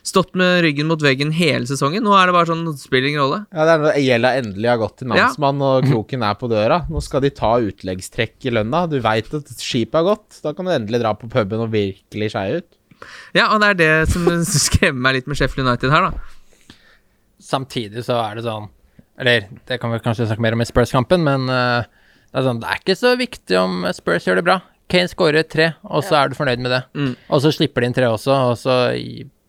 stått 0.05 0.35
med 0.37 0.61
ryggen 0.67 0.89
mot 0.91 1.01
veggen 1.03 1.33
hele 1.33 1.65
sesongen. 1.69 2.05
Nå 2.05 2.13
er 2.17 2.29
det 2.29 2.37
bare 2.37 2.49
sånn, 2.51 2.65
det 2.69 2.77
spiller 2.83 3.09
ingen 3.09 3.23
rolle. 3.25 3.41
Ja, 3.49 3.65
det 3.65 3.75
er 3.75 3.83
når 3.83 3.99
gjelda 4.05 4.33
endelig 4.41 4.71
har 4.71 4.81
gått 4.83 4.97
til 5.01 5.11
namsmann, 5.11 5.65
og 5.65 5.87
kroken 5.91 6.27
er 6.29 6.39
på 6.41 6.51
døra. 6.53 6.83
Nå 6.93 7.03
skal 7.05 7.25
de 7.25 7.33
ta 7.35 7.55
utleggstrekk 7.65 8.49
i 8.49 8.53
lønna. 8.53 8.85
Du 8.91 8.99
veit 9.05 9.33
at 9.37 9.53
skipet 9.57 9.97
har 10.01 10.09
gått. 10.13 10.41
Da 10.45 10.53
kan 10.57 10.69
du 10.69 10.75
endelig 10.75 11.01
dra 11.03 11.15
på 11.17 11.31
puben 11.33 11.65
og 11.65 11.73
virkelig 11.73 12.35
skeie 12.35 12.61
ut. 12.61 12.69
Ja, 13.37 13.51
og 13.51 13.61
det 13.63 13.73
er 13.73 13.81
det 13.81 14.13
som 14.13 14.29
skremmer 14.69 15.09
meg 15.09 15.19
litt 15.19 15.31
med 15.31 15.41
Sheffield 15.41 15.67
United 15.67 15.95
her, 15.95 16.11
da. 16.11 16.77
Samtidig 17.45 18.05
så 18.07 18.17
er 18.23 18.39
det 18.39 18.45
sånn 18.47 18.71
Eller 19.21 19.51
det 19.69 19.77
kan 19.83 19.93
vi 19.93 19.99
kanskje 20.01 20.25
snakke 20.25 20.41
mer 20.45 20.55
om 20.57 20.63
i 20.65 20.69
Spurs-kampen, 20.69 21.25
men 21.27 21.49
uh, 21.51 21.85
det, 21.85 22.39
er 22.41 22.47
sånn, 22.47 22.61
det 22.63 22.71
er 22.71 22.81
ikke 22.81 22.97
så 22.99 23.13
viktig 23.19 23.59
om 23.61 23.85
Spurs 23.95 24.29
gjør 24.29 24.41
det 24.41 24.47
bra. 24.47 24.61
Kane 24.91 25.09
skårer 25.09 25.47
tre, 25.49 25.71
og 25.87 26.05
så 26.05 26.19
er 26.19 26.31
du 26.31 26.37
fornøyd 26.37 26.61
med 26.61 26.75
det. 26.75 26.81
Mm. 26.99 27.13
Og 27.33 27.41
så 27.45 27.53
slipper 27.55 27.85
de 27.85 27.89
inn 27.89 27.97
tre 27.97 28.09
også, 28.11 28.35
og 28.51 28.59
så 28.61 28.75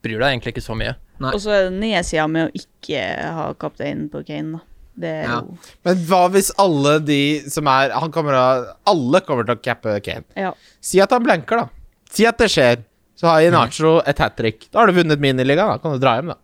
bryr 0.05 0.21
deg 0.21 0.29
egentlig 0.35 0.53
ikke 0.55 0.63
så 0.69 0.77
mye. 0.77 0.93
Nei. 1.23 1.33
Og 1.33 1.41
så 1.43 1.51
er 1.57 1.67
det 1.67 1.75
nedsida 1.81 2.29
med 2.31 2.47
å 2.51 2.61
ikke 2.61 3.03
ha 3.39 3.49
kapteinen 3.59 4.07
på 4.13 4.21
Kane, 4.27 4.59
da. 4.59 4.63
Det 4.95 5.09
er 5.11 5.23
Ja. 5.27 5.41
jo 5.43 5.57
Men 5.83 5.97
hva 6.07 6.21
hvis 6.31 6.53
alle 6.63 6.93
de 7.03 7.19
som 7.51 7.67
er 7.67 7.89
Han 7.91 8.13
kommer 8.15 8.31
til 8.31 8.39
å 8.39 8.75
Alle 8.93 9.19
kommer 9.27 9.43
til 9.43 9.57
å 9.57 9.61
cappe 9.61 9.97
Kane. 10.05 10.23
Ja. 10.39 10.53
Si 10.79 11.01
at 11.03 11.11
han 11.11 11.25
blanker, 11.25 11.65
da. 11.65 11.67
Si 12.15 12.23
at 12.29 12.37
det 12.39 12.47
skjer. 12.53 12.79
Så 13.19 13.27
har 13.27 13.43
Inacho 13.43 13.97
et 14.07 14.17
hat 14.23 14.37
trick. 14.39 14.69
Da 14.71 14.79
har 14.79 14.87
du 14.87 14.93
vunnet 14.95 15.19
miniligaen. 15.19 15.67
Da 15.75 15.77
kan 15.83 15.91
du 15.91 15.99
dra 15.99 16.15
hjem, 16.15 16.31
da. 16.31 16.37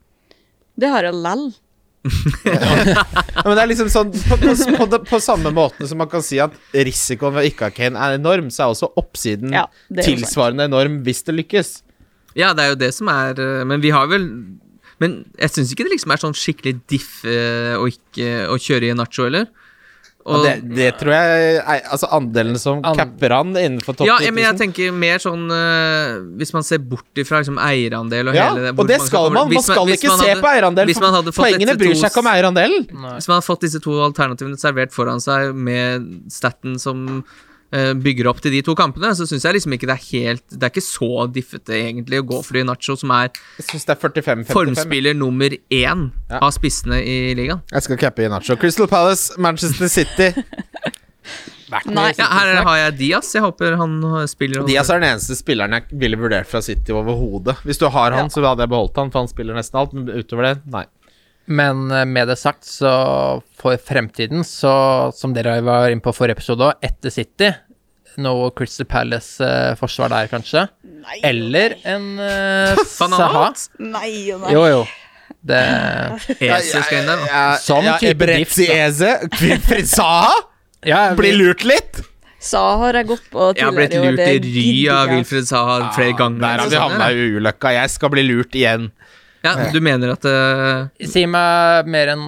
Det 0.80 0.89
har 0.91 1.03
jeg 1.07 1.16
lell. 1.20 1.45
Ja, 2.47 3.03
men 3.45 3.55
det 3.55 3.62
er 3.62 3.70
liksom 3.70 3.89
sånn 3.93 4.12
på, 4.12 4.38
på, 4.41 4.53
på, 4.89 4.99
på 5.05 5.20
samme 5.22 5.51
måten 5.53 5.86
som 5.88 5.99
man 6.01 6.09
kan 6.09 6.24
si 6.26 6.39
at 6.41 6.55
risikoen 6.74 7.36
ved 7.38 7.51
ikke 7.51 7.68
å 7.68 7.70
ha 7.70 7.76
Kane 7.76 7.99
er 8.07 8.16
enorm, 8.18 8.47
så 8.49 8.66
er 8.66 8.74
også 8.74 8.89
oppsiden 8.97 9.53
Ja, 9.53 9.68
er 9.93 10.07
tilsvarende 10.07 10.66
enorm 10.70 11.01
hvis 11.05 11.22
det 11.28 11.36
lykkes. 11.38 11.72
Ja, 12.38 12.53
det 12.55 12.63
er 12.63 12.73
jo 12.73 12.79
det 12.79 12.93
som 12.95 13.09
er 13.11 13.39
øh, 13.41 13.63
Men 13.67 13.82
vi 13.84 13.89
har 13.91 14.07
vel 14.11 14.27
Men 15.01 15.25
jeg 15.39 15.51
syns 15.55 15.73
ikke 15.73 15.88
det 15.88 15.97
liksom 15.97 16.13
er 16.13 16.21
sånn 16.21 16.38
skikkelig 16.38 16.77
diff 16.91 17.25
øh, 17.27 17.75
å 17.82 17.89
ikke 17.91 18.29
å 18.51 18.59
kjøre 18.61 18.88
i 18.88 18.93
en 18.93 19.01
Nacho, 19.01 19.25
eller? 19.27 19.49
Og 20.29 20.43
det, 20.45 20.51
det 20.77 20.89
tror 20.99 21.13
jeg 21.15 21.53
er, 21.57 21.79
Altså 21.89 22.09
andelen 22.13 22.57
som 22.61 22.82
and, 22.86 22.97
capper 22.97 23.34
han 23.34 23.55
innenfor 23.57 23.97
topp 23.97 24.05
ja, 24.05 24.19
10 24.21 24.29
000 24.29 24.36
men 24.36 24.45
jeg 24.45 24.59
tenker 24.59 24.93
mer 24.93 25.21
sånn 25.23 25.47
uh, 25.49 26.19
Hvis 26.38 26.53
man 26.53 26.65
ser 26.67 26.82
bort 26.86 27.21
ifra 27.21 27.41
liksom 27.41 27.57
eierandel 27.61 28.29
og 28.29 28.38
ja, 28.38 28.49
hele 28.51 28.67
det 28.67 28.73
og 28.75 28.89
det 28.89 28.99
skal 29.01 29.32
man. 29.34 29.49
Man 29.49 29.65
skal 29.65 29.88
hvis 29.89 30.01
ikke 30.01 30.13
se 30.13 30.27
hadde- 30.29 30.43
på 30.43 30.51
eierandel. 30.51 30.93
man 31.01 31.32
Poengene 31.34 31.77
bryr 31.79 31.95
seg 31.97 32.11
ikke 32.11 32.21
om 32.21 32.29
eierandelen. 32.32 32.86
Hvis 32.91 33.29
man 33.29 33.39
hadde 33.39 33.47
fått 33.47 33.65
disse 33.65 33.82
to 33.84 33.97
alternativene 34.05 34.59
servert 34.61 34.93
foran 34.93 35.21
seg 35.23 35.55
med 35.57 36.05
staten 36.34 36.77
som 36.82 37.01
eh, 37.17 37.41
bygger 37.72 38.28
opp 38.28 38.41
til 38.43 38.51
de 38.51 38.61
to 38.67 38.74
kampene, 38.76 39.13
så 39.15 39.24
syns 39.30 39.45
jeg 39.47 39.53
liksom 39.55 39.72
ikke 39.78 39.88
det 39.88 39.95
er 39.95 40.05
helt 40.11 40.43
Det 40.51 40.63
er 40.67 40.72
ikke 40.74 40.84
så 40.84 41.28
diffete, 41.32 41.72
egentlig, 41.78 42.19
å 42.19 42.26
gå 42.28 42.41
for 42.43 42.53
de 42.59 42.63
Nacho, 42.67 42.97
som 42.99 43.11
er 43.15 43.30
Jeg 43.61 43.65
syns 43.69 43.86
det 43.88 43.95
er 43.95 44.01
45-55. 44.09 44.51
formspiller 44.51 45.15
nummer 45.15 45.49
én 45.72 46.11
Ja. 46.30 46.39
av 46.41 46.51
spissene 46.51 46.99
i 47.03 47.34
ligaen. 47.36 47.61
Jeg 47.72 47.84
skal 47.88 47.97
cappe 47.97 48.28
Nacho 48.30 48.55
Crystal 48.59 48.88
Palace, 48.91 49.32
Manchester 49.39 49.88
City. 49.88 50.34
Nei. 51.88 52.09
Ja, 52.19 52.26
her 52.28 52.49
har 52.65 52.78
jeg 52.82 52.95
Diaz. 52.99 53.30
Jeg 53.34 53.43
håper 53.45 53.78
han 53.80 53.93
spiller. 54.28 54.65
Diaz 54.67 54.89
er 54.91 54.99
den 54.99 55.13
eneste 55.13 55.38
spilleren 55.39 55.72
jeg 55.78 55.86
ville 56.01 56.17
vurdert 56.19 56.49
fra 56.51 56.59
City 56.65 56.91
overhodet. 56.91 57.55
Hvis 57.63 57.80
du 57.80 57.86
har 57.88 58.11
han, 58.11 58.26
Ja. 58.26 58.28
så 58.34 58.43
hadde 58.43 58.65
jeg 58.65 58.69
beholdt 58.74 58.97
han, 58.99 59.09
for 59.13 59.19
han 59.24 59.30
spiller 59.32 59.55
nesten 59.55 59.80
alt. 59.80 59.93
Men 59.93 60.09
utover 60.11 60.49
det, 60.49 60.61
nei. 60.67 60.84
Men 61.46 61.92
eh, 61.92 62.06
med 62.06 62.30
det 62.30 62.38
sagt, 62.39 62.66
så 62.68 63.42
for 63.58 63.78
fremtiden, 63.82 64.46
så 64.48 65.12
som 65.16 65.34
dere 65.36 65.60
var 65.66 65.89
inne 65.92 66.04
på 66.04 66.14
forrige 66.16 66.39
episode 66.39 66.70
òg, 66.70 66.86
etter 66.86 67.14
City 67.14 67.52
Noe 68.20 68.50
Crystal 68.56 68.88
Palace-forsvar 68.92 70.12
der, 70.12 70.28
kanskje? 70.32 70.66
Nei 70.84 71.22
Eller 71.24 71.78
en 71.88 72.20
uh, 72.20 72.82
Saha? 72.88 73.52
Nei 73.80 74.32
og 74.34 74.44
nei. 74.44 74.54
Jo, 74.56 74.66
jo. 74.68 74.82
Det 75.42 75.62
Eze 76.52 76.84
skal 76.84 77.00
inn 77.02 77.10
der. 77.10 77.24
da. 77.26 77.44
Sånn 77.64 77.88
type 78.02 78.28
diff. 78.30 78.58
Eze. 78.68 79.14
Wilfried 79.39 79.89
Saha 79.89 80.34
ja, 80.92 81.12
blir 81.18 81.38
lurt 81.39 81.66
litt. 81.66 82.01
Saha 82.42 82.88
har 82.88 82.97
jeg 82.97 83.08
gått 83.12 83.26
på 83.30 83.51
Jeg 83.54 83.68
har 83.68 83.76
blitt 83.76 83.92
tidligere 83.93 84.18
lurt 84.18 84.46
i 84.50 84.54
ry 84.58 84.70
av. 84.89 85.12
Wilfred 85.13 85.47
Saha 85.50 85.92
flere 85.96 86.16
ganger. 86.18 86.42
Der 86.42 86.63
har 86.63 86.68
vi 86.68 86.76
Sånn, 86.76 86.86
havna 86.89 87.09
i 87.13 87.28
ulykka. 87.38 87.74
Jeg 87.78 87.93
skal 87.96 88.13
bli 88.13 88.26
lurt 88.28 88.58
igjen. 88.58 88.89
Ja, 89.43 89.55
du 89.74 89.80
mener 89.82 90.13
at 90.16 90.26
uh... 90.28 90.89
Si 91.08 91.24
meg 91.30 91.88
mer 91.89 92.13
enn 92.16 92.26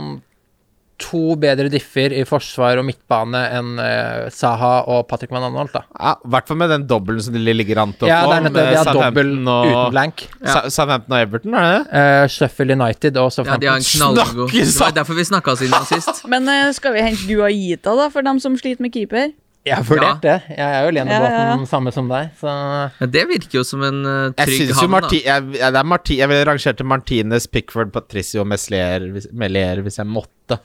to 1.03 1.33
bedre 1.41 1.67
differ 1.73 2.13
i 2.15 2.21
forsvar 2.23 2.77
og 2.79 2.85
midtbane 2.87 3.39
enn 3.57 3.71
uh, 3.81 4.29
Saha 4.31 4.83
og 4.93 5.07
Patrick 5.09 5.33
Van 5.33 5.43
Anholt, 5.43 5.73
da. 5.73 5.81
Ja, 5.97 6.13
I 6.23 6.31
hvert 6.31 6.47
fall 6.47 6.59
med 6.61 6.71
den 6.71 6.85
dobbelen 6.87 7.23
som 7.25 7.35
de 7.35 7.41
ligger 7.53 7.81
an 7.81 7.91
til 7.97 8.07
å 8.07 8.11
Ja, 8.11 8.21
få. 8.23 8.29
det 8.31 8.37
er 8.37 8.45
nettopp 8.45 8.59
det. 8.59 8.65
De 8.69 8.77
har 8.79 8.99
dobbel 8.99 9.33
og- 9.41 9.67
uten 9.67 9.91
blank. 9.95 10.23
Ja. 10.39 10.61
Southampton 10.69 11.17
og 11.17 11.25
Everton, 11.25 11.57
er 11.59 11.65
det 11.67 11.73
det? 11.75 12.03
Uh, 12.05 12.27
Sheffield 12.37 12.75
United 12.77 13.19
og 13.19 13.31
Ja, 13.41 13.57
de 13.57 13.71
har 13.73 13.81
en 13.81 13.87
Southampton. 13.89 14.47
Snakker 14.47 14.59
Det 14.63 14.79
var 14.79 14.97
derfor 15.01 15.19
vi 15.19 15.27
snakka 15.33 15.57
siden 15.59 15.87
sist. 15.91 16.23
Men 16.33 16.47
uh, 16.47 16.71
skal 16.77 16.95
vi 16.95 17.03
hente 17.09 17.27
Guaita, 17.27 17.97
da, 17.99 18.09
for 18.13 18.21
dem 18.29 18.39
som 18.39 18.55
sliter 18.61 18.85
med 18.85 18.93
keeper? 18.95 19.33
Jeg 19.63 19.79
har 19.79 19.85
vurdert 19.87 20.23
det. 20.23 20.35
Jeg 20.51 20.63
er 20.65 20.85
jo 20.85 20.91
Lene 20.91 21.15
Ja, 21.15 21.19
ja, 21.23 21.43
ja. 21.53 21.67
Samme 21.69 21.93
som 21.95 22.09
deg, 22.11 22.33
så 22.39 22.51
Ja, 22.99 23.07
det 23.07 23.23
virker 23.29 23.61
jo 23.61 23.65
som 23.67 23.83
en 23.87 24.01
Jeg 24.03 24.49
trygg 24.49 24.73
jo 24.73 24.79
havn, 24.81 24.97
da. 25.05 25.11
Jeg, 25.15 25.45
jeg, 25.55 25.75
ja, 25.77 25.83
Marti 25.87 26.17
jeg 26.19 26.31
ville 26.31 26.47
rangert 26.49 26.79
til 26.81 26.89
Martinez, 26.89 27.47
Pickford, 27.47 27.93
Patricio 27.95 28.43
Meslier 28.47 29.07
hvis, 29.15 29.29
Melier 29.31 29.79
hvis 29.85 30.01
jeg 30.01 30.09
måtte. 30.09 30.59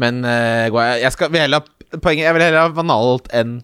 Men 0.00 0.22
uh, 0.24 0.68
jeg 0.96 1.12
skal 1.14 1.32
vil 1.34 1.44
heller 1.44 1.64
ha 1.64 1.98
Poenget 2.04 2.26
Jeg 2.26 2.36
vil 2.36 2.44
heller 2.44 2.66
ha 2.66 2.72
Vanalt 2.76 3.30
enn 3.36 3.60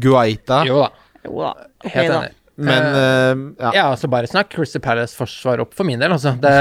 Guaita. 0.00 0.62
jo 0.68 0.78
da. 0.84 0.90
Jo 1.26 1.40
da. 1.42 1.50
Helt 1.84 2.12
enig. 2.14 2.36
Men 2.60 2.86
uh, 2.92 3.42
ja. 3.56 3.72
Ja, 3.74 3.84
altså 3.90 4.08
bare 4.12 4.28
snakk 4.28 4.52
Crystal 4.52 4.82
Palace-forsvar 4.84 5.62
opp 5.64 5.72
for 5.76 5.88
min 5.88 6.00
del, 6.00 6.12
altså. 6.12 6.34
Det, 6.40 6.52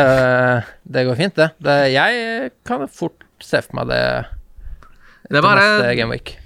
det 0.96 1.06
går 1.08 1.20
fint, 1.20 1.36
det. 1.40 1.52
det. 1.64 1.80
Jeg 1.94 2.52
kan 2.68 2.88
fort 2.88 3.28
se 3.44 3.62
for 3.64 3.80
meg 3.80 3.92
det 3.92 4.04
Det 5.30 5.40
er 5.40 5.46
bare 5.46 5.66
neste 5.66 5.98
Game 6.00 6.16
Week. 6.16 6.38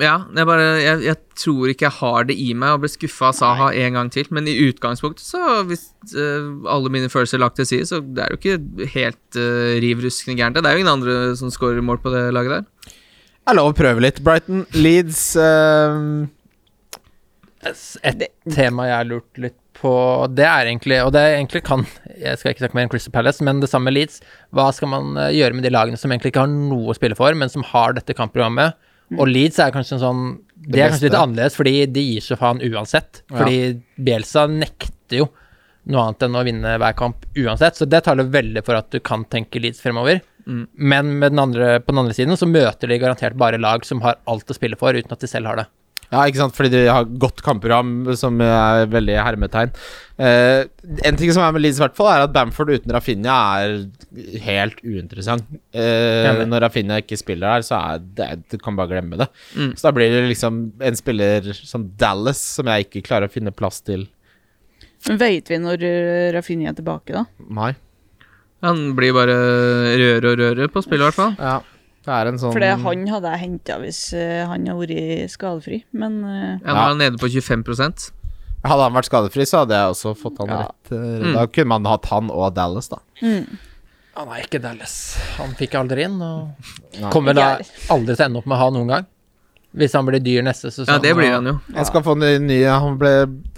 Ja, 0.00 0.14
jeg, 0.32 0.46
bare, 0.48 0.66
jeg, 0.80 1.02
jeg 1.04 1.18
tror 1.36 1.70
ikke 1.70 1.84
jeg 1.84 1.96
har 1.98 2.26
det 2.30 2.36
i 2.40 2.54
meg 2.56 2.72
å 2.72 2.80
bli 2.80 2.88
skuffa 2.88 3.28
av 3.28 3.36
Saha 3.36 3.68
en 3.76 3.98
gang 3.98 4.10
til. 4.12 4.28
Men 4.32 4.48
i 4.48 4.56
utgangspunktet, 4.70 5.26
så 5.26 5.60
hvis 5.68 5.90
uh, 6.14 6.48
alle 6.72 6.92
mine 6.92 7.10
følelser 7.12 7.36
er 7.36 7.44
lagt 7.44 7.60
til 7.60 7.68
side, 7.68 7.88
så 7.90 8.00
det 8.00 8.24
er 8.24 8.32
jo 8.32 8.40
ikke 8.40 8.88
helt 8.94 9.40
uh, 9.40 9.76
riv 9.84 10.00
ruskende 10.06 10.38
gærent. 10.40 10.56
Det 10.56 10.70
er 10.70 10.78
jo 10.78 10.84
ingen 10.84 10.94
andre 10.94 11.18
som 11.36 11.52
scorer 11.52 11.84
mål 11.84 12.00
på 12.00 12.14
det 12.14 12.26
laget 12.32 12.56
der. 12.56 12.96
Det 13.40 13.52
er 13.52 13.58
lov 13.60 13.72
å 13.72 13.76
prøve 13.76 14.04
litt. 14.04 14.22
Brighton, 14.24 14.64
Leeds 14.76 15.24
uh, 15.40 16.28
Et 18.06 18.28
tema 18.54 18.88
jeg 18.88 18.96
har 18.96 19.08
lurt 19.10 19.42
litt 19.42 19.58
på, 19.80 19.92
det 20.36 20.44
er 20.44 20.68
egentlig 20.68 20.98
Og 21.04 21.12
det 21.14 21.22
er 21.24 21.38
egentlig 21.38 21.62
kan 21.64 21.84
Jeg 22.20 22.40
skal 22.40 22.52
ikke 22.52 22.64
snakke 22.64 22.78
mer 22.78 22.88
om 22.88 22.92
Crystal 22.92 23.14
Palace, 23.14 23.44
men 23.44 23.62
det 23.62 23.70
samme 23.72 23.88
med 23.88 23.96
Leeds. 23.96 24.20
Hva 24.56 24.68
skal 24.76 24.90
man 24.92 25.16
eh, 25.16 25.32
gjøre 25.38 25.56
med 25.56 25.64
de 25.64 25.72
lagene 25.72 26.00
som 26.00 26.12
egentlig 26.12 26.34
ikke 26.34 26.44
har 26.44 26.52
noe 26.52 26.92
å 26.92 26.96
spille 26.96 27.16
for, 27.16 27.32
men 27.38 27.52
som 27.52 27.64
har 27.72 27.96
dette 27.96 28.16
kampprogrammet? 28.16 28.76
Og 29.18 29.26
Leeds 29.30 29.58
er 29.58 29.72
kanskje 29.74 29.96
en 29.96 30.02
sånn 30.04 30.24
Det 30.54 30.78
er 30.78 30.92
kanskje 30.92 31.08
litt 31.08 31.18
annerledes, 31.18 31.56
fordi 31.58 31.74
de 31.90 32.02
gir 32.04 32.24
seg 32.24 32.38
faen 32.40 32.60
uansett. 32.62 33.22
Fordi 33.32 33.60
Bielsa 33.98 34.46
nekter 34.50 35.22
jo 35.22 35.30
noe 35.90 36.02
annet 36.04 36.26
enn 36.26 36.36
å 36.36 36.42
vinne 36.46 36.74
hver 36.78 36.96
kamp 36.98 37.24
uansett, 37.40 37.78
så 37.78 37.88
det 37.88 38.02
taler 38.06 38.28
veldig 38.30 38.62
for 38.66 38.78
at 38.78 38.90
du 38.92 39.00
kan 39.02 39.24
tenke 39.32 39.62
Leeds 39.62 39.80
fremover. 39.82 40.20
Mm. 40.46 40.66
Men 40.76 41.12
med 41.18 41.32
den 41.32 41.42
andre, 41.42 41.72
på 41.80 41.94
den 41.94 42.02
andre 42.04 42.16
siden 42.16 42.38
så 42.38 42.48
møter 42.48 42.90
de 42.90 42.98
garantert 43.00 43.38
bare 43.40 43.60
lag 43.60 43.84
som 43.88 44.02
har 44.04 44.20
alt 44.30 44.50
å 44.50 44.56
spille 44.56 44.78
for, 44.78 44.94
uten 44.94 45.16
at 45.16 45.24
de 45.24 45.30
selv 45.30 45.50
har 45.50 45.62
det. 45.62 45.66
Ja, 46.10 46.24
ikke 46.26 46.40
sant, 46.40 46.56
fordi 46.56 46.72
de 46.72 46.86
har 46.90 47.06
godt 47.22 47.38
kampprogram, 47.46 47.90
som 48.18 48.40
er 48.42 48.88
veldig 48.90 49.14
hermetegn. 49.22 49.70
Uh, 50.18 50.66
en 51.06 51.16
ting 51.16 51.30
som 51.30 51.44
er 51.44 51.54
med 51.54 51.62
Leeds, 51.62 51.78
hvert 51.80 51.94
fall, 51.96 52.10
er 52.10 52.24
at 52.26 52.32
Bamford 52.34 52.72
uten 52.74 52.92
Rafinha 52.92 53.36
er 53.62 53.76
helt 54.42 54.82
uinteressant. 54.82 55.46
Uh, 55.70 56.42
når 56.50 56.66
Rafinha 56.66 56.98
ikke 57.04 57.20
spiller 57.20 57.54
her, 57.54 57.66
så 57.66 57.78
er 57.78 58.02
det 58.18 58.30
Du 58.50 58.58
kan 58.58 58.74
bare 58.78 58.90
glemme 58.96 59.20
det. 59.22 59.30
Mm. 59.54 59.70
Så 59.78 59.86
da 59.86 59.94
blir 59.94 60.10
det 60.10 60.26
liksom 60.32 60.64
en 60.82 60.98
spiller 60.98 61.52
som 61.54 61.86
Dallas, 62.00 62.42
som 62.58 62.68
jeg 62.72 62.88
ikke 62.88 63.06
klarer 63.06 63.30
å 63.30 63.36
finne 63.36 63.54
plass 63.54 63.78
til. 63.86 64.08
Men 65.06 65.22
Vet 65.22 65.48
vi 65.48 65.62
når 65.62 65.86
uh, 65.86 66.30
Rafinha 66.34 66.74
er 66.74 66.80
tilbake, 66.82 67.14
da? 67.14 67.28
Nei. 67.54 67.76
Han 68.66 68.90
blir 68.98 69.14
bare 69.16 69.36
røre 69.96 70.34
og 70.34 70.40
røre 70.42 70.72
på 70.74 70.82
spillet, 70.84 71.06
i 71.06 71.08
hvert 71.08 71.22
fall. 71.22 71.38
Ja. 71.38 71.60
Det 72.10 72.16
er 72.18 72.28
en 72.32 72.38
sånn 72.42 72.54
For 72.56 72.62
det 72.64 72.70
han 72.82 73.02
hadde 73.12 73.30
jeg 73.36 73.40
henta 73.44 73.76
hvis 73.84 74.00
uh, 74.18 74.46
han 74.50 74.66
hadde 74.66 74.80
vært 74.82 75.30
skadefri, 75.30 75.84
men 75.94 76.16
uh, 76.26 76.58
Ja, 76.58 76.72
nå 76.72 76.74
er 76.74 76.88
han 76.88 76.98
nede 76.98 77.20
på 77.22 77.30
25 77.30 78.10
Hadde 78.66 78.82
han 78.82 78.96
vært 78.98 79.08
skadefri, 79.08 79.46
så 79.48 79.62
hadde 79.62 79.78
jeg 79.78 79.92
også 79.94 80.12
fått 80.18 80.40
han 80.42 80.50
Ja. 80.52 80.56
rett. 80.66 80.90
eh, 80.92 81.24
Mm. 81.24 81.32
Da 81.38 81.46
kunne 81.46 81.70
man 81.70 81.86
hatt 81.88 82.04
han 82.10 82.30
og 82.34 82.50
Dallas, 82.56 82.88
da. 82.92 82.98
mm. 83.22 83.46
Han 84.18 84.28
er 84.34 84.42
ikke 84.42 84.58
Dallas. 84.60 84.96
Han 85.38 85.54
fikk 85.56 85.76
aldri 85.78 86.02
inn, 86.04 86.18
og 86.20 86.50
kommer 87.14 87.32
da 87.32 87.46
aldri 87.88 88.16
til 88.16 88.24
å 88.24 88.26
ende 88.26 88.40
opp 88.42 88.46
med 88.50 88.56
å 88.58 88.60
ha 88.60 88.70
noen 88.74 88.88
gang. 88.90 89.06
Hvis 89.70 89.92
han 89.94 90.02
blir 90.02 90.18
dyr 90.18 90.42
neste 90.42 90.66
sesong. 90.72 90.88
Ja, 90.90 90.98
det 90.98 91.12
blir 91.14 91.30
han 91.30 91.46
jo. 91.46 91.52
Han 91.76 91.86
skal 91.86 92.02
få 92.02 92.16
ny, 92.18 92.30
ny 92.42 92.56
han, 92.66 92.96
ble, 92.98 93.10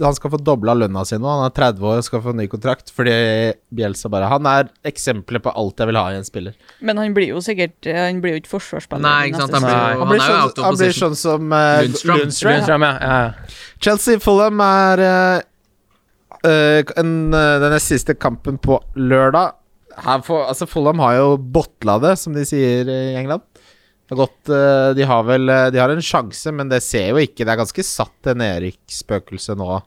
han 0.03 0.17
skal 0.17 0.33
få 0.35 0.41
dobla 0.45 0.75
lønna 0.77 1.07
si 1.09 1.17
nå. 1.17 1.25
Han 1.25 1.47
er 1.47 1.55
30 1.57 1.87
år 1.89 2.01
og 2.03 2.05
skal 2.05 2.21
få 2.27 2.35
ny 2.37 2.45
kontrakt 2.53 2.93
fordi 2.93 3.15
Bjelsa 3.73 4.11
bare 4.13 4.29
Han 4.29 4.45
er 4.51 4.69
eksempelet 4.91 5.47
på 5.47 5.55
alt 5.57 5.81
jeg 5.81 5.89
vil 5.89 5.97
ha 5.97 6.03
i 6.13 6.19
en 6.21 6.29
spiller. 6.29 6.59
Men 6.85 7.01
han 7.01 7.17
blir 7.17 7.33
jo 7.33 7.41
sikkert 7.45 7.89
uh, 7.89 8.03
Han 8.11 8.21
blir 8.21 8.37
jo 8.37 8.43
ikke 8.43 8.53
forsvarsspiller. 8.53 9.07
Nei, 9.07 9.31
ikke 9.31 9.41
sant, 9.41 9.57
han 9.57 9.65
blir 9.65 9.73
jo- 9.79 10.03
Han 10.03 10.13
blir, 10.13 10.25
sånn, 10.27 10.43
out 10.43 10.61
of 10.61 10.67
han 10.69 10.81
blir 10.83 10.99
sånn 10.99 11.17
som 11.23 11.49
uh, 11.49 11.63
Lundstrøm. 11.87 12.21
Lundstrøm. 12.21 12.59
Lundstrøm, 12.59 12.87
ja. 12.91 12.93
ja. 13.01 13.57
Chelsea 13.89 14.21
Fulham 14.23 14.61
er 14.67 15.05
eh, 15.07 15.41
eh, 16.51 16.93
en, 17.01 17.15
uh, 17.33 17.57
den 17.65 17.73
nest 17.73 17.89
siste 17.89 18.19
kampen 18.21 18.61
på 18.61 18.83
lørdag. 19.01 19.57
Her 20.03 20.21
for, 20.25 20.45
altså 20.49 20.69
Fulham 20.69 21.01
har 21.05 21.17
jo 21.19 21.33
botla 21.57 21.97
det, 22.05 22.15
som 22.21 22.37
de 22.37 22.45
sier 22.49 22.89
i 22.89 23.01
England. 23.17 23.45
Det 24.13 24.19
har 24.19 24.27
gått, 24.27 24.49
eh, 24.53 24.91
de 24.99 25.05
har 25.09 25.23
vel 25.25 25.49
eh, 25.49 25.71
De 25.73 25.79
har 25.81 25.89
en 25.89 26.03
sjanse, 26.05 26.53
men 26.53 26.69
det 26.69 26.83
ser 26.85 27.15
jo 27.15 27.21
ikke 27.23 27.47
Det 27.47 27.55
er 27.55 27.61
ganske 27.63 27.85
satt 27.87 28.29
en 28.29 28.45
Erik-spøkelse 28.45 29.57
nå. 29.57 29.79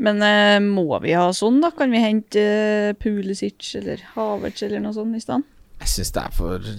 Men 0.00 0.24
eh, 0.24 0.56
må 0.64 0.86
vi 1.04 1.12
ha 1.12 1.26
sånn, 1.36 1.60
da? 1.60 1.68
Kan 1.76 1.92
vi 1.92 2.00
hente 2.00 2.40
eh, 2.40 2.94
Pulisic 2.96 3.74
eller 3.76 4.00
Havertz 4.14 4.64
eller 4.64 4.80
noe 4.80 4.96
sånt 4.96 5.18
i 5.18 5.20
stedet? 5.20 5.44
Jeg 5.82 5.92
syns 5.98 6.14
det 6.16 6.24
er 6.24 6.34
for 6.38 6.72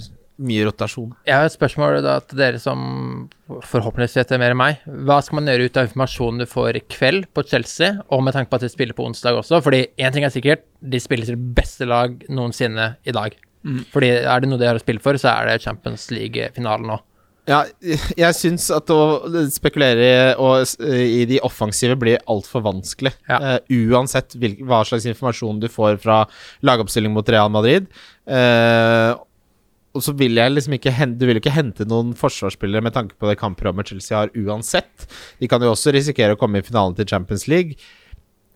mye 0.49 0.65
rotasjon. 0.65 1.13
Jeg 1.29 1.37
har 1.37 1.45
et 1.45 1.53
spørsmål 1.53 1.99
da 2.01 2.17
til 2.25 2.41
dere 2.41 2.59
som 2.61 2.81
forhåpentligvis 3.69 4.17
vet 4.17 4.33
det 4.33 4.41
mer 4.41 4.55
enn 4.55 4.61
meg. 4.63 4.81
Hva 5.05 5.19
skal 5.21 5.37
man 5.37 5.53
gjøre 5.53 5.69
ut 5.69 5.77
av 5.77 5.91
informasjonen 5.91 6.41
du 6.41 6.49
får 6.49 6.79
i 6.79 6.85
kveld 6.89 7.29
på 7.37 7.45
Chelsea, 7.53 7.99
og 8.09 8.25
med 8.25 8.33
tanke 8.33 8.49
på 8.49 8.57
at 8.57 8.65
de 8.65 8.73
spiller 8.73 8.97
på 8.97 9.05
onsdag 9.05 9.37
også? 9.43 9.61
Fordi 9.61 9.85
én 9.93 10.15
ting 10.15 10.25
er 10.25 10.33
sikkert, 10.33 10.65
de 10.81 11.01
spiller 11.03 11.29
til 11.29 11.37
beste 11.37 11.85
lag 11.85 12.17
noensinne 12.33 12.95
i 13.05 13.13
dag. 13.13 13.37
Mm. 13.63 13.81
Fordi 13.93 14.11
er 14.19 14.43
det 14.43 14.49
noe 14.51 14.59
de 14.61 14.67
har 14.67 14.79
å 14.79 14.83
spille 14.83 15.03
for, 15.03 15.17
så 15.19 15.31
er 15.33 15.49
det 15.51 15.63
Champions 15.63 16.09
League-finalen 16.11 16.89
nå. 16.91 16.99
Ja, 17.43 17.65
jeg 17.83 18.35
syns 18.37 18.69
at 18.71 18.87
å 18.93 19.27
spekulere 19.51 20.05
i- 20.07 20.35
og, 20.39 20.63
i 20.79 21.25
de 21.27 21.41
offensive 21.43 21.97
blir 21.99 22.21
altfor 22.31 22.63
vanskelig. 22.63 23.11
Ja. 23.27 23.57
Uh, 23.59 23.91
uansett 23.91 24.37
hvil, 24.39 24.55
hva 24.63 24.79
slags 24.87 25.03
informasjon 25.11 25.59
du 25.59 25.67
får 25.67 25.99
fra 25.99 26.21
lagoppstilling 26.63 27.11
mot 27.11 27.27
Real 27.27 27.51
Madrid. 27.51 27.89
Uh, 28.23 29.19
og 29.93 30.01
så 30.01 30.15
vil 30.17 30.39
jeg 30.39 30.49
liksom 30.55 30.73
ikke 30.73 30.93
hente 30.95 31.19
Du 31.19 31.27
vil 31.27 31.37
jo 31.37 31.41
ikke 31.43 31.53
hente 31.53 31.85
noen 31.85 32.15
forsvarsspillere 32.17 32.81
med 32.81 32.95
tanke 32.95 33.13
på 33.19 33.27
det 33.29 33.35
kampprogrammet 33.41 33.91
Chelsea 33.91 34.15
har 34.17 34.31
uansett. 34.39 35.05
De 35.43 35.49
kan 35.51 35.61
jo 35.61 35.73
også 35.75 35.93
risikere 35.93 36.33
å 36.33 36.39
komme 36.39 36.63
i 36.63 36.65
finalen 36.65 36.95
til 36.97 37.05
Champions 37.11 37.45
League. 37.51 37.75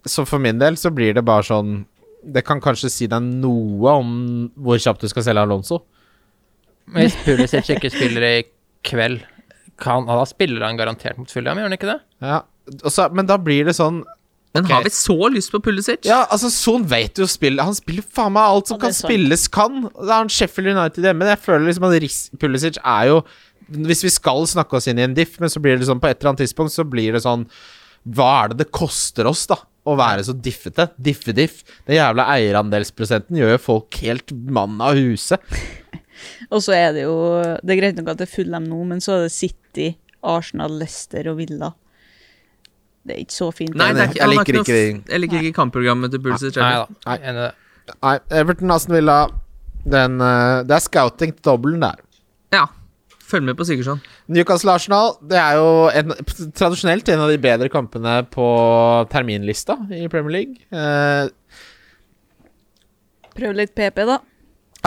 Så 0.08 0.24
for 0.26 0.40
min 0.40 0.58
del 0.64 0.80
så 0.80 0.90
blir 0.96 1.14
det 1.14 1.26
bare 1.28 1.44
sånn 1.46 1.82
Det 2.28 2.44
kan 2.48 2.60
kanskje 2.64 2.90
si 2.92 3.08
deg 3.08 3.24
noe 3.24 3.94
om 4.02 4.12
hvor 4.60 4.80
kjapt 4.82 5.06
du 5.06 5.08
skal 5.12 5.24
selge 5.26 5.46
Alonso. 5.48 5.82
Hvis 6.96 7.16
Pulisic 7.26 7.70
ikke 7.76 7.92
spiller 7.92 8.26
i 8.28 8.36
kveld, 8.88 9.24
kan, 9.82 10.08
da 10.10 10.24
spiller 10.26 10.64
han 10.66 10.78
garantert 10.80 11.20
mot 11.20 11.32
Fulham, 11.32 11.60
gjør 11.60 11.68
han 11.70 11.76
ikke 11.78 11.90
det? 11.92 11.98
Ja, 12.24 12.38
også, 12.82 13.10
men 13.16 13.28
da 13.30 13.38
blir 13.40 13.68
det 13.68 13.76
sånn 13.78 14.00
Men 14.56 14.64
okay. 14.64 14.74
har 14.74 14.86
vi 14.88 14.92
så 14.96 15.16
lyst 15.30 15.52
på 15.54 15.60
Pulisic? 15.64 16.08
Ja, 16.08 16.24
altså 16.34 16.50
Son 16.52 16.88
vet 16.90 17.20
jo 17.20 17.28
spill 17.30 17.60
Han 17.62 17.76
spiller 17.78 18.04
faen 18.04 18.34
meg 18.36 18.48
alt 18.48 18.72
som 18.72 18.80
Ja, 18.80 18.88
kan 18.88 18.96
sant. 18.96 19.06
spilles 19.12 19.46
kan. 19.54 19.84
Det 19.86 20.08
er 20.08 20.16
han 20.16 20.32
Sheffield 20.34 20.72
United 20.74 21.06
hjemme. 21.06 21.28
Jeg 21.30 21.42
føler 21.44 21.68
liksom 21.68 21.86
at 21.88 21.98
Ris 22.02 22.18
Pulisic 22.42 22.80
er 22.82 23.12
jo 23.12 23.20
Hvis 23.88 24.02
vi 24.08 24.12
skal 24.16 24.48
snakke 24.50 24.80
oss 24.80 24.88
inn 24.90 25.00
i 25.00 25.06
en 25.06 25.14
diff, 25.16 25.38
men 25.44 25.52
så 25.54 25.62
blir 25.64 25.78
det 25.78 25.88
sånn 25.92 26.02
på 26.02 26.10
et 26.10 26.18
eller 26.18 26.34
annet 26.34 26.46
tidspunkt 26.48 26.74
Så 26.74 26.88
blir 26.88 27.14
det 27.16 27.22
sånn 27.28 27.46
Hva 28.08 28.32
er 28.42 28.54
det 28.56 28.64
det 28.64 28.72
koster 28.76 29.30
oss, 29.30 29.46
da? 29.52 29.60
Å 29.88 29.96
være 29.96 30.26
så 30.28 30.36
diffete. 30.36 30.90
Diffediff. 31.00 31.62
Den 31.88 32.00
jævla 32.00 32.28
eierandelsprosenten 32.34 33.40
gjør 33.40 33.56
jo 33.56 33.64
folk 33.64 34.00
helt 34.04 34.34
mann 34.36 34.82
av 34.84 35.00
huset. 35.00 35.44
Og 36.54 36.64
så 36.66 36.74
er 36.74 36.96
det 36.96 37.04
jo 37.06 37.16
Det 37.62 37.76
er 37.76 37.80
greit 37.80 38.00
nok 38.00 38.08
at 38.14 38.22
det 38.22 38.26
er 38.26 38.32
Fulham 38.34 38.66
nå, 38.68 38.80
men 38.90 39.04
så 39.04 39.18
er 39.18 39.28
det 39.28 39.34
City, 39.36 39.92
Arsenal, 40.26 40.74
Leicester 40.82 41.30
og 41.32 41.38
Villa. 41.40 41.72
Det 43.08 43.16
er 43.16 43.24
ikke 43.24 43.38
så 43.38 43.50
fint. 43.56 43.76
Nei, 43.80 43.92
er 43.94 44.16
Jeg 44.18 44.32
liker 44.34 44.60
ikke 44.62 44.78
noe, 44.78 45.04
jeg 45.14 45.24
liker 45.24 45.44
ikke 45.46 45.58
kampprogrammet 45.62 46.12
til 46.12 46.24
Pulisic. 46.26 46.58
Nei. 46.60 47.52
Nei, 48.04 48.16
Everton 48.36 48.74
Aston 48.76 48.98
Villa 48.98 49.22
den, 49.88 50.20
eh, 50.20 50.64
Det 50.68 50.76
er 50.76 50.84
scouting 50.84 51.32
til 51.38 51.44
dobbelen 51.48 51.86
der. 51.86 52.02
Ja. 52.52 52.66
Følg 53.28 53.44
med 53.44 53.58
på 53.60 53.66
Sigurdsson. 53.68 54.00
Newcastle 54.32 54.72
Arsenal 54.72 55.18
Det 55.28 55.36
er 55.36 55.58
jo 55.60 55.72
en, 55.92 56.14
tradisjonelt 56.56 57.10
en 57.12 57.24
av 57.26 57.32
de 57.34 57.40
bedre 57.44 57.68
kampene 57.74 58.22
på 58.32 58.46
terminlista 59.12 59.76
i 59.92 60.06
Premier 60.12 60.34
League. 60.38 60.62
Eh, 60.72 61.28
Prøv 63.38 63.54
litt 63.60 63.76
PP, 63.78 64.00
da. 64.08 64.18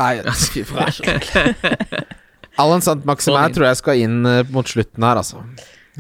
nei, 0.01 0.15
fy 0.51 0.65
faen. 0.67 1.13
Alan 2.61 2.83
Sant 2.85 3.05
Maximair 3.09 3.53
tror 3.55 3.69
jeg 3.69 3.79
skal 3.79 4.01
inn 4.03 4.25
eh, 4.27 4.41
mot 4.53 4.67
slutten 4.69 5.05
her, 5.07 5.21
altså. 5.21 5.45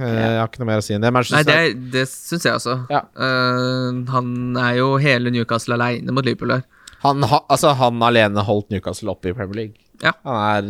Eh, 0.00 0.08
jeg 0.16 0.40
har 0.40 0.48
ikke 0.48 0.62
noe 0.62 0.70
mer 0.72 0.80
å 0.82 0.84
si 0.84 0.96
enn 0.96 1.04
det. 1.04 1.12
Nei, 1.14 1.42
det, 1.46 1.56
er- 1.60 1.76
det 1.94 2.06
syns 2.10 2.46
jeg 2.48 2.56
også. 2.56 2.76
Ja. 2.92 3.04
Uh, 3.14 4.00
han 4.14 4.32
er 4.60 4.80
jo 4.80 4.90
hele 5.02 5.32
Newcastle 5.34 5.76
aleine 5.78 6.14
mot 6.16 6.26
Liverpool 6.26 6.56
her. 6.56 6.64
han, 7.04 7.22
ha, 7.30 7.42
altså, 7.52 7.74
han 7.78 8.02
alene 8.04 8.44
holdt 8.46 8.72
Newcastle 8.74 9.12
oppe 9.14 9.30
i 9.32 9.36
Premier 9.36 9.62
League. 9.64 9.86
Ja. 10.02 10.14
Han 10.24 10.40
er 10.40 10.68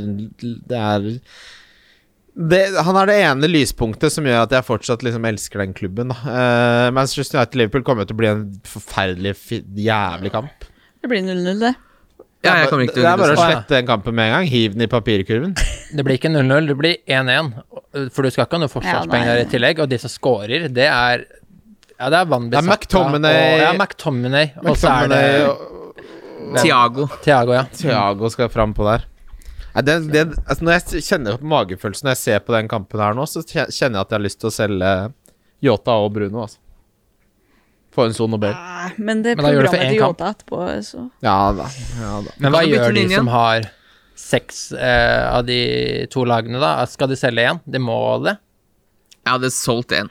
Det 0.69 0.79
er 0.79 1.09
det, 2.49 2.61
han 2.87 2.97
er 2.97 3.07
det 3.11 3.17
ene 3.21 3.49
lyspunktet 3.51 4.13
som 4.15 4.25
gjør 4.25 4.47
at 4.47 4.55
jeg 4.57 4.65
fortsatt 4.65 5.03
liksom 5.05 5.27
elsker 5.29 5.61
den 5.65 5.75
klubben. 5.77 6.11
Uh, 6.25 6.31
Eh, 6.41 6.91
Manchester 6.97 7.39
United-Liverpool 7.39 7.85
kommer 7.85 8.07
til 8.09 8.17
å 8.17 8.21
bli 8.23 8.29
en 8.31 8.45
forferdelig 8.65 9.35
fi- 9.37 9.65
jævlig 9.85 10.33
kamp. 10.33 10.65
Det 11.03 11.09
blir 11.11 11.23
0-0, 11.23 11.59
det. 11.61 11.75
Ja, 12.43 12.55
jeg 12.57 12.71
ikke 12.71 12.95
til 12.95 13.03
det 13.05 13.11
er 13.11 13.19
bare 13.21 13.35
å 13.37 13.37
slette 13.37 13.75
den 13.77 13.87
kampen 13.89 14.15
med 14.17 14.31
en 14.31 14.33
gang. 14.39 14.47
Hiv 14.49 14.73
den 14.73 14.87
i 14.87 14.89
papirkurven. 14.89 15.53
Det 15.93 16.05
blir 16.07 16.17
ikke 16.17 16.31
0-0, 16.33 16.71
det 16.71 16.77
blir 16.79 16.97
1-1. 17.05 17.51
For 18.15 18.23
du 18.25 18.31
skal 18.33 18.47
ikke 18.47 18.57
ha 18.57 18.63
noe 18.63 18.73
forsvarspenger 18.73 19.29
Ja, 19.29 19.35
der 19.37 19.45
i 19.45 19.51
tillegg, 19.51 19.83
og 19.85 19.91
de 19.93 19.99
som 20.01 20.09
scorer, 20.13 20.69
det 20.73 20.87
er 20.89 21.27
Ja, 22.01 22.09
det 22.09 22.17
er 22.23 22.25
Van 22.31 22.49
Det 22.49 22.57
er 22.57 22.65
McTominay- 22.65 23.41
og- 23.53 23.61
Ja, 23.61 23.73
McTominay. 23.77 24.53
Og 24.65 24.77
så 24.81 24.89
er 24.89 25.09
det 25.13 25.23
Tiago. 26.63 26.63
Tiago. 26.65 27.07
Thiago, 27.23 27.53
ja. 27.53 27.65
Thiago 27.77 28.31
skal 28.33 28.49
fram 28.49 28.73
på 28.73 28.87
der. 28.89 29.05
Nei, 29.75 29.83
det, 29.87 29.95
det, 30.11 30.25
altså 30.45 30.67
når 30.67 30.77
jeg 30.79 31.03
kjenner 31.07 31.39
på 31.39 31.47
magefølelsen 31.53 32.09
når 32.09 32.17
jeg 32.17 32.21
ser 32.25 32.43
på 32.47 32.55
den 32.57 32.69
kampen 32.71 33.03
her 33.03 33.15
nå, 33.15 33.27
så 33.31 33.43
kjenner 33.47 33.71
jeg 33.71 34.03
at 34.03 34.11
jeg 34.11 34.17
har 34.17 34.25
lyst 34.25 34.41
til 34.43 34.51
å 34.51 34.55
selge 34.55 34.91
Yota 35.63 35.95
og 36.03 36.13
Bruno. 36.17 36.45
Altså. 36.47 36.59
Få 37.95 38.07
en 38.07 38.15
son 38.15 38.31
Nobel. 38.31 38.55
Men 38.99 39.23
det 39.25 39.37
Men 39.37 39.45
da 39.47 39.53
gjør 39.53 39.67
det 39.67 39.71
for 39.73 39.77
programmet 39.77 39.87
én 39.87 39.95
til 39.95 40.03
kamp. 40.03 40.21
Jota 40.21 40.31
etterpå, 40.35 40.61
så 40.87 41.05
Ja 41.27 41.37
da. 41.59 41.69
Ja, 42.01 42.13
da. 42.27 42.35
Men 42.39 42.55
hva 42.55 42.63
gjør 42.67 42.95
de 42.97 43.07
som 43.15 43.31
har 43.33 43.71
seks 44.21 44.61
eh, 44.77 45.25
av 45.31 45.47
de 45.49 45.61
to 46.13 46.27
lagene, 46.29 46.61
da? 46.63 46.75
Skal 46.91 47.11
de 47.11 47.19
selge 47.19 47.47
én? 47.51 47.61
De 47.67 47.81
må 47.83 47.97
det? 48.27 48.37
Jeg 49.25 49.33
hadde 49.37 49.51
solgt 49.55 49.95
én. 49.97 50.11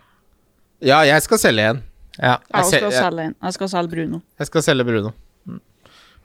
ja, 0.86 1.04
jeg 1.08 1.24
skal 1.26 1.40
selge 1.42 1.72
en. 1.74 1.82
Ja. 2.20 2.36
Jeg 2.52 2.66
jeg 2.66 2.82
skal 2.84 2.92
selge 2.94 3.26
en. 3.30 3.36
Jeg 3.42 3.56
skal 3.56 3.70
selge 3.72 3.92
Bruno. 3.96 4.22
Jeg 4.40 4.50
skal 4.50 4.64
selge 4.66 4.86
Bruno. 4.88 5.14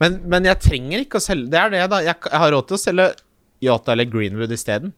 Men, 0.01 0.17
men 0.27 0.43
jeg 0.43 0.59
trenger 0.59 1.05
ikke 1.05 1.21
å 1.21 1.23
selge 1.23 1.47
Det 1.53 1.59
er 1.59 1.69
det, 1.71 1.83
da. 1.87 2.01
Jeg, 2.03 2.19
jeg 2.27 2.39
har 2.41 2.51
råd 2.51 2.67
til 2.67 2.75
å 2.75 2.81
selge 2.81 3.05
Yota 3.65 3.93
eller 3.95 4.05
Greenwood 4.09 4.53
isteden. 4.55 4.93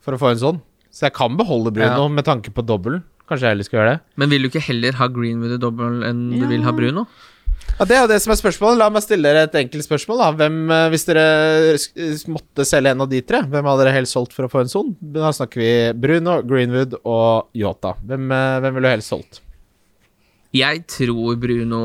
For 0.00 0.16
å 0.16 0.20
få 0.20 0.30
en 0.32 0.40
sånn. 0.40 0.60
Så 0.90 1.06
jeg 1.06 1.14
kan 1.14 1.36
beholde 1.38 1.72
Bruno 1.74 2.06
Ja. 2.06 2.08
med 2.08 2.24
tanke 2.26 2.50
på 2.54 2.64
dobbelen. 2.66 3.02
Kanskje 3.28 3.46
jeg 3.46 3.52
heller 3.54 3.64
skal 3.68 3.78
gjøre 3.80 3.90
det. 3.94 4.00
Men 4.16 4.30
vil 4.32 4.42
du 4.42 4.48
ikke 4.48 4.64
heller 4.66 4.92
ha 4.98 5.06
Greenwood 5.06 5.52
i 5.54 5.60
dobbel 5.62 6.00
enn 6.02 6.30
du 6.34 6.46
vil 6.50 6.62
ha 6.66 6.72
Bruno? 6.72 7.06
Ja, 7.78 7.84
Det 7.84 7.94
er 7.96 8.00
jo 8.02 8.08
det 8.10 8.20
som 8.22 8.32
er 8.32 8.40
spørsmålet. 8.40 8.78
La 8.80 8.88
meg 8.90 9.02
stille 9.04 9.22
dere 9.22 9.44
et 9.46 9.52
enkelt 9.54 9.84
spørsmål. 9.86 10.18
da 10.18 10.32
Hvem, 10.32 10.56
eh, 10.70 10.88
Hvis 10.90 11.04
dere 11.06 12.26
måtte 12.32 12.64
selge 12.66 12.90
en 12.90 13.00
av 13.02 13.08
de 13.08 13.20
tre, 13.22 13.42
hvem 13.42 13.64
hadde 13.64 13.84
dere 13.84 13.92
helst 13.94 14.14
solgt 14.16 14.32
for 14.32 14.48
å 14.48 14.50
få 14.50 14.60
en 14.64 14.68
son? 14.72 14.96
Da 15.00 15.30
snakker 15.30 15.60
vi 15.60 15.92
Bruno, 16.00 16.42
Greenwood 16.42 16.94
og 17.04 17.46
Yota. 17.54 17.94
Hvem, 18.04 18.32
eh, 18.32 18.60
hvem 18.60 18.74
ville 18.74 18.88
du 18.88 18.96
helst 18.96 19.10
solgt? 19.12 19.40
Jeg 20.52 20.86
tror 20.88 21.38
Bruno 21.38 21.80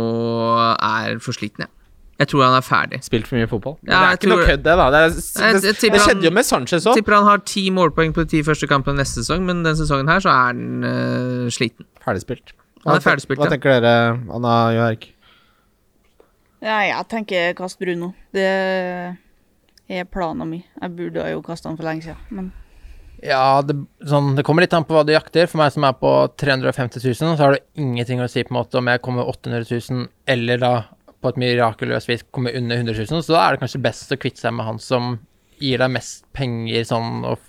er 0.81 1.19
for 1.19 1.31
sliten, 1.33 1.67
jeg. 1.67 1.69
Jeg 2.15 2.29
tror 2.31 2.45
han 2.45 2.53
er 2.55 2.63
ferdig. 2.63 3.01
Spilt 3.03 3.27
for 3.27 3.35
mye 3.35 3.47
fotball? 3.51 3.73
Ja, 3.83 3.89
det 3.89 3.95
er 3.95 4.19
ikke 4.19 4.25
ikke 4.25 4.31
noe 4.31 4.45
kødd, 4.47 4.61
det, 4.63 4.75
da. 4.79 4.85
Det, 4.93 4.99
er, 4.99 5.15
det, 5.57 5.71
det, 5.81 5.89
det, 5.91 5.99
skjedde 5.99 6.27
jo 6.29 6.31
med 6.31 6.47
Sanchez 6.47 6.85
òg. 6.87 6.95
Tipper 6.95 7.17
han 7.17 7.27
har 7.27 7.41
ti 7.43 7.65
målpoeng 7.75 8.15
på 8.15 8.23
de 8.23 8.31
ti 8.37 8.43
første 8.47 8.69
kampene 8.71 9.01
neste 9.01 9.19
sesong, 9.19 9.43
men 9.47 9.65
denne 9.65 9.75
sesongen 9.75 10.11
her 10.11 10.23
så 10.23 10.31
er 10.31 10.53
han 10.53 10.85
uh, 10.87 11.49
sliten. 11.51 11.87
Ferdigspilt. 12.05 12.55
Han 12.85 12.95
er 12.95 13.03
ferdigspilt, 13.03 13.41
Hva 13.41 13.49
ja. 13.49 13.55
tenker 13.57 13.83
dere, 13.83 14.15
Anna 14.37 14.55
Joerk? 14.77 15.09
Ja, 16.63 16.79
jeg 16.87 17.07
tenker 17.11 17.51
kast 17.57 17.81
Bruno. 17.81 18.13
Det 18.33 18.47
er 19.91 20.07
planen 20.07 20.53
min. 20.53 20.63
Jeg 20.79 20.95
burde 20.95 21.27
jo 21.33 21.43
kaste 21.45 21.67
han 21.67 21.75
for 21.75 21.87
lenge 21.89 22.07
siden, 22.07 22.21
men 22.31 22.53
Ja, 23.25 23.59
det, 23.65 23.75
sånn, 24.07 24.35
det 24.37 24.43
kommer 24.45 24.63
litt 24.63 24.73
an 24.75 24.85
på 24.87 24.95
hva 24.95 25.03
du 25.03 25.11
jakter. 25.11 25.49
For 25.51 25.59
meg 25.59 25.75
som 25.75 25.83
er 25.87 25.95
på 25.99 26.11
350 26.39 27.03
000, 27.03 27.15
så 27.19 27.35
har 27.43 27.57
det 27.57 27.65
ingenting 27.81 28.23
å 28.23 28.31
si 28.31 28.43
på 28.45 28.53
en 28.53 28.61
måte 28.61 28.79
om 28.79 28.87
jeg 28.91 29.03
kommer 29.03 29.27
800 29.27 29.67
000, 29.67 30.07
eller 30.31 30.61
da 30.61 30.75
på 31.25 31.33
et 31.33 31.41
mirakuløst 31.41 32.09
vis 32.11 32.25
kommer 32.35 32.53
under 32.57 32.83
100 32.83 32.93
000. 33.09 33.23
Så 33.25 33.33
da 33.33 33.41
er 33.41 33.55
det 33.55 33.63
kanskje 33.63 33.81
best 33.81 34.13
å 34.13 34.19
kvitte 34.21 34.43
seg 34.43 34.53
med 34.53 34.67
han 34.67 34.81
som 34.81 35.15
gir 35.57 35.81
deg 35.81 35.93
mest 35.95 36.25
penger 36.35 36.85
sånn, 36.85 37.23
og 37.25 37.41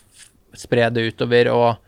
spre 0.56 0.88
det 0.94 1.04
utover, 1.10 1.50
og 1.52 1.82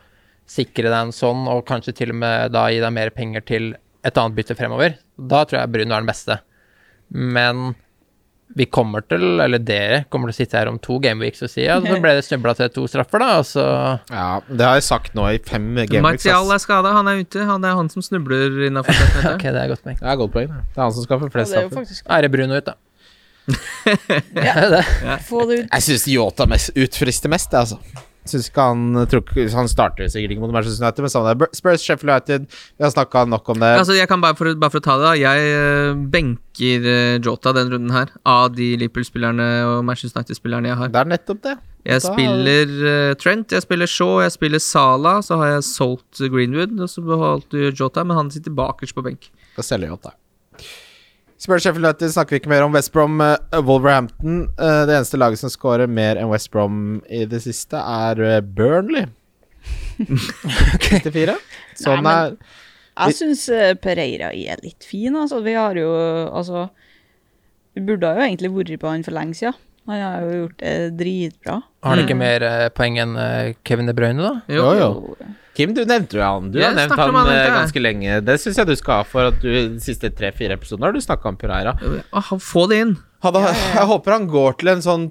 sikre 0.49 0.91
deg 0.91 0.99
en 0.99 1.15
sånn, 1.15 1.47
og 1.49 1.65
kanskje 1.69 1.97
til 1.97 2.13
og 2.13 2.21
med 2.21 2.53
da 2.53 2.67
gi 2.73 2.83
deg 2.83 2.95
mer 2.95 3.13
penger 3.17 3.45
til 3.49 3.71
et 4.05 4.21
annet 4.21 4.37
bytte 4.37 4.57
fremover. 4.59 4.99
Da 5.17 5.45
tror 5.45 5.63
jeg 5.63 5.73
Bruno 5.75 5.97
er 5.97 6.05
den 6.05 6.11
beste. 6.11 6.39
Men 7.09 7.73
vi 8.57 8.65
kommer 8.67 9.05
til, 9.05 9.41
eller 9.45 9.59
dere 9.61 9.99
kommer 10.11 10.31
til 10.31 10.35
å 10.35 10.39
sitte 10.41 10.57
her 10.59 10.71
om 10.71 10.79
to 10.83 10.97
gameweeks 11.05 11.43
og 11.45 11.51
si 11.53 11.67
ja, 11.67 11.77
så 11.85 11.99
ble 12.01 12.15
det 12.17 12.25
snubla 12.27 12.55
til 12.57 12.71
to 12.75 12.87
straffer, 12.89 13.21
da, 13.23 13.29
og 13.43 13.47
så 13.47 13.65
Ja, 14.11 14.41
det 14.49 14.65
har 14.65 14.79
jeg 14.81 14.87
sagt 14.89 15.15
nå 15.15 15.27
i 15.31 15.39
fem 15.45 15.69
gameweeks. 15.77 16.03
Martial 16.07 16.51
er 16.57 16.63
skada, 16.65 16.95
han 16.97 17.07
er 17.13 17.21
ute. 17.21 17.45
Han, 17.45 17.61
det 17.63 17.71
er 17.71 17.77
han 17.79 17.91
som 17.93 18.03
snubler 18.03 18.57
innafor 18.71 18.93
16 18.97 19.15
meter. 19.21 19.35
Ok, 19.37 19.47
det 19.53 19.63
er 19.63 19.73
godt 19.75 19.85
poeng. 19.85 19.99
Det 20.01 20.09
er 20.15 20.21
godt 20.25 20.33
poeng. 20.35 20.49
Det 20.49 20.65
Det 20.75 20.81
er 20.81 20.87
han 20.89 20.97
som 20.97 21.07
skal 21.07 21.21
få 21.23 21.29
ja, 21.29 21.35
flest 21.37 21.53
det 21.53 21.59
er 21.61 21.67
jo 21.67 21.71
straffer. 21.71 21.85
faktisk 21.85 22.13
Ære 22.19 22.33
Bruno 22.35 22.59
ut, 22.59 22.73
da. 22.73 22.77
ja, 24.49 24.55
det 24.75 24.83
Ja. 25.05 25.17
Få 25.29 25.45
det 25.49 25.63
ut. 25.63 25.69
Jeg 25.73 25.83
syns 25.87 26.09
Yota 26.13 26.47
mest, 26.51 26.73
utfrister 26.77 27.33
mest, 27.33 27.51
det, 27.53 27.63
altså. 27.67 28.08
Syns 28.29 28.49
ikke 28.51 28.65
han 28.69 29.07
truk, 29.09 29.31
Han 29.55 29.69
starter 29.71 30.09
sikkert 30.13 30.35
ikke 30.37 30.43
mot 30.45 30.53
Manchester 30.55 30.85
United, 30.85 31.05
men 31.07 31.13
samme 31.13 31.33
det. 31.35 31.49
Spurs, 31.57 31.81
Sheffield 31.85 32.13
United, 32.13 32.45
vi 32.77 32.85
har 32.85 32.93
snakka 32.93 33.23
nok 33.29 33.49
om 33.55 33.63
det. 33.63 33.71
Altså, 33.81 33.97
jeg 33.97 34.09
kan 34.11 34.21
bare 34.21 34.37
for, 34.37 34.53
bare 34.61 34.75
for 34.75 34.83
å 34.83 34.85
ta 34.85 34.97
det, 35.01 35.07
da. 35.09 35.15
Jeg 35.17 35.49
eh, 35.57 36.03
benker 36.13 36.89
eh, 36.93 37.17
Jota 37.25 37.55
den 37.57 37.73
runden 37.73 37.95
her, 37.97 38.13
av 38.29 38.53
de 38.57 38.71
Liverpool-spillerne 38.85 39.49
og 39.71 39.83
Manchester 39.89 40.21
United-spillerne 40.21 40.69
jeg 40.73 40.81
har. 40.83 40.93
Det 40.93 41.03
er 41.03 41.13
nettopp 41.17 41.43
det. 41.49 41.57
Jeg 41.89 42.03
Da- 42.05 42.13
spiller 42.13 42.73
uh, 42.85 43.15
Trent, 43.17 43.53
jeg 43.55 43.63
spiller 43.65 43.89
Shaw, 43.89 44.19
jeg 44.21 44.33
spiller 44.35 44.61
Sala, 44.61 45.19
så 45.25 45.39
har 45.41 45.55
jeg 45.55 45.63
solgt 45.65 46.21
Greenwood, 46.29 46.75
og 46.85 46.91
så 46.93 47.01
beholdt 47.07 47.49
du 47.55 47.71
Jota, 47.71 48.05
men 48.05 48.19
han 48.19 48.31
sitter 48.35 48.53
bakerst 48.53 48.93
på 48.99 49.05
benk. 49.07 49.31
Da 49.57 49.65
selger 49.65 49.95
Yota. 49.95 50.13
Spurs, 51.39 51.63
Sheffield 51.63 51.85
United 51.87 52.11
snakker 52.11 52.35
vi 52.35 52.41
ikke 52.43 52.51
mer 52.51 52.65
om. 52.67 52.73
West 52.75 52.91
Brom, 52.93 53.21
eh, 53.23 53.37
Wolverhampton. 53.63 54.49
eh, 54.59 54.87
det 54.87 54.97
eneste 54.97 55.21
laget 55.21 55.39
som 55.39 55.51
scorer 55.51 55.87
mer 55.87 56.19
enn 56.19 56.31
West 56.33 56.51
Brom 56.51 57.01
i 57.09 57.25
det 57.31 57.43
siste, 57.45 57.79
er 57.79 58.21
eh, 58.27 58.41
Burnley. 58.43 59.07
54. 60.03 61.37
Sånn 61.79 62.03
Nei, 62.07 62.17
er 62.97 63.09
Jeg 63.09 63.17
syns 63.19 63.45
Pereira 63.83 64.33
er 64.35 64.59
litt 64.63 64.83
fin, 64.87 65.15
altså. 65.15 65.41
Vi 65.45 65.55
har 65.55 65.77
jo 65.79 65.89
Altså 66.31 66.69
Vi 67.75 67.83
burde 67.87 68.11
jo 68.17 68.23
egentlig 68.25 68.51
vært 68.55 68.81
på 68.83 68.91
han 68.91 69.05
for 69.07 69.15
lenge 69.15 69.39
siden. 69.39 69.59
Han 69.89 70.01
har 70.05 70.23
jo 70.23 70.39
gjort 70.43 70.59
det 70.61 70.77
dritbra. 71.01 71.59
Har 71.83 71.95
han 71.95 72.03
ikke 72.05 72.17
mer 72.19 72.45
eh, 72.45 72.69
poeng 72.77 72.99
enn 73.01 73.15
eh, 73.17 73.53
Kevin 73.65 73.89
De 73.89 73.95
Bruyne, 73.97 74.21
da? 74.21 74.33
Jo, 74.53 74.67
jo. 74.77 74.89
Kim, 75.57 75.73
du 75.75 75.81
nevnte 75.89 76.21
jo 76.21 76.23
han. 76.23 76.51
Du 76.53 76.61
Jeg 76.61 76.69
har 76.69 76.77
nevnt 76.77 77.01
han 77.01 77.17
han, 77.17 77.31
eh, 77.33 77.49
ganske 77.57 77.81
lenge. 77.83 78.21
Det 78.23 78.37
syns 78.43 78.61
jeg 78.61 78.69
du 78.69 78.77
skal 78.79 79.01
ha 79.01 79.07
for 79.09 79.33
at 79.33 79.41
du 79.43 79.49
de 79.49 79.81
siste 79.83 80.11
tre-fire 80.15 80.55
episodene 80.59 80.91
har 80.91 80.95
du 80.95 81.01
snakka 81.03 81.33
om 81.33 81.39
Pereira. 81.41 81.73
Få 82.39 82.69
det 82.71 82.83
inn. 82.85 82.95
Hadde, 83.19 83.41
Jeg 83.51 83.87
håper 83.91 84.15
han 84.15 84.27
går 84.31 84.53
til 84.61 84.69
en 84.71 84.83
sånn 84.85 85.05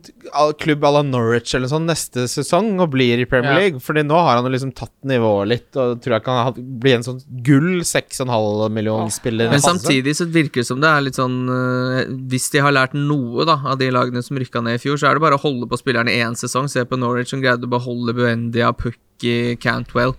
klubb 0.62 0.86
à 0.88 0.92
la 0.96 1.02
Norwich 1.04 1.52
eller 1.58 1.68
sånn 1.68 1.90
neste 1.90 2.24
sesong 2.32 2.78
og 2.80 2.94
blir 2.94 3.20
i 3.20 3.26
Premier 3.28 3.52
Ja. 3.52 3.58
League. 3.66 3.82
Fordi 3.84 4.06
nå 4.08 4.16
har 4.16 4.40
han 4.40 4.48
liksom 4.54 4.72
tatt 4.78 4.94
nivået 5.04 5.50
litt 5.52 5.76
og 5.76 6.00
tror 6.04 6.16
jeg 6.16 6.24
kan 6.24 6.54
bli 6.80 6.94
en 6.96 7.04
sånn 7.04 7.20
gull 7.44 7.82
6,5 7.84 8.72
million-spiller. 8.78 9.52
Men 9.52 9.60
samtidig 9.64 10.16
så 10.16 10.30
virker 10.32 10.64
det 10.64 10.70
som 10.72 10.80
det 10.80 10.88
er 10.88 11.04
litt 11.04 11.20
sånn 11.20 11.36
eh, 11.52 12.14
Hvis 12.32 12.48
de 12.56 12.64
har 12.64 12.72
lært 12.72 12.96
noe 12.96 13.44
da 13.48 13.58
av 13.74 13.76
de 13.82 13.92
lagene 13.92 14.24
som 14.24 14.40
rykka 14.40 14.64
ned 14.64 14.80
i 14.80 14.84
fjor, 14.86 14.96
så 14.96 15.10
er 15.12 15.20
det 15.20 15.26
bare 15.28 15.36
å 15.36 15.44
holde 15.44 15.68
på 15.68 15.80
spillerne 15.84 16.16
én 16.16 16.40
sesong. 16.40 16.72
Se 16.72 16.86
på 16.88 16.96
Norwich 17.00 17.36
som 17.36 17.44
greide 17.44 17.68
å 17.68 17.76
beholde 17.76 18.16
Buendia, 18.16 18.72
Pukki, 18.72 19.58
Cantwell. 19.60 20.16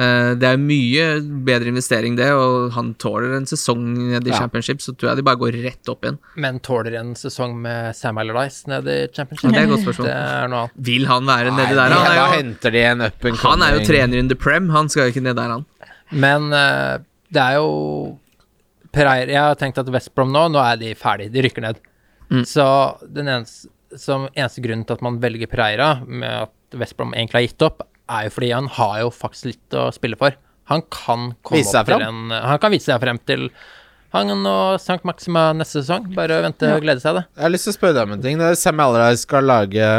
Eh, 0.00 0.30
det 0.40 0.48
er 0.48 0.56
mye 0.62 1.06
bedre 1.44 1.68
investering, 1.68 2.14
det, 2.16 2.30
og 2.32 2.70
han 2.72 2.94
tåler 3.02 3.34
en 3.36 3.44
sesong 3.50 3.82
nede 3.98 4.30
i 4.30 4.32
Ja. 4.32 4.38
championship, 4.38 4.78
så 4.80 4.94
tror 4.96 5.10
jeg 5.10 5.16
de 5.20 5.24
bare 5.26 5.36
går 5.42 5.58
rett 5.64 5.90
opp 5.92 6.06
igjen. 6.06 6.16
Men 6.40 6.60
tåler 6.64 6.96
en 7.00 7.10
sesong 7.18 7.58
med 7.60 7.94
Sam 7.98 8.16
Allardyce 8.22 8.66
nede 8.70 8.88
i 8.88 9.08
Championship? 9.12 9.50
Det 9.52 9.58
er 9.60 9.68
et 9.68 9.74
godt 9.74 9.84
spørsmål. 9.84 10.70
Vil 10.90 11.04
han 11.10 11.26
være 11.28 11.52
nedi 11.52 11.74
der? 11.76 11.90
Han 11.98 12.06
er 12.12 12.16
jo, 12.16 12.26
henter 12.38 12.70
de 12.72 12.84
en 12.94 13.02
up 13.02 13.24
and 13.28 13.36
han 13.44 13.62
er 13.66 13.76
jo 13.78 13.84
trener 13.84 14.18
in 14.18 14.28
the 14.28 14.36
prem, 14.36 14.70
han 14.70 14.88
skal 14.88 15.08
jo 15.08 15.12
ikke 15.14 15.22
ned 15.26 15.36
der, 15.36 15.50
han. 15.58 15.66
Men 16.12 16.52
eh, 16.52 16.98
det 17.30 17.42
er 17.42 17.58
jo 17.60 18.18
Pereira 18.90 19.30
Jeg 19.30 19.38
har 19.38 19.54
tenkt 19.54 19.78
at 19.78 19.88
West 19.94 20.14
Brom 20.16 20.32
nå, 20.32 20.48
nå 20.50 20.58
er 20.64 20.76
de 20.80 20.94
ferdig, 20.98 21.28
de 21.30 21.44
rykker 21.46 21.62
ned. 21.62 21.76
Mm. 22.30 22.42
Så 22.46 22.64
den 23.06 23.28
eneste, 23.28 23.68
som 23.98 24.28
eneste 24.34 24.62
grunnen 24.64 24.86
til 24.86 24.94
at 24.98 25.02
man 25.02 25.20
velger 25.22 25.46
Pereira, 25.50 25.92
med 26.06 26.48
at 26.48 26.78
West 26.78 26.96
Brom 26.98 27.12
egentlig 27.14 27.38
har 27.38 27.46
gitt 27.48 27.62
opp, 27.66 27.82
er 28.10 28.28
jo 28.28 28.32
fordi 28.36 28.52
han 28.52 28.70
har 28.78 28.94
jo 29.04 29.10
faktisk 29.14 29.52
litt 29.52 29.76
å 29.78 29.88
spille 29.94 30.18
for. 30.20 30.36
Han 30.70 30.82
kan 30.92 31.30
komme 31.42 31.60
Vise 31.60 31.72
seg 31.74 31.82
opp 31.82 31.90
til 31.90 32.04
en 32.06 32.30
Han 32.30 32.58
kan 32.62 32.70
vise 32.70 32.92
seg 32.92 33.00
frem 33.02 33.18
til 33.26 33.48
han 34.10 34.30
og 34.46 34.80
Sankt 34.82 35.04
Maxima 35.06 35.52
neste 35.54 35.84
sesong. 35.84 36.08
Bare 36.16 36.40
vente 36.42 36.66
og 36.74 36.82
glede 36.82 37.02
seg, 37.02 37.20
det. 37.20 37.28
Jeg 37.36 37.44
har 37.46 37.52
lyst 37.54 37.68
til 37.68 37.70
å 37.70 37.76
spørre 37.76 37.94
deg 37.94 38.08
om 38.08 38.16
en 38.16 38.24
ting. 38.24 38.40
Er 38.42 38.56
Sam 38.58 38.82
Allardyce 38.82 39.22
skal 39.22 39.46
lage 39.46 39.90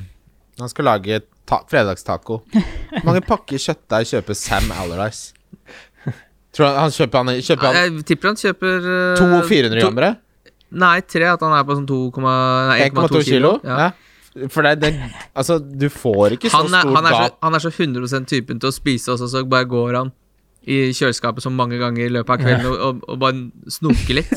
Han 0.62 0.72
skal 0.72 0.88
lage 0.88 1.20
ta 1.48 1.58
fredagstaco. 1.68 2.40
Hvor 2.54 3.04
mange 3.04 3.20
pakker 3.26 3.60
kjøttdeig 3.60 4.08
kjøper 4.14 4.38
Sam 4.38 4.72
Allardyce? 4.72 5.34
Tror 6.56 6.66
han, 6.66 6.78
han 6.86 6.94
kjøper 6.94 7.20
han, 7.20 7.32
kjøper 7.46 7.68
han 7.68 7.76
Jeg 7.78 8.06
tipper 8.08 8.32
han 8.32 8.38
kjøper 8.40 8.86
uh, 8.88 9.20
to 9.20 9.26
400-grammere? 9.52 10.14
Nei, 10.80 10.96
tre. 11.06 11.26
At 11.30 11.42
han 11.44 11.54
er 11.54 11.66
på 11.66 11.76
sånn 11.76 11.88
2, 11.90 11.98
kilo. 12.16 12.32
1,2 12.80 13.22
kilo? 13.26 13.52
Ja. 13.66 13.76
Ja. 13.84 13.90
For 14.52 14.62
det, 14.62 14.76
det 14.84 14.90
Altså, 15.34 15.58
du 15.58 15.88
får 15.90 16.36
ikke 16.36 16.52
så 16.52 16.62
Han 16.62 16.74
er, 16.74 16.84
stor 16.84 16.96
han, 16.96 17.06
er 17.08 17.16
så, 17.16 17.36
han 17.42 17.56
er 17.56 17.64
så 17.64 17.72
100 17.74 18.26
typen 18.30 18.60
til 18.62 18.70
å 18.70 18.74
spise 18.74 19.14
også, 19.14 19.26
så 19.32 19.42
bare 19.48 19.66
går 19.70 19.96
han 19.98 20.12
i 20.70 20.92
kjøleskapet 20.92 21.42
så 21.42 21.50
mange 21.50 21.78
ganger 21.80 22.04
i 22.04 22.12
løpet 22.12 22.34
av 22.34 22.42
kvelden 22.42 22.66
og, 22.68 22.80
og, 22.84 23.04
og 23.08 23.20
bare 23.22 23.70
snoker 23.72 24.18
litt. 24.18 24.32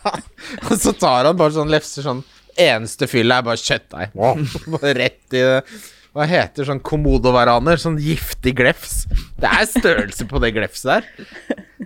Og 0.66 0.72
så 0.74 0.90
tar 0.98 1.28
han 1.28 1.38
bare 1.38 1.54
sånn 1.54 1.70
lefser 1.70 2.02
sånn 2.02 2.24
Eneste 2.58 3.06
fyllet 3.08 3.38
er 3.38 3.44
bare 3.46 3.60
kjøttdeig. 3.62 4.10
Wow. 4.18 4.42
Rett 5.00 5.36
i 5.38 5.40
det. 5.40 5.60
Hva 6.12 6.26
heter 6.28 6.66
sånn 6.68 6.82
komodo-varaner? 6.84 7.80
Sånn 7.80 7.96
giftig 8.02 8.52
glefs. 8.58 9.06
Det 9.40 9.48
er 9.48 9.64
størrelse 9.70 10.26
på 10.28 10.42
det 10.42 10.50
glefset 10.58 10.90
der. 10.90 11.06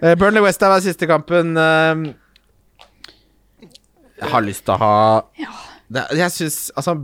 Uh, 0.01 0.15
Burnley 0.19 0.43
Westham 0.43 0.75
er 0.75 0.83
siste 0.83 1.07
kampen. 1.07 1.55
Uh, 1.55 2.11
jeg 4.17 4.33
har 4.33 4.43
lyst 4.43 4.65
til 4.67 4.75
å 4.75 4.81
ha 4.81 4.95
det, 5.93 6.03
Jeg 6.17 6.33
syns 6.33 6.57
Altså, 6.73 6.97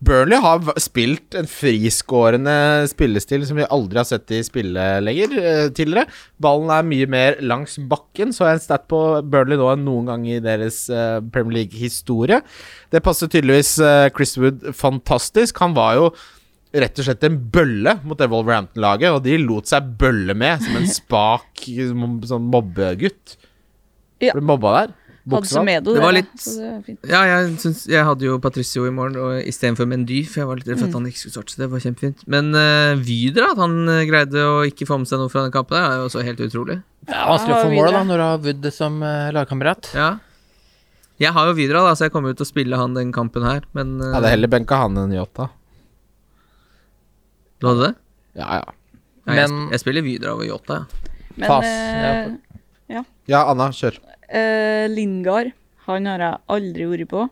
Burnley 0.00 0.40
har 0.40 0.64
spilt 0.80 1.34
en 1.36 1.48
friskårende 1.50 2.54
spillestil 2.88 3.42
som 3.44 3.58
vi 3.60 3.66
aldri 3.68 4.00
har 4.00 4.08
sett 4.08 4.32
i 4.32 4.40
spille 4.46 4.84
lenger 5.04 5.34
eh, 5.36 5.66
tidligere. 5.76 6.08
Ballen 6.40 6.72
er 6.72 6.86
mye 6.88 7.08
mer 7.10 7.36
langs 7.44 7.76
bakken, 7.90 8.32
så 8.32 8.46
jeg 8.48 8.58
en 8.58 8.64
stat 8.64 8.86
på 8.88 9.00
Burnley 9.28 9.60
nå 9.60 9.68
enn 9.74 9.84
noen 9.84 10.08
gang 10.08 10.24
i 10.24 10.38
deres 10.40 10.86
eh, 10.88 11.18
Premier 11.34 11.58
League-historie. 11.60 12.40
Det 12.88 13.04
passer 13.04 13.28
tydeligvis 13.28 13.74
eh, 13.84 14.08
Chris 14.16 14.38
Wood 14.40 14.70
fantastisk. 14.78 15.60
Han 15.60 15.76
var 15.76 15.98
jo 15.98 16.08
rett 16.80 17.02
og 17.02 17.04
slett 17.04 17.26
en 17.26 17.36
bølle 17.52 17.98
mot 18.06 18.16
det 18.16 18.30
Wolverhampton-laget, 18.32 19.12
og 19.12 19.24
de 19.26 19.36
lot 19.42 19.68
seg 19.68 19.92
bølle 20.00 20.32
med 20.38 20.64
som 20.64 20.80
en 20.80 20.90
spak 21.00 21.66
sånn 22.30 22.48
mobbegutt. 22.48 23.36
Ja. 24.20 24.32
Ble 24.32 24.48
mobba 24.48 24.74
der. 24.78 24.96
Hadde 25.20 25.36
Buksa. 25.36 25.58
Semedo, 25.60 25.92
Det 25.94 26.00
var 26.02 26.12
litt- 26.16 26.44
det. 26.44 26.94
Ja, 27.10 27.20
jeg, 27.28 27.58
syns, 27.60 27.82
jeg 27.86 28.02
hadde 28.08 28.24
jo 28.24 28.38
Patricio 28.40 28.86
i 28.88 28.90
morgen 28.94 29.18
og 29.20 29.42
istedenfor 29.44 29.86
Mendy, 29.86 30.22
for 30.26 30.40
jeg 30.40 30.48
var 30.48 30.56
litt 30.56 30.68
redd 30.70 30.78
for 30.80 30.88
at 30.88 30.96
han 30.96 31.06
ikke 31.10 31.20
skulle 31.20 31.34
starte. 31.36 31.52
Så 31.52 31.60
det 31.60 31.68
var 31.70 31.82
kjempefint. 31.84 32.22
Men 32.26 32.48
uh, 32.56 32.96
Wyder, 33.04 33.50
at 33.52 33.60
han 33.60 33.76
eh, 33.88 34.06
greide 34.08 34.40
å 34.48 34.64
ikke 34.66 34.88
få 34.88 34.96
med 35.02 35.10
seg 35.10 35.20
noe 35.20 35.28
fra 35.28 35.42
den 35.44 35.52
kampen, 35.52 35.76
der, 35.76 35.84
er 35.92 36.00
jo 36.00 36.08
også 36.08 36.24
helt 36.24 36.40
utrolig. 36.40 36.78
Det 37.04 37.14
er 37.14 37.28
vanskelig 37.28 37.54
å 37.54 37.60
få 37.66 37.70
mål 37.76 37.92
da 37.92 38.02
når 38.08 38.16
du 38.16 38.24
har 38.24 38.42
Wood 38.48 38.70
som 38.72 38.98
uh, 39.04 39.28
lagkamerat. 39.36 39.92
Ja. 39.94 40.08
Jeg 41.20 41.34
har 41.36 41.46
jo 41.50 41.52
Vidra, 41.60 41.84
da, 41.84 41.92
så 41.94 42.08
jeg 42.08 42.12
kommer 42.16 42.32
jo 42.32 42.38
til 42.40 42.46
å 42.48 42.52
spille 42.54 42.76
han 42.80 42.94
den 42.96 43.12
kampen 43.12 43.44
her, 43.44 43.60
men 43.76 43.98
uh, 44.00 44.06
Jeg 44.08 44.14
hadde 44.22 44.32
heller 44.38 44.48
benka 44.56 44.80
han 44.86 44.96
enn 45.04 45.12
Yota. 45.12 45.50
Du 47.60 47.66
hadde 47.68 47.90
det? 47.90 47.94
Ja, 48.40 48.60
ja. 48.62 48.64
Ja, 49.28 49.34
jeg, 49.36 49.50
Men- 49.50 49.50
sp- 49.52 49.72
jeg 49.76 49.80
spiller 49.84 50.02
Vidra 50.06 50.32
over 50.32 50.48
Yota, 50.48 50.80
ja. 50.80 51.10
Men 51.36 51.48
Pass, 51.48 51.68
ja. 52.90 53.02
Ja, 53.30 53.44
Anna, 53.52 53.68
kjør. 53.70 54.00
Eh, 54.30 54.86
Lingard, 54.90 55.52
han 55.86 56.08
har 56.08 56.24
jeg 56.24 56.42
aldri 56.56 56.86
vært 56.90 57.10
på. 57.10 57.26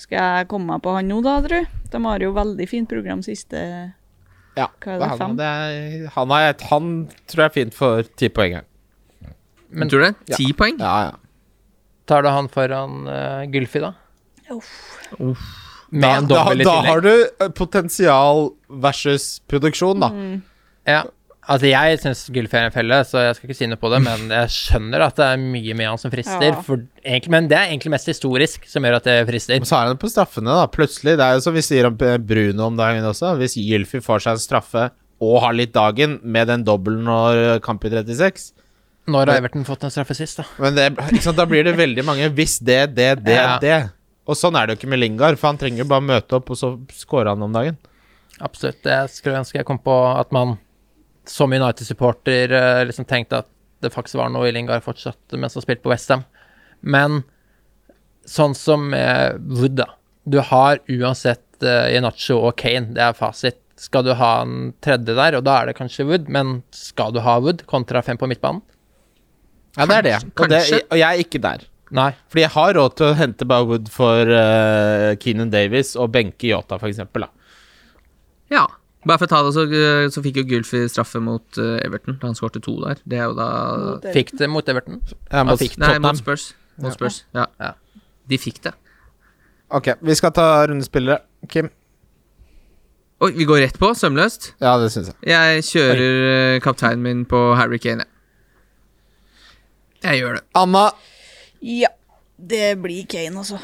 Skal 0.00 0.18
jeg 0.20 0.48
komme 0.50 0.74
meg 0.74 0.82
på 0.84 0.92
han 0.96 1.08
nå, 1.08 1.20
da, 1.24 1.38
tru? 1.44 1.60
De 1.92 2.00
har 2.04 2.24
jo 2.24 2.32
veldig 2.36 2.66
fint 2.68 2.88
program 2.90 3.22
siste 3.24 3.60
Ja, 4.56 4.66
Hva 4.82 4.96
er 4.96 5.00
det, 5.00 5.10
han, 5.20 5.36
det 5.38 5.46
er, 5.46 6.08
han, 6.16 6.32
har 6.34 6.48
et, 6.50 6.64
han 6.70 6.90
tror 7.28 7.44
jeg 7.44 7.50
er 7.50 7.54
fint 7.54 7.76
for 7.76 8.08
ti 8.20 8.28
poeng 8.32 8.58
her. 8.58 8.66
Men 9.70 9.90
tror 9.90 10.02
du 10.02 10.06
det? 10.08 10.14
Ja. 10.32 10.40
Ti 10.40 10.50
poeng? 10.56 10.80
Ja, 10.80 10.96
ja. 11.10 11.14
Tar 12.06 12.22
du 12.22 12.30
han 12.30 12.48
foran 12.52 13.08
uh, 13.08 13.44
Gylfi, 13.50 13.82
da? 13.82 13.94
Uff. 14.52 14.70
Med 15.90 16.02
Da, 16.02 16.12
en 16.18 16.28
dobbel 16.30 16.62
i 16.62 16.66
da 16.66 16.76
har 16.86 17.02
du 17.02 17.12
eh, 17.14 17.50
potensial 17.54 18.50
versus 18.68 19.40
produksjon, 19.50 20.02
da. 20.02 20.10
Mm. 20.10 20.40
Ja. 20.86 21.02
Altså, 21.46 21.68
jeg 21.70 21.98
syns 22.02 22.24
Gylfi 22.34 22.56
er 22.58 22.64
en 22.66 22.74
felle, 22.74 22.96
så 23.06 23.20
jeg 23.22 23.36
skal 23.36 23.46
ikke 23.48 23.56
si 23.60 23.66
noe 23.70 23.78
på 23.78 23.90
det, 23.92 24.00
men 24.02 24.30
jeg 24.40 24.50
skjønner 24.50 25.04
at 25.06 25.18
det 25.20 25.26
er 25.30 25.42
mye 25.42 25.76
med 25.78 25.90
han 25.92 26.00
som 26.02 26.10
frister. 26.10 26.48
Ja. 26.50 26.62
For, 26.66 26.82
egentlig, 27.04 27.32
men 27.36 27.46
det 27.52 27.58
er 27.60 27.70
egentlig 27.70 27.92
mest 27.94 28.10
historisk 28.10 28.66
som 28.70 28.86
gjør 28.86 28.98
at 28.98 29.06
det 29.06 29.16
frister. 29.30 29.60
Men 29.62 29.70
så 29.70 29.78
er 29.78 29.92
han 29.92 30.00
på 30.02 30.10
straffene, 30.10 30.56
da. 30.58 30.66
Plutselig. 30.74 31.14
Det 31.20 31.26
er 31.28 31.38
jo 31.38 31.44
som 31.46 31.54
vi 31.54 31.62
sier 31.62 31.86
om 31.86 31.98
eh, 32.02 32.18
Bruno 32.18 32.66
om 32.66 32.78
dagen 32.80 33.06
også. 33.06 33.36
Hvis 33.38 33.54
Gylfi 33.62 34.02
får 34.02 34.26
seg 34.26 34.38
en 34.40 34.42
straffe 34.42 34.88
og 35.22 35.38
har 35.46 35.54
litt 35.56 35.72
dagen 35.72 36.18
med 36.26 36.50
den 36.50 36.66
dobbelen 36.66 37.06
og 37.08 37.62
kamp 37.64 37.86
i 37.88 37.92
36 37.94 38.50
Når 39.08 39.30
har 39.30 39.38
Everton 39.40 39.64
fått 39.64 39.86
en 39.86 39.94
straffe 39.94 40.16
sist, 40.18 40.42
da? 40.42 40.44
Men 40.60 40.76
det, 40.76 40.90
ikke 41.06 41.22
sant, 41.24 41.38
da 41.38 41.46
blir 41.48 41.64
det 41.64 41.76
veldig 41.78 42.04
mange 42.04 42.28
hvis 42.36 42.58
det, 42.58 42.82
det, 42.98 43.12
det, 43.24 43.38
Ja. 43.38 43.54
det. 43.62 43.78
Og 44.26 44.34
sånn 44.36 44.58
er 44.58 44.66
det 44.66 44.74
jo 44.74 44.80
ikke 44.82 44.90
med 44.90 45.00
Lingard, 45.00 45.38
for 45.38 45.52
han 45.52 45.60
trenger 45.60 45.84
jo 45.84 45.88
bare 45.94 46.02
møte 46.04 46.36
opp, 46.40 46.50
og 46.50 46.58
så 46.58 46.72
scorer 46.92 47.30
han 47.30 47.46
om 47.46 47.54
dagen. 47.54 47.78
Absolutt. 48.42 48.82
Jeg 48.84 49.08
skulle 49.14 49.38
ønske 49.38 49.60
jeg 49.60 49.68
kom 49.68 49.78
på 49.80 49.94
at 50.10 50.34
man 50.34 50.56
som 51.30 51.52
United-supporter 51.52 52.52
eh, 52.54 52.82
liksom 52.88 53.08
tenkte 53.08 53.42
at 53.42 53.50
det 53.84 53.92
faktisk 53.92 54.18
var 54.20 54.30
noe 54.32 54.48
i 54.48 54.54
Lingard 54.54 54.84
fortsatt 54.84 55.36
mens 55.36 55.54
han 55.58 55.64
spilte 55.64 55.84
på 55.84 55.92
Westham. 55.92 56.24
Men 56.80 57.22
sånn 58.26 58.56
som 58.56 58.88
Wood, 58.90 59.76
da. 59.78 59.90
Du 60.26 60.40
har 60.42 60.80
uansett 60.90 61.44
uh, 61.62 61.86
Inacho 61.94 62.40
og 62.40 62.56
Kane, 62.58 62.94
det 62.96 63.04
er 63.04 63.14
fasit. 63.16 63.60
Skal 63.78 64.06
du 64.06 64.14
ha 64.16 64.30
en 64.42 64.72
tredje 64.82 65.14
der, 65.14 65.36
og 65.36 65.44
da 65.46 65.60
er 65.60 65.70
det 65.70 65.76
kanskje 65.78 66.06
Wood, 66.08 66.30
men 66.32 66.60
skal 66.74 67.12
du 67.14 67.20
ha 67.22 67.36
Wood 67.44 67.66
kontra 67.70 68.02
fem 68.02 68.18
på 68.18 68.28
midtbanen? 68.30 68.62
Ja, 69.76 69.84
det 69.84 69.96
er 69.98 70.06
det. 70.06 70.16
Og, 70.32 70.48
det, 70.48 70.60
og 70.88 70.96
jeg 70.96 71.06
er 71.06 71.22
ikke 71.22 71.42
der. 71.44 71.66
Nei. 71.94 72.08
Fordi 72.32 72.42
jeg 72.42 72.54
har 72.56 72.72
råd 72.74 72.96
til 72.98 73.10
å 73.10 73.16
hente 73.18 73.46
bare 73.46 73.68
Wood 73.68 73.90
for 73.92 74.32
uh, 74.32 75.12
Keenan 75.22 75.52
Davies 75.52 75.92
og 76.00 76.10
benke 76.16 76.48
Yota, 76.48 76.80
for 76.80 76.88
eksempel, 76.90 77.28
da. 77.28 77.52
Ja. 78.50 78.64
Bare 79.06 79.20
for 79.20 79.28
å 79.28 79.30
ta 79.30 79.40
det, 79.46 79.52
så, 79.54 79.64
eh, 79.70 80.08
så 80.10 80.22
fikk 80.24 80.40
jo 80.40 80.46
Gylfi 80.50 80.82
straffe 80.90 81.20
mot 81.22 81.60
uh, 81.62 81.76
Everton 81.86 82.18
da 82.18 82.30
han 82.30 82.38
skårte 82.38 82.62
to 82.64 82.74
der. 82.82 82.98
Det 83.06 83.20
er 83.20 83.28
jo 83.28 83.36
da 83.38 83.48
Fikk 84.16 84.34
det 84.40 84.48
mot 84.50 84.66
Everton. 84.68 84.98
Ja, 85.30 85.44
mot, 85.46 85.60
fikk 85.60 85.76
Nei, 85.82 85.94
mot 86.02 86.18
Spurs. 86.18 86.48
Mot 86.82 86.96
Spurs. 86.96 87.22
Ja. 87.36 87.46
Ja. 87.62 87.72
De 88.26 88.38
fikk 88.42 88.58
det. 88.66 88.74
Ok, 89.76 89.92
vi 90.02 90.14
skal 90.18 90.34
ta 90.34 90.48
rundespillere. 90.66 91.20
Kim? 91.50 91.70
Oi, 93.22 93.30
vi 93.32 93.46
går 93.48 93.62
rett 93.64 93.78
på, 93.80 93.92
sømløst. 93.96 94.50
Ja, 94.60 94.74
det 94.82 94.90
syns 94.92 95.12
jeg. 95.12 95.16
Jeg 95.30 95.62
kjører 95.70 96.26
Oi. 96.26 96.60
kapteinen 96.64 97.06
min 97.06 97.22
på 97.30 97.40
Harry 97.56 97.78
Kane, 97.82 98.04
jeg. 98.04 98.12
Jeg 100.06 100.20
gjør 100.20 100.36
det. 100.38 100.44
Anna? 100.58 100.88
Ja. 101.64 101.94
Det 102.36 102.74
blir 102.82 103.06
Kane, 103.08 103.40
altså. 103.40 103.56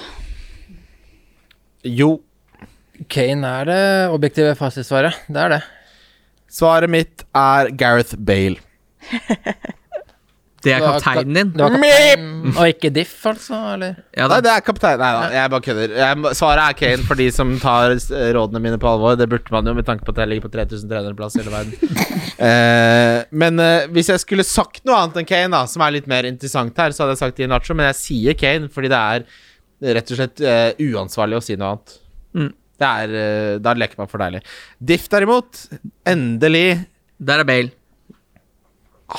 Jo. 1.85 2.23
Kane 3.11 3.53
er 3.62 3.69
det 3.70 3.85
objektive 4.12 4.55
fasitsvaret. 4.59 5.23
Det 5.29 5.45
er 5.45 5.57
det. 5.57 5.62
Svaret 6.53 6.91
mitt 6.93 7.24
er 7.35 7.73
Gareth 7.81 8.19
Bale. 8.20 8.61
Det 10.62 10.70
er 10.70 10.83
kapteinen 10.85 11.35
din. 11.35 11.49
Det 11.57 11.65
var 11.65 11.73
kaptein, 11.74 12.27
og 12.53 12.69
ikke 12.70 12.91
diff, 12.95 13.15
altså? 13.27 13.57
Eller? 13.73 13.97
Ja 14.15 14.29
Nei, 14.31 14.39
det 14.45 14.51
er 14.53 14.62
kaptein. 14.62 15.01
Nei 15.01 15.09
da, 15.16 15.23
jeg 15.35 15.51
bare 15.55 15.65
kødder. 15.65 15.95
Jeg, 15.99 16.35
svaret 16.39 16.62
er 16.62 16.77
Kane 16.79 17.07
for 17.09 17.19
de 17.19 17.27
som 17.35 17.55
tar 17.62 17.97
rådene 18.37 18.62
mine 18.62 18.79
på 18.83 18.93
alvor. 18.93 19.16
Det 19.19 19.27
burde 19.31 19.55
man 19.55 19.66
jo, 19.66 19.74
med 19.74 19.89
tanke 19.89 20.07
på 20.07 20.15
at 20.15 20.23
jeg 20.23 20.31
ligger 20.31 20.47
på 20.47 20.53
3300-plass 20.55 21.39
i 21.39 21.43
hele 21.43 21.55
verden. 21.57 21.97
eh, 22.49 23.19
men 23.43 23.59
eh, 23.65 23.89
hvis 23.97 24.12
jeg 24.12 24.23
skulle 24.23 24.47
sagt 24.47 24.85
noe 24.87 25.01
annet 25.01 25.19
enn 25.23 25.31
Kane, 25.33 25.51
da 25.57 25.65
som 25.70 25.83
er 25.83 25.97
litt 25.99 26.11
mer 26.11 26.31
interessant 26.31 26.79
her, 26.79 26.95
så 26.95 27.05
hadde 27.05 27.16
jeg 27.16 27.24
sagt 27.24 27.43
Inacho, 27.43 27.74
men 27.74 27.91
jeg 27.91 28.01
sier 28.05 28.39
Kane 28.39 28.70
fordi 28.73 28.93
det 28.93 29.03
er 29.03 29.97
rett 29.99 30.15
og 30.15 30.20
slett 30.20 30.47
eh, 30.47 30.93
uansvarlig 30.93 31.41
å 31.41 31.43
si 31.43 31.59
noe 31.59 31.74
annet. 31.74 31.99
Mm. 32.39 32.53
Det 32.81 32.89
er 32.89 33.15
eh, 33.19 33.61
Da 33.62 33.74
leker 33.77 34.01
man 34.01 34.11
for 34.11 34.23
deilig. 34.23 34.43
Diff, 34.78 35.09
derimot, 35.12 35.66
endelig 36.09 36.82
Der 37.19 37.43
er 37.43 37.49
Bale. 37.49 37.70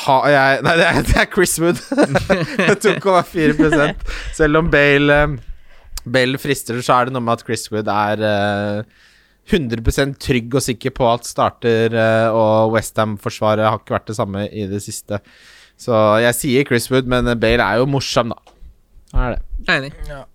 har 0.04 0.28
jeg 0.32 0.62
Nei, 0.66 0.76
det 0.80 0.90
er, 0.90 1.02
det 1.08 1.18
er 1.22 1.32
Chris 1.32 1.56
Wood. 1.62 1.82
2,4 2.88 3.96
Selv 4.34 4.62
om 4.62 4.70
Bale 4.74 5.24
eh, 5.24 5.40
Bale 6.04 6.38
frister, 6.42 6.82
så 6.84 6.98
er 6.98 7.08
det 7.08 7.16
noe 7.16 7.24
med 7.24 7.38
at 7.40 7.46
Chris 7.48 7.70
Wood 7.72 7.88
er 7.88 8.20
uh, 8.20 9.04
100% 9.48 10.18
trygg 10.20 10.52
og 10.52 10.66
sikker 10.66 10.92
på 10.98 11.08
at 11.08 11.24
starter, 11.24 11.96
uh, 11.96 12.36
og 12.36 12.74
Westham-forsvaret 12.76 13.64
har 13.64 13.80
ikke 13.80 13.96
vært 13.96 14.10
det 14.12 14.18
samme 14.18 14.44
i 14.52 14.66
det 14.68 14.82
siste. 14.84 15.22
Så 15.80 15.96
jeg 16.26 16.36
sier 16.36 16.68
Chris 16.68 16.90
Wood, 16.92 17.08
men 17.08 17.32
Bale 17.40 17.64
er 17.64 17.80
jo 17.80 17.88
morsom, 17.88 18.36
da. 18.36 18.54
Er 19.14 19.38
det. 19.38 19.42
Enig. 19.70 19.94
enig. 20.04 20.26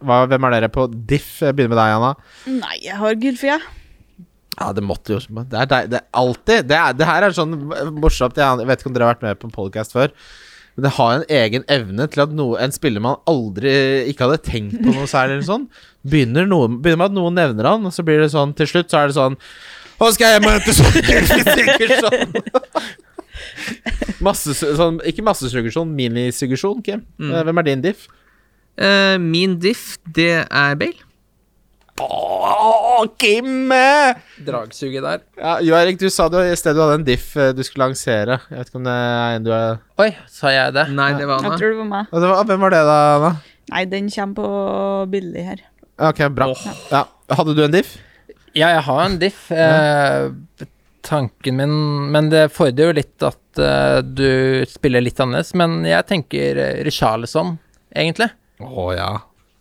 Hva, 0.00 0.22
hvem 0.30 0.46
er 0.48 0.54
dere 0.56 0.70
på 0.72 0.86
diff? 1.08 1.30
Jeg 1.44 1.56
begynner 1.58 1.74
med 1.74 1.80
deg, 1.82 1.94
Anna. 1.98 2.12
Nei, 2.60 2.76
jeg 2.86 2.96
har 3.00 3.18
Gylfi, 3.20 3.50
jeg. 3.50 3.60
Ja, 4.60 4.72
det 4.76 4.82
måtte 4.84 5.14
jo 5.14 5.20
Det 5.48 5.56
er, 5.56 5.66
deg- 5.70 5.88
det 5.92 5.98
er 6.00 6.06
alltid 6.20 6.66
det, 6.68 6.76
er, 6.76 6.92
det 6.98 7.06
her 7.08 7.22
er 7.28 7.32
sånn 7.36 7.52
morsomt. 8.00 8.36
Jeg 8.36 8.66
vet 8.68 8.80
ikke 8.82 8.90
om 8.90 8.96
dere 8.96 9.06
har 9.08 9.14
vært 9.14 9.22
med 9.24 9.38
på 9.40 9.48
en 9.48 9.54
podcast 9.54 9.94
før. 9.96 10.12
Men 10.76 10.84
det 10.86 10.92
har 10.96 11.12
en 11.16 11.24
egen 11.36 11.64
evne 11.68 12.06
til 12.12 12.22
at 12.24 12.32
noe, 12.36 12.58
en 12.62 12.72
spiller 12.74 13.02
man 13.04 13.16
aldri 13.30 13.72
ikke 14.10 14.26
hadde 14.28 14.42
tenkt 14.46 14.76
på 14.84 14.92
noe 14.94 15.08
særlig, 15.10 15.38
eller 15.40 15.48
sånn, 15.48 15.64
begynner, 16.06 16.46
noe, 16.48 16.68
begynner 16.76 17.00
med 17.02 17.10
at 17.10 17.16
noen 17.16 17.34
nevner 17.40 17.66
han, 17.72 17.86
og 17.88 17.92
så 17.94 18.04
blir 18.06 18.20
det 18.22 18.30
sånn 18.32 18.52
til 18.58 18.68
slutt, 18.70 18.90
så 18.92 19.00
er 19.02 19.10
det 19.10 19.16
sånn 19.18 19.36
Å, 20.00 20.08
skal 20.14 20.30
jeg 20.30 20.38
hjem 20.38 20.46
og 20.46 20.54
hente 20.56 20.72
sånn. 20.78 22.30
Masse, 24.24 24.52
sånn, 24.56 24.98
ikke 25.08 25.24
massesuggesjon, 25.24 25.90
minisuggesjon, 25.96 26.80
Kim. 26.84 27.02
Mm. 27.20 27.30
Eh, 27.32 27.44
Hvem 27.48 27.60
er 27.62 27.66
din 27.70 27.84
diff? 27.84 28.06
Eh, 28.78 29.16
min 29.18 29.58
diff, 29.62 29.96
det 30.04 30.44
er 30.46 30.76
Bale. 30.80 31.06
Å, 32.00 33.04
Kim! 33.20 33.68
eh! 33.74 34.16
Dragsuget 34.46 35.04
der. 35.04 35.22
Ja, 35.36 35.58
Jo 35.64 35.74
Erik, 35.76 35.98
du 36.00 36.06
sa 36.12 36.28
du 36.32 36.38
i 36.40 36.54
stedet 36.56 36.78
du 36.78 36.82
hadde 36.84 36.98
en 37.00 37.04
diff 37.04 37.34
eh, 37.36 37.50
du 37.56 37.60
skulle 37.66 37.90
lansere. 37.90 38.38
Jeg 38.48 38.56
vet 38.62 38.70
ikke 38.70 38.80
om 38.80 38.86
det 38.88 38.94
er 38.96 39.36
en 39.36 39.44
du 39.44 39.50
er 39.52 39.80
Oi, 40.00 40.08
sa 40.32 40.52
jeg 40.54 40.72
det? 40.78 40.86
Nei, 40.96 41.10
det 41.18 41.28
var 41.28 41.42
Jeg 41.44 41.50
Anna. 41.50 41.58
tror 41.60 41.74
det 41.74 41.80
var 41.82 41.90
meg. 41.90 42.08
Det 42.14 42.30
var, 42.32 42.44
Hvem 42.48 42.64
var 42.64 42.74
det, 42.76 42.82
da? 42.88 42.98
Anna? 43.18 43.32
Nei, 43.70 43.84
den 43.92 44.08
kommer 44.14 44.38
på 44.40 44.48
billig 45.12 45.44
her. 45.50 45.60
Ok, 46.00 46.24
bra. 46.32 46.48
Ja. 46.90 47.04
Hadde 47.36 47.54
du 47.58 47.64
en 47.66 47.74
diff? 47.76 47.92
Ja, 48.56 48.72
jeg 48.72 48.82
har 48.88 49.02
en 49.04 49.18
diff. 49.20 49.44
Eh, 49.52 50.30
tanken 51.06 51.56
min 51.60 51.74
Men 52.10 52.30
det 52.32 52.48
fordrer 52.54 52.90
jo 52.90 52.96
litt 52.96 53.22
at 53.28 53.60
eh, 53.60 54.00
du 54.02 54.64
spiller 54.72 55.04
litt 55.04 55.20
annerledes. 55.20 55.52
Men 55.60 55.82
jeg 55.86 56.08
tenker 56.08 56.58
uh, 56.58 56.80
Richarlison, 56.86 57.58
egentlig. 57.94 58.30
Å 58.60 58.86
ja. 58.96 59.10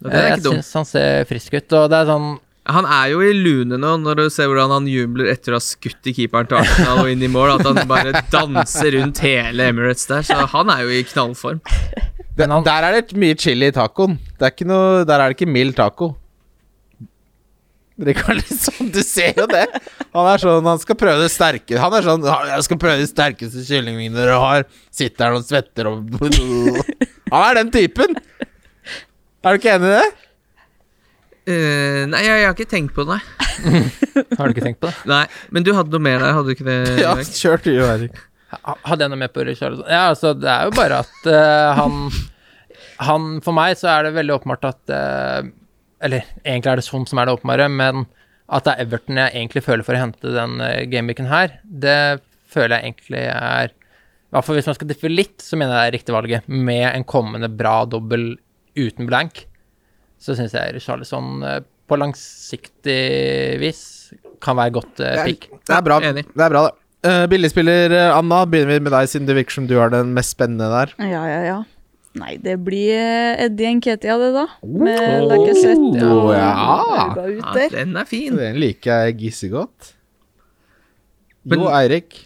Det 0.04 0.14
er 0.16 0.28
jeg 0.30 0.38
ikke 0.40 0.44
dumt. 0.50 0.60
syns 0.64 0.74
han 0.80 0.86
ser 0.88 1.26
frisk 1.28 1.54
ut, 1.60 1.74
og 1.76 1.90
det 1.92 1.98
er 2.04 2.06
sånn 2.08 2.30
Han 2.70 2.86
er 2.86 3.08
jo 3.12 3.20
i 3.26 3.32
lune 3.34 3.80
nå, 3.82 3.96
når 4.04 4.16
du 4.20 4.24
ser 4.30 4.46
hvordan 4.52 4.70
han 4.76 4.86
jubler 4.88 5.32
etter 5.32 5.56
å 5.56 5.58
ha 5.58 5.64
skutt 5.64 6.06
i 6.06 6.14
keeperen 6.14 6.48
til 6.52 6.60
Arsenal 6.60 7.00
og 7.02 7.10
inn 7.10 7.24
i 7.26 7.30
mål. 7.32 7.56
At 7.58 7.66
han 7.66 7.88
bare 7.90 8.22
danser 8.30 8.92
rundt 9.00 9.18
hele 9.26 9.70
Emirates 9.72 10.06
der. 10.06 10.22
Så 10.28 10.38
han 10.54 10.70
er 10.70 10.84
jo 10.86 10.90
i 10.94 11.02
knallform. 11.10 11.62
Det, 12.38 12.46
han- 12.48 12.64
der 12.68 12.84
er 12.86 13.00
det 13.02 13.18
mye 13.18 13.36
chili 13.36 13.72
i 13.72 13.76
tacoen. 13.76 14.20
Det 14.38 14.46
er 14.46 14.54
ikke 14.54 14.68
noe, 14.70 15.04
der 15.04 15.20
er 15.20 15.34
det 15.34 15.40
ikke 15.40 15.50
mild 15.50 15.76
taco. 15.80 16.12
Liksom, 18.00 18.92
du 18.94 19.02
ser 19.04 19.34
jo 19.36 19.46
det. 19.52 19.66
Han 20.16 20.28
er 20.32 20.40
sånn, 20.40 20.64
han 20.70 20.80
skal 20.80 20.96
prøve 20.96 21.20
det 21.26 21.32
sterke 21.34 21.76
Han 21.78 21.94
er 21.98 22.06
sånn 22.06 22.24
'Jeg 22.24 22.64
skal 22.64 22.78
prøve 22.80 23.02
de 23.02 23.08
sterkeste 23.10 23.66
kyllingvingene 23.68 24.16
dere 24.16 24.38
har'. 24.40 24.64
Sitter 24.90 25.26
her 25.26 25.34
og 25.36 25.44
svetter 25.44 25.90
og 25.90 26.08
Han 27.34 27.44
er 27.50 27.54
den 27.60 27.72
typen. 27.72 28.16
Er 29.44 29.56
du 29.56 29.62
ikke 29.62 29.76
enig 29.78 29.90
i 29.90 29.94
det? 29.96 30.08
Eh, 31.50 32.02
nei, 32.12 32.20
jeg, 32.26 32.42
jeg 32.42 32.48
har 32.50 32.56
ikke 32.58 32.70
tenkt 32.70 32.96
på 32.98 33.06
det, 33.08 33.16
nei. 33.16 33.84
Har 34.38 34.50
du 34.50 34.54
ikke 34.54 34.66
tenkt 34.66 34.82
på 34.84 34.90
det? 34.92 34.98
nei. 35.14 35.24
Men 35.56 35.66
du 35.66 35.72
hadde 35.78 35.94
noe 35.96 36.04
mer 36.04 36.20
der, 36.22 36.36
hadde 36.36 36.52
du 36.52 36.56
ikke 36.58 36.68
det? 36.68 36.80
Ja, 37.04 37.14
Erik? 37.16 37.32
kjør. 37.40 38.10
Ha- 38.60 38.76
Hadde 38.90 39.06
jeg 39.06 39.14
noe 39.14 39.22
med 39.22 39.32
på 39.34 39.46
Richarlison? 39.48 39.88
Ja, 39.90 40.08
altså, 40.12 40.34
det 40.38 40.50
er 40.52 40.68
jo 40.70 40.76
bare 40.78 41.02
at 41.06 41.28
eh, 41.30 41.80
han 41.80 42.00
Han 43.06 43.28
For 43.46 43.54
meg 43.56 43.76
så 43.78 43.92
er 43.94 44.08
det 44.08 44.16
veldig 44.18 44.34
åpenbart 44.40 44.66
at 44.72 44.94
eh, 44.96 45.52
Eller 46.08 46.26
egentlig 46.42 46.72
er 46.74 46.82
det 46.82 46.88
sånn 46.88 47.06
som 47.10 47.22
er 47.22 47.30
det 47.30 47.36
åpenbare, 47.38 47.68
men 47.72 48.08
at 48.50 48.66
det 48.66 48.74
er 48.74 48.82
Everton 48.88 49.20
jeg 49.22 49.36
egentlig 49.38 49.62
føler 49.62 49.86
for 49.86 49.94
å 49.94 50.00
hente 50.02 50.32
den 50.34 50.56
uh, 50.58 50.80
gameweeken 50.90 51.28
her, 51.30 51.52
det 51.70 51.98
føler 52.50 52.80
jeg 52.80 52.88
egentlig 52.88 53.20
er 53.30 53.70
I 53.70 54.32
hvert 54.34 54.48
fall 54.48 54.58
hvis 54.58 54.70
man 54.72 54.78
skal 54.80 54.90
diffe 54.90 55.12
litt, 55.12 55.36
så 55.46 55.60
mener 55.60 55.76
jeg 55.76 55.78
det 55.84 55.90
er 55.92 55.96
riktig 56.00 56.16
valget. 56.16 56.48
Med 56.50 56.88
en 56.88 57.06
kommende 57.06 57.46
bra 57.54 57.76
dobbel 57.86 58.32
uten 58.78 59.08
blank, 59.10 59.46
så 60.20 60.36
syns 60.38 60.54
jeg 60.58 60.76
Richarlison 60.76 61.42
uh, 61.46 61.60
på 61.90 61.98
langsiktig 61.98 63.00
vis 63.62 63.82
kan 64.44 64.58
være 64.60 64.76
godt 64.78 65.00
uh, 65.02 65.24
pick. 65.26 65.50
Det 65.66 65.76
er 65.78 65.82
bra, 65.86 66.00
Enig. 66.04 66.26
det. 66.30 66.44
er 66.46 66.54
bra, 66.54 66.68
det. 66.70 66.76
Uh, 67.00 67.24
billigspiller 67.32 67.94
eh, 67.96 68.10
Anna, 68.12 68.42
begynner 68.44 68.76
vi 68.76 68.82
med 68.84 68.92
deg, 68.92 69.08
siden 69.08 69.28
det 69.30 69.38
virker 69.38 69.56
som 69.56 69.68
du 69.70 69.78
har 69.80 69.92
den 69.94 70.10
mest 70.16 70.34
spennende 70.36 70.68
der. 70.74 70.92
Ja, 71.00 71.22
ja, 71.32 71.38
ja. 71.48 71.60
Nei, 72.20 72.34
det 72.44 72.58
blir 72.66 72.92
eh, 72.98 73.46
Eddie 73.46 73.70
Nketia, 73.78 74.18
det, 74.20 74.32
da. 74.36 74.44
Med 74.66 75.00
Oh, 75.00 75.28
Lacassette 75.30 76.10
og 76.10 76.34
ja. 76.36 76.50
Auba 76.74 77.24
ut 77.30 77.40
Ja, 77.56 77.68
den 77.78 77.96
er 78.02 78.10
fin. 78.10 78.36
Den 78.36 78.58
liker 78.60 79.06
jeg 79.06 79.16
gissegodt. 79.22 79.94
Men- 81.48 81.62
Jo, 81.64 81.70
Eirik. 81.72 82.18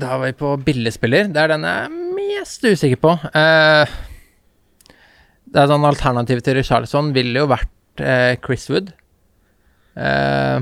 Da 0.00 0.14
var 0.16 0.30
vi 0.30 0.32
på 0.38 0.54
billigspiller. 0.64 1.28
Det 1.34 1.42
er 1.42 1.48
den 1.52 1.66
jeg 1.66 1.84
er 1.84 2.14
mest 2.16 2.64
usikker 2.64 3.00
på. 3.02 3.12
Eh, 3.36 3.98
det 5.50 5.62
er 5.62 5.70
sånn 5.70 5.86
Alternativet 5.86 6.46
til 6.46 6.58
Richarlison 6.60 7.12
ville 7.14 7.42
jo 7.42 7.48
vært 7.50 8.02
eh, 8.02 8.36
Chris 8.44 8.68
Wood. 8.70 8.92
Eh, 9.98 10.60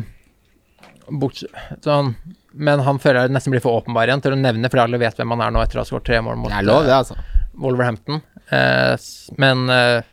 bort, 1.09 1.43
sånn, 1.85 2.15
men 2.59 2.83
han 2.85 3.01
føler 3.03 3.27
jeg 3.27 3.35
nesten 3.37 3.55
blir 3.55 3.65
for 3.65 3.81
åpenbar 3.81 4.09
igjen 4.09 4.25
til 4.25 4.35
å 4.35 4.41
nevne, 4.41 4.71
for 4.73 4.83
alle 4.85 5.01
vet 5.01 5.19
hvem 5.19 5.35
han 5.37 5.45
er 5.47 5.55
nå 5.55 5.63
etter 5.63 5.81
å 5.81 5.85
ha 5.85 5.89
skåret 5.89 6.09
tre 6.09 6.21
mål 6.25 6.41
mot 6.41 6.53
Det 6.53 6.65
lov, 6.67 6.87
det, 6.89 6.95
eh, 6.95 7.03
altså. 7.03 7.45
Wolverhampton. 7.59 8.23
Eh, 8.55 9.09
men 9.41 9.69
eh, 9.75 10.09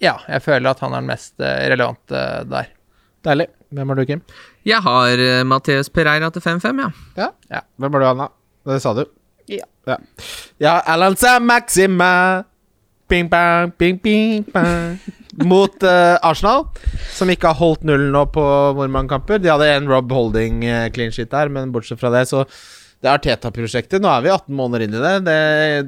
ja, 0.00 0.16
jeg 0.24 0.44
føler 0.46 0.72
at 0.72 0.80
han 0.84 0.94
er 0.94 1.02
den 1.02 1.10
mest 1.12 1.34
eh, 1.44 1.64
relevante 1.72 2.26
der. 2.48 2.70
Deilig. 3.26 3.50
Hvem 3.70 3.92
har 3.92 4.00
du, 4.00 4.06
Kim? 4.08 4.22
Jeg 4.66 4.82
har 4.82 5.20
uh, 5.20 5.42
Matheus 5.46 5.90
Pereira 5.92 6.30
til 6.32 6.42
5-5, 6.42 6.80
ja. 6.80 7.28
Ja. 7.52 7.60
Hvem 7.78 7.94
har 7.94 8.02
du, 8.02 8.06
Anna? 8.08 8.26
Det 8.66 8.80
sa 8.82 8.94
du. 8.96 9.04
Ja. 9.50 9.66
Ja, 9.86 9.98
ja 10.62 10.72
Alanza 10.90 11.36
Maxima. 11.38 12.10
Bing, 13.10 13.26
bang, 13.28 13.72
bing, 13.78 13.96
bing, 13.98 14.44
bang. 14.54 14.98
Mot 15.42 15.82
uh, 15.82 16.16
Arsenal, 16.22 16.68
som 17.10 17.30
ikke 17.32 17.50
har 17.50 17.58
holdt 17.58 17.82
nullen 17.86 18.12
nå 18.14 18.22
på 18.30 18.44
hvor 18.76 18.90
mange 18.92 19.10
kamper. 19.10 19.40
De 19.42 19.50
hadde 19.50 19.66
en 19.66 19.88
Rob 19.90 20.12
Holding 20.14 20.62
uh, 20.62 20.84
clean 20.94 21.10
sheet 21.14 21.32
der, 21.32 21.50
men 21.50 21.72
bortsett 21.74 21.98
fra 21.98 22.12
det, 22.14 22.28
så 22.30 22.44
det 23.00 23.08
er 23.08 23.22
Teta-prosjektet. 23.24 24.02
Nå 24.04 24.10
er 24.12 24.22
vi 24.26 24.30
18 24.30 24.54
måneder 24.54 24.84
inn 24.84 24.94
i 24.94 25.00
det. 25.02 25.14
Det, 25.26 25.38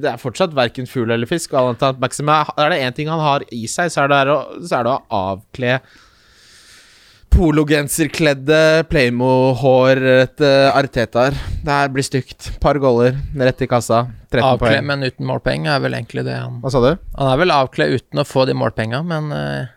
det 0.02 0.10
er 0.14 0.20
fortsatt 0.22 0.54
verken 0.56 0.88
fugl 0.88 1.12
eller 1.12 1.28
fisk. 1.28 1.52
Og 1.52 1.74
annet, 1.76 2.48
er 2.56 2.72
det 2.72 2.80
én 2.80 2.96
ting 2.96 3.12
han 3.12 3.22
har 3.22 3.44
i 3.52 3.66
seg, 3.70 3.92
så 3.92 4.06
er 4.06 4.14
det, 4.14 4.22
å, 4.32 4.64
så 4.64 4.80
er 4.80 4.88
det 4.88 4.94
å 4.96 5.20
avkle 5.20 5.76
pologenserkledde 7.32 8.84
Playmo-hårete 8.90 10.50
Artetaer. 10.72 11.36
Det 11.64 11.72
her 11.72 11.92
blir 11.92 12.04
stygt. 12.06 12.50
Par 12.60 12.78
goller 12.82 13.16
rett 13.38 13.64
i 13.64 13.68
kassa. 13.70 14.04
13 14.32 14.44
Avkle, 14.46 14.68
poeng. 14.68 14.86
men 14.88 15.06
uten 15.06 15.28
målpoeng 15.28 15.66
er 15.68 15.80
vel 15.84 15.96
egentlig 15.96 16.24
det 16.24 16.36
han 16.38 16.60
Hva 16.62 16.72
sa 16.72 16.80
du? 16.84 16.90
Han 17.18 17.32
er 17.32 17.40
vel 17.42 17.54
avkle 17.54 17.88
uten 17.96 18.22
å 18.22 18.26
få 18.28 18.46
de 18.48 18.56
målpenga, 18.56 19.02
men 19.04 19.32
uh... 19.32 19.72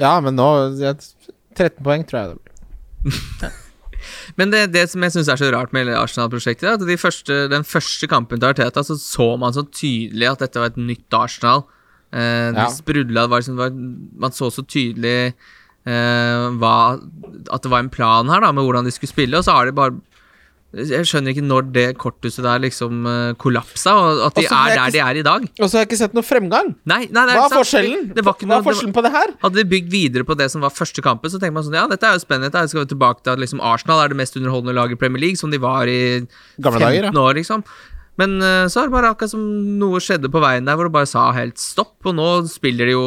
Ja, 0.00 0.14
men 0.24 0.38
nå 0.38 0.46
13 0.80 1.82
poeng, 1.84 2.06
tror 2.08 2.20
jeg 2.20 2.30
det 2.30 2.38
blir. 2.40 3.50
Men 4.38 4.48
det, 4.52 4.62
det 4.72 4.86
som 4.88 5.02
jeg 5.04 5.12
syns 5.12 5.28
er 5.28 5.36
så 5.36 5.50
rart 5.52 5.74
med 5.76 5.84
hele 5.84 5.98
Arsenal-prosjektet, 6.00 6.64
er 6.64 6.78
at 6.78 6.84
de 6.88 6.96
første, 7.00 7.34
den 7.52 7.66
første 7.68 8.08
kampen 8.08 8.40
til 8.40 8.48
Arteta 8.48 8.80
så 8.86 8.96
så 8.96 9.26
man 9.40 9.52
så 9.52 9.66
tydelig 9.66 10.30
at 10.30 10.44
dette 10.44 10.62
var 10.62 10.72
et 10.72 10.80
nytt 10.80 11.16
Arsenal. 11.16 11.66
Uh, 12.08 12.48
det 12.56 12.64
Ja. 12.64 12.70
sprudla, 12.72 13.26
det 13.26 13.30
var 13.30 13.42
liksom, 13.42 13.58
det 13.58 13.64
var, 13.66 13.74
Man 14.24 14.32
så 14.32 14.48
så 14.50 14.64
tydelig 14.64 15.12
eh, 15.28 15.50
hva, 15.84 16.74
at 17.50 17.62
det 17.64 17.70
var 17.72 17.80
en 17.84 17.90
plan 17.92 18.28
her 18.28 18.40
da 18.44 18.52
med 18.52 18.66
hvordan 18.66 18.84
de 18.84 18.92
skulle 18.92 19.10
spille, 19.12 19.36
og 19.40 19.44
så 19.46 19.54
har 19.56 19.66
de 19.70 19.72
bare 19.72 19.96
Jeg 20.70 21.02
skjønner 21.08 21.32
ikke 21.32 21.42
når 21.42 21.64
det 21.74 21.84
korthuset 21.98 22.44
der 22.46 22.60
liksom 22.62 23.00
uh, 23.02 23.32
kollapsa, 23.34 23.90
og 23.90 24.20
at 24.28 24.36
de 24.36 24.44
Og 24.44 24.50
så 24.52 24.54
har 24.54 24.70
er 24.70 24.76
der 24.76 24.84
ikke- 24.86 24.92
de 24.92 25.00
er 25.02 25.16
i 25.18 25.22
dag. 25.26 25.46
Og 25.58 25.66
så 25.66 25.72
har 25.74 25.82
jeg 25.82 25.88
ikke 25.88 25.98
sett 25.98 26.14
noe 26.14 26.22
fremgang. 26.22 26.68
Nei, 26.86 27.08
nei, 27.10 27.24
nei 27.26 27.34
Hva 27.34 27.46
er 27.46 27.48
sant? 27.48 27.56
forskjellen? 27.58 28.04
Det, 28.14 28.22
var 28.24 28.36
ikke 28.38 28.46
Hva 28.46 28.58
er 28.60 28.66
forskjellen 28.68 28.94
på 28.94 29.02
det 29.02 29.10
her? 29.16 29.32
Hadde 29.42 29.58
de 29.58 29.64
bygd 29.72 29.90
videre 29.90 30.22
på 30.28 30.36
det 30.38 30.46
som 30.52 30.60
var 30.62 30.70
første 30.70 31.02
kampen, 31.02 31.26
så 31.32 31.40
tenker 31.42 31.56
man 31.58 31.64
sånn 31.66 31.74
Ja, 31.74 31.88
dette 31.90 32.06
er 32.06 32.14
jo 32.14 32.22
spennende. 32.22 32.52
Dette 32.54 32.68
skal 32.70 32.84
vi 32.84 32.92
tilbake 32.94 33.24
til 33.24 33.32
at 33.34 33.42
liksom 33.42 33.58
Arsenal 33.60 34.04
er 34.04 34.08
det 34.14 34.20
mest 34.22 34.36
underholdende 34.38 34.76
laget 34.78 34.94
i 34.94 35.00
Premier 35.02 35.18
League, 35.26 35.36
som 35.42 35.50
de 35.50 35.58
var 35.58 35.90
i 35.90 36.20
Gamle 36.62 36.78
15 36.78 36.86
dager, 36.86 37.02
ja. 37.10 37.10
år, 37.18 37.34
liksom. 37.42 37.64
Men 38.20 38.38
eh, 38.38 38.66
så 38.70 38.84
er 38.84 38.86
det 38.86 38.94
bare 38.94 39.10
akkurat 39.10 39.30
som 39.34 39.42
noe 39.80 39.98
skjedde 39.98 40.30
på 40.30 40.38
veien 40.38 40.66
der, 40.70 40.76
hvor 40.78 40.86
det 40.86 40.92
bare 40.94 41.10
sa 41.10 41.32
helt 41.34 41.58
stopp, 41.58 41.96
og 42.06 42.14
nå 42.14 42.30
spiller 42.46 42.86
de 42.86 42.94
jo 42.94 43.04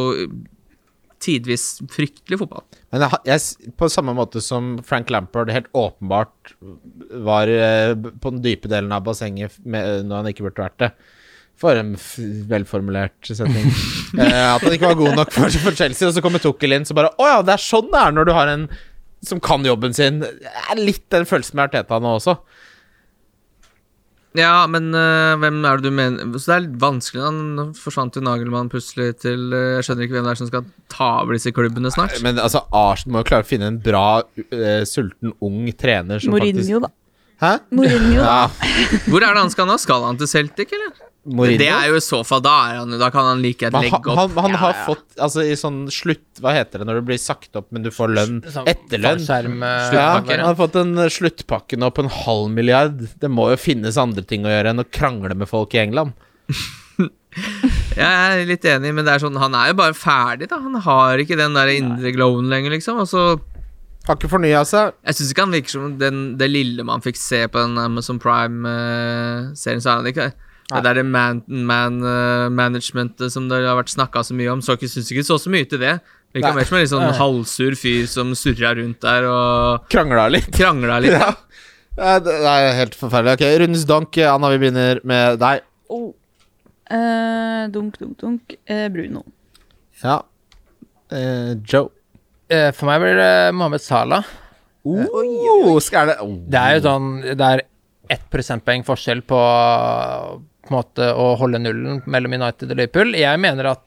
tidvis 1.24 1.66
fryktelig 1.92 2.40
fotball. 2.42 2.64
Men 2.94 3.06
jeg, 3.06 3.20
jeg, 3.30 3.74
på 3.80 3.90
samme 3.92 4.16
måte 4.18 4.44
som 4.44 4.76
Frank 4.86 5.12
Lampard 5.14 5.52
helt 5.54 5.70
åpenbart 5.72 6.54
var 7.26 7.52
eh, 7.52 7.96
på 7.96 8.34
den 8.36 8.44
dype 8.44 8.72
delen 8.72 8.94
av 8.96 9.06
bassenget 9.08 9.56
med, 9.64 10.06
når 10.10 10.22
han 10.22 10.32
ikke 10.34 10.48
burde 10.48 10.68
vært 10.68 10.80
det. 10.84 10.92
For 11.64 11.78
en 11.80 11.94
velformulert 12.50 13.30
setning. 13.30 13.70
eh, 14.20 14.48
at 14.50 14.64
han 14.64 14.76
ikke 14.76 14.92
var 14.92 15.00
god 15.00 15.22
nok 15.22 15.36
for, 15.36 15.62
for 15.64 15.80
Chelsea, 15.80 16.10
og 16.10 16.16
så 16.16 16.24
kommer 16.26 16.44
Tukkel 16.44 16.76
inn, 16.76 16.88
så 16.88 16.98
bare 16.98 17.14
Å 17.16 17.30
ja, 17.30 17.40
det 17.46 17.56
er 17.56 17.64
sånn 17.64 17.92
det 17.94 18.02
er 18.02 18.18
når 18.18 18.30
du 18.30 18.36
har 18.36 18.52
en 18.52 18.68
som 19.24 19.40
kan 19.40 19.64
jobben 19.64 19.94
sin. 19.96 20.20
Det 20.20 20.52
er 20.52 20.82
litt 20.82 21.06
den 21.14 21.28
følelsen 21.28 21.56
med 21.56 21.70
Arteta 21.70 22.00
nå 22.04 22.18
også. 22.18 22.36
Ja, 24.38 24.66
men 24.66 24.90
uh, 24.98 25.36
hvem 25.38 25.60
er 25.62 25.78
det 25.78 25.86
du 25.86 25.94
mener 25.94 26.40
Så 26.42 26.50
det 26.50 26.56
er 26.56 26.64
litt 26.66 26.80
vanskelig. 26.82 27.28
Nå 27.54 27.68
forsvant 27.78 28.18
jo 28.18 28.24
Nagelmann 28.26 28.72
plutselig 28.72 29.20
til 29.22 29.54
uh, 29.54 29.76
Jeg 29.78 29.86
skjønner 29.88 30.08
ikke 30.08 30.18
hvem 30.18 30.26
det 30.26 30.34
er 30.34 30.42
som 30.42 30.50
skal 30.50 30.66
ta 30.94 31.10
over 31.22 31.38
disse 31.38 31.54
klubbene 31.54 31.92
snart. 31.94 32.18
Men 32.26 32.42
altså, 32.42 32.64
Arsenal 32.74 33.14
må 33.14 33.24
jo 33.24 33.30
klare 33.30 33.46
å 33.46 33.50
finne 33.50 33.70
en 33.70 33.80
bra, 33.84 34.24
uh, 34.26 34.82
sulten, 34.90 35.36
ung 35.44 35.70
trener 35.78 36.24
som 36.24 36.34
Mourinho, 36.34 36.82
da. 36.88 36.90
Hæ? 37.44 37.56
Mourinho, 37.76 38.22
da. 38.22 38.26
Ja, 38.26 39.02
Hvor 39.06 39.22
er 39.22 39.30
det 39.36 39.46
han 39.46 39.54
skal 39.54 39.70
nå? 39.70 39.78
Skal 39.82 40.06
han 40.08 40.22
til 40.22 40.30
Celtic, 40.32 40.74
eller? 40.74 41.13
Mourinho. 41.24 41.58
Det 41.62 41.70
er 41.72 41.86
jo 41.88 41.96
i 41.96 42.02
så 42.04 42.18
fall 42.28 42.42
Da, 42.44 42.54
er 42.68 42.80
han, 42.82 42.92
da 43.00 43.08
kan 43.14 43.24
han 43.30 43.40
like 43.40 43.64
gjerne 43.64 43.80
legge 43.86 43.96
han, 43.96 44.10
opp. 44.12 44.34
han, 44.36 44.44
han 44.44 44.58
har 44.60 44.74
fått 44.90 45.14
Altså 45.24 45.46
i 45.48 45.54
sånn 45.56 45.86
slutt 45.88 46.42
Hva 46.44 46.52
heter 46.58 46.82
det 46.84 46.88
når 46.90 47.00
du 47.00 47.06
blir 47.08 47.22
sagt 47.22 47.56
opp, 47.56 47.70
men 47.72 47.86
du 47.86 47.88
får 47.96 48.12
lønn? 48.12 48.42
sånn 48.52 48.68
Etterlønn. 48.68 49.24
eh, 49.24 49.96
Ja, 49.96 50.08
han 50.20 50.44
har 50.44 50.58
fått 50.60 50.76
en 50.82 50.92
eh, 51.00 51.08
sluttpakke 51.08 51.80
nå 51.80 51.94
på 51.96 52.04
en 52.04 52.12
halv 52.12 52.50
milliard. 52.52 53.06
Det 53.24 53.32
må 53.32 53.48
jo 53.54 53.62
finnes 53.62 53.96
andre 54.02 54.26
ting 54.28 54.44
å 54.44 54.52
gjøre 54.52 54.74
enn 54.76 54.84
å 54.84 54.88
krangle 54.92 55.38
med 55.40 55.48
folk 55.48 55.72
i 55.78 55.84
England. 55.86 56.12
Jeg 57.94 58.04
er 58.06 58.44
litt 58.46 58.66
enig, 58.70 58.92
men 58.94 59.06
det 59.08 59.16
er 59.16 59.22
sånn, 59.24 59.38
han 59.42 59.56
er 59.58 59.72
jo 59.72 59.78
bare 59.80 59.96
ferdig, 59.98 60.48
da. 60.52 60.60
Han 60.62 60.76
har 60.86 61.22
ikke 61.24 61.38
den 61.40 61.56
der 61.58 61.72
indre 61.74 62.12
glowen 62.14 62.50
lenger, 62.52 62.74
liksom. 62.76 63.00
Og 63.02 63.10
så 63.10 63.24
Har 64.06 64.18
ikke 64.20 64.30
fornya 64.34 64.62
seg. 64.68 64.92
Jeg 65.08 65.16
syns 65.18 65.30
ikke 65.32 65.46
han 65.46 65.54
virker 65.56 65.72
som 65.78 65.94
den, 66.02 66.18
det 66.38 66.50
lille 66.52 66.84
man 66.86 67.02
fikk 67.06 67.16
se 67.18 67.46
på 67.48 67.62
den 67.62 67.78
Amazon 67.80 68.20
Prime-serien. 68.20 69.80
så 69.82 69.94
er 69.94 70.02
han 70.02 70.10
ikke 70.12 70.28
Det 70.34 70.53
der 70.82 70.98
det 71.00 71.06
man, 71.06 71.44
man 71.48 72.00
uh, 72.02 72.50
managementet 72.50 73.32
som 73.34 73.46
det 73.52 73.62
har 73.62 73.78
vært 73.78 73.94
snakka 73.94 74.24
så 74.26 74.34
mye 74.34 74.50
om, 74.56 74.62
så 74.66 74.74
ikke 74.78 74.90
syns 74.90 75.12
ikke 75.14 75.26
så 75.28 75.38
så 75.38 75.52
mye 75.54 75.68
til 75.70 75.84
det. 75.84 76.00
Virka 76.34 76.54
mer 76.56 76.66
som 76.66 76.78
en 76.80 76.82
litt 76.82 76.90
sånn 76.90 77.14
halvsur 77.20 77.76
fyr 77.78 78.08
som 78.10 78.34
surra 78.34 78.74
rundt 78.80 79.04
der 79.06 79.28
og 79.30 79.86
Krangla 79.94 80.26
litt. 80.34 80.50
krangla 80.56 80.98
litt. 81.04 81.14
Ja. 81.14 81.34
Ja, 81.94 82.18
Det 82.18 82.34
er 82.34 82.72
helt 82.80 82.96
forferdelig. 82.98 83.38
Ok, 83.38 83.44
Rundens 83.62 83.86
donk. 83.86 84.18
Anna, 84.18 84.50
vi 84.50 84.58
begynner 84.64 85.02
med 85.06 85.38
deg. 85.44 85.62
Oh. 85.94 86.08
Uh, 86.90 87.70
dunk, 87.70 88.00
dunk, 88.02 88.18
dunk. 88.18 88.56
Uh, 88.66 88.88
Bruno. 88.90 89.22
Ja. 90.02 90.24
Uh, 91.14 91.54
Joe. 91.62 91.92
Eh, 92.50 92.72
For 92.76 92.90
meg 92.90 93.04
blir 93.04 93.20
det 93.22 93.54
Mohammed 93.54 93.82
Salah. 93.84 94.26
Oh, 94.84 95.78
skal 95.80 96.10
det 96.12 96.18
oh. 96.20 96.34
Det 96.52 96.60
er 96.60 96.74
jo 96.76 96.82
sånn 96.84 97.06
Det 97.24 97.46
er 97.54 97.62
ett 98.12 98.26
prosentpoeng 98.34 98.82
forskjell 98.84 99.22
på 99.24 99.38
på 100.64 100.72
en 100.72 100.78
måte 100.80 101.10
å 101.20 101.34
holde 101.40 101.60
nullen 101.62 102.02
mellom 102.10 102.38
United 102.40 102.72
og 102.72 102.80
Liverpool. 102.80 103.14
Jeg 103.20 103.42
mener 103.44 103.74
at 103.74 103.84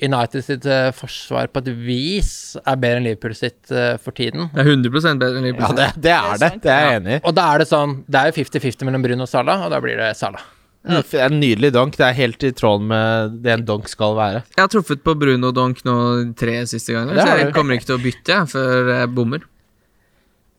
United 0.00 0.40
sitt 0.46 0.64
eh, 0.64 0.88
forsvar 0.96 1.50
på 1.52 1.60
et 1.60 1.68
vis 1.84 2.30
er 2.62 2.78
bedre 2.80 3.00
enn 3.02 3.04
Liverpool 3.10 3.34
sitt 3.36 3.68
eh, 3.74 3.98
for 4.00 4.16
tiden. 4.16 4.46
Det 4.54 4.62
er 4.64 4.70
100% 4.72 5.20
bedre 5.20 5.42
enn 5.42 5.48
Liverpool. 5.50 5.76
Ja, 5.76 5.90
det, 5.92 6.02
det 6.06 6.14
er 6.16 6.40
det. 6.40 6.50
Det 6.64 6.72
er 6.72 6.86
jeg 6.86 7.00
enig 7.02 7.18
i. 7.18 7.20
Og 7.28 7.36
da 7.36 7.44
er 7.52 7.60
det 7.60 7.68
sånn 7.68 7.98
Det 8.08 8.22
er 8.22 8.30
jo 8.30 8.38
50-50 8.40 8.88
mellom 8.88 9.04
Bruno 9.04 9.26
og 9.26 9.32
Salah, 9.32 9.66
og 9.66 9.74
da 9.74 9.82
blir 9.84 10.00
det 10.00 10.08
Salah. 10.16 10.46
Det 10.82 11.02
er 11.14 11.28
en 11.28 11.38
nydelig 11.38 11.70
donk. 11.76 11.94
Det 12.00 12.06
er 12.08 12.16
helt 12.16 12.42
i 12.42 12.50
tråd 12.58 12.82
med 12.88 13.36
det 13.44 13.52
en 13.54 13.66
donk 13.68 13.86
skal 13.90 14.16
være. 14.18 14.40
Jeg 14.56 14.62
har 14.64 14.70
truffet 14.72 15.04
på 15.06 15.14
Bruno 15.14 15.52
Donk 15.54 15.84
nå 15.86 15.94
tre 16.40 16.56
siste 16.66 16.96
ganger, 16.96 17.20
så 17.20 17.36
jeg 17.38 17.52
kommer 17.54 17.76
ikke 17.76 17.92
til 17.92 18.00
å 18.00 18.02
bytte 18.02 18.34
jeg, 18.34 18.48
før 18.50 18.90
jeg 18.96 19.12
bommer. 19.14 19.44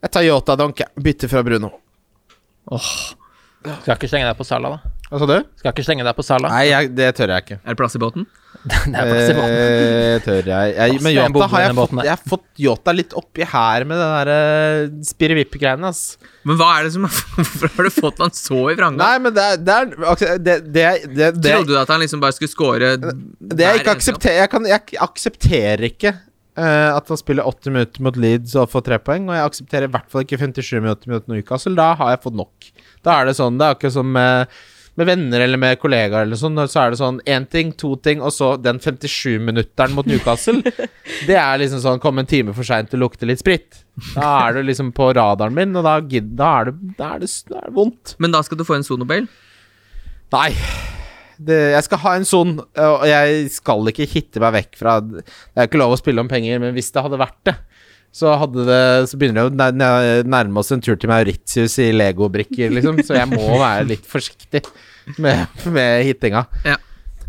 Jeg 0.04 0.14
tar 0.16 0.24
Yota 0.28 0.56
donk, 0.60 0.80
jeg. 0.80 0.94
Bytter 1.04 1.32
fra 1.32 1.44
Bruno. 1.44 1.74
Åh, 2.72 2.88
Skal 3.84 3.98
ikke 3.98 4.12
slenge 4.12 4.30
deg 4.30 4.40
på 4.40 4.48
Salah, 4.48 4.78
da. 4.78 4.93
Hva 5.14 5.20
sa 5.22 5.28
du? 5.30 5.50
Skal 5.62 5.76
ikke 5.76 5.84
slenge 5.86 6.06
deg 6.08 6.16
på 6.18 6.24
Sala. 6.26 6.50
Nei, 6.50 6.64
jeg, 6.72 6.88
det 6.98 7.12
tør 7.14 7.36
jeg 7.36 7.46
ikke. 7.46 7.58
Er 7.62 7.76
det 7.76 7.78
plass 7.78 7.94
i 7.94 8.02
båten? 8.02 8.24
Det 8.64 8.96
er 8.96 9.10
plass 9.12 9.28
i 9.30 9.36
båten. 9.38 9.54
Eh, 9.54 10.16
tør 10.26 10.50
jeg. 10.50 10.72
jeg 10.74 11.02
men 11.06 11.14
Yota 11.14 11.50
har 11.52 11.64
jeg 11.66 11.76
fått, 11.78 11.94
jeg 12.00 12.14
har 12.14 12.24
fått 12.32 12.64
Yota 12.64 12.96
litt 12.96 13.14
oppi 13.20 13.46
her 13.52 13.86
med 13.90 14.02
den 14.02 14.16
der 14.16 14.32
uh, 14.34 14.98
spirrevipp-greiene, 15.06 15.92
ass. 15.94 16.18
Men 16.50 16.58
hva 16.58 16.72
er 16.80 16.88
det 16.88 16.96
som 16.96 17.06
Hvorfor 17.38 17.76
har 17.76 17.90
du 17.90 17.94
fått 17.94 18.26
han 18.26 18.34
så 18.34 18.60
i 18.72 18.78
vranga? 18.80 19.04
Nei, 19.04 19.22
men 19.22 19.38
det 19.38 19.46
er 19.46 19.62
Det, 19.62 19.78
er, 19.78 19.94
det, 19.94 20.34
det, 20.42 20.60
det, 20.74 21.32
det, 21.38 21.46
Trodde 21.46 21.76
du 21.76 21.80
at 21.84 21.94
han 21.94 22.02
liksom 22.02 22.24
bare 22.24 22.38
skulle 22.40 22.52
score 22.52 22.94
det 22.98 23.68
jeg 23.68 23.84
ikke 23.84 23.98
aksepterer 24.00 24.42
Jeg, 24.42 24.52
kan, 24.56 24.70
jeg 24.74 25.04
aksepterer 25.06 25.90
ikke 25.94 26.16
Uh, 26.54 26.94
at 26.94 27.08
han 27.10 27.18
spiller 27.18 27.48
80 27.50 27.74
minutter 27.74 28.04
mot 28.06 28.18
Leeds 28.20 28.52
og 28.62 28.70
får 28.70 28.84
tre 28.86 29.00
poeng, 29.02 29.24
og 29.26 29.34
jeg 29.34 29.50
aksepterer 29.50 29.88
i 29.88 29.94
hvert 29.96 30.12
fall 30.14 30.22
ikke 30.22 30.38
57 30.38 30.68
minutter 30.84 31.10
mot 31.10 31.26
Newcastle. 31.32 31.74
Da 31.80 31.88
har 31.98 32.12
jeg 32.14 32.22
fått 32.28 32.38
nok. 32.38 32.68
Da 33.02 33.16
er 33.18 33.26
det 33.26 33.34
sånn 33.40 33.58
Det 33.58 33.66
er 33.66 33.74
akkurat 33.74 33.96
som 33.96 34.12
med, 34.14 34.60
med 35.00 35.10
venner 35.10 35.42
eller 35.42 35.58
med 35.58 35.80
kollegaer 35.82 36.28
eller 36.28 36.38
sånn, 36.38 36.60
så 36.70 36.84
er 36.84 36.94
det 36.94 37.00
sånn 37.00 37.20
én 37.30 37.48
ting, 37.50 37.72
to 37.78 37.96
ting, 38.06 38.22
og 38.22 38.34
så 38.36 38.54
den 38.62 38.82
57-minutteren 38.84 39.96
mot 39.98 40.10
Newcastle. 40.10 40.62
det 41.30 41.38
er 41.40 41.62
liksom 41.62 41.82
sånn 41.82 42.02
Kom 42.04 42.22
en 42.22 42.30
time 42.30 42.54
for 42.54 42.68
seint 42.68 42.92
det 42.92 43.00
lukter 43.02 43.30
litt 43.30 43.42
sprit. 43.42 43.82
Da 44.14 44.30
er 44.48 44.58
du 44.58 44.68
liksom 44.68 44.92
på 44.96 45.10
radaren 45.18 45.56
min, 45.58 45.74
og 45.80 45.86
da, 45.88 45.98
da, 46.02 46.52
er, 46.62 46.70
det, 46.70 46.96
da, 46.98 47.14
er, 47.16 47.24
det, 47.24 47.32
da 47.50 47.62
er 47.62 47.70
det 47.70 47.78
vondt. 47.78 48.16
Men 48.22 48.36
da 48.36 48.44
skal 48.46 48.60
du 48.60 48.66
få 48.68 48.78
en 48.78 48.86
sonobel. 48.86 49.30
Nei. 50.34 50.50
Det, 51.44 51.58
jeg 51.74 51.86
skal 51.88 52.00
ha 52.04 52.12
en 52.16 52.28
son, 52.30 52.58
og 52.62 53.04
jeg 53.10 53.48
skal 53.52 53.90
ikke 53.90 54.06
hitte 54.08 54.40
meg 54.40 54.54
vekk 54.54 54.76
fra 54.78 55.00
Det 55.02 55.24
er 55.58 55.66
ikke 55.66 55.82
lov 55.82 55.96
å 55.96 56.00
spille 56.00 56.22
om 56.22 56.30
penger, 56.30 56.62
men 56.62 56.76
hvis 56.78 56.92
det 56.94 57.02
hadde 57.04 57.20
vært 57.20 57.40
det, 57.50 57.56
så, 58.14 58.30
hadde 58.38 58.64
det, 58.68 58.80
så 59.10 59.18
begynner 59.18 59.42
det 59.42 59.46
å 59.50 59.54
nær- 59.58 59.76
nær- 59.80 60.28
nærme 60.30 60.62
oss 60.62 60.70
en 60.76 60.82
tur 60.86 60.96
til 61.02 61.10
Mauritius 61.10 61.80
i 61.82 61.90
legobrikker, 61.96 62.70
liksom. 62.78 63.00
Så 63.08 63.18
jeg 63.18 63.30
må 63.32 63.42
være 63.58 63.88
litt 63.90 64.06
forsiktig 64.10 64.62
med, 65.18 65.48
med 65.74 66.04
hittinga. 66.08 66.46
Ja. 66.68 66.78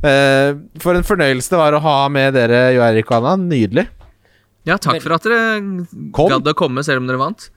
Uh, 0.05 0.61
for 0.85 0.93
en 0.98 1.06
fornøyelse 1.09 1.48
det 1.55 1.56
var 1.62 1.73
å 1.78 1.81
ha 1.81 1.97
med 2.12 2.35
dere, 2.36 2.66
Jo 2.77 2.82
Eirik 2.85 3.09
og 3.11 3.23
Anna. 3.24 3.39
Nydelig. 3.48 3.86
Ja, 4.69 4.77
takk 4.81 5.01
for 5.05 5.16
at 5.16 5.24
dere 5.24 5.40
Kom. 6.12 6.28
gadd 6.36 6.52
å 6.52 6.55
komme 6.56 6.85
selv 6.85 7.01
om 7.02 7.09
dere 7.09 7.20
vant. 7.20 7.48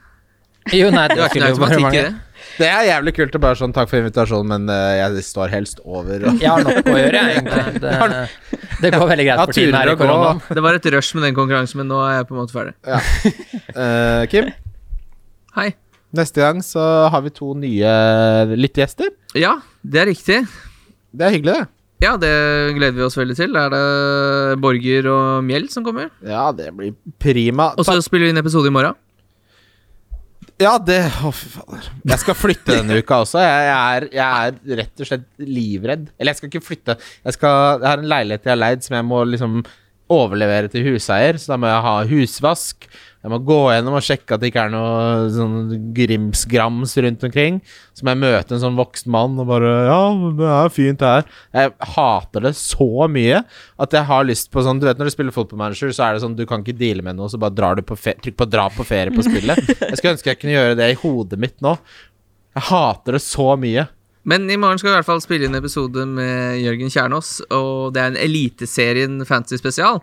Jo, 0.76 0.90
nei, 0.92 1.06
Det 1.12 1.16
det 1.16 1.22
var 1.24 1.30
ikke 1.32 1.44
noe 1.44 1.52
automatikk 1.54 1.94
i 1.94 2.02
det. 2.04 2.16
Det 2.58 2.68
er 2.68 2.88
jævlig 2.90 3.14
kult 3.18 3.36
å 3.38 3.42
bare 3.44 3.58
sånn 3.60 3.74
takk 3.76 3.90
for 3.92 4.00
invitasjonen, 4.02 4.50
men 4.50 4.72
uh, 4.74 4.94
jeg 4.98 5.24
står 5.28 5.52
helst 5.54 5.82
over. 5.86 6.26
Og, 6.30 6.40
Jeg 6.42 6.50
har 6.50 6.64
nok 6.66 6.90
å 6.90 6.98
gjøre, 6.98 7.22
jeg, 7.24 7.42
egentlig. 7.44 8.28
Det, 8.78 8.92
det 8.92 8.92
går 8.94 9.08
veldig 9.10 9.24
greit 9.26 9.40
Ja, 9.40 9.46
for 9.50 9.58
tiden 9.58 9.74
her 9.78 9.90
i 9.90 9.94
korona. 9.98 10.16
koronaen. 10.38 10.58
Det 10.58 10.62
var 10.66 10.76
et 10.78 10.88
rush 10.94 11.16
med 11.18 11.24
den 11.26 11.38
konkurransen, 11.38 11.80
men 11.82 11.88
nå 11.90 11.98
er 12.06 12.20
jeg 12.20 12.28
på 12.30 12.36
en 12.36 12.40
måte 12.44 12.54
ferdig. 12.54 12.76
Eh, 13.74 14.26
Kim, 14.30 14.52
Hei. 15.58 15.72
neste 16.14 16.44
gang 16.44 16.62
så 16.66 16.84
har 17.10 17.24
vi 17.26 17.32
to 17.34 17.56
nye 17.58 17.96
lyttegjester. 18.54 19.10
Ja, 19.38 19.56
det 19.82 20.04
er 20.04 20.10
riktig. 20.12 20.38
Det 21.10 21.26
er 21.26 21.34
hyggelig, 21.34 21.56
det. 21.58 21.66
Ja, 22.06 22.14
det 22.22 22.30
gleder 22.78 22.94
vi 23.00 23.06
oss 23.08 23.18
veldig 23.18 23.34
til. 23.40 23.58
Er 23.58 23.74
det 23.74 24.60
Borger 24.62 25.10
og 25.10 25.42
Mjeld 25.48 25.72
som 25.74 25.82
kommer? 25.88 26.12
Ja, 26.22 26.52
det 26.54 26.70
blir 26.78 26.94
prima. 27.18 27.72
Og 27.74 27.88
så 27.90 27.98
spiller 28.06 28.30
vi 28.30 28.36
inn 28.36 28.42
episode 28.44 28.70
i 28.70 28.76
morgen. 28.78 28.94
Ja, 30.58 30.78
det 30.82 31.02
Å, 31.22 31.30
fy 31.36 31.52
fader. 31.54 31.90
Jeg 32.10 32.22
skal 32.24 32.38
flytte 32.38 32.78
denne 32.80 32.98
uka 32.98 33.20
også. 33.22 33.42
Jeg, 33.44 33.66
jeg, 33.68 33.98
er, 33.98 34.06
jeg 34.18 34.48
er 34.48 34.80
rett 34.80 35.04
og 35.04 35.10
slett 35.10 35.28
livredd. 35.46 36.08
Eller 36.18 36.34
jeg 36.34 36.40
skal 36.40 36.50
ikke 36.50 36.66
flytte. 36.66 36.96
Jeg, 36.98 37.36
skal, 37.36 37.58
jeg 37.84 37.90
har 37.92 38.02
en 38.02 38.10
leilighet 38.10 38.48
jeg 38.50 38.56
har 38.56 38.64
leid 38.64 38.88
som 38.88 38.98
jeg 38.98 39.06
må 39.06 39.22
liksom 39.30 39.60
overlevere 40.14 40.72
til 40.72 40.86
huseier, 40.88 41.38
så 41.40 41.54
da 41.54 41.60
må 41.62 41.70
jeg 41.70 41.84
ha 41.84 41.96
husvask. 42.10 42.88
Jeg 43.28 43.32
må 43.34 43.40
gå 43.44 43.58
gjennom 43.74 43.98
og 43.98 44.06
sjekke 44.06 44.36
at 44.36 44.40
det 44.40 44.52
ikke 44.52 44.62
er 44.68 44.72
noe 44.72 45.26
sånn 45.34 45.56
grimsgrams 45.98 46.94
rundt 47.04 47.26
omkring. 47.28 47.58
Så 47.98 48.06
må 48.06 48.14
jeg 48.14 48.22
møte 48.22 48.56
en 48.56 48.62
sånn 48.62 48.78
voksen 48.78 49.12
mann 49.12 49.36
og 49.42 49.50
bare 49.50 49.72
Ja, 49.90 50.00
det 50.38 50.52
er 50.54 50.72
fint 50.72 51.02
det 51.02 51.10
her. 51.12 51.28
Jeg 51.58 51.74
hater 51.98 52.46
det 52.48 52.54
så 52.60 52.88
mye 53.12 53.42
at 53.84 53.98
jeg 53.98 54.10
har 54.14 54.30
lyst 54.30 54.52
på 54.54 54.64
sånn 54.64 54.80
Du 54.80 54.88
vet 54.88 55.02
når 55.02 55.10
du 55.10 55.16
spiller 55.18 55.36
fotballmanager, 55.36 55.92
så 55.92 56.08
er 56.08 56.16
det 56.16 56.24
sånn 56.24 56.38
du 56.38 56.46
kan 56.48 56.64
ikke 56.64 56.78
deale 56.78 57.04
med 57.04 57.18
noe, 57.18 57.28
så 57.28 57.42
bare 57.42 57.58
drar 57.58 57.76
du 57.76 57.84
på 57.84 57.98
trykk 58.00 58.38
på 58.38 58.48
'dra 58.48 58.70
på 58.72 58.88
ferie' 58.88 59.16
på 59.16 59.26
spillet. 59.28 59.60
Jeg 59.90 60.00
skulle 60.00 60.16
ønske 60.16 60.32
jeg 60.32 60.40
kunne 60.40 60.56
gjøre 60.56 60.78
det 60.80 60.92
i 60.94 61.00
hodet 61.02 61.42
mitt 61.42 61.58
nå. 61.66 61.76
Jeg 62.56 62.70
hater 62.70 63.18
det 63.18 63.24
så 63.26 63.52
mye. 63.60 63.90
Men 64.28 64.50
i 64.52 64.58
morgen 64.60 64.78
skal 64.80 64.90
vi 64.90 64.94
i 64.94 64.98
hvert 65.00 65.08
fall 65.08 65.22
spille 65.24 65.48
inn 65.48 65.56
episode 65.56 66.04
med 66.12 66.60
Jørgen 66.60 66.92
Kjernås, 66.92 67.30
og 67.56 67.94
det 67.96 68.02
er 68.04 68.10
en 68.12 68.20
Eliteserien 68.20 69.22
fantasy 69.28 69.56
spesial. 69.62 70.02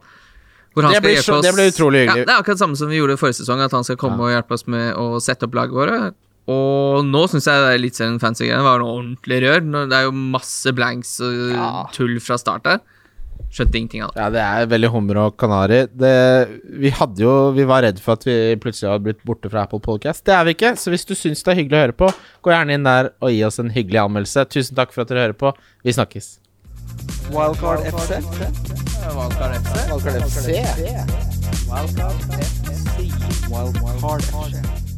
Det 0.75 1.03
blir 1.05 1.21
så- 1.23 1.43
det 1.43 1.53
blir 1.55 1.69
utrolig 1.71 2.01
hyggelig. 2.03 2.25
Ja, 2.25 2.25
det 2.25 2.33
er 2.35 2.43
akkurat 2.43 2.59
samme 2.59 2.77
som 2.77 2.89
vi 2.89 2.97
gjorde 2.99 3.19
forrige 3.21 3.45
sesong, 3.45 3.61
at 3.63 3.71
han 3.71 3.85
skal 3.85 3.97
komme 4.01 4.19
og 4.25 4.33
hjelpe 4.33 4.53
oss 4.57 4.67
med 4.67 4.95
å 4.97 5.21
sette 5.23 5.45
opp 5.45 5.53
laget 5.55 5.73
våre. 5.77 6.15
Og 6.49 7.05
nå 7.05 7.23
syns 7.29 7.45
jeg 7.47 7.79
Eliteserien 7.79 8.19
fantasy-greiene 8.21 8.63
var 8.65 8.79
noe 8.81 8.99
ordentlig 8.99 9.39
rør. 9.45 9.61
Det 9.89 9.93
er 9.97 10.05
jo 10.05 10.13
masse 10.13 10.73
blanks 10.75 11.21
og 11.21 11.93
tull 11.93 12.19
fra 12.19 12.37
start 12.37 12.65
her. 12.65 12.81
Skjønte 13.55 13.79
ingenting 13.79 14.03
av 14.03 14.11
det. 14.15 14.19
Ja, 14.19 14.31
det 14.35 14.43
er 14.43 14.71
veldig 14.73 14.89
hummer 14.91 15.21
og 15.23 15.37
kanari. 15.39 15.85
Det, 15.95 16.15
vi 16.83 16.91
hadde 16.91 17.23
jo 17.23 17.35
Vi 17.55 17.67
var 17.71 17.85
redd 17.87 18.01
for 18.03 18.19
at 18.19 18.27
vi 18.27 18.35
plutselig 18.59 18.91
hadde 18.91 19.05
blitt 19.07 19.23
borte 19.27 19.51
fra 19.53 19.63
Apple 19.69 19.79
Podcast. 19.85 20.25
Det 20.27 20.35
er 20.35 20.49
vi 20.49 20.57
ikke, 20.57 20.73
så 20.81 20.91
hvis 20.91 21.07
du 21.07 21.15
syns 21.15 21.45
det 21.47 21.53
er 21.55 21.61
hyggelig 21.63 21.79
å 21.79 21.85
høre 21.85 21.99
på, 22.05 22.09
gå 22.43 22.55
gjerne 22.55 22.75
inn 22.79 22.89
der 22.89 23.13
og 23.23 23.31
gi 23.31 23.45
oss 23.47 23.61
en 23.63 23.71
hyggelig 23.75 24.03
anmeldelse. 24.03 24.47
Tusen 24.51 24.75
takk 24.79 24.95
for 24.95 25.05
at 25.05 25.13
dere 25.13 25.29
hører 25.29 25.39
på. 25.39 25.55
Vi 25.87 25.95
snakkes. 25.95 26.33
Wildcard 27.35 27.87
FC. 27.93 28.19
Wildcard 29.15 29.55
FC. 29.61 29.75
Wildcard 29.95 30.27
FC. 30.27 30.49
Wildcard 33.55 34.27
FC. 34.27 34.94